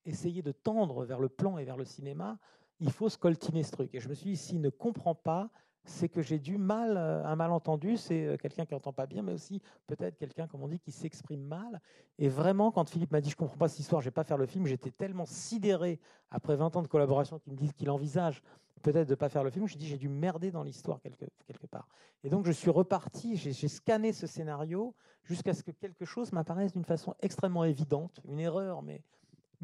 essayer 0.05 0.43
de 0.43 0.53
tendre 0.53 1.07
vers 1.07 1.21
le 1.21 1.31
plan 1.31 1.57
et 1.57 1.65
vers 1.65 1.79
le 1.79 1.87
cinéma. 1.87 2.39
Il 2.81 2.93
faut 2.93 3.09
se 3.09 3.17
coltiner 3.17 3.63
ce 3.63 3.73
truc. 3.73 3.95
Et 3.95 4.01
je 4.01 4.11
me 4.11 4.15
suis 4.15 4.33
dit, 4.33 4.37
s'il 4.37 4.61
ne 4.61 4.69
comprend 4.69 5.15
pas, 5.15 5.51
c'est 5.85 6.09
que 6.09 6.23
j'ai 6.23 6.39
du 6.39 6.57
mal, 6.57 6.97
euh, 6.97 7.25
un 7.25 7.37
malentendu, 7.37 7.97
c'est 7.97 8.27
euh, 8.27 8.37
quelqu'un 8.37 8.65
qui 8.65 8.75
n'entend 8.75 8.93
pas 8.93 9.07
bien, 9.07 9.23
mais 9.23 9.33
aussi 9.33 9.61
peut-être 9.87 10.17
quelqu'un, 10.17 10.47
comme 10.47 10.63
on 10.63 10.69
dit, 10.69 10.79
qui 10.79 10.93
s'exprime 10.93 11.43
mal. 11.43 11.81
Et 12.19 12.29
vraiment, 12.29 12.71
quand 12.73 12.89
Philippe 12.89 13.13
m'a 13.13 13.21
dit, 13.21 13.31
je 13.31 13.37
comprends 13.37 13.57
pas 13.57 13.69
cette 13.69 13.81
histoire, 13.81 14.01
je 14.01 14.07
vais 14.07 14.13
pas 14.13 14.25
faire 14.25 14.39
le 14.39 14.47
film, 14.47 14.67
j'étais 14.67 14.91
tellement 14.91 15.27
sidéré 15.27 16.01
après 16.31 16.57
20 16.57 16.77
ans 16.77 16.83
de 16.83 16.89
collaboration 16.89 17.39
qu'il 17.39 17.53
me 17.53 17.59
dise 17.59 17.73
qu'il 17.73 17.91
envisage 17.91 18.43
peut-être 18.83 19.07
de 19.07 19.13
ne 19.13 19.17
pas 19.17 19.29
faire 19.29 19.45
le 19.45 19.51
film, 19.51 19.67
j'ai 19.67 19.79
dit, 19.79 19.87
j'ai 19.87 19.97
dû 19.97 20.09
merder 20.09 20.51
dans 20.51 20.63
l'histoire 20.63 21.01
quelque, 21.01 21.25
quelque 21.47 21.67
part. 21.67 21.89
Et 22.23 22.29
donc, 22.29 22.45
je 22.45 22.53
suis 22.53 22.71
reparti, 22.71 23.37
j'ai 23.37 23.69
scanné 23.69 24.13
ce 24.13 24.27
scénario 24.27 24.95
jusqu'à 25.23 25.55
ce 25.55 25.63
que 25.63 25.71
quelque 25.71 26.05
chose 26.05 26.33
m'apparaisse 26.33 26.73
d'une 26.73 26.85
façon 26.85 27.15
extrêmement 27.21 27.65
évidente, 27.65 28.21
une 28.27 28.41
erreur, 28.41 28.83
mais 28.83 29.03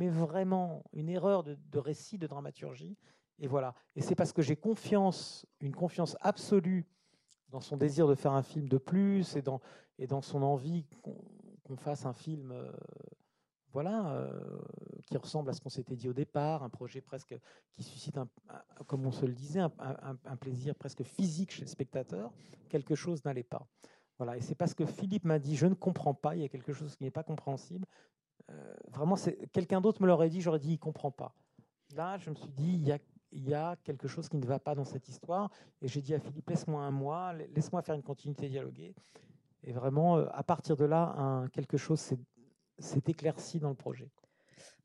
mais 0.00 0.08
vraiment 0.08 0.82
une 0.94 1.10
erreur 1.10 1.44
de, 1.44 1.78
récit, 1.78 2.16
de 2.16 2.26
dramaturgie, 2.26 2.96
et 3.40 3.46
voilà. 3.46 3.74
Et 3.96 4.02
c'est 4.02 4.14
parce 4.14 4.32
que 4.32 4.42
j'ai 4.42 4.56
confiance, 4.56 5.46
une 5.60 5.74
confiance 5.74 6.16
absolue 6.20 6.86
dans 7.48 7.60
son 7.60 7.76
désir 7.76 8.06
de 8.06 8.14
faire 8.14 8.32
un 8.32 8.42
film 8.42 8.68
de 8.68 8.78
plus 8.78 9.34
et 9.36 9.42
dans, 9.42 9.60
et 9.98 10.06
dans 10.06 10.22
son 10.22 10.42
envie 10.42 10.86
qu'on 11.02 11.76
fasse 11.76 12.04
un 12.04 12.12
film 12.12 12.52
euh, 12.52 12.70
voilà, 13.72 14.12
euh, 14.12 14.40
qui 15.06 15.16
ressemble 15.16 15.50
à 15.50 15.52
ce 15.52 15.60
qu'on 15.60 15.68
s'était 15.68 15.96
dit 15.96 16.08
au 16.08 16.12
départ, 16.12 16.62
un 16.62 16.68
projet 16.68 17.00
presque 17.00 17.34
qui 17.72 17.82
suscite, 17.82 18.18
un, 18.18 18.28
comme 18.86 19.06
on 19.06 19.12
se 19.12 19.26
le 19.26 19.32
disait, 19.32 19.60
un, 19.60 20.36
plaisir 20.36 20.74
presque 20.74 21.02
physique 21.02 21.52
chez 21.52 21.62
le 21.62 21.68
spectateur, 21.68 22.32
quelque 22.68 22.94
chose 22.94 23.24
n'allait 23.24 23.42
pas. 23.42 23.66
Voilà, 24.18 24.36
et 24.36 24.40
c'est 24.40 24.54
parce 24.54 24.74
que 24.74 24.84
Philippe 24.84 25.24
m'a 25.24 25.38
dit, 25.38 25.56
je 25.56 25.66
ne 25.66 25.74
comprends 25.74 26.14
pas, 26.14 26.36
il 26.36 26.42
y 26.42 26.44
a 26.44 26.48
quelque 26.48 26.72
chose 26.72 26.96
qui 26.96 27.04
n'est 27.04 27.10
pas 27.10 27.22
compréhensible. 27.22 27.86
Euh, 28.50 28.74
vraiment, 28.88 29.16
quelqu'un 29.52 29.80
d'autre 29.80 30.02
me 30.02 30.06
l'aurait 30.06 30.28
dit, 30.28 30.40
j'aurais 30.40 30.58
dit, 30.58 30.70
il 30.70 30.74
ne 30.74 30.78
comprend 30.78 31.10
pas. 31.10 31.34
Là, 31.94 32.18
je 32.18 32.30
me 32.30 32.34
suis 32.34 32.50
dit, 32.50 32.74
il 32.74 32.86
y 32.86 32.92
a 32.92 32.98
il 33.32 33.48
y 33.48 33.54
a 33.54 33.76
quelque 33.84 34.08
chose 34.08 34.28
qui 34.28 34.36
ne 34.36 34.46
va 34.46 34.58
pas 34.58 34.74
dans 34.74 34.84
cette 34.84 35.08
histoire. 35.08 35.50
Et 35.82 35.88
j'ai 35.88 36.00
dit 36.00 36.14
à 36.14 36.20
Philippe, 36.20 36.48
laisse-moi 36.50 36.82
un 36.82 36.90
mois, 36.90 37.32
laisse-moi 37.54 37.82
faire 37.82 37.94
une 37.94 38.02
continuité 38.02 38.48
dialoguée. 38.48 38.94
Et 39.62 39.72
vraiment, 39.72 40.16
euh, 40.16 40.26
à 40.32 40.42
partir 40.42 40.76
de 40.76 40.84
là, 40.84 41.46
quelque 41.52 41.76
chose 41.76 42.00
s'est 42.00 43.02
éclairci 43.06 43.60
dans 43.60 43.68
le 43.68 43.74
projet. 43.74 44.10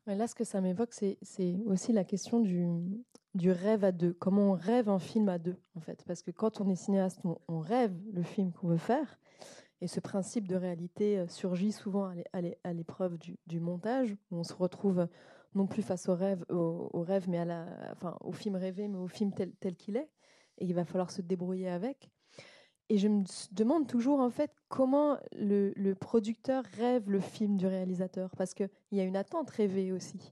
Mais 0.08 0.16
là, 0.16 0.28
ce 0.28 0.36
que 0.36 0.44
ça 0.44 0.62
m'évoque, 0.62 0.94
c'est 0.94 1.18
aussi 1.66 1.92
la 1.92 2.04
question 2.04 2.40
du, 2.40 2.68
du 3.34 3.52
rêve 3.52 3.84
à 3.84 3.92
deux. 3.92 4.14
Comment 4.14 4.52
on 4.52 4.54
rêve 4.54 4.88
un 4.88 5.00
film 5.00 5.30
à 5.30 5.40
deux, 5.40 5.58
en 5.76 5.80
fait. 5.80 6.04
Parce 6.06 6.22
que 6.22 6.32
quand 6.32 6.62
on 6.62 6.70
est 6.70 6.76
cinéaste, 6.76 7.22
on, 7.48 7.60
rêve 7.60 7.94
le 8.14 8.22
film 8.22 8.52
qu'on 8.52 8.68
veut 8.68 8.78
faire. 8.78 9.20
Et 9.82 9.88
ce 9.88 10.00
principe 10.00 10.48
de 10.48 10.56
réalité 10.56 11.20
euh, 11.20 11.28
surgit 11.28 11.72
souvent 11.72 12.14
à 12.64 12.74
l'épreuve 12.74 13.18
du, 13.18 13.38
du, 13.48 13.60
montage, 13.60 14.16
où 14.32 14.38
on 14.38 14.44
se 14.44 14.54
retrouve 14.54 15.08
non 15.56 15.68
plus 15.68 15.82
face 15.82 16.08
au 16.10 16.16
rêve, 16.16 16.46
au, 16.50 17.06
mais 17.28 17.40
à 17.40 17.46
la, 17.46 17.66
enfin, 17.94 18.16
au 18.22 18.32
film 18.32 18.56
rêvé, 18.56 18.88
mais 18.88 18.98
au 18.98 19.08
film 19.08 19.34
tel, 19.34 19.52
tel 19.60 19.76
qu'il 19.76 19.98
est. 19.98 20.10
Et 20.58 20.66
il 20.66 20.74
va 20.74 20.86
falloir 20.86 21.12
se 21.12 21.22
débrouiller 21.22 21.70
avec. 21.70 22.10
Et 22.90 22.98
je 22.98 23.08
me 23.08 23.24
demande 23.52 23.88
toujours 23.88 24.20
en 24.20 24.30
fait 24.30 24.52
comment 24.68 25.18
le, 25.32 25.94
producteur 25.94 26.64
rêve 26.78 27.10
le 27.10 27.20
film 27.20 27.58
du 27.58 27.66
réalisateur, 27.66 28.30
parce 28.38 28.54
qu'il 28.54 28.70
y 28.92 29.00
a 29.00 29.04
une 29.04 29.18
attente 29.18 29.50
rêvée 29.50 29.92
aussi. 29.92 30.32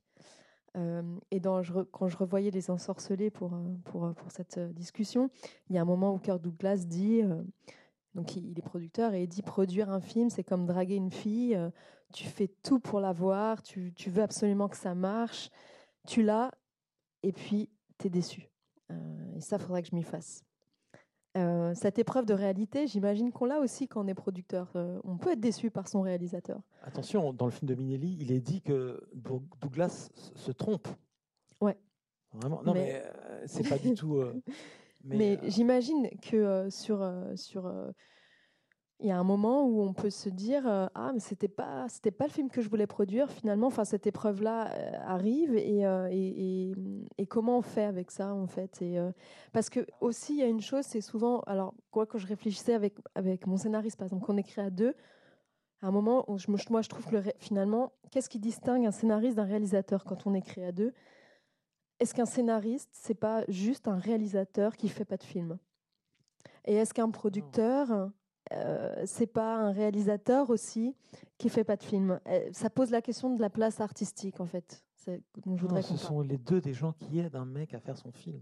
Euh, 0.75 1.01
et 1.31 1.39
quand 1.39 2.07
je 2.07 2.17
revoyais 2.17 2.51
Les 2.51 2.69
Ensorcelés 2.69 3.29
pour, 3.29 3.53
euh, 3.53 3.75
pour, 3.85 4.05
euh, 4.05 4.13
pour 4.13 4.31
cette 4.31 4.59
discussion, 4.73 5.29
il 5.69 5.75
y 5.75 5.79
a 5.79 5.81
un 5.81 5.85
moment 5.85 6.13
où 6.13 6.19
Kirk 6.19 6.41
Douglas 6.41 6.85
dit, 6.85 7.21
donc 8.13 8.35
il, 8.35 8.57
est 8.57 8.61
producteur, 8.61 9.13
et 9.13 9.23
il 9.23 9.27
dit 9.27 9.41
produire 9.41 9.89
un 9.89 10.01
film, 10.01 10.29
c'est 10.29 10.43
comme 10.43 10.67
draguer 10.67 10.95
une 10.95 11.11
fille, 11.11 11.57
tu 12.13 12.25
fais 12.25 12.47
tout 12.47 12.79
pour 12.79 12.99
l'avoir, 12.99 13.61
tu, 13.61 13.93
veux 14.07 14.21
absolument 14.21 14.69
que 14.69 14.77
ça 14.77 14.95
marche, 14.95 15.49
tu 16.07 16.23
l'as, 16.23 16.51
et 17.23 17.33
puis 17.33 17.69
tu 17.97 18.07
es 18.07 18.09
déçu. 18.09 18.49
Euh, 18.91 19.35
et 19.35 19.41
ça, 19.41 19.57
faudrait 19.57 19.81
que 19.81 19.89
je 19.89 19.95
m'y 19.95 20.03
fasse. 20.03 20.45
Euh, 21.35 21.73
cette 21.73 21.97
épreuve 21.97 22.25
de 22.25 22.35
réalité, 22.35 22.85
j'imagine 22.85 23.31
qu'on 23.31 23.45
l'a 23.45 23.59
aussi 23.59 23.87
quand 23.87 24.05
on 24.05 24.07
est 24.07 24.13
producteur. 24.13 24.71
Euh, 24.75 24.99
on 25.03 25.17
peut 25.17 25.31
être 25.31 25.39
déçu 25.39 25.71
par 25.71 25.87
son 25.87 26.01
réalisateur. 26.01 26.61
Attention, 26.83 27.33
dans 27.33 27.45
le 27.45 27.51
film 27.51 27.67
de 27.67 27.75
Minelli, 27.75 28.17
il 28.21 28.31
est 28.31 28.39
dit 28.39 28.61
que 28.61 29.01
Douglas 29.13 30.09
se 30.35 30.51
trompe. 30.51 30.87
Ouais. 31.59 31.77
Vraiment. 32.33 32.61
Non, 32.63 32.73
mais, 32.73 33.03
mais 33.03 33.47
c'est 33.47 33.67
pas 33.67 33.79
du 33.79 33.95
tout. 33.95 34.23
mais, 35.03 35.17
mais 35.17 35.49
j'imagine 35.49 36.07
que 36.21 36.69
sur, 36.69 37.03
sur 37.35 37.71
il 39.03 39.09
y 39.09 39.11
a 39.11 39.19
un 39.19 39.23
moment 39.25 39.65
où 39.65 39.81
on 39.81 39.93
peut 39.93 40.09
se 40.09 40.29
dire 40.29 40.65
euh, 40.65 40.87
ah 40.95 41.11
mais 41.13 41.19
c'était 41.19 41.49
pas 41.49 41.87
c'était 41.89 42.09
pas 42.09 42.25
le 42.25 42.31
film 42.31 42.49
que 42.49 42.61
je 42.61 42.69
voulais 42.69 42.87
produire 42.87 43.29
finalement 43.29 43.67
enfin 43.67 43.83
cette 43.83 44.07
épreuve 44.07 44.41
là 44.41 44.71
euh, 44.71 44.91
arrive 45.05 45.51
euh, 45.55 46.07
et, 46.09 46.71
et, 47.17 47.25
comment 47.27 47.57
on 47.57 47.61
fait 47.61 47.83
avec 47.83 48.11
ça 48.11 48.33
en 48.33 48.47
fait? 48.47 48.81
Et 48.81 48.97
parce 49.51 49.69
que 49.69 49.85
aussi 49.99 50.35
il 50.35 50.39
y 50.39 50.43
a 50.43 50.47
une 50.47 50.61
chose 50.61 50.85
c'est 50.85 51.01
souvent 51.01 51.41
alors 51.41 51.73
quoi 51.91 52.05
que 52.05 52.17
je 52.17 52.25
réfléchissais 52.25 52.73
avec 52.73 52.95
avec 53.13 53.45
mon 53.45 53.57
scénariste 53.57 53.97
par 53.97 54.05
exemple 54.05 54.25
qu'on 54.25 54.37
écrit 54.37 54.61
à 54.61 54.69
deux 54.69 54.95
à 55.81 55.87
un 55.87 55.91
moment 55.91 56.23
où 56.29 56.37
moi 56.69 56.81
je 56.81 56.89
trouve 56.89 57.05
que 57.05 57.21
finalement 57.39 57.91
qu'est-ce 58.09 58.29
qui 58.29 58.39
distingue 58.39 58.85
un 58.85 58.91
scénariste 58.91 59.35
d'un 59.35 59.43
réalisateur 59.43 60.05
quand 60.05 60.25
on 60.27 60.33
écrit 60.33 60.63
à 60.63 60.71
deux? 60.71 60.93
Est-ce 61.99 62.13
qu'un 62.13 62.25
scénariste 62.25 62.89
c'est 62.93 63.19
pas 63.19 63.43
juste 63.49 63.89
un 63.89 63.97
réalisateur 63.97 64.77
qui 64.77 64.87
fait 64.87 65.05
pas 65.05 65.17
de 65.17 65.23
film? 65.23 65.57
Et 66.63 66.75
est-ce 66.75 66.93
qu'un 66.93 67.09
ah. 67.09 67.11
producteur 67.11 68.11
euh, 68.55 69.03
c'est 69.05 69.27
pas 69.27 69.55
un 69.55 69.71
réalisateur 69.71 70.49
aussi 70.49 70.95
qui 71.37 71.49
fait 71.49 71.63
pas 71.63 71.75
de 71.77 71.83
film 71.83 72.19
Euh, 72.27 72.49
Ça 72.53 72.69
pose 72.69 72.91
la 72.91 73.01
question 73.01 73.35
de 73.35 73.41
la 73.41 73.49
place 73.49 73.79
artistique, 73.81 74.39
en 74.39 74.45
fait. 74.45 74.83
Dont 75.45 75.57
je 75.57 75.65
Non, 75.67 75.81
ce 75.81 75.97
sont 75.97 76.21
les 76.21 76.37
deux 76.37 76.61
des 76.61 76.73
gens 76.73 76.93
qui 76.93 77.19
aident 77.19 77.35
un 77.35 77.45
mec 77.45 77.73
à 77.73 77.79
faire 77.79 77.97
son 77.97 78.11
film. 78.11 78.41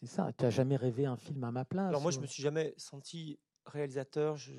C'est 0.00 0.06
ça. 0.06 0.32
Tu 0.36 0.44
n'as 0.44 0.50
jamais 0.50 0.76
rêvé 0.76 1.06
un 1.06 1.16
film 1.16 1.42
à 1.44 1.50
ma 1.50 1.64
place 1.64 1.88
Alors 1.88 2.00
moi, 2.00 2.10
je 2.10 2.18
ou- 2.18 2.22
me 2.22 2.26
suis 2.26 2.42
jamais 2.42 2.72
senti 2.76 3.38
réalisateur. 3.66 4.36
Je, 4.36 4.52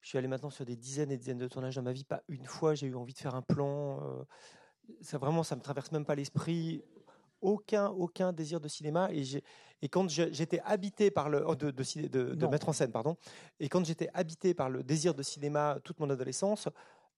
je 0.00 0.08
suis 0.08 0.18
allé 0.18 0.26
maintenant 0.28 0.50
sur 0.50 0.64
des 0.64 0.76
dizaines 0.76 1.12
et 1.12 1.16
dizaines 1.18 1.38
de 1.38 1.48
tournages 1.48 1.76
dans 1.76 1.82
ma 1.82 1.92
vie. 1.92 2.04
Pas 2.04 2.22
une 2.28 2.46
fois, 2.46 2.74
j'ai 2.74 2.86
eu 2.86 2.94
envie 2.96 3.12
de 3.12 3.18
faire 3.18 3.34
un 3.34 3.42
plan. 3.42 4.00
euh, 4.02 4.24
ça 5.00 5.18
vraiment, 5.18 5.42
ça 5.42 5.54
me 5.54 5.60
traverse 5.60 5.92
même 5.92 6.04
pas 6.04 6.14
l'esprit. 6.14 6.82
Aucun, 7.42 7.88
aucun 7.88 8.32
désir 8.32 8.60
de 8.60 8.68
cinéma. 8.68 9.08
Et, 9.12 9.24
j'ai- 9.24 9.44
et 9.82 9.88
quand 9.88 10.08
j'étais 10.08 10.60
habité 10.64 11.10
par 11.10 11.28
le 11.28 11.44
de, 11.56 11.70
de, 11.70 11.82
ciné- 11.82 12.08
de- 12.08 12.34
de 12.34 12.44
Non. 12.44 12.50
mettre 12.50 12.68
en 12.68 12.72
scène, 12.72 12.92
pardon. 12.92 13.16
Et 13.60 13.68
quand 13.68 13.84
j'étais 13.84 14.08
habité 14.14 14.54
par 14.54 14.70
le 14.70 14.82
désir 14.82 15.12
de 15.14 15.22
cinéma 15.22 15.78
toute 15.84 15.98
mon 16.00 16.08
adolescence, 16.08 16.68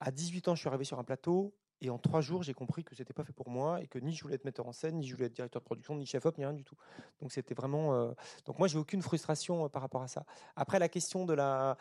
à 0.01 0.11
18 0.11 0.49
ans, 0.49 0.55
je 0.55 0.61
suis 0.61 0.68
arrivé 0.68 0.85
sur 0.85 0.99
un 0.99 1.05
plateau. 1.05 1.55
Et 1.81 1.91
en 1.91 1.99
trois 1.99 2.22
jours, 2.22 2.43
j'ai 2.43 2.55
compris 2.55 2.83
que 2.85 2.95
c'était 2.95 3.12
pas 3.12 3.25
fait 3.25 3.33
pour 3.35 3.51
moi 3.51 3.83
et 3.83 3.87
que 3.87 3.99
ni 3.99 4.14
je 4.14 4.22
voulais 4.22 4.37
être 4.37 4.45
metteur 4.47 4.66
en 4.66 4.72
scène, 4.72 4.97
ni 4.97 5.07
je 5.07 5.14
voulais 5.14 5.27
être 5.27 5.35
directeur 5.35 5.61
de 5.61 5.64
production, 5.64 5.95
ni 5.97 6.07
chef-op, 6.07 6.39
ni 6.39 6.45
rien 6.45 6.55
du 6.55 6.64
tout. 6.64 6.77
Donc 7.20 7.31
c'était 7.33 7.53
vraiment. 7.55 7.95
euh, 7.95 8.12
Donc 8.47 8.59
moi, 8.59 8.68
j'ai 8.68 8.79
aucune 8.79 9.03
frustration 9.03 9.66
euh, 9.66 9.68
par 9.68 9.83
rapport 9.83 10.01
à 10.03 10.09
ça. 10.09 10.25
Après, 10.57 10.79
la 10.79 10.89
question 10.89 11.27
de 11.27 11.35
la 11.35 11.77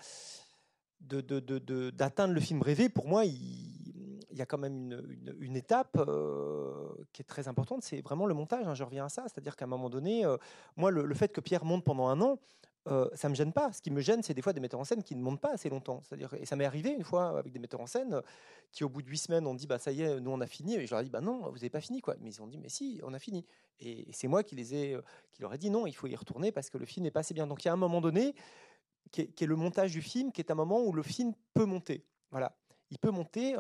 de, 1.00 1.20
de- 1.22 1.40
de- 1.42 1.60
de- 1.60 1.90
d'atteindre 1.90 2.34
le 2.34 2.40
film 2.42 2.62
rêvé, 2.62 2.88
pour 2.90 3.08
moi, 3.08 3.24
il, 3.26 3.83
il 4.34 4.40
y 4.40 4.42
a 4.42 4.46
quand 4.46 4.58
même 4.58 5.02
une, 5.40 5.56
étape 5.56 5.96
euh, 5.96 6.90
qui 7.14 7.22
est 7.22 7.26
très 7.26 7.48
importante, 7.48 7.84
c'est 7.84 8.02
vraiment 8.02 8.26
le 8.26 8.34
montage. 8.34 8.68
hein, 8.68 8.74
je 8.74 8.84
reviens 8.84 9.06
à 9.06 9.10
ça, 9.10 9.24
c'est-à-dire 9.24 9.56
qu'à 9.56 9.66
un 9.66 9.70
moment 9.70 9.90
donné, 9.90 10.26
euh, 10.26 10.38
moi, 10.76 10.92
le, 10.92 11.14
fait 11.14 11.30
que 11.30 11.40
Pierre 11.40 11.64
monte 11.64 11.84
pendant 11.84 12.08
un 12.08 12.20
an, 12.20 12.40
euh, 12.90 13.08
ça 13.14 13.30
me 13.30 13.36
gêne 13.36 13.54
pas. 13.54 13.72
Ce 13.72 13.82
qui 13.82 13.92
me 13.92 14.02
gêne, 14.02 14.24
c'est 14.24 14.34
des 14.34 14.42
fois 14.42 14.52
des 14.52 14.60
metteurs 14.60 14.80
en 14.80 14.84
scène 14.84 15.04
qui 15.04 15.16
ne 15.16 15.22
montent 15.22 15.40
pas 15.40 15.54
assez 15.54 15.70
longtemps. 15.70 16.02
C'est-à-dire, 16.04 16.34
et 16.34 16.46
ça 16.46 16.56
m'est 16.56 16.66
arrivé 16.66 16.92
une 16.92 17.04
fois 17.04 17.38
avec 17.38 17.54
des 17.54 17.60
metteurs 17.60 17.80
en 17.80 17.88
scène 17.88 18.22
qui, 18.72 18.84
au 18.84 18.90
bout 18.90 19.02
de 19.02 19.08
huit 19.08 19.20
semaines, 19.20 19.48
ont 19.48 19.54
dit 19.54 19.68
bah 19.68 19.80
ça 19.80 19.92
y 19.92 20.02
est, 20.02 20.20
nous 20.20 20.32
on 20.32 20.42
a 20.42 20.48
fini. 20.48 20.76
Et 20.76 20.86
je 20.86 20.92
leur 20.92 21.00
ai 21.00 21.04
dit 21.06 21.10
bah 21.10 21.22
non, 21.22 21.50
vous 21.50 21.56
n'avez 21.56 21.70
pas 21.70 21.80
fini 21.80 22.02
quoi. 22.02 22.16
Mais 22.20 22.32
ils 22.32 22.42
ont 22.42 22.48
dit 22.48 22.58
mais 22.58 22.70
si, 22.70 23.00
on 23.04 23.14
a 23.14 23.20
fini. 23.20 23.46
Et, 23.80 24.08
c'est 24.12 24.28
moi 24.28 24.44
qui 24.44 24.56
les 24.56 24.76
ai, 24.76 24.96
euh, 24.96 25.02
qui 25.32 25.42
leur 25.42 25.54
ai 25.54 25.58
dit 25.58 25.70
non, 25.70 25.88
il 25.88 25.94
faut 25.94 26.08
y 26.08 26.16
retourner 26.16 26.52
parce 26.52 26.70
que 26.70 26.78
le 26.78 26.86
film 26.86 27.06
n'est 27.06 27.12
pas 27.12 27.22
assez 27.22 27.34
bien. 27.34 27.48
Donc 27.48 27.64
il 27.64 27.68
y 27.68 27.70
a 27.70 27.74
un 27.74 27.78
moment 27.78 28.02
donné 28.02 28.36
qui 29.12 29.22
est, 29.22 29.42
le 29.46 29.56
montage 29.56 29.92
du 29.92 30.02
film, 30.02 30.32
qui 30.32 30.42
est 30.42 30.52
un 30.52 30.56
moment 30.56 30.82
où 30.82 30.92
le 30.92 31.04
film 31.04 31.34
peut 31.54 31.66
monter. 31.66 32.04
Voilà, 32.32 32.54
il 32.90 32.98
peut 32.98 33.12
monter. 33.12 33.56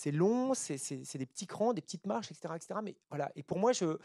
C'est 0.00 0.12
long, 0.12 0.54
c'est 0.54 1.18
des 1.18 1.26
petits 1.26 1.48
crans, 1.48 1.72
des 1.72 1.80
petites 1.82 2.06
marches, 2.06 2.30
etc., 2.30 2.54
etc. 2.54 2.78
Mais 2.84 2.94
voilà. 3.10 3.32
Et 3.34 3.42
pour 3.42 3.58
moi, 3.58 3.72
je 3.72 3.98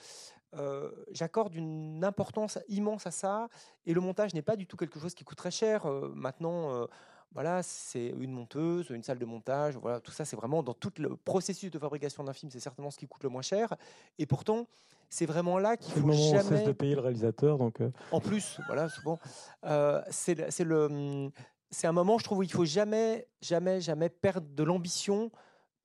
euh, 0.55 0.91
j'accorde 1.11 1.53
une 1.53 2.03
importance 2.03 2.57
immense 2.67 3.05
à 3.05 3.11
ça. 3.11 3.47
Et 3.85 3.93
le 3.93 4.01
montage 4.01 4.33
n'est 4.33 4.41
pas 4.41 4.55
du 4.55 4.65
tout 4.65 4.75
quelque 4.75 4.99
chose 4.99 5.13
qui 5.13 5.23
coûte 5.23 5.37
très 5.37 5.51
cher. 5.51 5.85
Euh, 5.85 6.11
maintenant, 6.15 6.73
euh, 6.73 6.85
voilà, 7.31 7.61
c'est 7.61 8.07
une 8.07 8.31
monteuse, 8.31 8.89
une 8.89 9.03
salle 9.03 9.19
de 9.19 9.25
montage. 9.25 9.75
Voilà, 9.77 9.99
tout 9.99 10.11
ça, 10.11 10.25
c'est 10.25 10.35
vraiment 10.35 10.63
dans 10.63 10.73
tout 10.73 10.91
le 10.97 11.15
processus 11.15 11.69
de 11.69 11.77
fabrication 11.77 12.23
d'un 12.23 12.33
film, 12.33 12.51
c'est 12.51 12.59
certainement 12.59 12.89
ce 12.89 12.97
qui 12.97 13.07
coûte 13.07 13.21
le 13.23 13.29
moins 13.29 13.43
cher. 13.43 13.75
Et 14.17 14.25
pourtant, 14.25 14.65
c'est 15.09 15.27
vraiment 15.27 15.59
là 15.59 15.77
qu'il 15.77 15.93
C'est 15.93 15.99
le 15.99 16.01
faut 16.01 16.07
moment 16.07 16.19
où 16.19 16.29
on 16.33 16.37
jamais. 16.41 16.57
cesse 16.57 16.65
de 16.65 16.71
payer 16.71 16.95
le 16.95 17.01
réalisateur. 17.01 17.59
Donc, 17.59 17.81
En 18.11 18.19
plus, 18.19 18.59
voilà, 18.65 18.89
souvent, 18.89 19.19
euh, 19.65 20.01
c'est 20.09 20.33
le- 20.63 20.85
hum, 20.85 21.31
c'est 21.69 21.85
un 21.87 21.91
moment, 21.91 22.17
je 22.17 22.23
trouve, 22.23 22.39
où 22.39 22.43
il 22.43 22.51
faut 22.51 22.65
jamais, 22.65 23.27
jamais, 23.41 23.79
jamais 23.79 24.09
perdre 24.09 24.47
de 24.49 24.63
l'ambition 24.63 25.31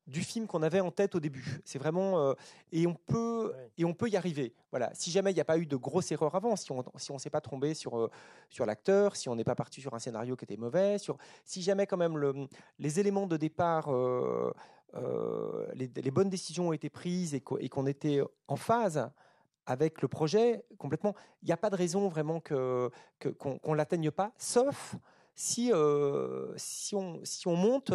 du 0.08 0.22
film 0.22 0.46
qu'on 0.46 0.62
avait 0.62 0.80
en 0.80 0.90
tête 0.90 1.14
au 1.14 1.20
début. 1.20 1.60
C'est 1.64 1.78
vraiment 1.78 2.18
euh, 2.18 2.32
et 2.72 2.86
on 2.86 2.94
peut 2.94 3.54
et 3.76 3.84
on 3.84 3.92
peut 3.94 4.08
y 4.08 4.16
arriver. 4.16 4.54
Voilà. 4.70 4.90
Si 4.94 5.10
jamais 5.10 5.30
il 5.30 5.34
n'y 5.34 5.40
a 5.40 5.44
pas 5.44 5.58
eu 5.58 5.66
de 5.66 5.76
grosses 5.76 6.10
erreurs 6.10 6.34
avant, 6.34 6.56
si 6.56 6.72
on 6.72 6.82
si 6.96 7.12
on 7.12 7.18
s'est 7.18 7.30
pas 7.30 7.42
trompé 7.42 7.74
sur 7.74 7.98
euh, 7.98 8.10
sur 8.48 8.64
l'acteur, 8.66 9.14
si 9.16 9.28
on 9.28 9.36
n'est 9.36 9.44
pas 9.44 9.54
parti 9.54 9.80
sur 9.80 9.92
un 9.94 9.98
scénario 9.98 10.34
qui 10.34 10.44
était 10.44 10.56
mauvais, 10.56 10.98
sur 10.98 11.18
si 11.44 11.60
jamais 11.62 11.86
quand 11.86 11.98
même 11.98 12.16
le, 12.18 12.48
les 12.78 12.98
éléments 12.98 13.26
de 13.26 13.36
départ, 13.36 13.92
euh, 13.92 14.50
les, 15.74 15.90
les 15.94 16.10
bonnes 16.10 16.30
décisions 16.30 16.68
ont 16.68 16.72
été 16.72 16.88
prises 16.88 17.34
et 17.34 17.40
qu'o- 17.42 17.58
et 17.58 17.68
qu'on 17.68 17.86
était 17.86 18.22
en 18.48 18.56
phase 18.56 19.10
avec 19.66 20.00
le 20.00 20.08
projet 20.08 20.64
complètement. 20.78 21.14
Il 21.42 21.46
n'y 21.46 21.52
a 21.52 21.58
pas 21.58 21.68
de 21.68 21.76
raison 21.76 22.08
vraiment 22.08 22.40
que 22.40 22.90
qu'on 23.38 23.58
qu'on 23.58 23.74
l'atteigne 23.74 24.10
pas, 24.10 24.32
sauf 24.38 24.96
si 25.34 25.70
si 26.56 26.94
on 26.96 27.20
si 27.24 27.46
on 27.46 27.56
monte. 27.56 27.92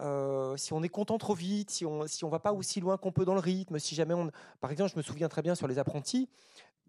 Euh, 0.00 0.56
si 0.56 0.72
on 0.72 0.82
est 0.82 0.88
content 0.88 1.18
trop 1.18 1.34
vite, 1.34 1.70
si 1.70 1.84
on 1.84 2.06
si 2.06 2.24
on 2.24 2.28
va 2.28 2.38
pas 2.38 2.52
aussi 2.52 2.80
loin 2.80 2.96
qu'on 2.96 3.12
peut 3.12 3.24
dans 3.24 3.34
le 3.34 3.40
rythme, 3.40 3.78
si 3.78 3.94
jamais 3.94 4.14
on, 4.14 4.30
par 4.60 4.70
exemple, 4.70 4.92
je 4.92 4.96
me 4.96 5.02
souviens 5.02 5.28
très 5.28 5.42
bien 5.42 5.54
sur 5.54 5.66
les 5.66 5.78
apprentis, 5.78 6.28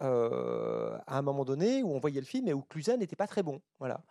euh, 0.01 0.97
à 1.07 1.17
un 1.17 1.21
moment 1.21 1.43
donné 1.43 1.83
où 1.83 1.91
on 1.91 1.99
voyait 1.99 2.21
le 2.21 2.25
film 2.25 2.47
et 2.47 2.53
où 2.53 2.61
Cluzet 2.61 2.97
n'était 2.97 3.15
pas 3.15 3.27
très 3.27 3.43
bon, 3.43 3.61
voilà. 3.79 4.01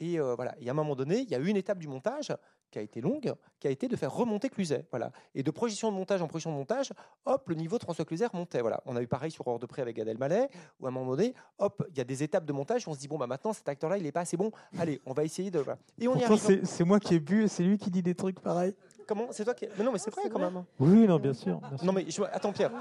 Et 0.00 0.18
euh, 0.18 0.34
voilà. 0.34 0.54
Et 0.60 0.68
à 0.68 0.72
un 0.72 0.74
moment 0.74 0.96
donné, 0.96 1.20
il 1.20 1.30
y 1.30 1.34
a 1.34 1.38
eu 1.38 1.46
une 1.46 1.56
étape 1.56 1.78
du 1.78 1.88
montage 1.88 2.32
qui 2.70 2.78
a 2.78 2.82
été 2.82 3.00
longue, 3.00 3.34
qui 3.60 3.66
a 3.66 3.70
été 3.70 3.88
de 3.88 3.96
faire 3.96 4.12
remonter 4.12 4.48
Cluzet, 4.48 4.86
voilà. 4.90 5.12
Et 5.34 5.42
de 5.42 5.50
projection 5.50 5.90
de 5.90 5.96
montage 5.96 6.20
en 6.22 6.26
projection 6.28 6.52
de 6.52 6.56
montage, 6.56 6.92
hop, 7.24 7.48
le 7.48 7.54
niveau 7.54 7.78
de 7.78 7.82
François 7.82 8.04
Cluzet 8.04 8.26
remontait, 8.26 8.60
voilà. 8.60 8.82
On 8.86 8.96
a 8.96 9.02
eu 9.02 9.06
pareil 9.06 9.30
sur 9.30 9.46
Hors 9.46 9.58
de 9.58 9.66
près 9.66 9.82
avec 9.82 9.96
Gad 9.96 10.08
Elmaleh, 10.08 10.48
où 10.80 10.86
à 10.86 10.88
un 10.88 10.92
moment 10.92 11.12
donné, 11.12 11.34
hop, 11.58 11.86
il 11.90 11.98
y 11.98 12.00
a 12.00 12.04
des 12.04 12.22
étapes 12.22 12.44
de 12.44 12.52
montage, 12.52 12.86
où 12.86 12.90
on 12.90 12.94
se 12.94 12.98
dit 12.98 13.08
bon 13.08 13.18
bah 13.18 13.26
maintenant 13.26 13.52
cet 13.52 13.68
acteur-là, 13.68 13.98
il 13.98 14.06
est 14.06 14.12
pas 14.12 14.20
assez 14.20 14.36
bon, 14.36 14.50
allez, 14.78 15.00
on 15.06 15.12
va 15.12 15.24
essayer 15.24 15.50
de, 15.50 15.58
voilà. 15.60 15.78
Et 15.98 16.08
on 16.08 16.16
y 16.16 16.24
arrive. 16.24 16.38
c'est 16.38 16.66
c'est 16.66 16.84
moi 16.84 17.00
qui 17.00 17.14
ai 17.14 17.20
bu 17.20 17.44
et 17.44 17.48
c'est 17.48 17.62
lui 17.62 17.78
qui 17.78 17.90
dit 17.90 18.02
des 18.02 18.14
trucs 18.14 18.40
pareils. 18.40 18.74
Comment? 19.06 19.28
C'est 19.30 19.44
toi 19.44 19.54
qui. 19.54 19.66
Mais 19.78 19.84
non, 19.84 19.92
mais 19.92 19.98
c'est 19.98 20.10
vrai 20.10 20.22
C'est 20.24 20.30
quand 20.30 20.40
vrai. 20.40 20.50
même. 20.50 20.64
Oui, 20.80 21.06
non, 21.06 21.18
bien 21.18 21.32
sûr. 21.32 21.58
bien 21.60 21.76
sûr. 21.76 21.86
Non 21.86 21.92
mais 21.92 22.10
je... 22.10 22.22
attends 22.22 22.52
Pierre, 22.52 22.72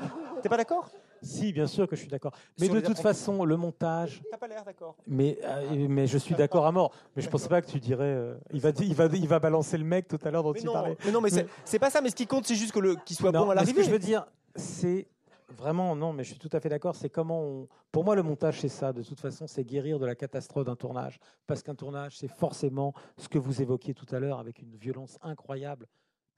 t'es 0.41 0.49
pas 0.49 0.57
d'accord? 0.57 0.89
Si, 1.26 1.51
bien 1.53 1.67
sûr 1.67 1.88
que 1.88 1.95
je 1.95 2.01
suis 2.01 2.09
d'accord. 2.09 2.32
Mais 2.59 2.65
Sur 2.65 2.76
de 2.76 2.80
les 2.80 2.86
toute 2.86 2.97
apprentis. 2.99 3.17
façon, 3.19 3.43
le 3.45 3.57
montage. 3.57 4.21
T'as 4.32 4.38
pas 4.38 4.47
l'air 4.47 4.63
d'accord. 4.63 4.95
Mais, 5.07 5.38
euh, 5.43 5.88
mais 5.89 6.07
je 6.07 6.17
suis 6.17 6.36
d'accord 6.36 6.65
à 6.65 6.71
mort. 6.71 6.93
Mais 7.15 7.21
je 7.21 7.30
pensais 7.30 7.49
pas 7.49 7.61
que 7.61 7.67
tu 7.69 7.80
dirais. 7.80 8.03
euh, 8.05 8.38
il, 8.53 8.61
va, 8.61 8.71
di- 8.71 8.86
il, 8.86 8.93
va, 8.95 9.05
il 9.07 9.28
va 9.28 9.39
balancer 9.39 9.78
le 9.78 9.84
mec 9.86 10.07
tout 10.07 10.19
à 10.23 10.32
l'heure 10.32 10.43
dont 10.43 10.53
Mais 10.53 10.59
il 10.59 10.65
non, 10.65 10.73
parlait. 10.73 10.97
mais 11.03 11.11
non, 11.11 11.21
mais 11.21 11.30
c'est 11.30 11.47
c'est 11.63 11.80
pas 11.80 11.89
ça. 11.89 12.01
Mais 12.01 12.09
ce 12.11 12.15
qui 12.15 12.28
compte, 12.28 12.45
c'est 12.45 12.55
juste 12.55 12.71
que 12.73 12.80
le 12.80 12.95
qu'il 12.95 13.17
soit 13.17 13.32
Non, 13.32 13.45
bon 13.45 13.51
à 13.51 13.55
mais 13.55 13.65
ce 13.65 13.73
que 13.73 13.84
je 13.84 13.89
veux 13.89 13.99
dire, 13.99 14.26
c'est 14.55 15.07
vraiment 15.49 15.95
non, 15.95 16.13
mais 16.13 16.23
je 16.23 16.30
suis 16.32 16.39
tout 16.39 16.49
à 16.53 16.59
fait 16.59 16.69
d'accord. 16.69 16.95
C'est 16.95 17.09
comment 17.09 17.41
on. 17.41 17.67
Pour 17.91 18.03
moi, 18.03 18.15
le 18.15 18.23
montage, 18.23 18.59
c'est 18.61 18.67
ça. 18.69 18.93
De 18.93 19.01
toute 19.03 19.19
façon, 19.19 19.47
c'est 19.47 19.63
guérir 19.63 19.99
de 19.99 20.05
la 20.05 20.15
catastrophe 20.15 20.65
d'un 20.65 20.76
tournage, 20.76 21.19
parce 21.47 21.63
qu'un 21.63 21.76
tournage, 21.76 22.17
c'est 22.17 22.28
forcément 22.28 22.93
ce 23.17 23.28
que 23.30 23.38
vous 23.39 23.61
évoquiez 23.61 23.93
tout 23.93 24.07
à 24.13 24.19
l'heure 24.19 24.38
avec 24.39 24.61
une 24.61 24.76
violence 24.76 25.17
incroyable, 25.21 25.88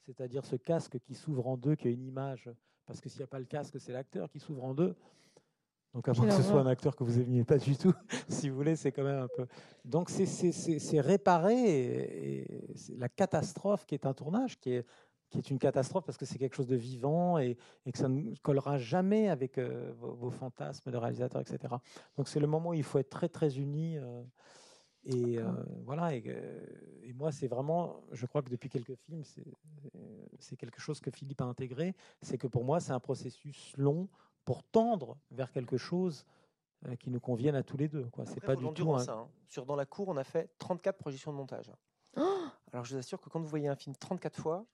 c'est-à-dire 0.05 0.45
ce 0.45 0.55
casque 0.55 0.97
qui 0.99 1.13
s'ouvre 1.15 1.47
en 1.47 1.57
deux, 1.57 1.75
qui 1.75 1.87
a 1.87 1.91
une 1.91 2.05
image. 2.05 2.49
Parce 2.87 2.99
que 3.01 3.09
s'il 3.09 3.19
n'y 3.19 3.23
a 3.25 3.27
pas 3.27 3.39
le 3.39 3.45
casque, 3.45 3.79
c'est 3.79 3.91
l'acteur 3.93 4.29
qui 4.31 4.39
s'ouvre 4.39 4.63
en 4.63 4.73
deux. 4.73 4.95
Donc, 5.93 6.07
à 6.07 6.13
moins 6.13 6.27
que 6.27 6.33
ce 6.33 6.43
soit 6.43 6.61
un 6.61 6.67
acteur 6.67 6.95
que 6.95 7.03
vous 7.03 7.19
aimiez 7.19 7.43
pas 7.43 7.57
du 7.57 7.75
tout, 7.75 7.93
si 8.29 8.49
vous 8.49 8.55
voulez, 8.55 8.75
c'est 8.75 8.91
quand 8.91 9.03
même 9.03 9.21
un 9.21 9.27
peu. 9.27 9.45
Donc, 9.85 10.09
c'est- 10.09 11.01
réparer 11.01 11.53
et, 11.55 12.41
et 12.53 12.73
la 12.97 13.09
catastrophe 13.09 13.85
qui 13.85 13.95
est 13.95 14.05
un 14.05 14.13
tournage, 14.13 14.59
qui 14.59 14.73
est, 14.73 14.85
qui 15.29 15.39
est 15.39 15.49
une 15.49 15.59
catastrophe 15.59 16.05
parce 16.05 16.17
que 16.17 16.25
c'est 16.25 16.37
quelque 16.37 16.55
chose 16.55 16.67
de 16.67 16.75
vivant 16.75 17.37
et, 17.37 17.57
et 17.85 17.91
que 17.91 17.97
ça 17.97 18.07
ne 18.07 18.33
collera 18.41 18.77
jamais 18.77 19.27
avec 19.29 19.57
euh, 19.57 19.91
vos, 19.97 20.13
vos 20.13 20.29
fantasmes 20.29 20.89
de 20.91 20.97
réalisateur, 20.97 21.41
etc. 21.41 21.75
Donc, 22.15 22.27
c'est 22.29 22.39
le 22.39 22.47
moment 22.47 22.69
où 22.69 22.73
il 22.73 22.83
faut 22.83 22.99
être 22.99 23.09
très, 23.09 23.27
très 23.29 23.57
unis. 23.57 23.97
euh, 23.97 24.23
et 25.07 25.37
euh, 25.39 25.43
voilà. 25.85 26.13
Et, 26.15 26.23
euh, 26.27 26.59
et 27.03 27.13
moi, 27.13 27.31
c'est 27.31 27.47
vraiment, 27.47 28.01
je 28.11 28.25
crois 28.25 28.41
que 28.41 28.49
depuis 28.49 28.69
quelques 28.69 28.95
films, 28.95 29.23
c'est 30.39 30.55
quelque 30.57 30.79
chose 30.79 30.99
que 30.99 31.09
Philippe 31.11 31.41
a 31.41 31.45
intégré. 31.45 31.95
C'est 32.21 32.37
que 32.37 32.47
pour 32.47 32.63
moi, 32.63 32.79
c'est 32.79 32.91
un 32.91 32.99
processus 32.99 33.73
long 33.77 34.07
pour 34.45 34.63
tendre 34.63 35.17
vers 35.31 35.51
quelque 35.51 35.77
chose 35.77 36.25
euh, 36.87 36.95
qui 36.95 37.09
nous 37.09 37.19
convienne 37.19 37.55
à 37.55 37.63
tous 37.63 37.77
les 37.77 37.87
deux. 37.87 38.07
C'est 38.25 38.39
pas 38.41 38.55
du 38.55 38.63
tout. 38.73 38.83
un- 38.93 39.01
hein. 39.13 39.27
Sur 39.47 39.65
dans 39.65 39.75
la 39.75 39.85
cour, 39.85 40.09
on 40.09 40.17
a 40.17 40.23
fait 40.23 40.49
34 40.59 40.97
projections 40.97 41.31
de 41.31 41.37
montage. 41.37 41.71
Alors 42.73 42.83
je 42.85 42.93
vous 42.93 42.99
assure 42.99 43.21
que 43.21 43.29
quand 43.29 43.39
vous 43.39 43.47
voyez 43.47 43.67
un 43.67 43.75
film 43.75 43.95
34 43.95 44.39
fois 44.41 44.65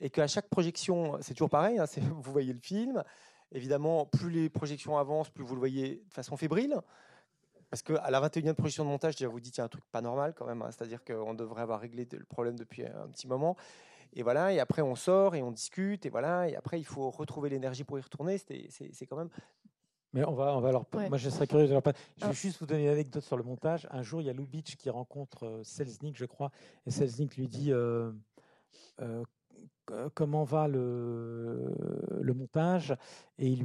et 0.00 0.08
qu'à 0.10 0.26
chaque 0.28 0.48
projection, 0.48 1.18
c'est 1.20 1.34
toujours 1.34 1.50
pareil, 1.50 1.78
hein, 1.78 1.84
vous 2.22 2.32
voyez 2.32 2.52
le 2.52 2.60
film. 2.60 3.02
Évidemment, 3.50 4.06
plus 4.06 4.30
les 4.30 4.48
projections 4.48 4.96
avancent, 4.96 5.28
plus 5.30 5.44
vous 5.44 5.54
le 5.54 5.58
voyez 5.58 6.02
de 6.08 6.14
façon 6.14 6.36
fébrile. 6.36 6.80
Parce 7.72 7.80
qu'à 7.80 8.10
la 8.10 8.20
21e 8.20 8.52
projection 8.52 8.84
de 8.84 8.90
montage, 8.90 9.16
déjà 9.16 9.28
vous 9.28 9.40
dites 9.40 9.56
il 9.56 9.60
y 9.60 9.62
a 9.62 9.64
un 9.64 9.68
truc 9.68 9.82
pas 9.90 10.02
normal 10.02 10.34
quand 10.36 10.44
même. 10.44 10.60
hein. 10.60 10.68
C'est-à-dire 10.70 11.02
qu'on 11.02 11.32
devrait 11.32 11.62
avoir 11.62 11.80
réglé 11.80 12.06
le 12.12 12.24
problème 12.26 12.54
depuis 12.54 12.84
un 12.84 13.08
petit 13.08 13.26
moment. 13.26 13.56
Et 14.12 14.22
voilà, 14.22 14.52
et 14.52 14.60
après 14.60 14.82
on 14.82 14.94
sort 14.94 15.34
et 15.34 15.42
on 15.42 15.50
discute, 15.50 16.04
et 16.04 16.10
voilà, 16.10 16.50
et 16.50 16.54
après 16.54 16.78
il 16.78 16.84
faut 16.84 17.08
retrouver 17.08 17.48
l'énergie 17.48 17.82
pour 17.84 17.98
y 17.98 18.02
retourner. 18.02 18.36
C'était- 18.36 18.68
C'est 18.92 19.06
quand 19.06 19.16
même. 19.16 19.30
Mais 20.12 20.22
on 20.26 20.34
va, 20.34 20.54
on 20.54 20.60
va 20.60 20.70
leur. 20.70 20.84
Ouais. 20.92 21.08
Moi, 21.08 21.16
je 21.16 21.30
serais 21.30 21.46
curieux 21.46 21.66
de 21.66 21.72
leur. 21.72 21.80
Je 21.86 21.90
vais 21.92 22.30
Ah. 22.30 22.32
juste 22.32 22.58
vous 22.60 22.66
donner 22.66 22.82
une 22.84 22.90
anecdote 22.90 23.22
sur 23.22 23.38
le 23.38 23.42
montage. 23.42 23.88
Un 23.90 24.02
jour, 24.02 24.20
il 24.20 24.26
y 24.26 24.30
a 24.30 24.34
Lubitsch 24.34 24.76
qui 24.76 24.90
rencontre 24.90 25.46
euh, 25.46 25.64
Selznick, 25.64 26.18
je 26.18 26.26
crois, 26.26 26.50
et 26.84 26.90
Selznick 26.90 27.38
lui 27.38 27.48
dit 27.48 27.72
euh, 27.72 28.12
euh, 29.00 29.24
comment 30.14 30.44
va 30.44 30.68
le, 30.68 31.74
le 32.20 32.34
montage, 32.34 32.94
et 33.38 33.46
il 33.48 33.54
lui 33.56 33.60